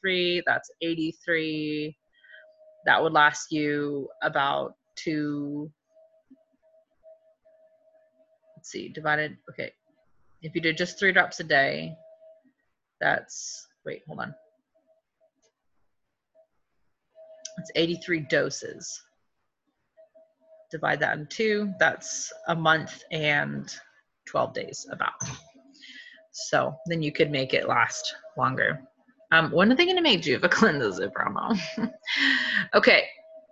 three. 0.00 0.42
That's 0.46 0.70
eighty-three. 0.80 1.96
That 2.86 3.02
would 3.02 3.12
last 3.12 3.52
you 3.52 4.08
about 4.22 4.74
two. 4.96 5.70
Let's 8.56 8.70
see, 8.70 8.88
divided. 8.88 9.36
Okay, 9.50 9.70
if 10.40 10.54
you 10.54 10.60
did 10.60 10.78
just 10.78 10.98
three 10.98 11.12
drops 11.12 11.40
a 11.40 11.44
day, 11.44 11.94
that's 13.00 13.66
wait, 13.84 14.02
hold 14.06 14.20
on. 14.20 14.34
It's 17.58 17.70
83 17.74 18.20
doses. 18.30 19.02
Divide 20.72 21.00
that 21.00 21.18
in 21.18 21.26
two, 21.26 21.72
that's 21.78 22.32
a 22.48 22.56
month 22.56 23.04
and 23.12 23.72
12 24.26 24.54
days 24.54 24.86
about. 24.90 25.12
So 26.32 26.74
then 26.86 27.02
you 27.02 27.12
could 27.12 27.30
make 27.30 27.52
it 27.52 27.68
last 27.68 28.14
longer. 28.38 28.80
Um, 29.32 29.50
when 29.50 29.70
are 29.70 29.74
they 29.74 29.84
going 29.84 29.96
to 29.96 30.02
make 30.02 30.22
Juva 30.22 30.50
Cleanse 30.50 30.98
a 30.98 31.08
promo? 31.08 31.58
okay. 32.74 33.04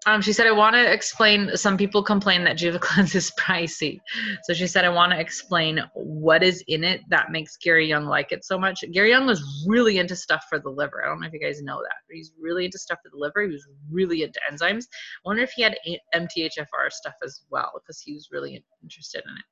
Um, 0.06 0.22
she 0.22 0.32
said, 0.32 0.46
I 0.46 0.52
want 0.52 0.74
to 0.74 0.92
explain. 0.92 1.54
Some 1.56 1.76
people 1.76 2.02
complain 2.02 2.42
that 2.44 2.56
Juva 2.56 2.80
Cleanse 2.80 3.14
is 3.14 3.30
pricey. 3.38 4.00
So 4.44 4.54
she 4.54 4.66
said, 4.66 4.84
I 4.86 4.88
want 4.88 5.12
to 5.12 5.20
explain 5.20 5.80
what 5.94 6.42
is 6.42 6.64
in 6.68 6.84
it 6.84 7.02
that 7.10 7.30
makes 7.30 7.58
Gary 7.58 7.86
Young 7.86 8.06
like 8.06 8.32
it 8.32 8.44
so 8.44 8.58
much. 8.58 8.82
Gary 8.92 9.10
Young 9.10 9.26
was 9.26 9.64
really 9.68 9.98
into 9.98 10.16
stuff 10.16 10.46
for 10.48 10.58
the 10.58 10.70
liver. 10.70 11.04
I 11.04 11.08
don't 11.08 11.20
know 11.20 11.26
if 11.26 11.34
you 11.34 11.40
guys 11.40 11.60
know 11.62 11.82
that. 11.82 11.96
He's 12.10 12.32
really 12.40 12.64
into 12.64 12.78
stuff 12.78 12.98
for 13.02 13.10
the 13.10 13.18
liver. 13.18 13.42
He 13.42 13.52
was 13.52 13.66
really 13.90 14.22
into 14.22 14.40
enzymes. 14.50 14.84
I 14.84 15.28
wonder 15.28 15.42
if 15.42 15.52
he 15.52 15.62
had 15.62 15.76
MTHFR 16.14 16.90
stuff 16.90 17.14
as 17.22 17.42
well 17.50 17.70
because 17.74 18.00
he 18.00 18.14
was 18.14 18.28
really 18.32 18.64
interested 18.82 19.22
in 19.26 19.32
it. 19.36 19.44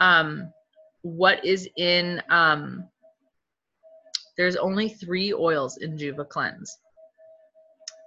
Um, 0.00 0.52
what 1.00 1.42
is 1.44 1.68
in 1.78 2.20
um, 2.28 2.86
there's 4.36 4.56
only 4.56 4.88
three 4.90 5.32
oils 5.32 5.78
in 5.78 5.96
Juva 5.96 6.28
Cleanse. 6.28 6.78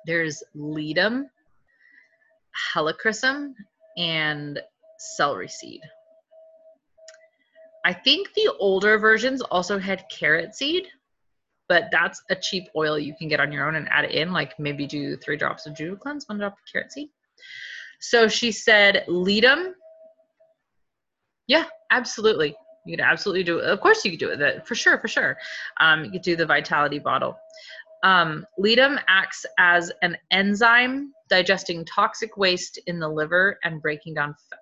There's 0.06 0.42
ledum, 0.56 1.30
helichrysum, 2.76 3.54
and 3.98 4.60
celery 4.98 5.48
seed. 5.48 5.82
I 7.86 7.94
think 7.94 8.34
the 8.34 8.52
older 8.60 8.98
versions 8.98 9.42
also 9.42 9.80
had 9.80 10.04
carrot 10.12 10.56
seed. 10.56 10.88
but 11.70 11.86
that's 11.92 12.22
a 12.32 12.36
cheap 12.36 12.68
oil 12.76 13.00
you 13.00 13.16
can 13.16 13.30
get 13.30 13.40
on 13.40 13.52
your 13.52 13.66
own 13.66 13.76
and 13.76 13.88
add 13.90 14.04
it 14.04 14.12
in, 14.12 14.34
like 14.34 14.60
maybe 14.60 14.88
do 14.88 15.16
three 15.16 15.38
drops 15.38 15.68
of 15.68 15.76
Juva 15.76 15.98
Cleanse, 16.00 16.28
one 16.28 16.40
drop 16.40 16.54
of 16.54 16.60
carrot 16.70 16.92
seed. 16.92 17.10
So 18.02 18.28
she 18.28 18.52
said, 18.52 19.06
lead 19.08 19.44
them. 19.44 19.76
Yeah, 21.48 21.66
absolutely. 21.92 22.56
You 22.86 22.98
could 22.98 23.06
absolutely 23.06 23.44
do 23.44 23.60
it. 23.60 23.66
Of 23.66 23.82
course, 23.82 24.04
you 24.04 24.12
could 24.12 24.20
do 24.20 24.30
it. 24.32 24.68
For 24.68 24.74
sure, 24.74 24.98
for 24.98 25.08
sure. 25.08 25.38
Um, 25.80 26.06
you 26.06 26.12
could 26.12 26.24
do 26.24 26.36
the 26.36 26.46
Vitality 26.46 26.98
bottle. 26.98 27.38
Um, 28.04 28.46
Ledum 28.58 29.00
acts 29.08 29.46
as 29.58 29.92
an 30.02 30.18
enzyme 30.32 31.12
digesting 31.30 31.86
toxic 31.86 32.38
waste 32.38 32.80
in 32.88 33.00
the 33.00 33.10
liver 33.10 33.60
and 33.64 33.82
breaking 33.82 34.14
down 34.14 34.36
fat. 34.50 34.60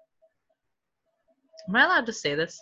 Am 1.69 1.75
I 1.75 1.85
allowed 1.85 2.05
to 2.07 2.13
say 2.13 2.35
this? 2.35 2.59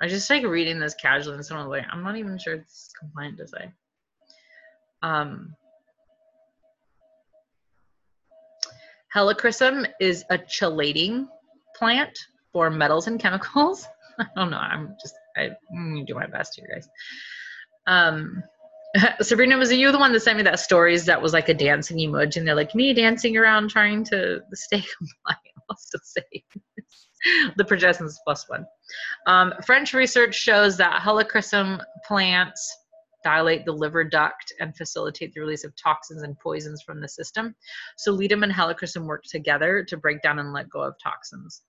I 0.00 0.08
just 0.08 0.28
like 0.28 0.44
reading 0.44 0.80
this 0.80 0.94
casually 0.94 1.36
and 1.36 1.46
someone 1.46 1.68
like, 1.68 1.84
I'm 1.90 2.02
not 2.02 2.16
even 2.16 2.36
sure 2.36 2.54
it's 2.54 2.90
compliant 2.98 3.38
to 3.38 3.46
say. 3.46 3.70
Um, 5.02 5.54
Helichrysum 9.14 9.86
is 10.00 10.24
a 10.30 10.38
chelating 10.38 11.28
plant 11.76 12.18
for 12.52 12.70
metals 12.70 13.06
and 13.06 13.20
chemicals. 13.20 13.86
I 14.18 14.26
don't 14.34 14.50
know. 14.50 14.56
I'm 14.56 14.96
just 15.00 15.14
I, 15.36 15.50
I'm 15.70 15.94
gonna 15.94 16.04
do 16.04 16.14
my 16.14 16.26
best 16.26 16.56
here, 16.56 16.68
guys. 16.72 16.88
Um, 17.86 18.42
Sabrina, 19.22 19.56
was 19.56 19.72
you 19.72 19.90
the 19.90 19.98
one 19.98 20.12
that 20.12 20.20
sent 20.20 20.36
me 20.36 20.42
that 20.44 20.60
stories 20.60 21.06
that 21.06 21.20
was 21.20 21.32
like 21.32 21.48
a 21.48 21.54
dancing 21.54 21.96
emoji, 21.98 22.36
and 22.36 22.46
they're 22.46 22.54
like 22.54 22.74
me 22.74 22.92
dancing 22.92 23.36
around 23.36 23.70
trying 23.70 24.04
to 24.04 24.40
stay 24.52 24.82
compliant? 24.98 25.52
Still 25.78 26.00
say 26.02 26.44
the 27.56 27.64
progestins 27.64 28.16
plus 28.24 28.48
one. 28.48 28.66
Um, 29.26 29.54
French 29.64 29.94
research 29.94 30.34
shows 30.34 30.76
that 30.76 31.00
helichrysum 31.00 31.82
plants 32.06 32.76
dilate 33.24 33.64
the 33.64 33.72
liver 33.72 34.04
duct 34.04 34.52
and 34.60 34.76
facilitate 34.76 35.32
the 35.32 35.40
release 35.40 35.64
of 35.64 35.72
toxins 35.76 36.22
and 36.22 36.38
poisons 36.40 36.82
from 36.82 37.00
the 37.00 37.08
system. 37.08 37.54
So 37.96 38.12
Ledum 38.12 38.42
and 38.42 38.52
helichrysum 38.52 39.06
work 39.06 39.22
together 39.24 39.84
to 39.88 39.96
break 39.96 40.20
down 40.22 40.40
and 40.40 40.52
let 40.52 40.68
go 40.68 40.82
of 40.82 40.94
toxins. 41.02 41.62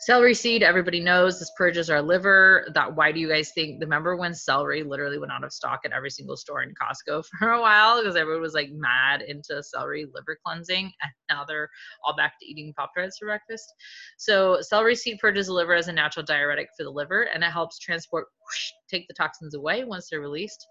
Celery 0.00 0.34
seed, 0.34 0.62
everybody 0.62 1.00
knows 1.00 1.38
this 1.38 1.52
purges 1.56 1.88
our 1.88 2.02
liver. 2.02 2.66
That 2.74 2.94
why 2.96 3.12
do 3.12 3.20
you 3.20 3.28
guys 3.28 3.52
think? 3.54 3.80
Remember 3.80 4.16
when 4.16 4.34
celery 4.34 4.82
literally 4.82 5.18
went 5.18 5.32
out 5.32 5.44
of 5.44 5.52
stock 5.52 5.80
at 5.84 5.92
every 5.92 6.10
single 6.10 6.36
store 6.36 6.62
in 6.62 6.74
Costco 6.74 7.24
for 7.38 7.52
a 7.52 7.60
while 7.60 8.02
because 8.02 8.16
everyone 8.16 8.42
was 8.42 8.54
like 8.54 8.70
mad 8.72 9.22
into 9.22 9.62
celery 9.62 10.06
liver 10.12 10.38
cleansing, 10.44 10.92
and 11.02 11.12
now 11.28 11.44
they're 11.44 11.70
all 12.04 12.16
back 12.16 12.34
to 12.40 12.46
eating 12.46 12.74
pop 12.76 12.90
tarts 12.94 13.18
for 13.18 13.26
breakfast. 13.26 13.72
So 14.18 14.60
celery 14.60 14.96
seed 14.96 15.18
purges 15.20 15.46
the 15.46 15.52
liver 15.52 15.74
as 15.74 15.88
a 15.88 15.92
natural 15.92 16.24
diuretic 16.24 16.68
for 16.76 16.84
the 16.84 16.90
liver, 16.90 17.28
and 17.32 17.44
it 17.44 17.50
helps 17.50 17.78
transport, 17.78 18.26
whoosh, 18.40 18.70
take 18.90 19.06
the 19.08 19.14
toxins 19.14 19.54
away 19.54 19.84
once 19.84 20.08
they're 20.10 20.20
released. 20.20 20.66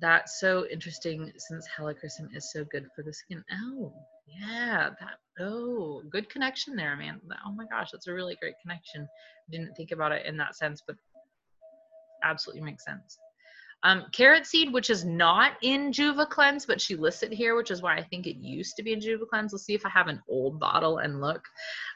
That's 0.00 0.40
so 0.40 0.66
interesting 0.70 1.32
since 1.36 1.66
helichrysum 1.66 2.34
is 2.34 2.52
so 2.52 2.64
good 2.70 2.86
for 2.94 3.02
the 3.02 3.12
skin. 3.12 3.42
Oh, 3.52 3.92
yeah, 4.26 4.90
that 5.00 5.18
oh, 5.40 6.02
good 6.10 6.28
connection 6.28 6.76
there, 6.76 6.96
man. 6.96 7.20
Oh 7.46 7.52
my 7.52 7.64
gosh, 7.70 7.90
that's 7.92 8.06
a 8.06 8.12
really 8.12 8.36
great 8.40 8.54
connection. 8.60 9.08
Didn't 9.50 9.74
think 9.74 9.92
about 9.92 10.12
it 10.12 10.26
in 10.26 10.36
that 10.36 10.56
sense, 10.56 10.82
but 10.86 10.96
absolutely 12.22 12.62
makes 12.62 12.84
sense. 12.84 13.18
Um, 13.82 14.06
carrot 14.12 14.46
seed, 14.46 14.72
which 14.72 14.90
is 14.90 15.04
not 15.04 15.52
in 15.62 15.92
Juva 15.92 16.28
Cleanse, 16.28 16.66
but 16.66 16.80
she 16.80 16.96
lists 16.96 17.22
it 17.22 17.32
here, 17.32 17.54
which 17.54 17.70
is 17.70 17.82
why 17.82 17.96
I 17.96 18.02
think 18.02 18.26
it 18.26 18.36
used 18.36 18.74
to 18.76 18.82
be 18.82 18.92
in 18.92 19.00
Juva 19.00 19.28
Cleanse. 19.28 19.52
Let's 19.52 19.64
see 19.64 19.74
if 19.74 19.86
I 19.86 19.90
have 19.90 20.08
an 20.08 20.20
old 20.28 20.58
bottle 20.58 20.98
and 20.98 21.20
look. 21.20 21.42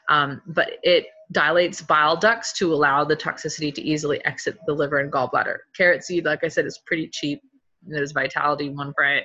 Um, 0.09 0.41
but 0.47 0.69
it 0.83 1.07
dilates 1.31 1.81
bile 1.81 2.15
ducts 2.15 2.53
to 2.59 2.73
allow 2.73 3.03
the 3.03 3.15
toxicity 3.15 3.73
to 3.73 3.81
easily 3.81 4.23
exit 4.25 4.57
the 4.67 4.73
liver 4.73 4.99
and 4.99 5.11
gallbladder. 5.11 5.57
Carrot 5.75 6.03
seed, 6.03 6.25
like 6.25 6.43
I 6.43 6.47
said, 6.47 6.65
is 6.65 6.79
pretty 6.85 7.09
cheap. 7.09 7.41
There's 7.83 8.11
Vitality 8.11 8.69
one 8.69 8.93
for. 8.93 9.21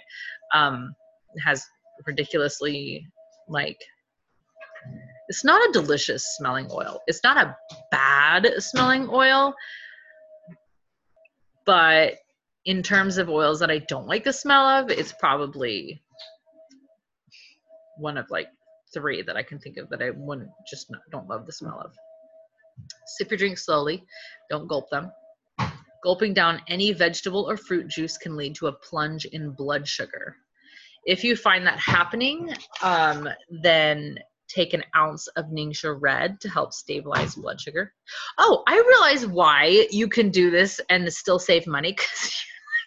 Um, 0.54 0.94
has 1.44 1.64
ridiculously 2.06 3.06
like 3.48 3.78
it's 5.28 5.44
not 5.44 5.68
a 5.68 5.72
delicious 5.72 6.24
smelling 6.36 6.68
oil. 6.70 7.00
It's 7.06 7.22
not 7.24 7.36
a 7.36 7.56
bad 7.90 8.48
smelling 8.58 9.08
oil, 9.10 9.54
but 11.64 12.14
in 12.64 12.82
terms 12.82 13.18
of 13.18 13.28
oils 13.28 13.60
that 13.60 13.70
I 13.70 13.78
don't 13.78 14.06
like 14.06 14.24
the 14.24 14.32
smell 14.32 14.66
of, 14.66 14.90
it's 14.90 15.12
probably 15.18 16.02
one 17.98 18.16
of 18.16 18.30
like 18.30 18.48
three 18.94 19.22
that 19.22 19.36
I 19.36 19.42
can 19.42 19.58
think 19.58 19.78
of 19.78 19.88
that 19.90 20.02
I 20.02 20.10
wouldn't 20.10 20.50
just 20.68 20.90
not, 20.90 21.00
don't 21.10 21.28
love 21.28 21.46
the 21.46 21.52
smell 21.52 21.80
of. 21.84 21.92
Sip 23.06 23.30
your 23.30 23.38
drink 23.38 23.58
slowly, 23.58 24.04
don't 24.48 24.68
gulp 24.68 24.90
them. 24.90 25.10
Gulping 26.06 26.34
down 26.34 26.62
any 26.68 26.92
vegetable 26.92 27.50
or 27.50 27.56
fruit 27.56 27.88
juice 27.88 28.16
can 28.16 28.36
lead 28.36 28.54
to 28.54 28.68
a 28.68 28.72
plunge 28.72 29.24
in 29.24 29.50
blood 29.50 29.88
sugar. 29.88 30.36
If 31.04 31.24
you 31.24 31.34
find 31.34 31.66
that 31.66 31.80
happening, 31.80 32.54
um, 32.80 33.28
then 33.50 34.16
take 34.46 34.72
an 34.72 34.84
ounce 34.94 35.26
of 35.36 35.46
Ningxia 35.46 35.98
Red 36.00 36.40
to 36.42 36.48
help 36.48 36.72
stabilize 36.72 37.34
blood 37.34 37.60
sugar. 37.60 37.92
Oh, 38.38 38.62
I 38.68 38.80
realize 38.88 39.26
why 39.26 39.88
you 39.90 40.06
can 40.06 40.30
do 40.30 40.48
this 40.48 40.80
and 40.90 41.12
still 41.12 41.40
save 41.40 41.66
money 41.66 41.90
because 41.90 42.40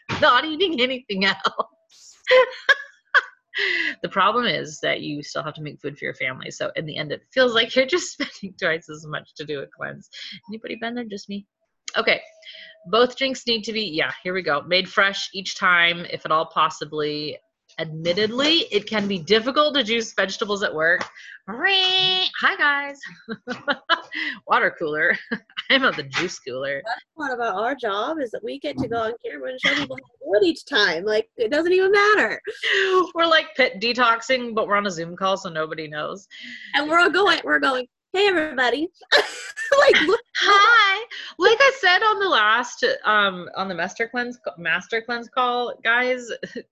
you're 0.10 0.22
not 0.22 0.46
eating 0.46 0.80
anything 0.80 1.26
else. 1.26 2.16
the 4.02 4.08
problem 4.08 4.46
is 4.46 4.80
that 4.80 5.02
you 5.02 5.24
still 5.24 5.44
have 5.44 5.56
to 5.56 5.62
make 5.62 5.82
food 5.82 5.98
for 5.98 6.06
your 6.06 6.16
family. 6.16 6.52
So 6.52 6.72
in 6.78 6.86
the 6.86 6.96
end, 6.96 7.12
it 7.12 7.24
feels 7.34 7.54
like 7.54 7.76
you're 7.76 7.86
just 7.86 8.14
spending 8.14 8.56
twice 8.58 8.88
as 8.90 9.06
much 9.06 9.36
to 9.36 9.44
do 9.44 9.60
a 9.60 9.66
cleanse. 9.68 10.10
Anybody 10.50 10.78
been 10.78 10.96
there? 10.96 11.04
Just 11.04 11.28
me. 11.28 11.46
Okay. 11.98 12.22
Both 12.88 13.18
drinks 13.18 13.46
need 13.46 13.64
to 13.64 13.74
be, 13.74 13.84
yeah, 13.84 14.12
here 14.24 14.34
we 14.34 14.42
go. 14.42 14.62
Made 14.62 14.90
fresh 14.90 15.30
each 15.34 15.58
time, 15.58 16.06
if 16.10 16.26
at 16.26 16.32
all 16.32 16.46
possibly. 16.46 17.38
Admittedly, 17.78 18.66
it 18.72 18.90
can 18.90 19.08
be 19.08 19.20
difficult 19.20 19.76
to 19.76 19.84
juice 19.84 20.14
vegetables 20.14 20.64
at 20.64 20.74
work. 20.74 21.06
Hi, 21.48 22.56
guys. 22.58 23.00
Water 24.48 24.76
cooler. 24.78 25.18
I'm 25.70 25.84
at 25.84 25.96
the 25.96 26.04
juice 26.04 26.40
cooler. 26.40 26.82
That's 26.86 27.06
part 27.18 27.34
about 27.34 27.56
our 27.56 27.76
job 27.76 28.18
is 28.20 28.32
that 28.32 28.44
we 28.44 28.60
get 28.60 28.78
to 28.80 28.88
go 28.88 28.98
on 28.98 29.14
camera 29.26 29.52
and 29.52 29.60
show 29.62 29.74
people 29.76 29.98
how 29.98 30.38
to 30.38 30.42
do 30.42 30.46
it 30.46 30.50
each 30.50 30.66
time. 30.66 31.06
Like 31.06 31.30
it 31.38 31.52
doesn't 31.52 31.72
even 31.72 31.92
matter. 31.92 32.42
We're 33.16 33.26
like 33.26 33.48
pit 33.56 33.80
detoxing, 33.82 34.54
but 34.54 34.68
we're 34.68 34.76
on 34.76 34.88
a 34.88 34.92
Zoom 34.92 35.16
call, 35.16 35.38
so 35.38 35.50
nobody 35.50 35.88
knows. 35.88 36.28
And 36.76 36.90
we're 36.90 37.00
all 37.00 37.10
going, 37.10 37.40
we're 37.44 37.60
going, 37.60 37.88
hey 38.14 38.28
everybody. 38.28 38.90
like 39.12 40.02
look 40.08 40.22
Hi. 40.42 41.06
Like 41.38 41.58
I 41.60 41.72
said 41.80 42.02
on 42.02 42.20
the 42.20 42.30
last 42.30 42.86
um 43.06 43.50
on 43.56 43.68
the 43.68 43.76
master 43.76 44.08
cleanse 44.08 44.40
master 44.58 45.02
cleanse 45.02 45.30
call, 45.30 45.74
guys, 45.84 46.30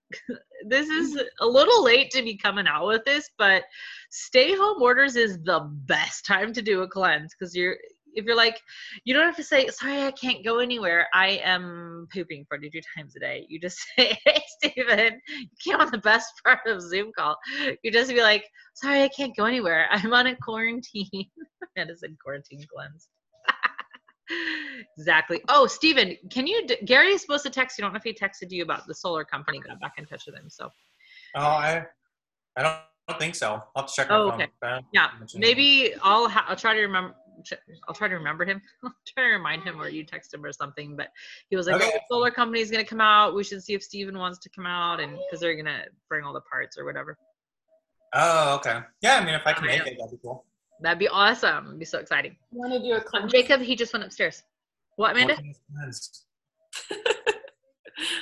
this 0.67 0.87
is 0.87 1.21
a 1.41 1.45
little 1.45 1.83
late 1.83 2.11
to 2.11 2.23
be 2.23 2.37
coming 2.37 2.67
out 2.67 2.87
with 2.87 3.03
this, 3.05 3.29
but 3.37 3.63
stay 4.09 4.55
home 4.55 4.81
orders 4.81 5.15
is 5.15 5.37
the 5.43 5.69
best 5.85 6.25
time 6.25 6.53
to 6.53 6.61
do 6.61 6.81
a 6.81 6.87
cleanse 6.87 7.35
because 7.37 7.55
you're 7.55 7.77
if 8.17 8.25
you're 8.25 8.35
like 8.35 8.59
you 9.05 9.13
don't 9.13 9.25
have 9.25 9.35
to 9.35 9.43
say 9.43 9.67
sorry 9.67 10.01
i 10.01 10.11
can't 10.11 10.43
go 10.43 10.59
anywhere. 10.59 11.07
I 11.13 11.39
am 11.43 12.07
pooping 12.13 12.45
42 12.49 12.81
times 12.97 13.15
a 13.15 13.19
day. 13.19 13.45
You 13.47 13.59
just 13.59 13.77
say 13.97 14.17
hey 14.25 14.41
Stephen, 14.57 15.21
you 15.29 15.47
came 15.63 15.79
on 15.79 15.91
the 15.91 15.99
best 15.99 16.33
part 16.43 16.59
of 16.65 16.81
zoom 16.81 17.11
call. 17.17 17.37
You 17.83 17.91
just 17.91 18.09
be 18.09 18.21
like 18.21 18.45
sorry 18.73 19.03
i 19.03 19.09
can't 19.09 19.35
go 19.37 19.45
anywhere. 19.45 19.87
I'm 19.91 20.13
on 20.13 20.27
a 20.27 20.35
quarantine. 20.35 21.07
Medicine 21.77 22.17
quarantine 22.21 22.65
cleanse. 22.73 23.07
Exactly. 24.97 25.41
Oh 25.47 25.67
Stephen, 25.67 26.17
can 26.31 26.47
you 26.47 26.67
gary 26.85 27.11
is 27.11 27.21
supposed 27.21 27.45
to 27.45 27.49
text 27.49 27.77
you 27.77 27.83
I 27.83 27.85
don't 27.85 27.93
know 27.93 27.97
if 27.97 28.03
he 28.03 28.13
texted 28.13 28.51
you 28.51 28.63
about 28.63 28.87
the 28.87 28.95
solar 28.95 29.23
company 29.23 29.59
got 29.59 29.79
back 29.79 29.93
in 29.97 30.05
touch 30.05 30.23
with 30.25 30.35
him 30.35 30.49
so. 30.49 30.69
Oh, 31.35 31.41
I, 31.41 31.85
I 32.55 32.63
don't, 32.63 32.73
I 32.73 32.83
don't 33.09 33.19
think 33.19 33.35
so. 33.35 33.61
I'll 33.75 33.83
have 33.83 33.87
to 33.87 33.93
check 33.93 34.07
Oh, 34.09 34.31
okay. 34.31 34.47
but 34.59 34.69
I 34.69 34.73
don't 34.75 34.85
yeah 34.91 35.09
maybe 35.35 35.93
i'll 36.01 36.27
ha- 36.29 36.45
i'll 36.47 36.55
try 36.55 36.73
to 36.73 36.81
remember 36.81 37.13
I'll 37.87 37.93
try 37.95 38.07
to 38.07 38.15
remember 38.15 38.45
him. 38.45 38.61
I'll 38.83 38.93
try 39.07 39.23
to 39.23 39.29
remind 39.29 39.63
him 39.63 39.79
or 39.79 39.89
you 39.89 40.03
text 40.03 40.33
him 40.33 40.43
or 40.43 40.51
something. 40.51 40.95
But 40.95 41.09
he 41.49 41.55
was 41.55 41.67
like, 41.67 41.75
Okay. 41.77 41.85
"Oh, 41.87 41.91
the 41.93 42.01
solar 42.09 42.31
company 42.31 42.61
is 42.61 42.71
gonna 42.71 42.83
come 42.85 43.01
out. 43.01 43.35
We 43.35 43.43
should 43.43 43.63
see 43.63 43.73
if 43.73 43.83
Steven 43.83 44.17
wants 44.17 44.39
to 44.39 44.49
come 44.49 44.65
out, 44.65 44.99
and 44.99 45.17
because 45.17 45.39
they're 45.39 45.55
gonna 45.55 45.85
bring 46.09 46.23
all 46.23 46.33
the 46.33 46.41
parts 46.41 46.77
or 46.77 46.85
whatever. 46.85 47.17
Oh, 48.13 48.55
okay. 48.55 48.79
Yeah, 49.01 49.15
I 49.15 49.25
mean, 49.25 49.35
if 49.35 49.41
I 49.45 49.53
can 49.53 49.65
Oh, 49.65 49.67
make 49.67 49.85
yeah. 49.85 49.91
it, 49.91 49.97
that'd 49.99 50.11
be 50.11 50.17
cool. 50.23 50.45
That'd 50.81 50.99
be 50.99 51.07
awesome. 51.09 51.67
It'd 51.67 51.79
be 51.79 51.85
so 51.85 51.99
exciting. 51.99 52.37
You 52.51 52.59
want 52.59 52.73
to 52.73 52.79
do 52.79 52.93
a 52.93 53.01
cleanse? 53.01 53.31
Jacob, 53.31 53.61
he 53.61 53.75
just 53.75 53.91
went 53.93 54.05
upstairs. 54.05 54.43
What, 54.95 55.11
Amanda? 55.11 55.33
What 55.33 55.41
kind 55.43 55.55
of 55.55 55.61
cleanse? 55.75 56.23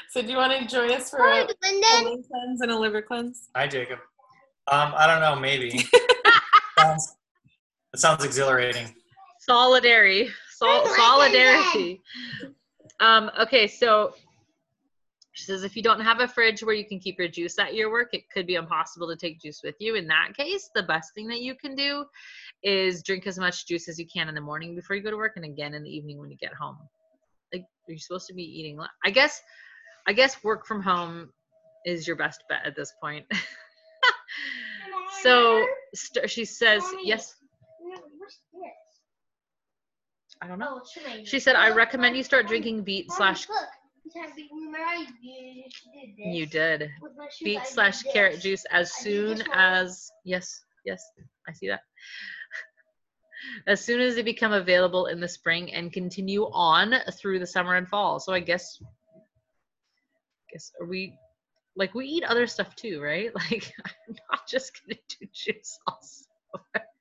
so 0.10 0.22
do 0.22 0.28
you 0.30 0.38
want 0.38 0.54
to 0.60 0.66
join 0.68 0.90
us 0.92 1.10
for 1.10 1.20
Hi, 1.22 1.42
a 1.42 1.48
Lyndon. 1.64 1.84
colon 1.92 2.24
cleanse 2.24 2.62
and 2.62 2.72
a 2.72 2.78
liver 2.80 3.02
cleanse? 3.02 3.50
Hi, 3.56 3.68
Jacob. 3.68 4.00
Um, 4.72 4.94
I 4.96 5.06
don't 5.06 5.20
know. 5.20 5.36
Maybe. 5.40 5.70
sounds, 6.80 7.16
that 7.92 8.00
sounds 8.00 8.24
exhilarating. 8.26 8.88
Solidary. 9.50 10.30
Sol- 10.52 10.86
solidarity. 10.96 12.02
Um, 13.00 13.30
okay, 13.40 13.68
so 13.68 14.14
She 15.34 15.44
says 15.44 15.64
if 15.64 15.76
you 15.76 15.84
don't 15.84 16.00
have 16.00 16.22
a 16.22 16.28
fridge 16.30 16.64
where 16.64 16.74
you 16.76 16.86
can 16.86 16.98
keep 17.00 17.20
your 17.20 17.28
juice 17.28 17.60
at 17.60 17.76
your 17.76 17.92
work, 17.92 18.14
it 18.14 18.30
could 18.30 18.48
be 18.48 18.56
impossible 18.56 19.08
to 19.10 19.18
take 19.18 19.42
juice 19.42 19.62
with 19.64 19.76
you. 19.80 19.96
In 19.96 20.08
that 20.08 20.30
case, 20.36 20.70
the 20.74 20.84
best 20.84 21.14
thing 21.14 21.28
that 21.28 21.42
you 21.42 21.56
can 21.56 21.76
do 21.76 22.06
is 22.64 23.04
drink 23.04 23.28
as 23.28 23.38
much 23.38 23.68
juice 23.68 23.90
as 23.90 24.00
you 24.00 24.08
can 24.08 24.30
in 24.30 24.36
the 24.36 24.40
morning 24.42 24.76
before 24.76 24.96
you 24.96 25.04
go 25.04 25.12
to 25.12 25.18
work 25.18 25.34
and 25.36 25.44
again 25.44 25.74
in 25.74 25.84
the 25.84 25.90
evening 25.90 26.20
when 26.20 26.32
you 26.32 26.38
get 26.38 26.54
home. 26.54 26.78
Like 27.54 27.66
you're 27.88 27.98
supposed 27.98 28.28
to 28.28 28.34
be 28.34 28.44
eating 28.44 28.80
I 29.04 29.10
guess 29.10 29.42
I 30.08 30.14
guess 30.14 30.42
work 30.44 30.66
from 30.66 30.82
home 30.82 31.32
is 31.86 32.08
your 32.08 32.16
best 32.16 32.44
bet 32.48 32.62
at 32.66 32.76
this 32.76 32.94
point. 33.02 33.26
so 35.22 35.66
st- 35.94 36.30
she 36.30 36.46
says, 36.46 36.82
Mommy. 36.82 37.08
yes, 37.10 37.10
No, 37.10 37.14
what's 37.18 37.34
this? 37.34 37.45
I 40.42 40.48
don't 40.48 40.60
know. 40.60 40.82
Oh. 40.82 41.24
She 41.24 41.40
said, 41.40 41.56
I 41.56 41.70
recommend 41.70 42.18
you 42.18 42.24
start 42.24 42.48
drinking 42.48 42.84
beet 42.84 43.12
slash. 43.12 43.48
Look, 43.50 43.58
this 44.04 44.14
has 44.16 44.34
big- 44.36 44.50
remember 44.52 44.78
I 44.80 45.06
did 45.06 46.16
this 46.18 46.26
You 46.26 46.46
did. 46.46 46.90
with 47.02 47.14
my 47.18 47.26
shoes, 47.26 47.42
I 47.42 47.44
Beet 47.46 47.68
slash 47.68 48.04
carrot 48.04 48.40
juice 48.40 48.66
as 48.72 48.94
soon 48.94 49.42
as. 49.54 50.12
Yes, 50.24 50.64
yes, 50.86 51.04
I 51.48 51.54
see 51.54 51.68
that. 51.68 51.82
As 53.68 53.84
soon 53.84 54.00
as 54.02 54.16
they 54.16 54.24
become 54.24 54.54
available 54.54 55.06
in 55.08 55.20
the 55.20 55.28
spring 55.28 55.72
and 55.72 55.94
continue 55.94 56.46
on 56.52 56.96
through 57.14 57.38
the 57.38 57.46
summer 57.46 57.76
and 57.76 57.88
fall. 57.88 58.20
So 58.20 58.34
I 58.34 58.40
guess, 58.40 58.82
guess 60.52 60.72
are 60.82 60.88
we 60.88 61.16
like 61.76 61.94
we 61.94 62.08
eat 62.08 62.24
other 62.24 62.48
stuff 62.48 62.76
too, 62.76 63.02
right? 63.02 63.32
Like 63.36 63.72
I'm 63.86 64.16
not 64.32 64.48
just 64.48 64.72
gonna 64.82 65.00
do 65.20 65.28
juice 65.34 65.78
also. 65.88 66.26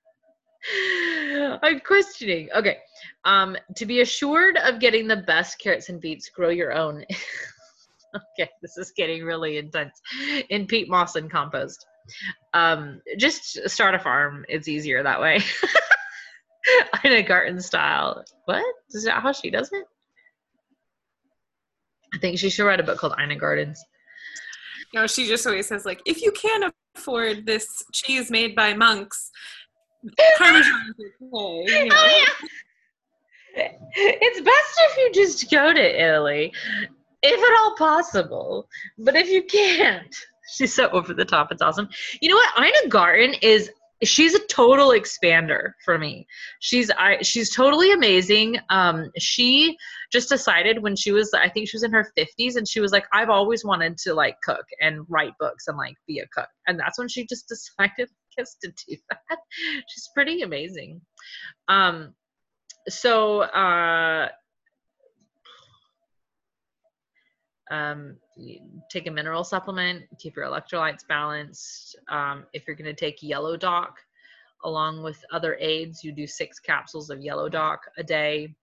I'm 1.62 1.80
questioning. 1.80 2.48
Okay. 2.54 2.78
Um, 3.24 3.56
to 3.76 3.86
be 3.86 4.00
assured 4.00 4.56
of 4.58 4.80
getting 4.80 5.06
the 5.06 5.16
best 5.16 5.58
carrots 5.58 5.88
and 5.88 6.00
beets, 6.00 6.28
grow 6.28 6.50
your 6.50 6.72
own. 6.72 7.04
okay, 8.38 8.50
this 8.62 8.76
is 8.76 8.92
getting 8.96 9.24
really 9.24 9.58
intense. 9.58 10.00
In 10.50 10.66
peat 10.66 10.88
moss 10.88 11.16
and 11.16 11.30
compost. 11.30 11.86
Um, 12.52 13.00
just 13.18 13.68
start 13.68 13.94
a 13.94 13.98
farm. 13.98 14.44
It's 14.48 14.68
easier 14.68 15.02
that 15.02 15.20
way. 15.20 15.40
In 17.04 17.12
a 17.12 17.22
garden 17.22 17.60
style. 17.60 18.24
What? 18.46 18.64
Is 18.90 19.04
that 19.04 19.22
how 19.22 19.32
she 19.32 19.50
does 19.50 19.70
it? 19.72 19.84
I 22.14 22.18
think 22.18 22.38
she 22.38 22.48
should 22.48 22.64
write 22.64 22.80
a 22.80 22.84
book 22.84 22.98
called 22.98 23.14
Ina 23.20 23.36
Gardens. 23.36 23.82
No, 24.94 25.06
she 25.06 25.26
just 25.26 25.46
always 25.46 25.66
says 25.66 25.84
like, 25.84 26.00
if 26.06 26.22
you 26.22 26.30
can't 26.30 26.72
afford 26.96 27.46
this 27.46 27.66
cheese 27.92 28.30
made 28.30 28.54
by 28.54 28.74
monks, 28.74 29.30
Parmesan 30.38 30.94
okay. 30.98 31.88
Oh, 31.92 32.24
yeah. 33.56 33.68
It's 33.96 34.40
best 34.40 34.80
if 34.90 34.96
you 34.98 35.22
just 35.22 35.50
go 35.50 35.72
to 35.72 36.02
Italy, 36.02 36.52
if 37.22 37.38
at 37.38 37.58
all 37.60 37.76
possible. 37.76 38.68
But 38.98 39.16
if 39.16 39.28
you 39.28 39.44
can't, 39.44 40.14
she's 40.56 40.74
so 40.74 40.88
over 40.90 41.14
the 41.14 41.24
top. 41.24 41.52
It's 41.52 41.62
awesome. 41.62 41.88
You 42.20 42.30
know 42.30 42.36
what? 42.36 42.66
Ina 42.66 42.88
Garten 42.88 43.34
is 43.42 43.70
she's 44.02 44.34
a 44.34 44.46
total 44.46 44.88
expander 44.88 45.72
for 45.84 45.98
me. 45.98 46.26
She's 46.60 46.90
I 46.90 47.22
she's 47.22 47.54
totally 47.54 47.92
amazing. 47.92 48.56
Um, 48.70 49.10
she 49.18 49.76
just 50.12 50.28
decided 50.28 50.82
when 50.82 50.96
she 50.96 51.12
was 51.12 51.32
I 51.32 51.48
think 51.48 51.68
she 51.68 51.76
was 51.76 51.84
in 51.84 51.92
her 51.92 52.10
50s 52.18 52.56
and 52.56 52.68
she 52.68 52.80
was 52.80 52.92
like 52.92 53.06
I've 53.12 53.30
always 53.30 53.64
wanted 53.64 53.98
to 53.98 54.14
like 54.14 54.36
cook 54.42 54.64
and 54.80 55.06
write 55.08 55.32
books 55.38 55.68
and 55.68 55.76
like 55.76 55.94
be 56.06 56.18
a 56.18 56.26
cook. 56.28 56.48
And 56.66 56.78
that's 56.78 56.98
when 56.98 57.08
she 57.08 57.26
just 57.26 57.48
decided 57.78 58.08
I 58.38 58.42
guess 58.42 58.56
to 58.62 58.68
do 58.68 58.96
that. 59.10 59.38
She's 59.88 60.08
pretty 60.14 60.42
amazing. 60.42 61.00
Um 61.68 62.14
so 62.88 63.40
uh 63.40 64.28
um 67.70 68.16
take 68.90 69.06
a 69.06 69.10
mineral 69.10 69.44
supplement 69.44 70.02
keep 70.18 70.36
your 70.36 70.44
electrolytes 70.44 71.06
balanced 71.08 71.96
um, 72.08 72.44
if 72.52 72.66
you're 72.66 72.76
going 72.76 72.84
to 72.84 72.92
take 72.92 73.22
yellow 73.22 73.56
dock 73.56 73.98
along 74.64 75.02
with 75.02 75.24
other 75.32 75.56
aids 75.60 76.04
you 76.04 76.12
do 76.12 76.26
six 76.26 76.58
capsules 76.58 77.10
of 77.10 77.20
yellow 77.20 77.48
dock 77.48 77.80
a 77.96 78.02
day 78.02 78.54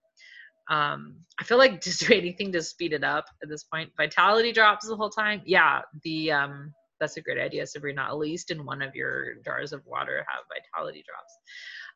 um, 0.70 1.16
i 1.40 1.44
feel 1.44 1.58
like 1.58 1.82
just 1.84 2.06
do 2.08 2.14
anything 2.14 2.52
to 2.52 2.62
speed 2.62 2.94
it 2.94 3.04
up 3.04 3.26
at 3.42 3.50
this 3.50 3.64
point 3.64 3.90
vitality 3.98 4.52
drops 4.52 4.88
the 4.88 4.96
whole 4.96 5.10
time 5.10 5.42
yeah 5.46 5.82
the 6.04 6.32
um, 6.32 6.74
that's 7.02 7.18
a 7.18 7.22
great 7.22 7.38
idea 7.38 7.68
sabrina 7.68 8.04
at 8.04 8.18
least 8.18 8.52
in 8.52 8.66
one 8.66 8.82
of 8.82 8.96
your 8.96 9.36
jars 9.44 9.74
of 9.74 9.86
water 9.86 10.26
have 10.30 10.46
vitality 10.48 11.04
drops 11.06 11.38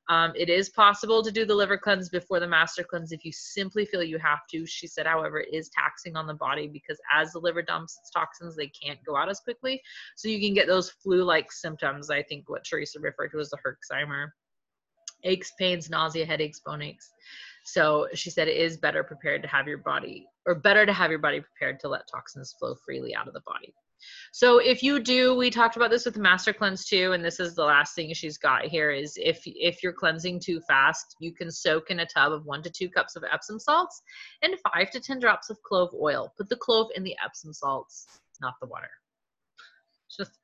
um, 0.08 0.34
it 0.36 0.50
is 0.50 0.70
possible 0.70 1.24
to 1.24 1.32
do 1.32 1.46
the 1.46 1.56
liver 1.56 1.78
cleanse 1.78 2.10
before 2.10 2.40
the 2.40 2.48
master 2.48 2.84
cleanse 2.84 3.12
if 3.12 3.26
you 3.26 3.32
simply 3.32 3.86
feel 3.86 4.04
you 4.04 4.20
have 4.20 4.46
to. 4.52 4.66
She 4.66 4.86
said, 4.86 5.08
however, 5.08 5.40
it 5.40 5.52
is 5.52 5.70
taxing 5.70 6.16
on 6.16 6.28
the 6.28 6.36
body 6.36 6.68
because 6.68 7.00
as 7.12 7.32
the 7.32 7.40
liver 7.40 7.64
dumps 7.64 7.98
its 8.00 8.12
toxins, 8.12 8.56
they 8.56 8.68
can't 8.68 9.04
go 9.04 9.16
out 9.16 9.30
as 9.30 9.40
quickly. 9.40 9.82
So 10.16 10.28
you 10.28 10.40
can 10.40 10.54
get 10.54 10.68
those 10.68 10.92
flu 10.92 11.24
like 11.24 11.52
symptoms, 11.52 12.12
I 12.12 12.22
think 12.22 12.48
what 12.50 12.64
Teresa 12.64 13.00
referred 13.00 13.30
to 13.30 13.40
as 13.40 13.50
the 13.50 13.58
Herxheimer 13.58 14.28
aches, 15.24 15.54
pains, 15.58 15.90
nausea, 15.90 16.26
headaches, 16.26 16.62
bone 16.64 16.84
aches. 16.84 17.12
So 17.64 18.08
she 18.14 18.30
said 18.30 18.48
it 18.48 18.58
is 18.58 18.78
better 18.78 19.04
prepared 19.04 19.42
to 19.42 19.48
have 19.48 19.68
your 19.68 19.80
body, 19.80 20.28
or 20.46 20.54
better 20.54 20.86
to 20.86 20.94
have 20.94 21.10
your 21.10 21.20
body 21.20 21.42
prepared 21.42 21.80
to 21.80 21.88
let 21.88 22.08
toxins 22.08 22.54
flow 22.60 22.76
freely 22.86 23.16
out 23.16 23.28
of 23.28 23.34
the 23.34 23.42
body. 23.42 23.74
So 24.32 24.60
if 24.60 24.84
you 24.84 25.00
do, 25.00 25.36
we 25.36 25.50
talked 25.50 25.76
about 25.76 25.90
this 25.90 26.06
with 26.06 26.16
the 26.16 26.20
master 26.20 26.54
cleanse 26.54 26.86
too, 26.86 27.14
and 27.14 27.24
this 27.24 27.40
is 27.40 27.56
the 27.56 27.64
last 27.64 27.96
thing 27.96 28.14
she's 28.14 28.38
got 28.38 28.66
here 28.66 28.92
is 28.92 29.18
if 29.22 29.42
if 29.46 29.82
you're 29.82 29.94
cleansing 29.94 30.42
too 30.42 30.60
fast, 30.68 31.16
you 31.20 31.34
can 31.34 31.50
soak 31.52 31.90
in 31.90 32.00
a 32.00 32.06
tub 32.06 32.34
of 32.34 32.46
one 32.46 32.62
to 32.64 32.70
two 32.70 32.90
cups 32.90 33.16
of 33.16 33.24
Epsom 33.32 33.60
salts 33.60 34.02
and 34.42 34.56
five 34.74 34.92
to 34.92 35.00
ten 35.00 35.20
drops 35.20 35.50
of 35.50 35.62
clove 35.64 35.90
oil. 36.00 36.34
Put 36.38 36.50
the 36.50 36.58
clove 36.58 36.90
in 36.96 37.04
the 37.04 37.16
Epsom 37.24 37.54
salts, 37.54 38.08
not 38.42 38.56
the 38.62 38.68
water. 38.68 38.90
Just 40.18 40.38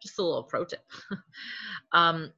just 0.00 0.18
a 0.18 0.22
little 0.22 0.44
pro 0.44 0.64
tip. 0.64 0.84
um, 1.92 2.32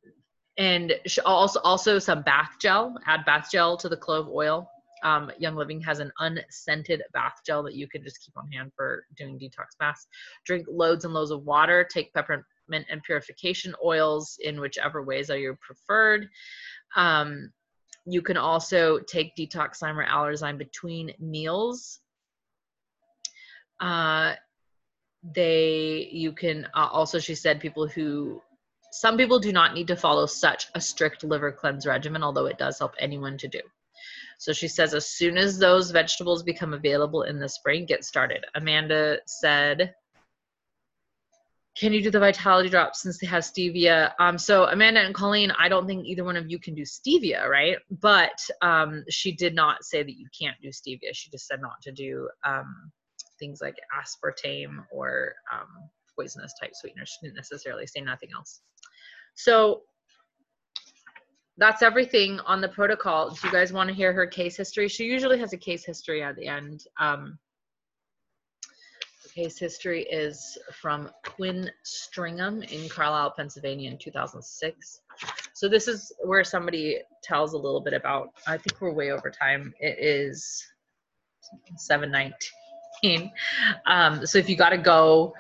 and 0.57 0.95
also 1.25 1.61
also 1.61 1.99
some 1.99 2.23
bath 2.23 2.57
gel. 2.61 2.97
Add 3.07 3.25
bath 3.25 3.49
gel 3.53 3.77
to 3.77 3.89
the 3.89 3.97
clove 3.97 4.29
oil 4.29 4.69
um, 5.03 5.31
Young 5.39 5.55
Living 5.57 5.81
has 5.83 6.01
an 6.01 6.13
unscented 6.19 7.03
bath 7.13 7.41
gel 7.47 7.63
that 7.65 7.75
you 7.75 7.89
can 7.89 8.03
just 8.03 8.25
keep 8.25 8.37
on 8.37 8.51
hand 8.51 8.73
for 8.77 9.05
doing 9.17 9.39
detox 9.39 9.77
baths. 9.79 10.07
Drink 10.45 10.67
loads 10.69 11.05
and 11.05 11.15
loads 11.15 11.31
of 11.31 11.45
water. 11.45 11.85
Take 11.85 12.13
peppermint 12.15 12.45
and 12.69 13.03
purification 13.03 13.75
oils 13.85 14.39
in 14.43 14.61
whichever 14.61 15.03
ways 15.03 15.31
are 15.31 15.39
your 15.39 15.59
preferred. 15.61 16.29
Um, 16.97 17.53
you 18.07 18.23
can 18.23 18.37
also 18.37 18.99
take 19.01 19.37
Detoxzyme 19.37 19.97
or 19.97 20.07
Allerzyme 20.07 20.59
between 20.59 21.13
meals. 21.19 22.01
Uh, 23.81 24.35
they, 25.23 26.09
you 26.11 26.33
can 26.33 26.67
uh, 26.75 26.89
also, 26.91 27.19
she 27.19 27.35
said, 27.35 27.61
people 27.61 27.87
who 27.87 28.41
some 28.91 29.19
people 29.19 29.39
do 29.39 29.53
not 29.53 29.75
need 29.75 29.89
to 29.89 29.97
follow 29.97 30.25
such 30.25 30.69
a 30.75 30.81
strict 30.81 31.23
liver 31.23 31.53
cleanse 31.53 31.87
regimen, 31.87 32.23
although 32.23 32.47
it 32.47 32.57
does 32.57 32.79
help 32.79 32.95
anyone 32.99 33.37
to 33.39 33.49
do. 33.49 33.61
So 34.39 34.53
she 34.53 34.69
says, 34.69 34.95
as 34.95 35.11
soon 35.11 35.37
as 35.37 35.59
those 35.59 35.91
vegetables 35.91 36.43
become 36.43 36.73
available 36.73 37.25
in 37.25 37.41
the 37.41 37.49
spring, 37.49 37.85
get 37.87 38.05
started. 38.05 38.45
Amanda 38.55 39.19
said, 39.27 39.95
can 41.77 41.93
you 41.93 42.03
do 42.03 42.11
the 42.11 42.21
vitality 42.21 42.69
drop 42.69 42.95
since 42.95 43.19
they 43.19 43.27
have 43.27 43.43
stevia? 43.43 44.13
Um, 44.19 44.39
so 44.39 44.65
Amanda 44.65 45.01
and 45.01 45.15
Colleen, 45.15 45.53
I 45.59 45.69
don't 45.69 45.87
think 45.87 46.07
either 46.07 46.25
one 46.25 46.37
of 46.37 46.51
you 46.51 46.59
can 46.59 46.75
do 46.75 46.83
stevia, 46.83 47.49
right? 47.49 47.79
But 48.01 48.39
um, 48.63 49.05
she 49.09 49.33
did 49.33 49.55
not 49.55 49.85
say 49.85 50.03
that 50.03 50.19
you 50.19 50.27
can't 50.41 50.57
do 50.63 50.69
stevia. 50.69 51.11
She 51.13 51.31
just 51.31 51.47
said 51.47 51.61
not 51.61 51.81
to 51.83 51.93
do 51.93 52.29
um, 52.45 52.91
things 53.39 53.61
like 53.61 53.77
aspartame 53.95 54.85
or 54.93 55.35
um, 55.53 55.69
poisonous 56.17 56.53
type 56.61 56.73
sweeteners. 56.75 57.11
She 57.11 57.27
didn't 57.27 57.37
necessarily 57.37 57.87
say 57.87 58.01
nothing 58.01 58.31
else. 58.35 58.61
So 59.35 59.83
that's 61.59 61.83
everything 61.83 62.39
on 62.41 62.61
the 62.61 62.69
protocol. 62.69 63.31
Do 63.31 63.47
you 63.47 63.53
guys 63.53 63.73
want 63.73 63.89
to 63.89 63.95
hear 63.95 64.13
her 64.13 64.27
case 64.27 64.57
history? 64.57 64.89
She 64.89 65.05
usually 65.05 65.39
has 65.39 65.53
a 65.53 65.57
case 65.57 65.85
history 65.85 66.23
at 66.23 66.37
the 66.37 66.47
end. 66.47 66.85
Um, 66.99 67.37
the 69.25 69.29
case 69.31 69.59
history 69.59 70.05
is 70.05 70.57
from 70.73 71.11
Quinn 71.25 71.69
Stringham 71.85 72.63
in 72.63 72.89
Carlisle, 72.89 73.35
Pennsylvania 73.37 73.91
in 73.91 73.99
2006. 73.99 75.01
So 75.53 75.69
this 75.69 75.89
is 75.89 76.13
where 76.23 76.45
somebody 76.45 77.01
tells 77.25 77.55
a 77.55 77.59
little 77.59 77.81
bit 77.81 77.93
about, 77.93 78.29
I 78.47 78.57
think 78.57 78.81
we're 78.81 78.93
way 78.93 79.11
over 79.11 79.31
time. 79.31 79.75
It 79.81 79.99
is 79.99 80.65
719. 81.77 82.33
Um, 83.87 84.27
so 84.27 84.39
if 84.39 84.49
you 84.49 84.57
got 84.57 84.71
to 84.71 84.79
go, 84.79 85.35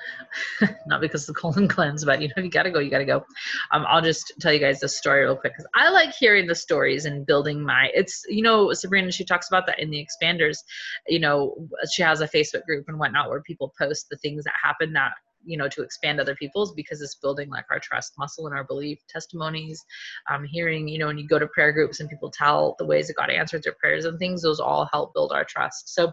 not 0.86 1.00
because 1.00 1.28
of 1.28 1.34
the 1.34 1.40
colon 1.40 1.68
cleanse, 1.68 2.04
but 2.04 2.20
you 2.20 2.28
know, 2.28 2.34
if 2.36 2.44
you 2.44 2.50
got 2.50 2.64
to 2.64 2.70
go, 2.70 2.78
you 2.78 2.90
got 2.90 2.98
to 2.98 3.04
go. 3.04 3.24
Um, 3.72 3.84
I'll 3.88 4.02
just 4.02 4.32
tell 4.40 4.52
you 4.52 4.58
guys 4.58 4.80
the 4.80 4.88
story 4.88 5.24
real 5.24 5.36
quick 5.36 5.54
because 5.54 5.68
I 5.74 5.90
like 5.90 6.14
hearing 6.14 6.46
the 6.46 6.54
stories 6.54 7.04
and 7.04 7.26
building 7.26 7.62
my. 7.62 7.90
It's 7.94 8.24
you 8.28 8.42
know 8.42 8.72
Sabrina 8.72 9.10
she 9.10 9.24
talks 9.24 9.48
about 9.48 9.66
that 9.66 9.78
in 9.80 9.90
the 9.90 10.04
expanders. 10.04 10.58
You 11.06 11.20
know 11.20 11.68
she 11.90 12.02
has 12.02 12.20
a 12.20 12.28
Facebook 12.28 12.64
group 12.64 12.86
and 12.88 12.98
whatnot 12.98 13.28
where 13.28 13.42
people 13.42 13.72
post 13.78 14.08
the 14.10 14.16
things 14.18 14.44
that 14.44 14.54
happen 14.62 14.92
that 14.92 15.12
you 15.48 15.56
know 15.56 15.68
to 15.68 15.82
expand 15.82 16.20
other 16.20 16.34
people's 16.34 16.72
because 16.74 17.00
it's 17.00 17.14
building 17.14 17.48
like 17.48 17.64
our 17.70 17.80
trust 17.80 18.12
muscle 18.18 18.46
and 18.46 18.54
our 18.54 18.64
belief 18.64 18.98
testimonies. 19.08 19.84
Um, 20.30 20.44
hearing 20.44 20.86
you 20.86 20.98
know 20.98 21.06
when 21.06 21.18
you 21.18 21.26
go 21.26 21.38
to 21.38 21.46
prayer 21.48 21.72
groups 21.72 22.00
and 22.00 22.08
people 22.08 22.30
tell 22.30 22.76
the 22.78 22.84
ways 22.84 23.08
that 23.08 23.16
god 23.16 23.30
answered 23.30 23.62
their 23.62 23.74
prayers 23.80 24.04
and 24.04 24.18
things 24.18 24.42
those 24.42 24.60
all 24.60 24.88
help 24.92 25.14
build 25.14 25.32
our 25.32 25.44
trust. 25.44 25.94
So 25.94 26.12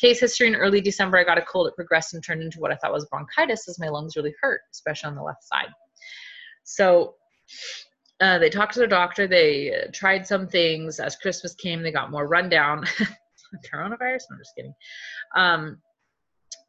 case 0.00 0.20
history 0.20 0.46
in 0.46 0.54
early 0.54 0.80
december 0.80 1.18
i 1.18 1.24
got 1.24 1.38
a 1.38 1.42
cold. 1.42 1.66
It 1.66 1.74
progressed 1.74 2.14
and 2.14 2.24
turned 2.24 2.42
into 2.42 2.60
what 2.60 2.72
i 2.72 2.76
thought 2.76 2.92
was 2.92 3.06
bronchitis 3.06 3.68
as 3.68 3.78
my 3.78 3.88
lungs 3.88 4.16
really 4.16 4.34
hurt 4.40 4.60
especially 4.72 5.08
on 5.08 5.16
the 5.16 5.22
left 5.22 5.44
side. 5.44 5.68
So 6.64 7.14
uh, 8.20 8.38
they 8.38 8.50
talked 8.50 8.74
to 8.74 8.80
their 8.80 8.88
doctor. 8.88 9.28
They 9.28 9.72
uh, 9.72 9.90
tried 9.92 10.26
some 10.26 10.46
things. 10.46 11.00
As 11.00 11.16
christmas 11.16 11.54
came 11.54 11.82
they 11.82 11.92
got 11.92 12.10
more 12.10 12.28
rundown. 12.28 12.84
Coronavirus? 13.72 14.24
I'm 14.30 14.38
just 14.38 14.54
kidding. 14.56 14.74
Um, 15.34 15.78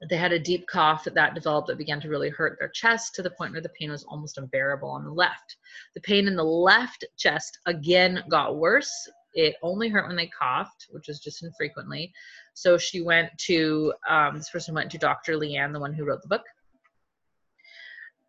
they 0.10 0.18
had 0.18 0.31
a 0.31 0.39
deep 0.39 0.65
cough 0.68 1.03
that 1.03 1.35
developed 1.35 1.68
that 1.68 1.77
began 1.77 1.99
to 2.01 2.10
really 2.10 2.30
hurt 2.30 2.57
their 2.60 2.69
chest 2.69 3.15
to 3.15 3.22
the 3.22 3.31
point 3.31 3.51
where 3.51 3.61
the 3.61 3.69
pain 3.69 3.91
was 3.91 4.06
almost 4.06 4.38
unbearable 4.38 4.89
on 4.89 5.03
the 5.03 5.11
left. 5.11 5.57
The 5.93 6.01
pain 6.01 6.27
in 6.27 6.35
the 6.35 6.43
left 6.43 7.03
chest 7.18 7.60
again 7.65 8.23
got 8.30 8.57
worse. 8.57 8.91
It 9.34 9.56
only 9.61 9.89
hurt 9.89 10.07
when 10.07 10.15
they 10.15 10.27
coughed, 10.27 10.88
which 10.91 11.07
was 11.07 11.19
just 11.19 11.43
infrequently. 11.43 12.14
So 12.53 12.77
she 12.77 13.01
went 13.01 13.30
to, 13.39 13.93
um, 14.07 14.38
this 14.38 14.49
person 14.49 14.73
went 14.73 14.89
to 14.91 14.97
Dr. 14.97 15.34
Leanne, 15.34 15.73
the 15.73 15.80
one 15.80 15.93
who 15.93 16.06
wrote 16.06 16.22
the 16.22 16.30
book. 16.30 16.45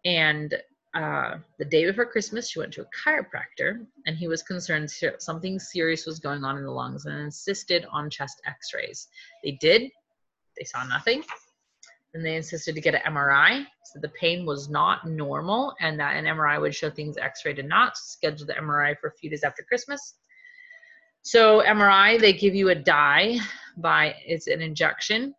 And 0.05 0.55
uh, 0.95 1.37
the 1.59 1.65
day 1.65 1.85
before 1.85 2.07
Christmas, 2.07 2.51
she 2.51 2.59
went 2.59 2.73
to 2.73 2.83
a 2.83 2.87
chiropractor, 2.87 3.87
and 4.07 4.17
he 4.17 4.27
was 4.27 4.43
concerned 4.43 4.91
something 5.19 5.59
serious 5.59 6.05
was 6.05 6.19
going 6.19 6.43
on 6.43 6.59
in 6.59 6.65
the 6.65 6.71
lungs 6.71 7.07
and 7.07 7.17
insisted 7.21 7.87
on 7.93 8.11
chest 8.11 8.41
x 8.45 8.75
rays. 8.75 9.09
They 9.45 9.53
did, 9.61 9.91
they 10.61 10.65
saw 10.65 10.85
nothing 10.85 11.25
and 12.15 12.25
they 12.25 12.37
insisted 12.37 12.75
to 12.75 12.81
get 12.81 12.95
an 12.95 13.01
MRI. 13.13 13.65
So 13.85 13.99
the 14.01 14.09
pain 14.11 14.47
was 14.47 14.69
not 14.69 15.09
normal, 15.09 15.75
and 15.81 15.99
that 15.99 16.17
an 16.17 16.25
MRI 16.25 16.61
would 16.61 16.75
show 16.75 16.91
things 16.91 17.17
X-ray 17.17 17.55
did 17.55 17.69
not. 17.69 17.97
Scheduled 17.97 18.49
the 18.49 18.55
MRI 18.55 18.99
for 18.99 19.09
a 19.09 19.13
few 19.13 19.31
days 19.31 19.45
after 19.45 19.63
Christmas. 19.63 20.15
So 21.23 21.63
MRI, 21.63 22.21
they 22.21 22.33
give 22.33 22.55
you 22.55 22.71
a 22.71 22.75
dye 22.75 23.39
by 23.77 24.15
it's 24.27 24.47
an 24.47 24.61
injection. 24.61 25.35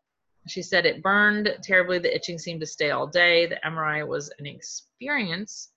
She 0.48 0.62
said 0.62 0.86
it 0.86 1.04
burned 1.04 1.56
terribly. 1.64 2.00
The 2.00 2.14
itching 2.14 2.40
seemed 2.40 2.62
to 2.62 2.68
stay 2.68 2.92
all 2.92 3.08
day. 3.08 3.48
The 3.48 3.60
MRI 3.66 4.08
was 4.08 4.32
an 4.40 4.46
experience. 4.46 5.70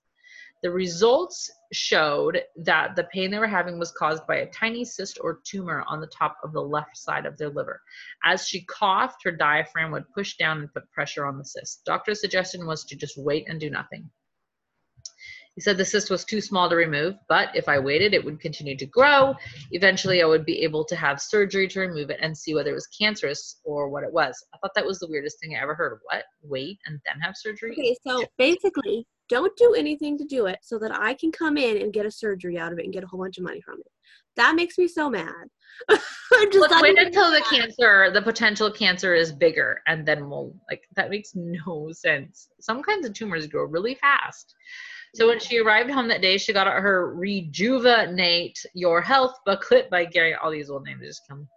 The 0.65 0.71
results 0.71 1.51
showed 1.73 2.41
that 2.55 2.95
the 2.95 3.03
pain 3.13 3.29
they 3.29 3.37
were 3.37 3.45
having 3.45 3.77
was 3.77 3.91
caused 3.91 4.25
by 4.25 4.37
a 4.37 4.49
tiny 4.49 4.83
cyst 4.83 5.19
or 5.21 5.41
tumor 5.45 5.85
on 5.87 6.01
the 6.01 6.07
top 6.07 6.37
of 6.43 6.53
the 6.53 6.59
left 6.59 6.97
side 6.97 7.27
of 7.27 7.37
their 7.37 7.51
liver. 7.51 7.83
As 8.23 8.47
she 8.47 8.65
coughed, 8.65 9.21
her 9.25 9.31
diaphragm 9.31 9.91
would 9.91 10.09
push 10.09 10.37
down 10.37 10.61
and 10.61 10.73
put 10.73 10.89
pressure 10.89 11.23
on 11.27 11.37
the 11.37 11.45
cyst. 11.45 11.85
Doctor's 11.85 12.19
suggestion 12.19 12.65
was 12.65 12.83
to 12.85 12.95
just 12.95 13.15
wait 13.15 13.47
and 13.47 13.59
do 13.59 13.69
nothing. 13.69 14.09
He 15.53 15.61
said 15.61 15.77
the 15.77 15.85
cyst 15.85 16.09
was 16.09 16.25
too 16.25 16.41
small 16.41 16.67
to 16.67 16.75
remove, 16.75 17.13
but 17.29 17.55
if 17.55 17.69
I 17.69 17.77
waited, 17.77 18.15
it 18.15 18.25
would 18.25 18.39
continue 18.39 18.75
to 18.75 18.87
grow. 18.87 19.35
Eventually, 19.69 20.23
I 20.23 20.25
would 20.25 20.47
be 20.47 20.63
able 20.63 20.83
to 20.85 20.95
have 20.95 21.21
surgery 21.21 21.67
to 21.67 21.79
remove 21.79 22.09
it 22.09 22.17
and 22.23 22.35
see 22.35 22.55
whether 22.55 22.71
it 22.71 22.73
was 22.73 22.87
cancerous 22.87 23.61
or 23.63 23.87
what 23.87 24.03
it 24.03 24.11
was. 24.11 24.43
I 24.51 24.57
thought 24.57 24.73
that 24.73 24.87
was 24.87 24.97
the 24.97 25.07
weirdest 25.07 25.39
thing 25.39 25.55
I 25.55 25.61
ever 25.61 25.75
heard. 25.75 25.99
What? 26.05 26.23
Wait 26.41 26.79
and 26.87 26.99
then 27.05 27.19
have 27.19 27.37
surgery? 27.37 27.73
Okay, 27.73 27.95
so 28.03 28.25
basically, 28.39 29.05
don't 29.29 29.55
do 29.57 29.73
anything 29.73 30.17
to 30.17 30.25
do 30.25 30.45
it 30.45 30.59
so 30.61 30.77
that 30.79 30.95
I 30.95 31.13
can 31.13 31.31
come 31.31 31.57
in 31.57 31.81
and 31.81 31.93
get 31.93 32.05
a 32.05 32.11
surgery 32.11 32.57
out 32.57 32.71
of 32.71 32.79
it 32.79 32.85
and 32.85 32.93
get 32.93 33.03
a 33.03 33.07
whole 33.07 33.19
bunch 33.19 33.37
of 33.37 33.43
money 33.43 33.61
from 33.61 33.79
it. 33.79 33.91
That 34.35 34.55
makes 34.55 34.77
me 34.77 34.87
so 34.87 35.09
mad. 35.09 35.47
I'm 35.89 36.51
just 36.51 36.69
Let's 36.69 36.81
wait 36.81 36.99
until 36.99 37.31
the 37.31 37.43
cancer, 37.49 38.11
the 38.11 38.21
potential 38.21 38.71
cancer 38.71 39.13
is 39.13 39.31
bigger, 39.31 39.81
and 39.87 40.05
then 40.05 40.29
we'll 40.29 40.53
like 40.69 40.83
that 40.95 41.09
makes 41.09 41.31
no 41.35 41.91
sense. 41.91 42.49
Some 42.59 42.83
kinds 42.83 43.05
of 43.05 43.13
tumors 43.13 43.47
grow 43.47 43.65
really 43.65 43.95
fast. 43.95 44.55
So 45.15 45.27
when 45.27 45.39
she 45.39 45.59
arrived 45.59 45.89
home 45.89 46.09
that 46.09 46.21
day, 46.21 46.37
she 46.37 46.51
got 46.51 46.67
her 46.67 47.15
Rejuvenate 47.15 48.57
Your 48.73 49.01
Health 49.01 49.35
booklet 49.45 49.89
by 49.89 50.03
Gary. 50.05 50.35
All 50.35 50.51
these 50.51 50.69
old 50.69 50.85
names 50.85 51.05
just 51.05 51.21
come 51.29 51.47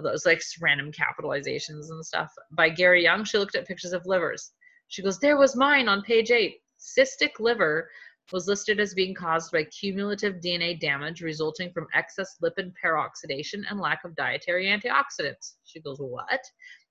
those 0.00 0.24
like 0.24 0.42
random 0.60 0.90
capitalizations 0.90 1.90
and 1.90 2.04
stuff 2.04 2.32
by 2.52 2.68
Gary 2.68 3.02
Young. 3.02 3.24
She 3.24 3.38
looked 3.38 3.56
at 3.56 3.66
pictures 3.66 3.92
of 3.92 4.06
livers. 4.06 4.52
She 4.88 5.02
goes, 5.02 5.18
There 5.18 5.36
was 5.36 5.56
mine 5.56 5.88
on 5.88 6.02
page 6.02 6.30
eight. 6.30 6.56
Cystic 6.82 7.38
liver 7.38 7.88
was 8.32 8.48
listed 8.48 8.80
as 8.80 8.94
being 8.94 9.14
caused 9.14 9.52
by 9.52 9.64
cumulative 9.64 10.36
DNA 10.36 10.78
damage 10.80 11.22
resulting 11.22 11.72
from 11.72 11.86
excess 11.94 12.36
lipid 12.42 12.72
peroxidation 12.82 13.62
and 13.68 13.80
lack 13.80 14.04
of 14.04 14.16
dietary 14.16 14.66
antioxidants. 14.66 15.54
She 15.64 15.80
goes, 15.80 15.98
What? 15.98 16.40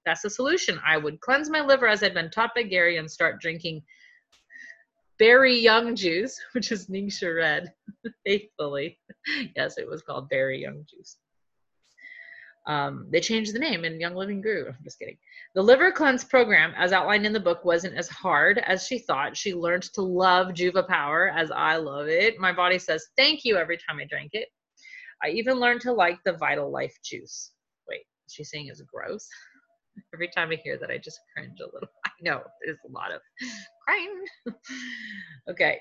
That's 0.06 0.22
the 0.22 0.30
solution. 0.30 0.80
I 0.86 0.98
would 0.98 1.20
cleanse 1.20 1.50
my 1.50 1.62
liver 1.62 1.88
as 1.88 2.04
I'd 2.04 2.14
been 2.14 2.32
taught 2.32 2.56
by 2.56 2.64
Gary 2.64 2.98
and 2.98 3.10
start 3.10 3.42
drinking 3.42 3.84
berry 5.20 5.58
young 5.58 5.96
juice, 5.96 6.40
which 6.54 6.72
is 6.72 6.88
Ningxia 6.88 7.36
Red, 7.36 7.74
faithfully. 8.26 9.00
yes, 9.56 9.78
it 9.78 9.88
was 9.88 10.02
called 10.02 10.30
berry 10.30 10.62
young 10.62 10.86
juice. 10.90 11.18
Um, 12.72 13.07
they 13.10 13.19
changed 13.19 13.53
the 13.53 13.60
name 13.60 13.84
and 13.84 13.99
Young 13.99 14.15
Living 14.15 14.39
grew. 14.39 14.68
I'm 14.69 14.84
just 14.84 14.98
kidding. 14.98 15.18
The 15.56 15.61
liver 15.61 15.91
cleanse 15.91 16.23
program, 16.23 16.73
as 16.77 16.93
outlined 16.93 17.26
in 17.26 17.34
the 17.34 17.39
book, 17.39 17.65
wasn't 17.65 17.98
as 17.98 18.07
hard 18.07 18.60
as 18.60 18.88
she 18.88 18.99
thought. 18.99 19.35
She 19.35 19.53
learned 19.53 19.84
to 19.93 20.02
love 20.02 20.53
Juva 20.53 20.88
Power 20.88 21.34
as 21.35 21.52
I 21.52 21.76
love 21.76 22.07
it. 22.07 22.39
My 22.39 22.53
body 22.53 22.80
says 22.80 23.06
thank 23.18 23.43
you 23.43 23.57
every 23.57 23.77
time 23.77 23.99
I 23.99 24.06
drink 24.06 24.30
it. 24.34 24.48
I 25.22 25.30
even 25.31 25.60
learned 25.60 25.81
to 25.81 25.91
like 25.91 26.19
the 26.23 26.34
Vital 26.34 26.72
Life 26.72 26.95
juice. 27.03 27.52
Wait, 27.89 28.06
she's 28.30 28.49
saying 28.49 28.68
it's 28.69 28.81
gross? 28.81 29.27
Every 30.14 30.30
time 30.30 30.49
I 30.52 30.56
hear 30.56 30.77
that, 30.77 30.89
I 30.89 30.98
just 30.98 31.19
cringe 31.35 31.60
a 31.60 31.65
little. 31.65 31.89
I 32.06 32.11
know 32.22 32.41
there's 32.64 32.77
a 32.88 32.91
lot 32.91 33.11
of 33.11 33.19
crying. 33.85 34.23
okay. 35.49 35.80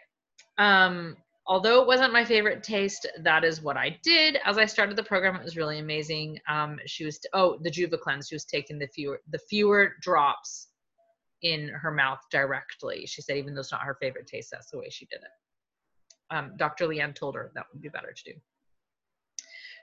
Um, 0.59 1.17
although 1.51 1.83
it 1.83 1.87
wasn't 1.89 2.13
my 2.13 2.25
favorite 2.25 2.63
taste, 2.63 3.09
that 3.23 3.43
is 3.43 3.61
what 3.61 3.77
I 3.77 3.99
did. 4.05 4.39
As 4.45 4.57
I 4.57 4.67
started 4.67 4.97
the 4.97 5.03
program, 5.03 5.35
it 5.35 5.43
was 5.43 5.57
really 5.57 5.81
amazing. 5.81 6.39
Um, 6.49 6.79
she 6.87 7.05
was 7.05 7.19
oh 7.35 7.59
the 7.63 7.71
Juva 7.71 7.99
cleanse. 7.99 8.29
She 8.29 8.37
was 8.37 8.45
taking 8.45 8.79
the 8.79 8.87
fewer 8.87 9.21
the 9.31 9.41
fewer 9.51 9.97
drops 10.01 10.69
in 11.43 11.69
her 11.69 11.91
mouth 11.91 12.21
directly. 12.31 13.05
She 13.07 13.21
said 13.21 13.37
even 13.37 13.55
though 13.55 13.61
it's 13.61 13.73
not 13.73 13.83
her 13.83 13.99
favorite 14.01 14.29
taste, 14.29 14.51
that's 14.53 14.71
the 14.71 14.79
way 14.79 14.89
she 14.91 15.07
did 15.07 15.17
it. 15.17 16.35
Um, 16.35 16.53
Dr. 16.57 16.87
Leanne 16.87 17.17
told 17.17 17.35
her 17.35 17.51
that 17.57 17.67
would 17.73 17.83
be 17.83 17.89
better 17.89 18.13
to 18.13 18.33
do. 18.33 18.39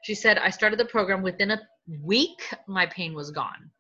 She 0.04 0.16
said 0.16 0.38
I 0.38 0.50
started 0.52 0.80
the 0.80 0.86
program 0.86 1.22
within 1.22 1.52
a 1.52 1.60
week. 2.02 2.42
My 2.68 2.86
pain 2.86 3.14
was 3.14 3.30
gone. 3.30 3.72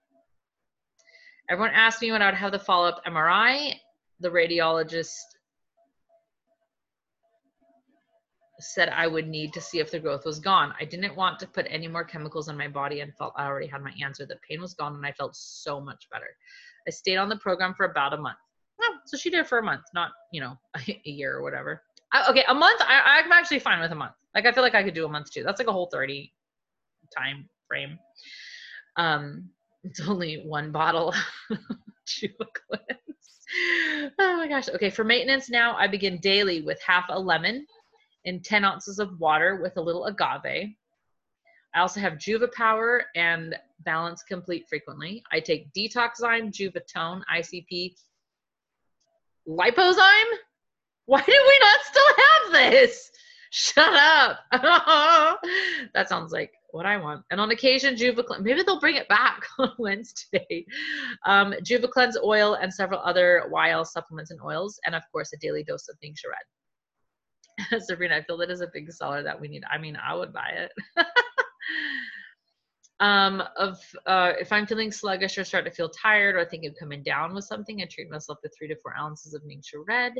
Everyone 1.49 1.73
asked 1.73 2.01
me 2.01 2.11
when 2.11 2.21
I 2.21 2.25
would 2.25 2.35
have 2.35 2.51
the 2.51 2.59
follow 2.59 2.89
up 2.89 3.01
MRI. 3.05 3.75
The 4.19 4.29
radiologist 4.29 5.36
said 8.59 8.89
I 8.89 9.07
would 9.07 9.27
need 9.27 9.53
to 9.53 9.61
see 9.61 9.79
if 9.79 9.91
the 9.91 9.99
growth 9.99 10.25
was 10.25 10.39
gone. 10.39 10.73
I 10.79 10.85
didn't 10.85 11.15
want 11.15 11.39
to 11.39 11.47
put 11.47 11.67
any 11.69 11.87
more 11.87 12.03
chemicals 12.03 12.49
in 12.49 12.57
my 12.57 12.67
body 12.67 13.01
and 13.01 13.15
felt 13.15 13.33
I 13.37 13.45
already 13.45 13.67
had 13.67 13.83
my 13.83 13.93
answer. 14.03 14.25
The 14.25 14.39
pain 14.47 14.61
was 14.61 14.73
gone 14.73 14.95
and 14.95 15.05
I 15.05 15.11
felt 15.11 15.35
so 15.35 15.79
much 15.79 16.07
better. 16.11 16.27
I 16.87 16.91
stayed 16.91 17.17
on 17.17 17.29
the 17.29 17.37
program 17.37 17.73
for 17.75 17.85
about 17.85 18.13
a 18.13 18.17
month. 18.17 18.37
Oh, 18.81 18.95
so 19.05 19.17
she 19.17 19.29
did 19.29 19.41
it 19.41 19.47
for 19.47 19.59
a 19.59 19.63
month, 19.63 19.83
not, 19.93 20.11
you 20.31 20.41
know, 20.41 20.57
a 20.87 20.99
year 21.03 21.35
or 21.35 21.43
whatever. 21.43 21.83
I, 22.13 22.29
okay, 22.29 22.43
a 22.47 22.53
month, 22.53 22.81
I, 22.81 23.21
I'm 23.23 23.31
actually 23.31 23.59
fine 23.59 23.79
with 23.79 23.91
a 23.91 23.95
month. 23.95 24.13
Like, 24.33 24.45
I 24.45 24.51
feel 24.51 24.63
like 24.63 24.75
I 24.75 24.83
could 24.83 24.93
do 24.93 25.05
a 25.05 25.09
month 25.09 25.31
too. 25.31 25.43
That's 25.43 25.59
like 25.59 25.67
a 25.67 25.73
whole 25.73 25.89
30 25.91 26.31
time 27.15 27.49
frame. 27.67 27.99
Um, 28.97 29.49
it's 29.83 30.01
only 30.07 30.43
one 30.45 30.71
bottle. 30.71 31.13
oh 34.19 34.37
my 34.37 34.47
gosh. 34.47 34.69
Okay, 34.69 34.89
for 34.89 35.03
maintenance 35.03 35.49
now, 35.49 35.75
I 35.75 35.87
begin 35.87 36.19
daily 36.19 36.61
with 36.61 36.81
half 36.81 37.05
a 37.09 37.19
lemon 37.19 37.65
in 38.27 38.41
10 38.41 38.65
ounces 38.65 38.99
of 38.99 39.17
water 39.19 39.61
with 39.61 39.77
a 39.77 39.81
little 39.81 40.05
agave. 40.05 40.75
I 41.73 41.79
also 41.79 42.01
have 42.01 42.13
Juva 42.13 42.51
Power 42.51 43.05
and 43.15 43.55
Balance 43.79 44.21
Complete 44.21 44.67
frequently. 44.67 45.23
I 45.31 45.39
take 45.39 45.71
Detoxzyme, 45.73 46.51
JuvaTone, 46.51 47.21
ICP, 47.33 47.95
Lipozyme. 49.47 50.31
Why 51.05 51.21
do 51.21 51.31
we 51.47 51.59
not 51.61 51.79
still 51.83 52.15
have 52.17 52.51
this? 52.51 53.11
Shut 53.51 53.93
up. 53.93 54.39
that 55.93 56.09
sounds 56.09 56.33
like 56.33 56.51
what 56.71 56.85
I 56.85 56.97
want. 56.97 57.23
And 57.31 57.39
on 57.39 57.51
occasion, 57.51 57.95
Juva 57.95 58.41
maybe 58.41 58.61
they'll 58.61 58.81
bring 58.81 58.97
it 58.97 59.07
back 59.07 59.45
on 59.57 59.71
Wednesday. 59.77 60.65
Um, 61.25 61.53
Juva 61.63 61.89
Cleanse 61.89 62.17
oil 62.21 62.55
and 62.55 62.73
several 62.73 62.99
other 62.99 63.49
YL 63.53 63.85
supplements 63.85 64.31
and 64.31 64.41
oils, 64.41 64.81
and 64.85 64.95
of 64.95 65.03
course, 65.13 65.31
a 65.31 65.37
daily 65.37 65.63
dose 65.63 65.87
of 65.87 65.95
Ningxia 66.03 66.29
Red. 66.29 66.43
Sabrina, 67.79 68.15
I 68.15 68.23
feel 68.23 68.37
that 68.37 68.51
is 68.51 68.61
a 68.61 68.69
big 68.73 68.91
seller 68.91 69.23
that 69.23 69.39
we 69.39 69.47
need. 69.47 69.63
I 69.71 69.77
mean, 69.77 69.97
I 69.97 70.13
would 70.15 70.33
buy 70.33 70.49
it. 70.49 70.71
um, 72.99 73.43
of 73.57 73.79
uh, 74.05 74.33
if 74.39 74.51
I'm 74.51 74.67
feeling 74.67 74.91
sluggish 74.91 75.37
or 75.37 75.43
start 75.43 75.65
to 75.65 75.71
feel 75.71 75.89
tired 75.89 76.35
or 76.35 76.45
think 76.45 76.65
of 76.65 76.73
coming 76.79 77.03
down 77.03 77.33
with 77.33 77.45
something, 77.45 77.81
I 77.81 77.85
treat 77.85 78.09
myself 78.09 78.39
with 78.43 78.53
three 78.57 78.67
to 78.67 78.75
four 78.81 78.95
ounces 78.95 79.33
of 79.33 79.43
Ningxia 79.43 79.83
Red. 79.87 80.13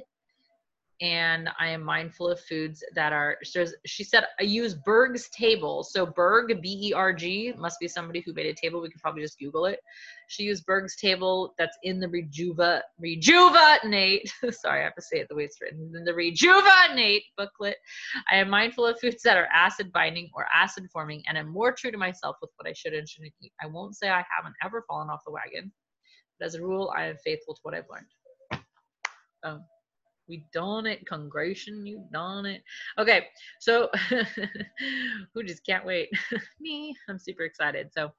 And 1.00 1.50
I 1.60 1.68
am 1.70 1.84
mindful 1.84 2.28
of 2.28 2.40
foods 2.40 2.84
that 2.96 3.14
are. 3.14 3.38
She 3.86 4.04
said 4.04 4.26
I 4.40 4.44
use 4.44 4.74
Berg's 4.74 5.30
table. 5.30 5.84
So 5.84 6.06
Berg 6.06 6.60
B 6.62 6.90
E 6.90 6.94
R 6.94 7.14
G 7.14 7.54
must 7.58 7.80
be 7.80 7.88
somebody 7.88 8.22
who 8.26 8.34
made 8.34 8.48
a 8.48 8.54
table. 8.54 8.82
We 8.82 8.90
could 8.90 9.02
probably 9.02 9.22
just 9.22 9.38
Google 9.38 9.66
it. 9.66 9.80
She 10.28 10.44
used 10.44 10.66
Berg's 10.66 10.96
table 10.96 11.54
that's 11.58 11.78
in 11.84 12.00
the 12.00 12.08
Rejuva 12.08 12.82
Rejuvenate. 13.00 14.32
Sorry, 14.52 14.82
I 14.82 14.84
have 14.84 14.96
to 14.96 15.02
say 15.02 15.20
it 15.20 15.28
the 15.30 15.36
way 15.36 15.44
it's 15.44 15.62
written. 15.62 15.92
In 15.96 16.04
the 16.04 16.14
Rejuvenate 16.14 17.24
booklet, 17.38 17.78
I 18.32 18.38
am 18.38 18.50
mindful 18.50 18.88
of 18.88 19.00
foods 19.00 19.22
that 19.24 19.38
are 19.38 19.48
acid 19.54 19.92
binding 19.92 20.30
or 20.34 20.48
acid 20.54 20.86
forming, 20.92 21.24
and 21.28 21.38
am 21.38 21.50
more 21.50 21.72
true 21.72 21.92
to 21.92 21.98
myself 21.98 22.38
with 22.42 22.50
what 22.58 22.68
I 22.68 22.74
should 22.74 22.94
and 22.94 23.08
shouldn't 23.08 23.34
eat. 23.42 23.54
I 23.62 23.68
won't 23.68 23.96
say 23.96 24.10
I 24.10 24.26
haven't 24.36 24.56
ever 24.64 24.84
fallen 24.88 25.10
off 25.10 25.22
the 25.26 25.32
wagon, 25.32 25.72
but 26.40 26.48
as 26.48 26.56
a 26.56 26.62
rule, 26.62 26.92
I 26.96 27.06
am 27.06 27.18
faithful 27.24 27.54
to 27.54 27.60
what 27.62 27.76
I've 27.76 27.86
learned. 27.90 28.64
Oh, 29.44 29.60
we 30.28 30.46
done 30.54 30.86
it. 30.86 31.06
congregation. 31.06 31.86
you 31.86 32.04
done 32.12 32.46
it. 32.46 32.64
Okay, 32.98 33.28
so 33.60 33.90
who 35.34 35.44
just 35.44 35.66
can't 35.66 35.86
wait? 35.86 36.10
Me, 36.60 36.96
I'm 37.10 37.20
super 37.20 37.44
excited. 37.44 37.90
So 37.94 38.12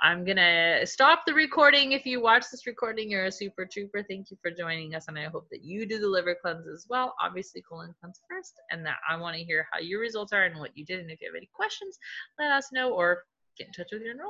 I'm 0.00 0.24
gonna 0.24 0.86
stop 0.86 1.22
the 1.26 1.34
recording. 1.34 1.92
If 1.92 2.06
you 2.06 2.20
watch 2.20 2.44
this 2.50 2.66
recording, 2.66 3.10
you're 3.10 3.26
a 3.26 3.32
super 3.32 3.66
trooper. 3.66 4.02
Thank 4.02 4.30
you 4.30 4.36
for 4.42 4.50
joining 4.50 4.94
us, 4.94 5.06
and 5.08 5.18
I 5.18 5.24
hope 5.24 5.48
that 5.50 5.64
you 5.64 5.86
do 5.86 5.98
the 5.98 6.08
liver 6.08 6.36
cleanse 6.40 6.66
as 6.66 6.86
well. 6.88 7.14
Obviously, 7.22 7.62
colon 7.62 7.94
cleanse 8.00 8.20
first, 8.28 8.54
and 8.70 8.84
that 8.86 8.98
I 9.08 9.16
want 9.16 9.36
to 9.36 9.44
hear 9.44 9.66
how 9.72 9.80
your 9.80 10.00
results 10.00 10.32
are 10.32 10.44
and 10.44 10.58
what 10.58 10.76
you 10.76 10.84
did. 10.84 11.00
And 11.00 11.10
if 11.10 11.20
you 11.20 11.28
have 11.28 11.36
any 11.36 11.50
questions, 11.54 11.98
let 12.38 12.50
us 12.50 12.68
know 12.72 12.92
or 12.92 13.24
get 13.58 13.68
in 13.68 13.72
touch 13.72 13.90
with 13.92 14.02
your 14.02 14.14
enroller. 14.14 14.28